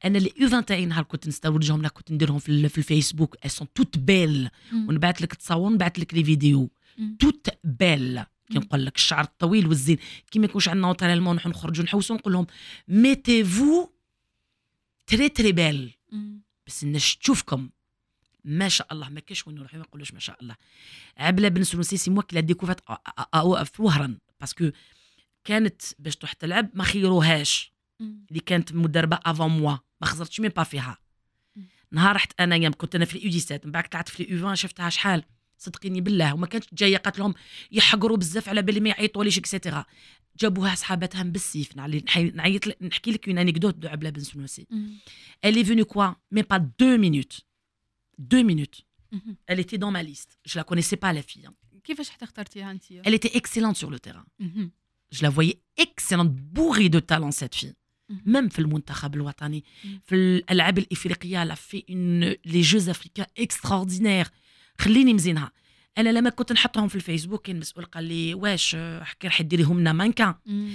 أنا 0.05 0.17
اللي 0.17 0.33
ايفان 0.41 0.65
تاعي 0.65 0.85
نهار 0.85 1.03
كنت 1.03 1.27
نستورجهم 1.27 1.81
لها 1.81 1.89
كنت 1.89 2.11
نديرهم 2.11 2.39
في, 2.39 2.69
في 2.69 2.77
الفيسبوك 2.77 3.35
toutes 3.79 3.97
belles. 3.97 4.49
مم. 4.71 4.89
ونبعث 4.89 5.21
لك 5.21 5.33
تصور 5.33 5.73
نبعث 5.73 5.99
لك 5.99 6.13
les 6.13 6.23
vidéos. 6.23 6.69
toutes 7.19 7.49
belles 7.63 8.23
quoi. 8.51 8.57
نقول 8.59 8.85
لك 8.85 8.95
الشعر 8.95 9.23
الطويل 9.23 9.67
والزين 9.67 9.97
كي 10.31 10.39
ما 10.39 10.45
يكونش 10.45 10.67
عندنا 10.69 10.87
naturellement 10.87 11.35
نحن 11.35 11.49
نخرجوا 11.49 11.85
نحوسوا 11.85 12.15
نقول 12.15 12.33
لهم 12.33 12.47
ميتيفو 12.87 13.89
très 15.07 15.29
très 15.29 15.51
belles 15.51 15.93
مم. 16.11 16.41
بس 16.67 16.83
الناس 16.83 17.17
تشوفكم 17.17 17.69
ما 18.43 18.69
شاء 18.69 18.87
الله 18.93 19.09
ما 19.09 19.19
كاش 19.19 19.47
وين 19.47 19.55
نروحوا 19.55 19.79
ما 19.79 19.85
يقولوش 19.85 20.13
ما 20.13 20.19
شاء 20.19 20.37
الله 20.41 20.55
عبلة 21.17 21.47
بن 21.47 21.63
سنوسي 21.63 21.97
c'est 21.97 22.11
moi 22.11 22.23
qui 22.23 22.35
l'a 22.35 22.41
découverte 22.41 22.81
في 23.67 23.81
وهران 23.81 24.17
parce 24.39 24.59
que 24.59 24.71
كانت 25.43 25.81
باش 25.99 26.15
تروح 26.15 26.33
تلعب 26.33 26.69
ما 26.73 26.83
خيروهاش. 26.83 27.73
اللي 28.01 28.39
كانت 28.45 28.73
مدربة 28.73 29.19
avant 29.25 29.47
moi 29.51 29.77
ما 30.01 30.07
خسرتش 30.07 30.39
مين 30.39 30.49
با 30.49 30.63
فيها. 30.63 30.97
نهار 31.91 32.15
رحت 32.15 32.41
أنا 32.41 32.55
يوم 32.55 32.73
كنت 32.73 32.95
أنا 32.95 33.05
في 33.05 33.39
17 33.39 33.65
من 33.65 33.71
بعد 33.71 33.89
طلعت 33.89 34.09
في 34.09 34.35
20 34.35 34.55
شفتها 34.55 34.89
شحال 34.89 35.23
صدقيني 35.58 36.00
بالله 36.00 36.34
وما 36.34 36.46
كانتش 36.46 36.66
جايه 36.72 36.96
قالت 36.96 37.18
لهم 37.18 37.34
يحقروا 37.72 38.16
بزاف 38.16 38.48
على 38.48 38.62
بالي 38.62 38.80
ما 38.80 38.88
يعيطوليش 38.88 39.38
اكسيتيرا 39.38 39.84
جابوها 40.40 40.74
صحاباتها 40.74 41.22
بالسيف 41.22 41.76
نعلي- 41.76 42.00
نحي- 42.06 42.30
نعيط 42.34 42.66
لك- 42.66 42.82
نحكي 42.82 43.10
لك 43.10 43.28
اون 43.28 43.38
انيكدوت 43.38 43.74
دو 43.74 43.88
عبله 43.88 44.10
بن 44.10 44.20
سنوسي 44.20 44.66
مم. 44.70 44.98
Elle 45.46 45.54
est 45.58 45.66
venue 45.66 45.84
quoi 45.84 46.16
Même 46.34 46.44
pas 46.54 46.58
deux 46.58 46.98
minutes. 46.98 47.40
Deux 48.18 48.42
minutes. 48.50 48.82
مهم. 49.12 49.36
Elle 49.52 49.60
était 49.60 49.78
dans 49.78 49.90
ma 49.90 50.02
liste. 50.02 50.38
Je 50.48 50.58
la 50.58 50.64
connaissais 50.64 50.96
pas, 50.96 51.12
la 51.12 51.22
fille. 51.22 51.46
hein. 51.46 51.52
كيفاش 51.84 52.10
حتى 52.10 52.24
اخترتيها 52.24 52.70
انت 52.70 52.84
Elle 52.84 53.14
était 53.14 53.36
excellente 53.38 53.76
sur 53.76 53.90
le 53.90 53.98
terrain. 53.98 54.24
مهم. 54.40 54.70
Je 55.14 55.18
la 55.22 55.30
voyais 55.30 55.58
excellente, 55.80 56.32
bourrée 56.32 56.88
de 56.88 57.00
talent, 57.00 57.30
cette 57.30 57.54
fille. 57.54 57.74
Mhm. 58.12 58.16
Même 58.36 58.48
في 58.48 58.58
المنتخب 58.58 59.14
الوطني 59.14 59.64
Mhm. 59.84 59.86
في 60.06 60.14
الألعاب 60.14 60.78
الإفريقية 60.78 61.44
elle 61.44 61.50
a 61.52 61.56
fait 61.56 61.84
une 61.88 62.36
les 62.52 62.62
Jeux 62.72 62.88
africains 62.94 63.26
extraordinaires 63.44 64.30
خليني 64.79 65.13
مزينها. 65.13 65.51
أنا 65.97 66.09
لما 66.09 66.29
كنت 66.29 66.51
نحطهم 66.51 66.87
في 66.87 66.95
الفيسبوك 66.95 67.45
كان 67.45 67.59
مسؤول 67.59 67.85
قال 67.85 68.03
لي 68.03 68.33
واش 68.33 68.77
حكي 69.01 69.27
راح 69.27 69.41
ديريهم 69.41 69.79
لنا 69.79 69.93
مانكان 69.93 70.35
مم. 70.45 70.73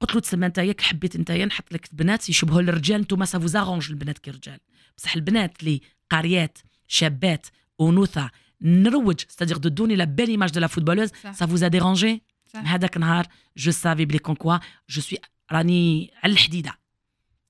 قلت 0.00 0.14
له 0.14 0.20
تسمى 0.20 0.46
أنت 0.46 0.58
ياك 0.58 0.80
حبيت 0.80 1.16
أنت 1.16 1.30
نحط 1.30 1.72
لك 1.72 1.88
بنات 1.92 2.28
يشبهوا 2.28 2.60
الرجال 2.60 3.00
أنتم 3.00 3.24
ça 3.24 3.38
vous 3.38 3.57
arrange 3.57 3.90
البنات 3.90 4.18
كرجال 4.18 4.58
بصح 4.98 5.14
البنات 5.14 5.60
اللي 5.60 5.80
قاريات 6.10 6.58
شابات 6.88 7.46
أنوثة 7.80 8.30
نروج. 8.60 9.20
c'est-à-dire 9.28 9.56
de 9.56 9.68
donner 9.68 9.96
la 9.96 10.04
belle 10.04 10.28
image 10.28 10.50
de 10.50 10.60
la 10.60 10.66
footballeuse 10.66 11.10
ça 11.32 11.46
vous 11.46 11.64
a 11.64 12.08
صح. 12.46 12.72
هذاك 12.72 12.96
النهار 12.96 13.26
je 13.56 13.70
savais 13.70 14.04
بلي 14.04 14.18
quand 14.18 14.34
quoi 14.34 14.58
je 14.88 15.00
suis 15.00 15.18
راني 15.52 16.10
على 16.22 16.32
الحديدة. 16.32 16.78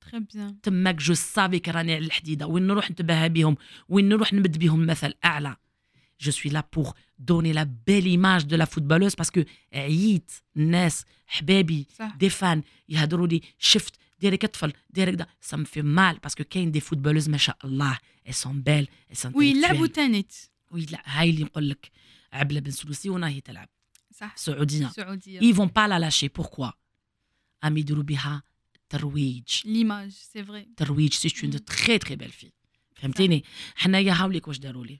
très 0.00 0.20
bien 0.20 0.60
تماك 0.60 0.94
je 0.94 1.14
savais 1.14 1.58
que 1.58 1.70
راني 1.70 1.94
على 1.94 2.04
الحديدة. 2.04 2.46
وين 2.46 2.66
نروح 2.66 2.90
نتباهى 2.90 3.28
بهم 3.28 3.56
وين 3.88 4.08
نروح 4.08 4.32
نمد 4.32 4.58
بهم 4.58 4.86
مثل 4.86 5.14
أعلى؟ 5.24 5.56
جو 6.23 6.31
سوي 6.31 6.51
لا 6.51 6.67
بور 6.73 6.93
دوني 7.19 7.53
لا 7.53 7.63
بيل 7.87 8.05
ايماج 8.05 8.43
دو 8.43 8.55
لا 8.55 8.65
فوتبولوز 8.65 9.15
باسكو 9.15 9.43
عييت 9.73 10.31
الناس 10.57 11.05
حبابي 11.27 11.87
صح 11.99 12.15
دي 12.15 12.29
فان 12.29 12.63
يهضروا 12.89 13.27
لي 13.27 13.41
شفت 13.59 13.93
ديريك 14.19 14.45
طفل 14.45 14.73
ديريك 14.89 15.15
دا 15.15 15.27
سا 15.41 15.57
مفي 15.57 15.81
مال 15.81 16.17
باسكو 16.17 16.43
كاين 16.43 16.71
دي 16.71 16.79
فوتبولوز 16.79 17.29
ما 17.29 17.37
شاء 17.37 17.57
الله 17.65 17.97
اي 18.27 18.33
سون 18.33 18.61
بيل 18.61 18.87
اي 19.09 19.15
سون 19.15 19.31
وي 19.35 19.61
لعبوا 19.61 19.87
تانيت 19.87 20.33
وي 20.71 20.85
لا 20.85 21.01
هاي 21.05 21.29
اللي 21.29 21.43
نقول 21.43 21.69
لك 21.69 21.91
عبله 22.33 22.59
بن 22.59 22.71
سلوسي 22.71 23.09
ونا 23.09 23.27
هي 23.27 23.41
تلعب 23.41 23.69
صح 24.11 24.37
سعوديه 24.37 24.87
سعوديه 24.87 25.39
ils 25.39 25.55
vont 25.55 25.69
pas 25.69 25.87
la 25.87 25.99
lâcher 25.99 26.29
pourquoi 26.41 26.73
ام 27.63 27.77
يديروا 27.77 28.03
بها 28.03 28.43
ترويج 28.89 29.47
ليماج 29.65 30.09
سي 30.09 30.43
فري 30.43 30.67
ترويج 30.77 31.13
سي 31.13 31.33
اون 31.43 31.51
مم. 31.51 31.57
تري 31.57 31.97
تري 31.97 32.15
بيل 32.15 32.29
في 32.31 32.51
فهمتيني 32.95 33.43
حنايا 33.75 34.13
هاوليك 34.13 34.47
واش 34.47 34.57
داروا 34.57 34.85
لي 34.85 34.99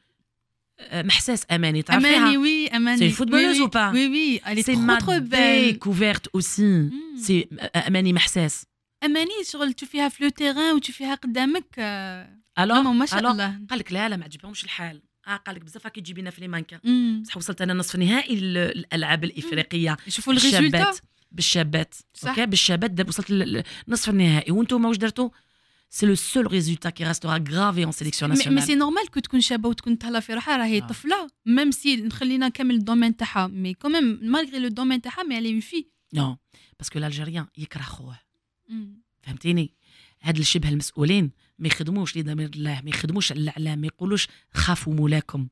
محساس 0.93 1.45
اماني 1.51 1.67
اماني 1.69 1.81
تعرفيها 1.81 2.37
oui 2.37 2.67
اماني 2.67 2.97
C'est 2.97 3.13
une 3.13 3.17
footballeuse 3.17 3.61
oui 3.61 3.67
ou 3.67 3.69
pas 3.69 3.93
oui 3.93 4.07
oui 4.07 4.63
c'est 4.63 4.63
trop 4.63 4.79
mais 4.81 4.99
trop 4.99 5.19
belle 5.19 5.79
découverte 5.79 6.39
aussi. 6.39 6.93
c'est 7.17 7.47
اماني 7.87 8.13
محساس 8.13 8.65
اماني 9.03 9.29
شغل 9.51 9.73
تشوفيها 9.73 10.09
في 10.09 10.23
le 10.23 10.29
terrain 10.29 10.75
وتشوفيها 10.75 11.15
قدامك 11.15 11.79
ماما 12.59 12.81
ما 12.93 13.05
شاء 13.05 13.19
الله 13.19 13.59
قال 13.69 13.79
لك 13.79 13.91
لا 13.93 14.09
لا 14.09 14.17
ما 14.17 14.23
عجبهمش 14.23 14.63
الحال. 14.63 15.01
آه 15.27 15.35
قال 15.35 15.55
لك 15.55 15.61
بزاف 15.63 15.85
راكي 15.85 16.01
تجيبينا 16.01 16.29
في 16.29 16.41
les 16.41 16.47
mannequins 16.47 16.79
مم. 16.83 17.21
بصح 17.25 17.37
وصلت 17.37 17.61
أنا 17.61 17.73
نصف 17.73 17.95
نهائي 17.95 18.33
ال- 18.33 18.57
الألعاب 18.57 19.23
الإفريقية. 19.23 19.97
يشوفوا 20.07 20.33
ال 20.33 20.39
résultat؟ 20.39 20.91
بالشابات. 21.31 21.95
OK؟ 22.27 22.45
بالشابات. 22.45 23.07
وصلت 23.07 23.31
لنصف 23.31 24.09
النهائي. 24.09 24.51
وأنتم 24.51 24.85
واش 24.85 24.97
درتوا 24.97 25.29
c'est 25.93 26.05
le 26.05 26.15
seul 26.15 26.51
résultat 26.51 26.89
qui 26.89 27.03
restera 27.03 27.43
gravé 27.49 27.83
en 27.83 27.91
sélection 27.91 28.31
mais 28.31 28.37
mais 28.37 28.43
nationale 28.43 28.63
c'est 28.63 28.75
normal 28.75 29.07
que 29.11 29.19
تكون 29.19 29.41
شابه 29.41 29.69
وتكون 29.69 29.97
تهلا 29.97 30.19
في 30.19 30.33
روحها 30.33 30.57
راهي. 30.57 30.81
طفله 30.81 31.27
même 31.45 31.71
si 31.71 31.95
نخلينا 31.95 32.49
كامل 32.49 32.75
ال 32.75 32.80
domaine 32.80 33.17
تاعها 33.17 33.47
mais 33.47 33.73
quand 33.73 34.19
même 34.21 34.36
malgré 34.36 34.59
le 34.59 34.67
domaine 34.67 35.01
تاعها 35.01 35.23
mais 35.23 35.37
elle 35.37 35.51
est 35.51 35.55
une 35.55 35.59
fille 35.59 35.85
non 36.13 36.37
parce 36.79 36.91
que 36.91 36.99
ال 36.99 37.04
Algérien 37.04 37.45
يكره 37.57 37.81
خوه 37.81 38.19
فهمتيني 39.21 39.73
هاد 40.21 40.37
الشبه 40.37 40.69
المسؤولين 40.69 41.31
ما 41.59 41.67
يخدموش 41.67 42.17
لضمير 42.17 42.49
الله 42.55 42.81
ما 42.83 42.89
يخدموش 42.89 43.31
على 43.31 43.41
الاعلام 43.41 43.79
ما 43.79 43.87
يقولوش 43.87 44.27
خافوا 44.53 44.93
مولاكم 44.93 45.47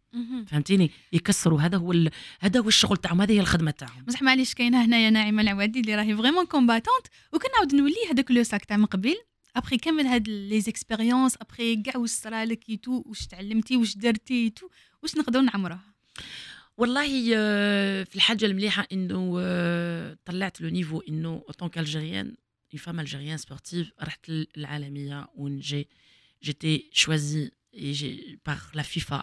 فهمتيني 0.48 0.92
يكسروا 1.14 1.62
هذا 1.62 1.78
هو 1.78 1.92
ال... 1.92 2.10
هذا 2.40 2.60
هو 2.60 2.68
الشغل 2.68 2.98
تاعهم 2.98 3.22
هذه 3.22 3.32
هي 3.32 3.40
الخدمه 3.40 3.72
تاعهم 3.72 4.04
بصح 4.04 4.22
معليش 4.22 4.54
كاينة 4.54 4.86
هنايا 4.86 5.10
ناعمه 5.10 5.42
العوادي 5.42 5.80
اللي 5.80 5.96
راهي 5.96 6.18
vraiment 6.18 6.46
combattante 6.46 7.08
وكنعاود 7.34 7.76
نولي 7.76 7.96
هذاك 8.12 8.32
لو 8.32 8.44
ساك 8.44 8.66
تاع 8.66 8.78
من 8.78 8.86
قبل 8.86 9.16
ابخي 9.57 9.77
كامل 9.77 10.07
هاد 10.07 10.29
لي 10.29 10.61
زيكسبيريونس 10.61 11.37
ابخي 11.41 11.77
كاع 11.83 11.97
واش 11.97 12.11
صرالك 12.11 12.69
يتو 12.69 13.03
واش 13.07 13.27
تعلمتي 13.27 13.77
واش 13.77 13.97
درتي 13.97 14.47
يتو 14.47 14.69
واش 15.03 15.17
نقدروا 15.17 15.43
نعمروها 15.45 15.95
والله 16.77 17.33
آه، 17.37 18.03
في 18.05 18.17
الحاجه 18.17 18.47
المليحه 18.47 18.87
انه 18.93 19.37
آه، 19.41 20.17
طلعت 20.25 20.61
لو 20.61 20.69
نيفو 20.69 21.01
انه 21.01 21.43
اوتون 21.49 21.69
كالجيريان 21.69 22.27
اون 22.27 22.79
فام 22.81 23.01
الجيريان 23.01 23.37
سبورتيف 23.39 23.91
رحت 24.03 24.29
العالميه 24.57 25.27
وين 25.37 25.61
جي 25.61 25.89
جيتي 26.43 26.91
شوازي 26.93 27.51
et 27.77 27.93
j'ai- 28.01 28.37
par 28.49 28.61
la 28.79 28.85
FIFA. 28.93 29.21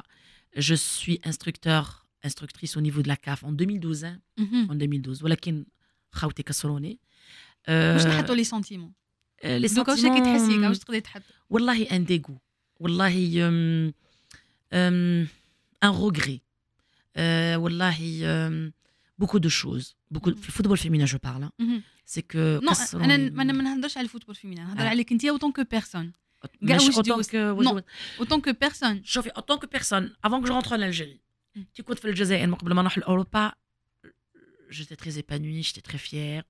Je 0.69 0.75
suis 0.75 1.17
instructeur, 1.31 1.85
instructrice 2.29 2.73
au 2.79 2.81
niveau 2.87 3.01
de 3.01 3.07
la 3.13 3.15
CAF 3.25 3.39
en 3.43 3.51
2012. 3.53 4.03
hein, 4.05 4.19
مهم. 4.37 4.67
en 4.71 4.75
2012 4.75 5.23
ولكن 5.23 5.65
خاوتي 6.11 6.43
كسروني 6.43 6.99
واش 7.69 8.05
آه، 8.05 8.07
نحطوا 8.19 8.35
لي 9.46 9.68
دوكا 9.68 9.92
واش 9.92 10.04
راكي 10.04 10.20
تحسي 10.20 10.58
واش 10.58 10.78
تقدري 10.78 11.00
تحط 11.00 11.22
والله 11.50 11.82
ان 11.82 12.04
ديغو 12.04 12.38
والله 12.80 13.48
أم 13.48 13.94
ان 14.72 15.90
روغري 15.90 16.40
والله 17.56 17.96
beaucoup 19.22 19.38
de 19.38 19.48
choses 19.48 19.94
beaucoup. 20.14 20.30
في 20.30 20.48
الفوتبول 20.48 20.78
féminin 20.78 21.06
je 21.06 21.16
parle 21.16 21.50
مهم. 21.58 21.82
c'est 22.06 22.22
que 22.22 22.68
كسروني 22.70 23.14
أنا 23.14 23.52
ما 23.52 23.62
نهضرش 23.62 23.96
على 23.96 24.04
الفوتبول 24.04 24.34
فيمينا 24.34 24.64
نهضر. 24.64 24.86
عليك 24.86 25.12
انت 25.12 25.24
اوتون 25.24 25.52
كو 25.52 25.64
بيرسون 25.70 26.12
نو. 26.62 27.82
اوتون 28.20 28.40
كو 28.40 28.52
بيرسون 28.60 29.04
شوفي 29.04 29.30
tant 29.30 29.58
que 29.58 29.66
personne 29.78 30.10
avant 30.26 30.42
que 30.42 30.46
je 30.46 30.52
rentre 30.52 30.72
en 30.72 30.82
Algérie. 30.82 31.20
كي 31.74 31.82
كنت 31.82 31.98
في 31.98 32.04
الجزائر 32.04 32.46
من 32.46 32.54
قبل 32.54 32.74
ما 32.74 32.82
نروح 32.82 32.98
لاوروبا 32.98 33.52
j'étais 34.69 34.95
très 34.95 35.13
épanouie 35.21 35.63
j'étais 35.63 35.81
très 35.89 35.97
fière 36.09 36.43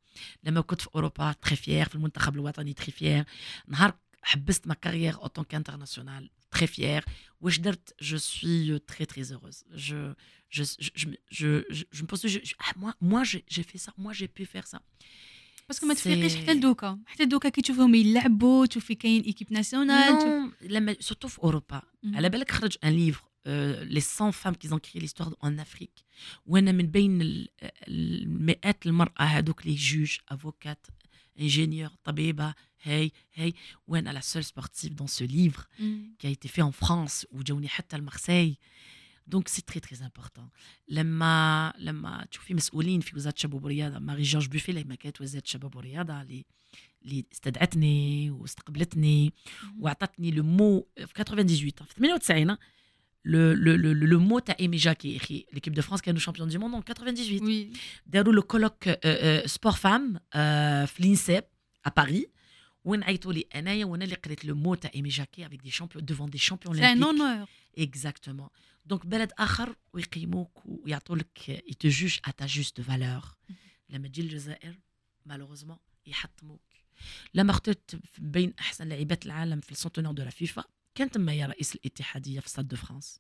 لما 0.44 0.62
كنت 0.62 0.82
في 0.82 0.88
اوروبا 0.96 1.36
très 1.46 1.56
fière 1.56 1.90
في 1.90 1.96
المنتخب 1.96 2.36
الوطني 2.36 2.76
très 2.82 2.92
fière 2.92 3.26
نهار 3.68 3.94
حبست 4.24 4.68
ma 4.68 4.76
carrière 4.76 5.20
en 5.24 5.30
tant 5.30 5.44
qu'international 5.44 6.30
très 6.56 6.68
fière 6.68 7.04
واش 7.42 7.60
درت 7.60 7.94
je 8.02 8.16
suis 8.18 8.80
très 8.88 9.06
très 9.06 9.32
heureuse 9.32 9.64
je 9.74 10.14
je 10.56 10.64
je 10.64 10.90
je 10.96 11.08
je, 11.32 11.64
je, 11.78 11.84
je 11.92 12.02
me 12.04 12.08
pose 12.08 12.22
je, 12.28 12.40
je- 12.50 12.56
ah, 12.60 12.74
moi 12.82 12.92
moi 13.12 13.24
j'ai 13.24 13.44
j'ai 13.54 13.64
fait 13.64 13.80
ça 13.86 13.92
moi 14.04 14.14
j'ai 14.14 14.28
pu 14.28 14.46
faire 14.46 14.68
ça 14.76 14.80
باسكو 15.70 15.86
ما 15.86 15.94
تفيقيش 15.94 16.32
سي- 16.32 16.38
حتى 16.42 16.54
لدوكا 16.54 17.00
حتى 17.06 17.26
دوكا 17.26 17.50
كي 17.50 17.62
تشوفهم 17.62 17.96
يلعبوا 17.96 18.66
تشوفي 18.66 18.96
كاين 18.96 19.22
ايكيب 19.22 19.54
ناسيونال 19.54 20.18
تشوف- 20.18 20.52
non 20.62 20.72
لما 20.72 20.94
surtout 20.94 21.28
في 21.28 21.40
اوروبا 21.40 21.82
مم. 22.04 22.16
على 22.16 22.30
بالك 22.30 22.52
خرج 22.52 22.78
ان 22.84 22.90
ليفر 22.94 23.24
les 23.96 24.02
100 24.02 24.32
femmes 24.32 24.56
qui 24.58 24.72
ont 24.74 24.80
créé 24.80 25.02
l'histoire 25.02 25.30
en 25.42 25.58
Afrique 25.58 26.04
وانا 26.46 26.72
من 26.72 26.88
بين 26.88 27.22
ال- 27.22 27.50
المئات 27.88 28.86
المراه 28.86 29.24
هذوك 29.24 29.68
لي 29.68 29.76
جوج 29.76 30.18
افوكات 30.30 30.88
ingénieur 31.40 31.90
طبيبه 32.04 32.54
هاي 32.84 33.12
هاي 33.36 33.54
وانا 33.88 34.10
لا 34.10 34.20
seule 34.22 34.44
sportive 34.46 34.92
dans 34.96 35.08
ce 35.20 35.24
livre 35.24 35.66
مم. 35.80 36.16
qui 36.20 36.28
a 36.28 36.30
été 36.30 36.48
fait 36.48 36.62
en 36.62 36.72
France 36.72 37.26
وجاوني 37.32 37.68
حتى 37.68 37.98
لمارسي 37.98 38.58
دونك 39.28 39.48
سي 39.48 39.62
تري 39.62 39.80
تري 39.80 39.98
امبورتون 40.06 40.50
لما 40.88 41.74
لما 41.78 42.26
تشوفي 42.32 42.54
مسؤولين 42.54 43.02
في 43.02 43.16
وزاره 43.16 43.34
الشباب 43.36 43.64
والرياضه 43.64 44.00
ماري 44.00 44.24
جورج 44.24 44.48
بوفي 44.48 44.72
لما 44.72 44.96
كانت 44.96 45.22
وزاره 45.22 45.44
الشباب 45.44 45.76
والرياضه 45.76 46.22
اللي 46.22 46.46
اللي 47.06 47.26
استدعتني 47.34 48.32
واستقبلتني 48.32 49.34
واعطتني 49.80 50.32
لو 50.32 50.44
مو 50.44 50.88
في 50.98 51.24
98 51.24 51.72
في 51.72 51.94
98 51.98 52.58
لو 53.26 53.52
لو 53.54 53.76
لو 53.76 53.92
لو 53.92 54.20
مو 54.20 54.40
تاع 54.40 54.56
ايمي 54.60 54.78
جاكي 54.78 55.18
اخي 55.18 55.46
ليكيب 55.54 55.74
دو 55.74 55.82
فرانس 55.82 56.02
كانوا 56.02 56.20
شامبيون 56.20 56.50
دي 56.50 56.58
موند 56.58 56.84
en 56.90 56.94
98 56.94 57.44
وي 57.46 57.72
داروا 58.06 58.34
لو 58.34 58.42
كولوك 58.42 58.90
سبور 59.46 59.72
فام 59.72 60.20
في 60.86 60.96
لينسيب 61.00 61.44
ا 61.86 61.90
باري 61.90 62.28
وين 62.84 63.04
عيطوا 63.04 63.34
لي 63.34 63.46
انايا 63.56 63.86
وانا 63.86 64.04
اللي 64.04 64.16
قريت 64.16 64.46
لو 64.46 64.56
مو 64.56 64.76
تاع 64.76 64.92
ايمي 64.96 65.10
جاكي 65.10 65.46
افيك 65.46 65.62
دي 65.62 65.72
شامبيون 65.72 66.06
ديفون 66.06 66.30
دي 66.30 66.38
شامبيون 66.38 66.76
سي 66.76 66.86
ان 66.86 67.04
اونور 67.04 67.48
اكزاكتومون 67.78 68.50
دونك 68.86 69.06
بلد 69.06 69.32
اخر 69.40 69.76
ويقيموك 69.94 70.62
ويعطوا 70.66 71.16
لك 71.16 71.50
يتجوج 71.50 72.18
ا 72.26 72.32
تا 72.32 72.46
جوست 72.46 72.82
فالور 72.82 73.26
لما 73.90 74.08
تجي 74.08 74.22
الجزائر 74.22 74.80
مالوغوزمون 75.26 75.78
يحطموك 76.06 76.62
لما 77.34 77.52
اخترت 77.52 78.00
بين 78.18 78.54
احسن 78.60 78.88
لاعبات 78.88 79.26
العالم 79.26 79.60
في 79.60 79.72
السونتونير 79.72 80.12
دو 80.12 80.24
لا 80.24 80.30
فيفا 80.30 80.64
كان 80.96 81.12
تما 81.12 81.34
يا 81.34 81.46
رئيس 81.46 81.76
الاتحاديه 81.76 82.40
في 82.40 82.50
ستاد 82.50 82.68
دو 82.68 82.76
فرانس 82.76 83.20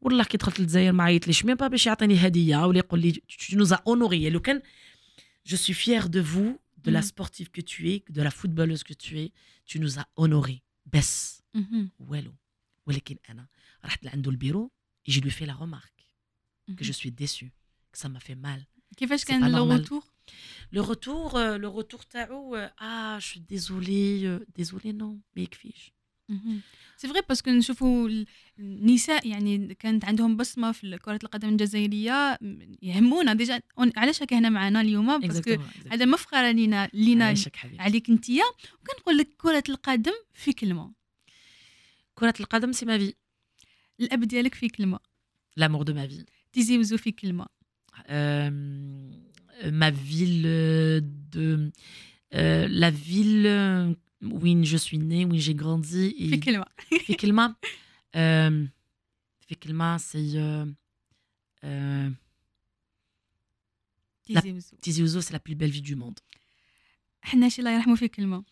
والله 0.00 0.24
كي 0.24 0.36
دخلت 0.36 0.60
للجزائر 0.60 0.92
ما 0.92 1.04
عيطليش 1.04 1.44
ميم 1.44 1.56
با 1.56 1.68
باش 1.68 1.86
يعطيني 1.86 2.26
هديه 2.26 2.66
ولا 2.66 2.78
يقول 2.78 3.00
لي 3.00 3.12
tu 3.12 3.54
nous 3.56 3.72
as 3.72 3.78
honoré 3.88 4.14
لو 4.30 4.40
كان 4.40 4.62
je 5.48 5.56
suis 5.56 5.74
fière 5.74 6.08
de 6.08 6.20
vous 6.20 6.58
de 6.86 6.90
la 6.90 7.00
Mhm. 7.00 7.08
sportive 7.12 7.48
que 7.56 7.62
tu 7.70 7.78
es 7.92 7.98
de 8.16 8.22
la 8.26 8.30
footballeuse 8.38 8.82
que 8.90 8.94
tu 9.04 9.12
es 9.24 9.28
tu 9.70 9.78
nous 9.80 9.98
as 10.00 10.06
honoré 10.16 10.62
بس 10.86 11.42
والو 11.98 12.34
ولكن 12.86 13.16
انا 13.30 13.46
رحت 13.84 14.04
لعنده 14.04 14.30
البيرو 14.30 14.70
et 15.08 15.12
je 15.12 15.20
lui 15.20 15.30
fais 15.30 15.46
la 15.46 15.54
remarque 15.54 16.02
que 16.78 16.84
je 16.84 16.92
suis 16.92 17.10
déçue 17.10 17.52
que 17.92 17.98
ça 17.98 18.08
m'a 18.08 18.20
fait 18.20 18.34
mal 18.44 18.64
كيفاش 18.96 19.20
C'est 19.22 19.26
كان 19.28 19.40
pas 19.42 19.48
لو 19.48 19.64
normal. 19.66 19.80
روتور 19.80 20.04
le 20.74 20.80
retour 20.80 21.34
euh, 21.36 21.58
le 21.58 21.68
retour 21.68 22.04
تاعو 22.10 22.56
euh, 22.56 22.68
ah 22.80 23.18
je 23.20 23.26
suis 23.26 23.40
désolée 23.40 24.24
euh, 24.24 24.44
désolée 24.58 24.92
non 24.92 25.16
ما 25.36 25.42
يكفيش 25.42 25.92
c'est 26.97 27.07
vrai 27.07 27.21
parce 27.29 27.43
que 27.43 27.51
نشوفوا 27.51 28.07
ال- 28.09 28.25
النساء 28.59 29.27
يعني 29.27 29.75
كانت 29.75 30.05
عندهم 30.05 30.37
بصمة 30.37 30.71
في 30.71 30.97
كرة 30.97 31.19
القدم 31.23 31.49
الجزائرية 31.49 32.39
يهمونا. 32.81 33.33
déjà 33.33 33.61
علاش 33.97 34.21
راكي 34.21 34.35
هنا 34.35 34.49
معنا 34.49 34.81
اليوم؟ 34.81 35.19
parce 35.19 35.40
que. 35.40 35.57
هذا 35.91 36.05
مفخرة 36.05 36.51
لينا 36.51 36.89
لينا 36.93 37.33
عليك 37.79 38.09
انتيا 38.09 38.43
وكنقول 38.81 39.17
لك 39.17 39.27
كرة 39.37 39.63
القدم 39.69 40.13
في 40.33 40.53
كلمة. 40.53 40.93
كرة 42.15 42.33
القدم 42.39 42.71
c'est 42.71 42.85
ma 42.85 42.97
vie 42.97 43.13
الأب 43.99 44.23
ديالك 44.23 44.55
في 44.55 44.69
كلمة. 44.69 44.99
L'amour 45.59 45.83
de 45.85 45.93
ma 45.93 46.05
vie. 46.07 46.25
تيزي 46.53 46.77
وزو 46.77 46.97
في 46.97 47.11
كلمة. 47.11 47.45
euh, 47.99 48.51
de 51.33 51.71
euh, 52.33 52.67
la 52.69 52.89
ville 52.91 53.95
euh, 54.22 54.28
où 54.28 54.64
je 54.64 54.76
suis 54.76 54.98
née 54.98 55.24
où 55.24 55.34
j'ai 55.34 55.54
grandi 55.54 56.14
et 56.18 56.28
في 56.30 56.36
كلمه 56.36 56.64
في 57.06 57.14
كلمة 57.14 57.56
euh, 58.16 58.66
في 59.40 59.54
كلمة 59.54 59.98
c'est 59.98 60.34
euh, 60.34 60.66
euh, 61.64 62.10
تيزي 64.24 64.52
وزو 64.52 64.76
Tizi 64.80 65.02
Ouzou 65.02 65.20
c'est 65.22 65.32
la 65.32 65.40
plus 65.40 65.54
belle 65.54 65.70
ville 65.70 65.82
du 65.82 65.96
monde 65.96 66.20
حناشي 67.22 67.60
الله 67.60 67.74
يرحمه 67.74 67.96
في 67.96 68.08
كلمه 68.08 68.44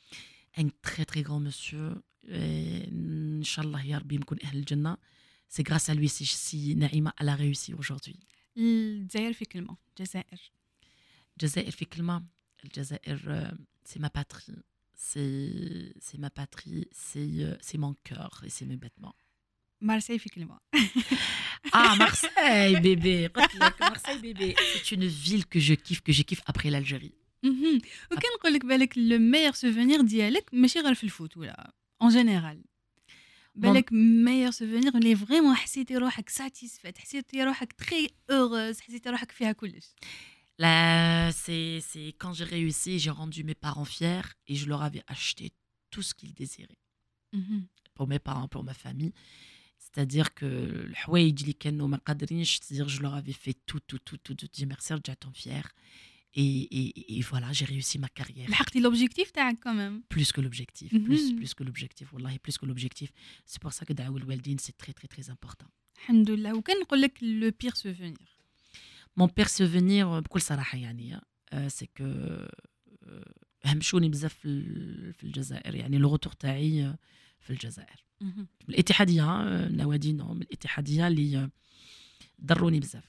un 0.58 0.68
très 0.82 1.04
très 1.04 1.22
grand 1.22 1.40
monsieur 1.40 2.02
et 2.28 2.88
إن 2.88 3.42
شاء 3.42 3.64
الله 3.64 3.86
يا 3.86 3.98
ربي 3.98 4.18
نكون 4.18 4.38
أهل 4.44 4.58
الجنة 4.58 4.96
c'est 5.48 5.62
grâce 5.62 5.88
à 5.88 5.94
lui 5.94 6.08
si, 6.08 6.26
si 6.26 6.74
Naïma 6.74 7.14
elle 7.18 7.28
a 7.28 7.34
réussi 7.36 7.74
aujourd'hui 7.74 8.18
الجزائر 8.56 9.32
في 9.32 9.44
كلمه 9.44 9.76
الجزائر 9.90 10.52
الجزائر 11.36 11.70
في 11.70 11.84
كلمة 11.84 12.24
الجزائر 12.64 13.18
euh, 13.26 13.54
c'est 13.84 14.00
ma 14.00 14.10
patrie 14.10 14.52
c'est 15.00 15.92
c'est 16.06 16.18
ma 16.24 16.30
patrie 16.30 16.84
c'est 16.92 17.32
euh, 17.46 17.56
c'est 17.66 17.78
mon 17.84 17.94
cœur 18.08 18.32
et 18.46 18.50
c'est 18.50 18.66
mes 18.66 18.76
vêtements 18.76 19.14
مارسي 19.80 20.18
في 20.18 20.28
كلمه 20.28 20.58
ah 21.74 21.96
Marseille 21.98 22.80
bébé 22.80 23.26
قلت 23.26 23.54
لك 23.54 23.82
Marseille 23.82 24.18
bébé 24.18 24.54
c'est 24.74 24.92
une 24.92 25.06
ville 25.06 25.44
que 25.46 25.60
je 25.60 25.74
kiffe 25.74 26.00
que 26.00 26.12
je 26.12 26.22
kiffe 26.22 26.42
après 26.46 26.70
l'Algérie 26.70 27.12
مهم. 27.42 27.80
وكنقول 28.12 28.52
لك 28.54 28.64
بالك 28.66 28.98
لو 28.98 29.18
ميور 29.18 29.52
سوفونير 29.52 30.00
ديالك 30.00 30.54
ماشي 30.54 30.80
غير 30.80 30.94
في 30.94 31.04
الفوت 31.04 31.36
ولا 31.36 31.72
اون 32.02 32.10
جينيرال 32.10 32.64
بالك 33.54 33.92
ميور 33.92 34.50
سوفونير 34.50 34.96
اللي 34.96 35.16
فريمون 35.16 35.54
حسيتي 35.54 35.96
روحك 35.96 36.28
ساتيسفات 36.28 36.98
حسيتي 36.98 37.44
روحك 37.44 37.72
تري 37.72 38.10
اوغوز 38.30 38.80
حسيتي 38.80 39.10
روحك 39.10 39.32
فيها 39.32 39.52
كلش 39.52 39.94
Là, 40.57 41.31
c'est, 41.31 41.79
c'est 41.81 42.13
quand 42.17 42.33
j'ai 42.33 42.43
réussi, 42.43 42.99
j'ai 42.99 43.09
rendu 43.09 43.43
mes 43.43 43.55
parents 43.55 43.85
fiers 43.85 44.21
et 44.47 44.55
je 44.55 44.67
leur 44.67 44.81
avais 44.81 45.03
acheté 45.07 45.51
tout 45.89 46.01
ce 46.01 46.13
qu'ils 46.13 46.33
désiraient. 46.33 46.77
Mm-hmm. 47.33 47.63
Pour 47.93 48.07
mes 48.07 48.19
parents, 48.19 48.47
pour 48.47 48.63
ma 48.63 48.73
famille. 48.73 49.13
C'est-à-dire 49.77 50.33
que 50.33 50.45
le 50.45 50.93
c'est-à-dire 52.61 52.87
je 52.87 53.01
leur 53.01 53.15
avais 53.15 53.33
fait 53.33 53.55
tout, 53.65 53.79
tout, 53.79 53.99
tout, 53.99 54.17
tout, 54.17 54.35
tout. 54.35 54.47
J'ai 54.53 54.65
merci, 54.65 54.93
j'attends 55.05 55.33
fier. 55.33 55.67
Et, 56.33 56.43
et, 56.43 57.17
et, 57.17 57.21
voilà, 57.21 57.51
j'ai 57.51 57.65
réussi 57.65 57.99
ma 57.99 58.07
carrière. 58.07 58.47
l'objectif, 58.79 59.33
quand 59.61 59.73
même. 59.73 60.01
Plus 60.07 60.31
que 60.31 60.39
l'objectif, 60.39 60.93
mm-hmm. 60.93 61.03
plus, 61.03 61.33
plus 61.33 61.53
que 61.53 61.63
l'objectif, 61.63 62.13
والله, 62.13 62.39
plus 62.39 62.57
que 62.57 62.65
l'objectif. 62.65 63.11
C'est 63.45 63.61
pour 63.61 63.73
ça 63.73 63.85
que 63.85 63.91
دعوة 63.91 64.23
الوالدين, 64.23 64.55
c'est 64.57 64.77
très, 64.77 64.93
très, 64.93 65.09
très 65.09 65.29
important. 65.29 65.67
الحمد 66.07 66.31
لله, 66.31 66.55
ou 66.55 66.61
le 67.21 67.49
pire 67.51 67.75
souvenir 67.75 68.15
le 69.17 69.27
pire 69.27 69.45
souvenir 69.47 70.19
بكل 70.19 70.41
صراحة 70.41 70.77
يعني 70.77 71.21
آه، 71.53 71.67
c'est 71.69 71.85
que 71.99 72.01
آه، 72.01 73.33
همشوني 73.65 74.09
بزاف 74.09 74.33
في 74.33 74.45
ال- 74.47 75.13
في 75.13 75.23
الجزائر 75.23 75.75
يعني 75.75 75.97
ال 75.97 76.02
retour 76.02 76.33
تاعي 76.33 76.85
آه، 76.85 76.97
في 77.39 77.49
الجزائر. 77.49 78.05
من 78.21 78.45
الاتحادية 78.69 79.23
آه، 79.41 79.69
نوادي 79.69 80.13
non 80.13 80.33
من 80.33 80.41
الاتحادية 80.41 81.07
اللي 81.07 81.37
آه، 81.37 81.49
ضروني 82.45 82.79
بزاف. 82.79 83.03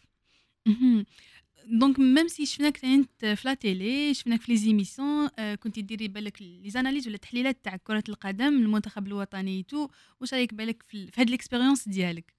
donc 1.66 1.98
même 1.98 2.28
si 2.28 2.46
شفناك 2.46 2.84
انت 2.84 3.24
في 3.26 3.48
la 3.48 3.54
télé 3.54 4.14
شفناك 4.14 4.40
في 4.40 4.52
les 4.52 4.58
émissions 4.58 5.28
كنتي 5.54 5.82
ديري 5.82 6.08
بالك 6.08 6.42
les 6.42 6.70
analyses 6.70 7.06
ولا 7.06 7.14
التحليلات 7.14 7.64
تاع 7.64 7.76
كرة 7.76 8.04
القدم 8.08 8.48
المنتخب 8.62 9.06
الوطني 9.06 9.62
tout 9.62 9.88
واش 10.20 10.34
رايك 10.34 10.54
بالك 10.54 10.82
في 10.88 11.10
هاد 11.16 11.30
l'expérience 11.30 11.88
ديالك؟ 11.88 12.34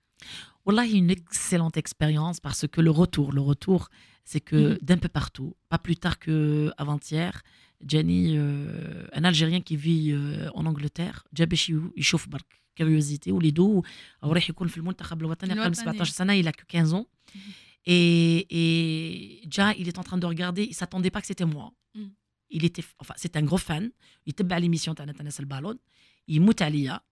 والله 0.67 0.93
une 1.01 1.11
excellente 1.11 1.77
expérience 1.77 2.39
parce 2.41 2.67
que 2.73 2.81
le 2.81 2.91
retour 2.91 3.33
le 3.33 3.41
retour 3.41 3.89
c'est 4.31 4.41
que 4.51 4.61
Mhm. 4.73 4.79
d'un 4.89 4.99
peu 5.05 5.09
partout 5.21 5.51
pas 5.73 5.79
plus 5.87 5.97
tard 6.05 6.17
que 6.25 6.37
avant-hier 6.83 7.33
Jenny 7.91 8.23
euh, 8.37 9.07
un 9.19 9.25
Algérien 9.31 9.61
qui 9.69 9.77
vit 9.87 10.07
euh, 10.13 10.51
en 10.59 10.65
Angleterre 10.73 11.25
جا 11.35 11.45
باش 11.45 11.69
يو- 11.71 11.93
يشوف 11.97 12.29
برك 12.29 12.61
كيوريوزيتي 12.77 13.33
وليدو 13.33 13.83
او 14.25 14.33
راح 14.33 14.51
يكون 14.51 14.69
في 14.69 14.77
المنتخب 14.77 15.21
الوطني 15.21 15.51
قبل 15.53 15.61
الوطني. 15.63 15.75
17 15.75 16.05
سنه 16.05 16.43
il 16.43 16.47
a 16.49 16.53
que 16.53 16.65
15 16.69 16.95
ans 16.95 17.07
et, 17.87 18.47
et 18.51 19.49
Ja 19.57 19.73
il 19.81 19.89
est 19.89 19.99
en 19.99 20.03
train 20.03 20.19
de 20.19 20.27
regarder 20.27 20.65
il 20.65 20.75
s'attendait 20.75 21.11
pas 21.11 21.21
que 21.21 21.27
c'était 21.33 21.51
moi 21.55 21.67
Mhm. 21.95 22.11
il 22.57 22.63
était 22.69 22.85
enfin 23.03 23.15
c'est 23.23 23.35
un 23.37 23.43
gros 23.51 23.63
fan 23.69 23.91
يتبع 24.27 24.61
l'émission 24.61 24.95
تاعنا 24.95 25.13
تاع 25.13 25.23
ناس 25.25 25.41
البالون 25.41 25.79
يموت 26.29 26.63
عليا 26.63 26.97
Mhm. 26.97 27.12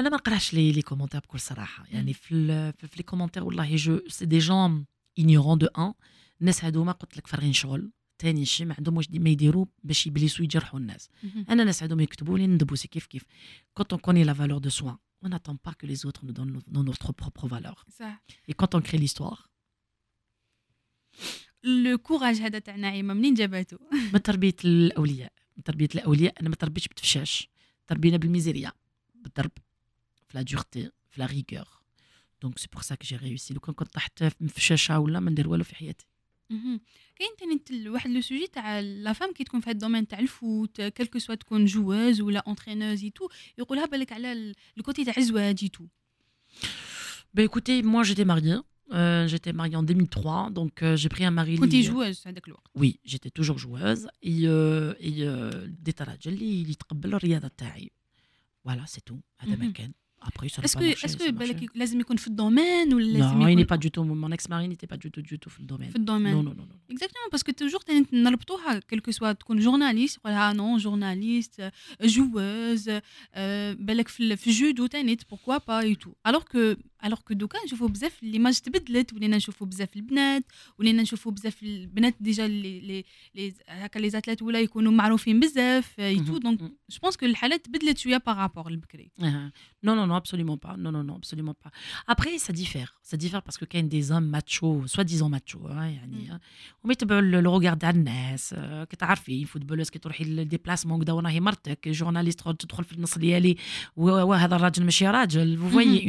أنا 0.00 0.08
ما 0.08 0.16
نقراش 0.16 0.54
les 0.54 0.72
les 0.72 0.82
commentaires 0.82 1.20
بكل 1.20 1.40
صراحة. 1.40 1.84
يعني. 1.90 2.12
في 2.12 2.72
في 2.72 2.96
les 2.96 3.02
commentaires 3.02 3.44
والله 3.44 3.76
je 3.76 4.00
c'est 4.08 4.26
des 4.26 4.38
gens 4.38 4.86
ignorant 5.20 5.56
دو 5.58 5.66
ان 5.78 5.92
الناس 6.40 6.64
هذوما 6.64 6.92
قلت 6.92 7.16
لك 7.16 7.26
فارغين 7.26 7.52
شغل. 7.52 7.90
ثاني 8.18 8.44
شيء 8.44 8.66
ما 8.66 8.74
عندهم 8.78 8.96
واش 8.96 9.10
ما 9.10 9.30
يديروا 9.30 9.66
باش 9.84 10.06
يبليسوا 10.06 10.44
يجرحوا 10.44 10.80
الناس. 10.80 11.08
أنا 11.48 11.64
ناس 11.64 11.82
عندهم 11.82 12.00
يكتبوا 12.00 12.38
لي 12.38 12.46
ندبوا 12.46 12.76
c'est 12.76 12.88
كيف 12.88 13.06
كيف. 13.06 13.22
Quand 13.80 13.96
on 13.96 13.98
connaît 13.98 14.24
la 14.24 14.32
valeur 14.34 14.60
de 14.60 14.68
soi 14.70 14.98
on 15.24 15.28
n'attend 15.28 15.56
pas 15.66 15.74
que 15.80 15.86
les 15.92 16.00
autres 16.06 16.22
nous 16.26 16.34
donnent 16.38 16.54
nos- 16.74 16.86
notre 16.90 17.12
propre 17.12 17.46
valeur. 17.48 17.84
صح 17.98 18.22
et 18.50 18.54
quand 18.54 18.74
on 18.74 18.80
crée 18.80 18.98
l'histoire 18.98 19.48
le 21.64 21.98
courage 21.98 22.36
هذا 22.36 22.58
تاع 22.58 22.76
نعيمه 22.76 23.14
منين 23.14 23.34
جابته؟ 23.34 23.78
من 24.14 24.22
تربية 24.22 24.56
الأولياء. 24.64 25.32
من 25.56 25.62
تربية 25.62 25.88
الأولياء 25.94 26.34
أنا 26.40 26.48
ما 26.48 26.54
تربيتش 26.54 26.88
بتفشاش. 26.88 27.48
تربينا 27.86 28.16
بالميزيريا. 28.16 28.72
بالضرب. 29.14 29.50
في 30.29 30.37
لا 30.37 30.41
دورتي 30.41 30.91
في 31.09 31.19
لا 31.21 31.25
ريغور 31.25 31.67
دونك 32.41 32.59
سي 32.59 32.67
بور 32.73 32.81
سا 32.81 32.95
كو 32.95 33.03
جي 33.05 33.15
ريوسي 33.15 33.53
لو 33.53 33.59
كان 33.59 33.73
كنت 33.75 33.93
طحت 33.93 34.23
في 34.23 34.47
فشاشه 34.49 34.99
ولا 34.99 35.19
ما 35.19 35.31
ندير 35.31 35.47
والو 35.49 35.63
في 35.63 35.75
حياتي 35.75 36.05
مهم. 36.49 36.79
كاين 37.15 37.29
تاني 37.39 37.53
انت 37.53 37.87
واحد 37.87 38.09
لو 38.09 38.21
سوجي 38.21 38.47
تاع 38.47 38.79
لا 38.79 39.13
فام 39.13 39.33
كي 39.33 39.43
تكون 39.43 39.59
في 39.61 39.69
هاد 39.69 39.75
الدومين 39.75 40.07
تاع 40.07 40.19
الفوت 40.19 40.81
كلكو 40.81 41.19
سوا 41.19 41.35
تكون 41.35 41.65
جواز 41.65 42.21
ولا 42.21 42.39
اونترينوز 42.47 43.03
اي 43.03 43.09
تو 43.09 43.29
يقولها 43.57 43.85
بالك 43.85 44.11
على 44.11 44.31
ال- 44.33 44.55
الكوتي 44.77 45.05
تاع 45.05 45.13
الزواج 45.17 45.59
اي 45.63 45.69
تو 45.69 45.85
Ben 47.37 47.43
écoutez, 47.49 47.77
moi 47.83 48.03
j'étais 48.03 48.25
mariée. 48.33 48.59
Euh, 48.91 49.27
j'étais 49.27 49.51
mariée 49.51 49.75
en 49.75 49.83
2003, 49.83 50.51
donc 50.51 50.83
euh, 50.83 50.95
j'ai 50.95 51.09
pris 51.09 51.25
un 51.25 51.31
mari. 51.31 51.57
كنتي 51.57 51.79
اللي- 51.79 51.89
جواز 51.91 52.23
هذاك 52.27 52.47
الوقت 52.47 52.67
Oui, 52.77 52.93
j'étais 53.05 53.29
toujours 53.41 53.57
joueuse. 53.57 54.07
Et, 54.23 54.47
euh, 54.47 54.93
et 54.99 55.23
euh, 55.23 55.65
ديت 55.67 56.01
راجل 56.01 56.33
اللي 56.33 56.61
اللي 56.61 56.71
يتقبل 56.71 57.13
الرياضه 57.15 57.47
تاعي. 57.47 57.91
Voilà, 58.67 58.85
c'est 58.87 59.03
tout. 59.11 59.19
هذا 59.39 59.55
ما 59.55 59.55
مهم. 59.55 59.71
كان. 59.73 59.91
Après, 60.27 60.49
ça 60.49 60.61
n'a 60.61 60.65
اسكو 60.65 60.79
pas 60.79 60.85
marché, 60.85 61.05
اسكو 61.05 61.23
ça 61.23 61.31
marchait. 61.31 61.31
بالك 61.31 61.75
لازم 61.77 61.99
يكون 61.99 62.17
في 62.17 62.27
الدومين 62.27 62.93
ولا 62.93 63.05
لازم 63.17 63.39
Non, 63.39 63.47
il 63.47 63.49
يكون 63.49 63.63
n'est 63.63 63.67
pas 63.67 63.77
du 63.77 63.91
tout. 63.91 64.03
Mon 64.03 64.31
ex-mari 64.31 64.67
n'était 64.67 64.87
pas 64.93 64.97
du 64.97 65.11
tout, 65.11 65.21
du 65.21 65.37
tout 65.39 65.49
في 65.49 65.59
الدومين. 65.59 65.89
في 65.89 65.95
الدومين 65.95 66.33
Non, 66.35 66.43
non, 66.47 66.51
non, 66.51 66.65
non. 66.71 66.91
اكزاكتومون 66.91 67.29
باسكو 67.31 67.51
توجور 67.51 67.79
تاني 67.81 68.05
نربطوها 68.13 68.79
كلكو 68.79 69.11
سوا 69.11 69.31
تكون 69.31 69.59
جورناليست 69.59 70.17
يقولها 70.17 70.53
نو 70.53 70.77
جورناليست 70.77 71.71
جواز 72.03 72.91
آه، 73.33 73.73
بالك 73.73 74.07
في 74.07 74.23
ال- 74.23 74.37
في 74.37 74.47
الجودو 74.47 74.85
تاني 74.87 75.17
بوركوا 75.29 75.57
با 75.57 75.79
اي 75.79 75.95
تو 75.95 76.13
الوغ 76.27 76.43
كو 76.43 76.75
الوغ 77.04 77.18
كو 77.20 77.34
دوكا 77.34 77.58
نشوفوا 77.64 77.88
بزاف 77.88 78.22
ليماج 78.22 78.58
تبدلت 78.60 79.12
ولينا 79.12 79.36
نشوفوا 79.36 79.66
بزاف 79.66 79.96
البنات 79.96 80.44
ولينا 80.78 81.02
نشوفوا 81.02 81.32
بزاف 81.32 81.62
البنات 81.62 82.14
déjà 82.20 82.46
اللي 82.46 82.80
لي 82.80 83.04
لي 83.34 83.54
هكا 83.68 83.98
les 83.98 84.10
athlètes 84.10 84.42
ولا 84.42 84.60
يكونوا 84.60 84.92
معروفين 84.92 85.40
بزاف 85.40 86.00
et 86.00 86.16
tout 86.20 86.36
Mhm, 86.38 86.42
donc. 86.42 86.60
je 86.60 86.98
pense 87.02 87.16
que 87.16 87.26
الحالات 87.26 87.64
تبدلت 87.64 87.98
شوية 87.98 88.22
par 88.26 88.42
rapport 88.42 88.78
absolument 90.20 90.58
pas. 90.66 90.74
Non, 90.84 90.92
non, 90.96 91.04
non, 91.08 91.16
absolument 91.22 91.54
pas. 91.62 91.70
Après, 92.14 92.34
ça 92.46 92.52
diffère. 92.62 92.90
Ça 93.10 93.16
diffère 93.24 93.42
parce 93.46 93.56
que 93.60 93.64
quand 93.70 93.78
il 93.78 93.84
y 93.84 93.88
a 93.88 93.94
des 93.98 94.06
hommes 94.12 94.28
machos, 94.36 94.86
soi-disant 94.94 95.28
machos, 95.36 95.66
hein, 95.70 95.86
يعني, 95.86 96.40
وما 96.84 96.92
يتبعوا 96.92 97.20
le 97.20 97.40
regard 97.40 97.74
تاع 97.76 97.90
الناس 97.90 98.54
آه، 98.58 98.84
كتعرفي 98.84 99.44
footballeuse 99.44 99.90
كي 99.90 99.98
تروحي 99.98 100.24
لل 100.24 100.36
déplacement 100.36 101.02
كدا 101.02 101.12
وراهي 101.12 101.40
مرتك 101.40 101.88
journaliste 101.88 102.48
تدخل 102.48 102.84
في 102.84 102.92
النص 102.92 103.18
ديالي 103.18 103.56
وهذا 103.96 104.56
الراجل 104.56 104.84
ماشي 104.84 105.06
راجل 105.08 105.58
vous 105.58 105.72
voyez 105.74 106.04
Mhm. 106.04 106.08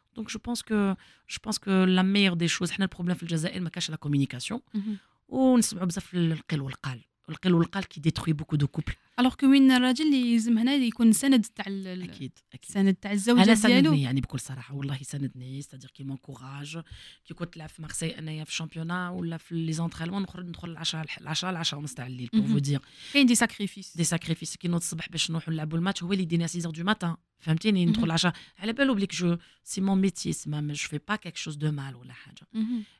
دونك 0.16 0.28
جو 0.30 0.38
بونس 0.44 0.62
كو 0.62 0.94
جو 1.30 1.38
بونس 1.44 1.58
كو 1.58 1.70
لا 1.70 2.02
ميور 2.02 2.34
دي 2.34 2.48
شوز 2.48 2.70
حنا 2.70 2.84
البروبليم 2.84 3.16
في 3.16 3.22
الجزائر 3.22 3.60
ما 3.60 3.68
كاش 3.70 3.90
لا 3.90 3.96
كوميونيكاسيون 3.96 4.60
مهم. 4.74 4.96
ونسمعوا 5.28 5.86
بزاف 5.86 6.14
القيل 6.14 6.60
والقال 6.60 7.00
القيل 7.31 7.53
والقال 7.53 7.83
qui 7.83 7.99
détruit 7.99 8.33
beaucoup 8.33 8.55
de 8.55 8.67
couples. 8.67 8.93
alors 9.19 9.35
que 9.35 9.47
وين 9.47 9.71
الراجل 9.71 10.05
اللي 10.05 10.33
يلزم 10.33 10.57
هنا 10.57 10.73
يكون 10.73 11.11
سند 11.11 11.45
تاع 11.45 11.65
أكيد 11.67 12.01
أكيد. 12.01 12.31
السند 12.63 12.95
تاع 12.95 13.11
الزوجه 13.11 13.43
أنا 13.43 13.55
ساندني 13.55 14.01
يعني 14.01 14.21
بكل 14.21 14.39
صراحة 14.39 14.75
والله 14.75 14.97
ساندني 15.01 15.61
c'est-à-dire 15.61 15.89
qui 15.89 16.03
m'encourage 16.03 16.81
كي 17.25 17.33
كنت 17.33 17.57
نلعب 17.57 17.69
في 17.69 17.81
مارسي 17.81 18.19
أنايا 18.19 18.43
في 18.43 18.49
ال 18.49 18.54
championnat 18.54 19.09
ولا 19.09 19.37
في 19.37 19.55
les 19.55 19.73
entraînements 19.73 20.21
نخرج 20.21 20.45
ندخل 20.45 20.69
العشاء 20.69 21.05
العشاء 21.21 21.51
العشاء 21.51 21.79
ونص 21.79 21.93
تاع 21.93 22.07
الليل 22.07 22.29
pour. 22.33 22.47
vous 22.47 22.57
dire 22.57 22.81
كاين 23.13 23.25
دي 23.25 23.35
ساكريفيس 23.35 23.97
دي 23.97 24.03
ساكريفيس 24.03 24.57
كي 24.57 24.67
نوض 24.67 24.81
الصبح 24.81 25.09
باش 25.09 25.31
نروحوا 25.31 25.53
نلعبوا 25.53 25.77
الماتش. 25.77 26.03
هو 26.03 26.11
اللي 26.11 26.23
يدينا 26.23 26.47
6 26.47 26.71
du 26.71 26.83
matin 26.83 27.15
فهمتيني؟ 27.39 27.85
ندخل. 27.85 28.03
العشاء. 28.03 28.33
على 28.59 28.73
بالو 28.73 28.95
بليك 28.95 29.15
جو 29.15 29.37
سي 29.63 29.81
مون 29.81 30.01
ميتي 30.01 30.33
سما 30.33 30.73
جو 30.73 30.87
في 30.87 30.99
با 31.07 31.15
كيك 31.15 31.37
شوز 31.37 31.55
دو 31.55 31.71
مال 31.71 31.95
ولا 31.95 32.13
حاجة. 32.13 32.47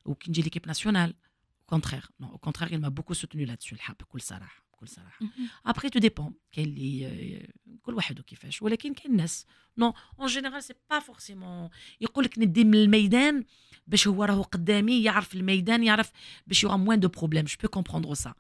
وكي 0.06 0.30
نجي 0.30 0.42
ليكيب 0.42 0.68
ناسيونال 0.68 1.14
كونترير 1.71 2.07
نو 2.21 2.29
او 2.29 2.39
كونترير 2.39 2.79
il 2.79 2.83
m'a 2.83 2.91
beaucoup 2.91 3.15
soutenu 3.15 3.47
là-dessus 3.47 3.73
الحق 3.73 4.03
بكل 4.03 4.21
صراحه 4.21 4.63
بكل 4.73 4.89
صراحه 4.89 5.25
مهم. 5.25 5.49
ابري 5.67 5.89
تو 5.91 5.99
ديبون 5.99 6.35
كاين 6.53 6.67
اللي 6.69 7.07
آه، 7.07 7.77
كل 7.83 7.95
واحد 7.95 8.21
وكيفاش 8.21 8.63
ولكن 8.63 8.95
كاين 8.95 9.17
ناس 9.17 9.47
نو 9.79 9.95
اون 10.21 10.27
جينيرال 10.29 10.63
سي 10.65 10.75
با 10.91 10.99
فورسيمون 10.99 11.69
يقول 12.01 12.25
لك 12.25 12.39
ندي 12.39 12.65
من 12.65 12.75
الميدان 12.75 13.45
باش 13.87 14.09
هو 14.09 14.25
راهو 14.25 14.43
قدامي 14.43 15.03
يعرف 15.03 15.35
الميدان 15.35 15.85
يعرف 15.85 16.11
باش 16.47 16.63
يوغا 16.65 16.77
موان 16.77 17.01
دو 17.01 17.09
بروبليم 17.09 17.45
جو 17.45 17.57
بو 17.63 17.69
كومبروندر 17.69 18.15
سا 18.15 18.35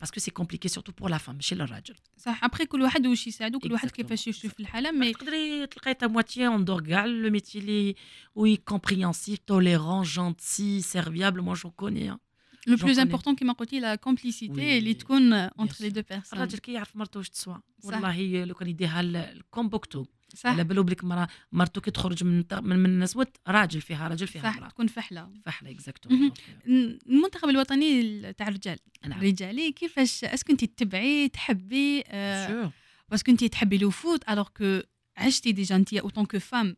باسكو 0.00 0.20
سي 0.20 0.30
كومبليكي 0.30 0.68
سورتو 0.68 0.92
بور 0.92 1.10
لا 1.10 1.18
فام 1.18 1.34
ماشي 1.34 1.54
للراجل 1.54 1.94
صح 2.16 2.44
ابخي 2.44 2.66
كل 2.66 2.82
واحد 2.82 3.06
واش 3.06 3.26
يساعدو 3.26 3.58
كل 3.58 3.72
واحد 3.72 3.88
Exactement. 3.88 3.92
كيفاش 3.92 4.26
يشوف 4.26 4.60
الحاله 4.60 4.90
مي 4.92 5.12
تقدري 5.12 5.66
تلقاي 5.66 5.94
تا 5.94 6.06
مواتيي 6.06 6.46
اون 6.46 6.64
دور 6.64 6.82
كاع 6.86 7.04
لو 7.04 7.30
ميتي 7.30 7.60
لي 7.60 7.94
وي 8.34 8.56
كومبريهنسيف 8.56 9.38
توليرون 9.38 10.02
جونتي 10.02 10.80
سيرفيابل 10.80 11.40
موا 11.40 11.54
جو 11.54 11.70
كوني 11.70 12.18
لو 12.67 12.75
بلوز. 12.75 12.99
امبورطون 12.99 13.35
كيما 13.35 13.53
قلتي 13.53 13.79
لا 13.79 13.95
كومبليسيتي 13.95 14.77
اللي 14.77 14.93
تكون 14.93 15.33
اونتر. 15.33 15.75
لي 15.79 15.89
دو 15.89 16.01
بيرسون 16.09 16.39
الراجل 16.39 16.57
كي 16.57 16.73
يعرف 16.73 16.95
مرته 16.95 17.17
واش 17.17 17.29
تسوى. 17.29 17.61
والله 17.83 18.45
لو 18.45 18.53
كان 18.53 18.69
يديها 18.69 19.01
الكومبوكتو. 19.01 20.05
صح. 20.35 20.49
على 20.49 20.63
بالو 20.63 20.83
بليك 20.83 21.03
مرا 21.03 21.27
مرته 21.51 21.81
كي 21.81 21.91
تخرج 21.91 22.23
من 22.23 22.43
من, 22.51 22.79
من 22.79 22.97
الاسود 22.97 23.27
راجل 23.47 23.81
فيها 23.81 24.07
راجل 24.07 24.27
فيها 24.27 24.43
صح 24.43 24.59
مرا. 24.59 24.69
تكون 24.69 24.87
فحلة. 24.87 25.29
فحلة 25.45 25.71
اكزاكتومون 25.71 26.19
مهم. 26.19 26.99
المنتخب 27.07 27.49
الوطني 27.49 28.33
تاع 28.33 28.47
الرجال 28.47 28.79
نعم. 29.07 29.19
الرجالي 29.19 29.71
كيفاش 29.71 30.23
est-ce 30.23 30.42
que 30.42 30.51
انت 30.51 30.65
تتبعي 30.65 31.29
تحبي 31.29 32.03
آه، 32.07 32.71
parce 33.09 33.23
que 33.23 33.31
انت 33.31 33.43
تحبي 33.43 33.77
le 33.77 33.89
foot 33.89 34.29
alors 34.29 34.47
que 34.57 34.81
عشتي 35.17 35.51
déjà 35.51 35.75
انت 35.75 35.93
en 35.93 36.04
tant 36.04 36.25
que 36.25 36.39
femme 36.39 36.75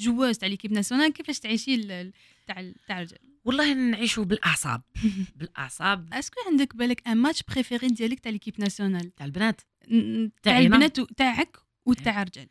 joueuse 0.00 0.38
تاع 0.38 0.48
l'équipe 0.48 0.72
nationale 0.72 1.12
كيفاش 1.12 1.38
تعيشي 1.38 1.82
تاع 2.46 2.72
تاع 2.86 2.98
الرجال؟ 2.98 3.31
والله 3.44 3.74
نعيشوا 3.74 4.24
بالأعصاب 4.24 4.82
بالأعصاب 5.36 6.14
اسكو 6.14 6.40
عندك 6.46 6.76
بالك 6.76 7.08
ان 7.08 7.16
match 7.16 7.42
préféré 7.42 7.88
ديالك 7.88 8.20
تاع 8.20 8.32
l'équipe 8.32 8.60
nationale 8.60 9.14
تاع 9.14 9.26
البنات 9.26 9.60
تاع؟ 10.42 10.58
البنات 10.58 11.00
تاعك 11.00 11.56
وتاع 11.86 12.22
الرجال 12.22 12.48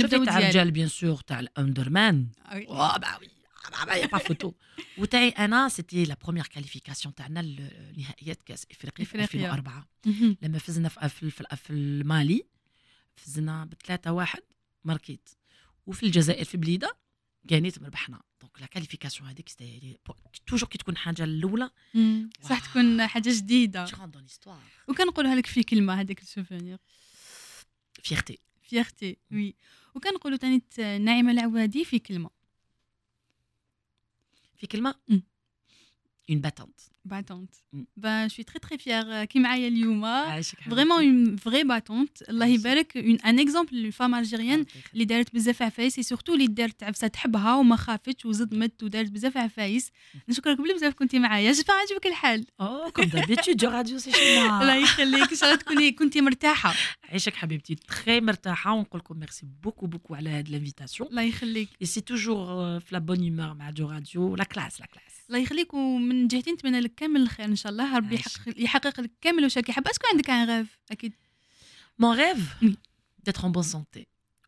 شوفي 0.00 0.24
تاع. 0.24 0.38
الرجال 0.38 0.70
bien 0.70 0.88
sûr 0.88 1.16
تاع 1.16 1.40
الألمان 1.40 2.28
oui. 2.54 2.66
Bah 2.66 3.18
oui. 3.20 3.28
Bah, 3.86 3.98
y 3.98 4.02
a 4.02 4.08
pas 4.08 4.18
photo. 4.18 4.52
وتاعي 4.98 5.28
أنا 5.28 5.68
c'était 5.68 6.04
la 6.04 6.16
première 6.22 6.46
qualification 6.46 7.14
تاعنا 7.14 7.40
لنهائيات 7.40 8.42
كأس 8.42 8.66
إفريقيا 8.70 9.04
في 9.04 9.24
إفريقيا. 9.24 9.46
2004 9.46 9.88
مهم. 10.06 10.36
لما 10.42 10.58
فزنا 10.58 10.88
في 10.88 11.30
في, 11.30 11.70
المالي 11.70 12.46
فزنا 13.16 13.64
بثلاثة 13.64 14.12
واحد 14.12 14.42
ماركيت 14.84 15.28
وفي 15.86 16.06
الجزائر 16.06 16.44
في 16.44 16.56
بليدة 16.56 16.96
كانت 17.48 17.78
ربحنا 17.78 18.22
donc 18.44 18.60
la 18.60 18.66
qualification 18.66 19.28
هذيك 19.28 19.48
toujours 20.46 20.68
كي 20.68 20.78
تكون 20.78 20.96
حاجة 20.96 21.24
الاولى. 21.24 21.70
صح. 22.42 22.70
تكون 22.70 23.06
حاجة 23.06 23.30
جديده 23.30 23.84
dans 24.10 24.22
l'histoire 24.22 24.62
وكنقولها 24.88 25.34
لك 25.34 25.46
في 25.46 25.62
كلمه 25.62 26.00
هذاك 26.00 26.22
ال 26.22 26.28
souvenir 26.28 26.78
vérité 28.02 28.38
vérité 28.62 29.16
oui 29.32 29.54
وكنقولوا 29.94 30.38
تاني 30.38 30.60
ت- 30.60 30.80
نعيمه 30.80 31.32
العوادي 31.32 31.84
في 31.84 31.98
كلمه 31.98 32.30
في 34.56 34.66
كلمه 34.66 34.94
مم. 35.08 35.22
une 36.29 36.41
battante. 36.41 36.81
Battante. 37.05 37.55
Mm. 37.73 37.83
Ben, 37.97 38.27
je 38.27 38.33
suis 38.37 38.45
très 38.45 38.59
très 38.59 38.77
fière 38.77 39.07
euh, 39.09 39.25
qui 39.25 39.39
معايا 39.39 39.67
اليوم. 39.67 40.05
عايشك 40.05 40.59
حبيبتي. 40.59 40.75
Vraiment 40.75 40.99
une 40.99 41.35
vraie 41.35 41.63
battante. 41.63 42.29
الله 42.29 42.45
عايشك. 42.45 42.59
يبارك 42.59 42.97
une 42.97 43.17
un 43.25 43.37
exemple 43.37 43.73
une 43.73 43.91
femme 43.91 44.13
algérienne 44.13 44.59
الله 44.59 44.67
يخليك. 44.69 44.93
اللي 44.93 45.05
دارت 45.05 45.33
بزاف 45.33 45.61
عفايس 45.61 45.99
سورتو 45.99 46.33
اللي 46.33 46.47
دارت 46.47 46.83
عفسه 46.83 47.07
تحبها 47.07 47.55
وما 47.55 47.75
خافتش 47.75 48.25
وزدمت 48.25 48.83
ودارت 48.83 49.11
بزاف 49.11 49.37
عفايس 49.37 49.91
نشكرك 50.29 50.57
بلي 50.61 50.73
بزاف 50.73 50.93
كنتي 50.93 51.19
معايا 51.19 51.51
جيسبر 51.51 51.73
عجبك 51.73 52.07
الحال 52.07 52.45
Oh, 52.61 52.91
comme 52.91 53.09
d'habitude, 53.09 53.55
جو 53.55 53.69
راديو 53.69 53.97
سي 53.97 54.11
شي 54.11 54.41
الله 54.41 54.75
يخليك 54.75 55.31
ان 55.31 55.37
شاء 55.37 55.49
الله 55.49 55.61
تكوني 55.61 55.91
كنتي 55.91 56.21
مرتاحه 56.21 56.73
عايشك 57.09 57.35
حبيبتي 57.35 57.75
تري 57.75 58.21
مرتاحه 58.21 58.73
ونقول 58.73 59.01
لكم 59.01 59.19
ميرسي 59.19 59.47
بوكو 59.63 59.87
بوكو 59.87 60.15
على 60.15 60.29
هاد 60.29 60.49
لانفيتاسيون 60.49 61.09
الله 61.09 61.21
يخليك 61.21 61.69
اي 61.81 61.85
سي 61.85 62.01
توجور 62.01 62.79
في 62.79 62.87
لا 62.91 62.99
بون 62.99 63.19
هيمور 63.19 63.53
مع 63.53 63.69
جو 63.69 63.89
راديو 63.89 64.35
لا 64.35 64.43
كلاس 64.43 64.81
لا 64.81 64.85
كلاس 64.85 65.12
الله 65.28 65.38
يخليك 65.38 65.74
ومن 65.74 66.28
جهتي 66.28 66.52
نتمنى 66.52 66.80
لك 66.80 66.94
كامل 66.94 67.20
الخير 67.20 67.46
إن 67.46 67.56
شاء 67.56 67.72
الله. 67.72 67.96
ربي. 67.96 68.14
يحقق, 68.14 68.54
يحقق 68.56 69.00
لك 69.00 69.10
كامل 69.20 69.42
واش 69.42 69.56
راكي 69.56 69.72
حابه 69.72 69.90
est-ce 69.90 70.01
que 70.01 70.06
عندك 70.12 70.30
un 70.30 70.48
rêve 70.48 70.78
أكيد. 70.90 71.12
mon 71.98 72.16
rêve 72.16 72.54
Oui. 72.62 72.74
d'être 73.26 73.44
en 73.44 73.50
bonne 73.50 73.62
santé. 73.74 74.04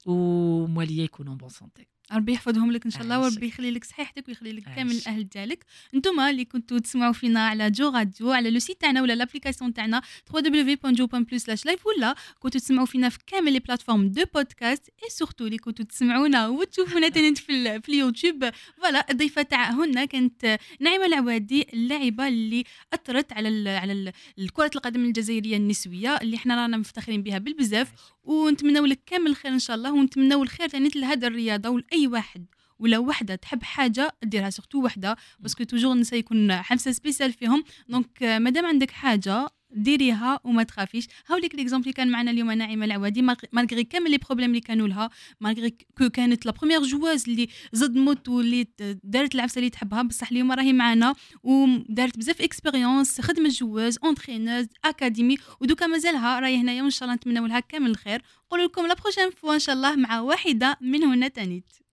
ومواليا 0.06 1.04
يكونوا 1.04 1.34
en 1.34 1.36
bonne 1.36 1.50
santé. 1.50 1.86
ربي 2.12 2.32
يحفظهم 2.32 2.72
لك 2.72 2.84
إن 2.84 2.90
شاء 2.90 3.02
الله. 3.02 3.20
وربي 3.20 3.46
يخلي 3.46 3.70
لك 3.70 3.84
صحيحتك 3.84 4.28
ويخلي 4.28 4.52
لك 4.52 4.62
كامل. 4.76 4.92
الاهل 4.92 5.28
ديالك 5.28 5.64
أنتم 5.94 6.20
اللي 6.20 6.44
كنتوا 6.44 6.78
تسمعوا 6.78 7.12
فينا 7.12 7.46
على 7.46 7.70
جو 7.70 7.88
راديو 7.88 8.32
على 8.32 8.50
le 8.50 8.58
site 8.58 8.80
تاعنا 8.80 9.02
ولا 9.02 9.12
l'application 9.12 9.74
تاعنا 9.74 10.02
www.jo.plus 10.32 11.66
ولا 11.86 12.14
كنتوا 12.38 12.60
تسمعوا 12.60 12.86
فينا 12.86 13.08
في 13.08 13.18
كامل 13.26 13.52
les 13.52 13.58
plateformes 13.58 14.08
de 14.08 14.24
podcast 14.34 14.88
et 14.88 15.08
surtout 15.10 15.46
اللي 15.46 15.58
كنتوا 15.58 15.84
تسمعونا 15.84 16.48
وتشوفونا 16.48 17.08
تنت 17.16 17.38
في, 17.38 17.80
في 17.80 17.88
اليوتيوب 17.88 18.50
voilà 18.76 19.06
الضيفة 19.10 19.42
تاعنا 19.42 20.04
كانت 20.04 20.58
نعيمة 20.80 21.06
العوادي 21.06 21.66
اللاعبه 21.72 22.28
اللي 22.28 22.64
أثرت 22.92 23.32
على 23.32 23.48
ال 23.48 23.68
على 23.68 23.92
ال- 24.38 24.52
كره 24.52 24.70
القدم 24.74 25.04
الجزائرية 25.04 25.56
النسوية 25.56 26.16
اللي 26.16 26.36
إحنا 26.36 26.56
رانا 26.62 26.76
مفتخرين 26.76 27.22
بها 27.22 27.38
بالبزاف 27.38 27.92
ونتمنوا 28.26 28.86
لك 28.86 29.00
كامل 29.06 29.30
الخير 29.30 29.52
إن 29.52 29.58
شاء 29.58 29.76
الله 29.76 29.92
ونتمنوا 29.92 30.42
الخير 30.42 30.68
ثاني 30.68 30.88
لهذا 30.96 31.26
الرياضة 31.26 31.68
ولأي 31.68 32.06
واحد 32.06 32.46
ولا 32.78 32.98
وحدة 32.98 33.34
تحب 33.34 33.62
حاجة 33.62 34.12
ديرها 34.22 34.50
surtout 34.50 34.84
وحدة 34.84 35.16
parce 35.40 35.55
que 35.55 35.64
toujours 35.64 35.92
النساء 35.92 36.18
يكون 36.18 36.52
حمسه 36.52 36.92
spéciale 36.92 37.32
فيهم. 37.32 37.64
donc 37.88 38.22
آه، 38.22 38.38
مادام 38.38 38.66
عندك 38.66 38.90
حاجة؟ 38.90 39.48
ديريها 39.70 40.40
وما 40.44 40.62
تخافيش. 40.62 41.06
هاوليك 41.26 41.54
l'exemple 41.54 41.84
اللي 41.84 41.92
كان 41.92 42.10
معنا 42.10 42.30
اليوم 42.30 42.50
نعيمة 42.52 42.84
العوادي 42.84 43.22
malgré 43.52 43.84
كامل 43.84 44.10
les 44.10 44.18
problèmes 44.18 44.50
اللي 44.50 44.60
كانوا 44.60 44.88
لها. 44.88 45.10
malgré 45.40 45.74
que 45.98 46.08
كانت 46.08 46.46
la 46.46 46.52
première 46.52 46.82
joueuse 46.82 47.24
اللي 47.28 47.48
زدمت 47.72 48.28
واللي 48.28 48.66
دارت 49.04 49.34
العفسة 49.34 49.58
اللي 49.58 49.70
تحبها. 49.70 50.02
بصح 50.02 50.30
اليوم 50.30 50.52
راهي 50.52 50.72
معنا 50.72 51.14
ودارت 51.42 52.18
بزاف 52.18 52.40
expériences 52.40 53.20
خدمت 53.20 53.50
joueuse 53.50 53.98
entraîneuse 54.04 54.66
académie 54.84 55.36
ودوكا 55.60 55.86
مازالها 55.86 56.40
راهي 56.40 56.56
هنايا 56.56 56.82
وإن 56.82 56.90
شاء 56.90 57.02
الله 57.02 57.14
نتمنوا 57.14 57.48
لها 57.48 57.60
كامل 57.60 57.90
الخير. 57.90 58.22
نقول 58.46 58.64
لكم 58.64 58.86
la 58.86 58.94
prochaine 58.94 59.30
fois 59.30 59.54
إن 59.54 59.58
شاء 59.58 59.74
الله 59.74 59.96
مع 59.96 60.20
واحدة 60.20 60.78
من 60.80 61.04
هنا 61.04 61.28
تانيت. 61.28 61.64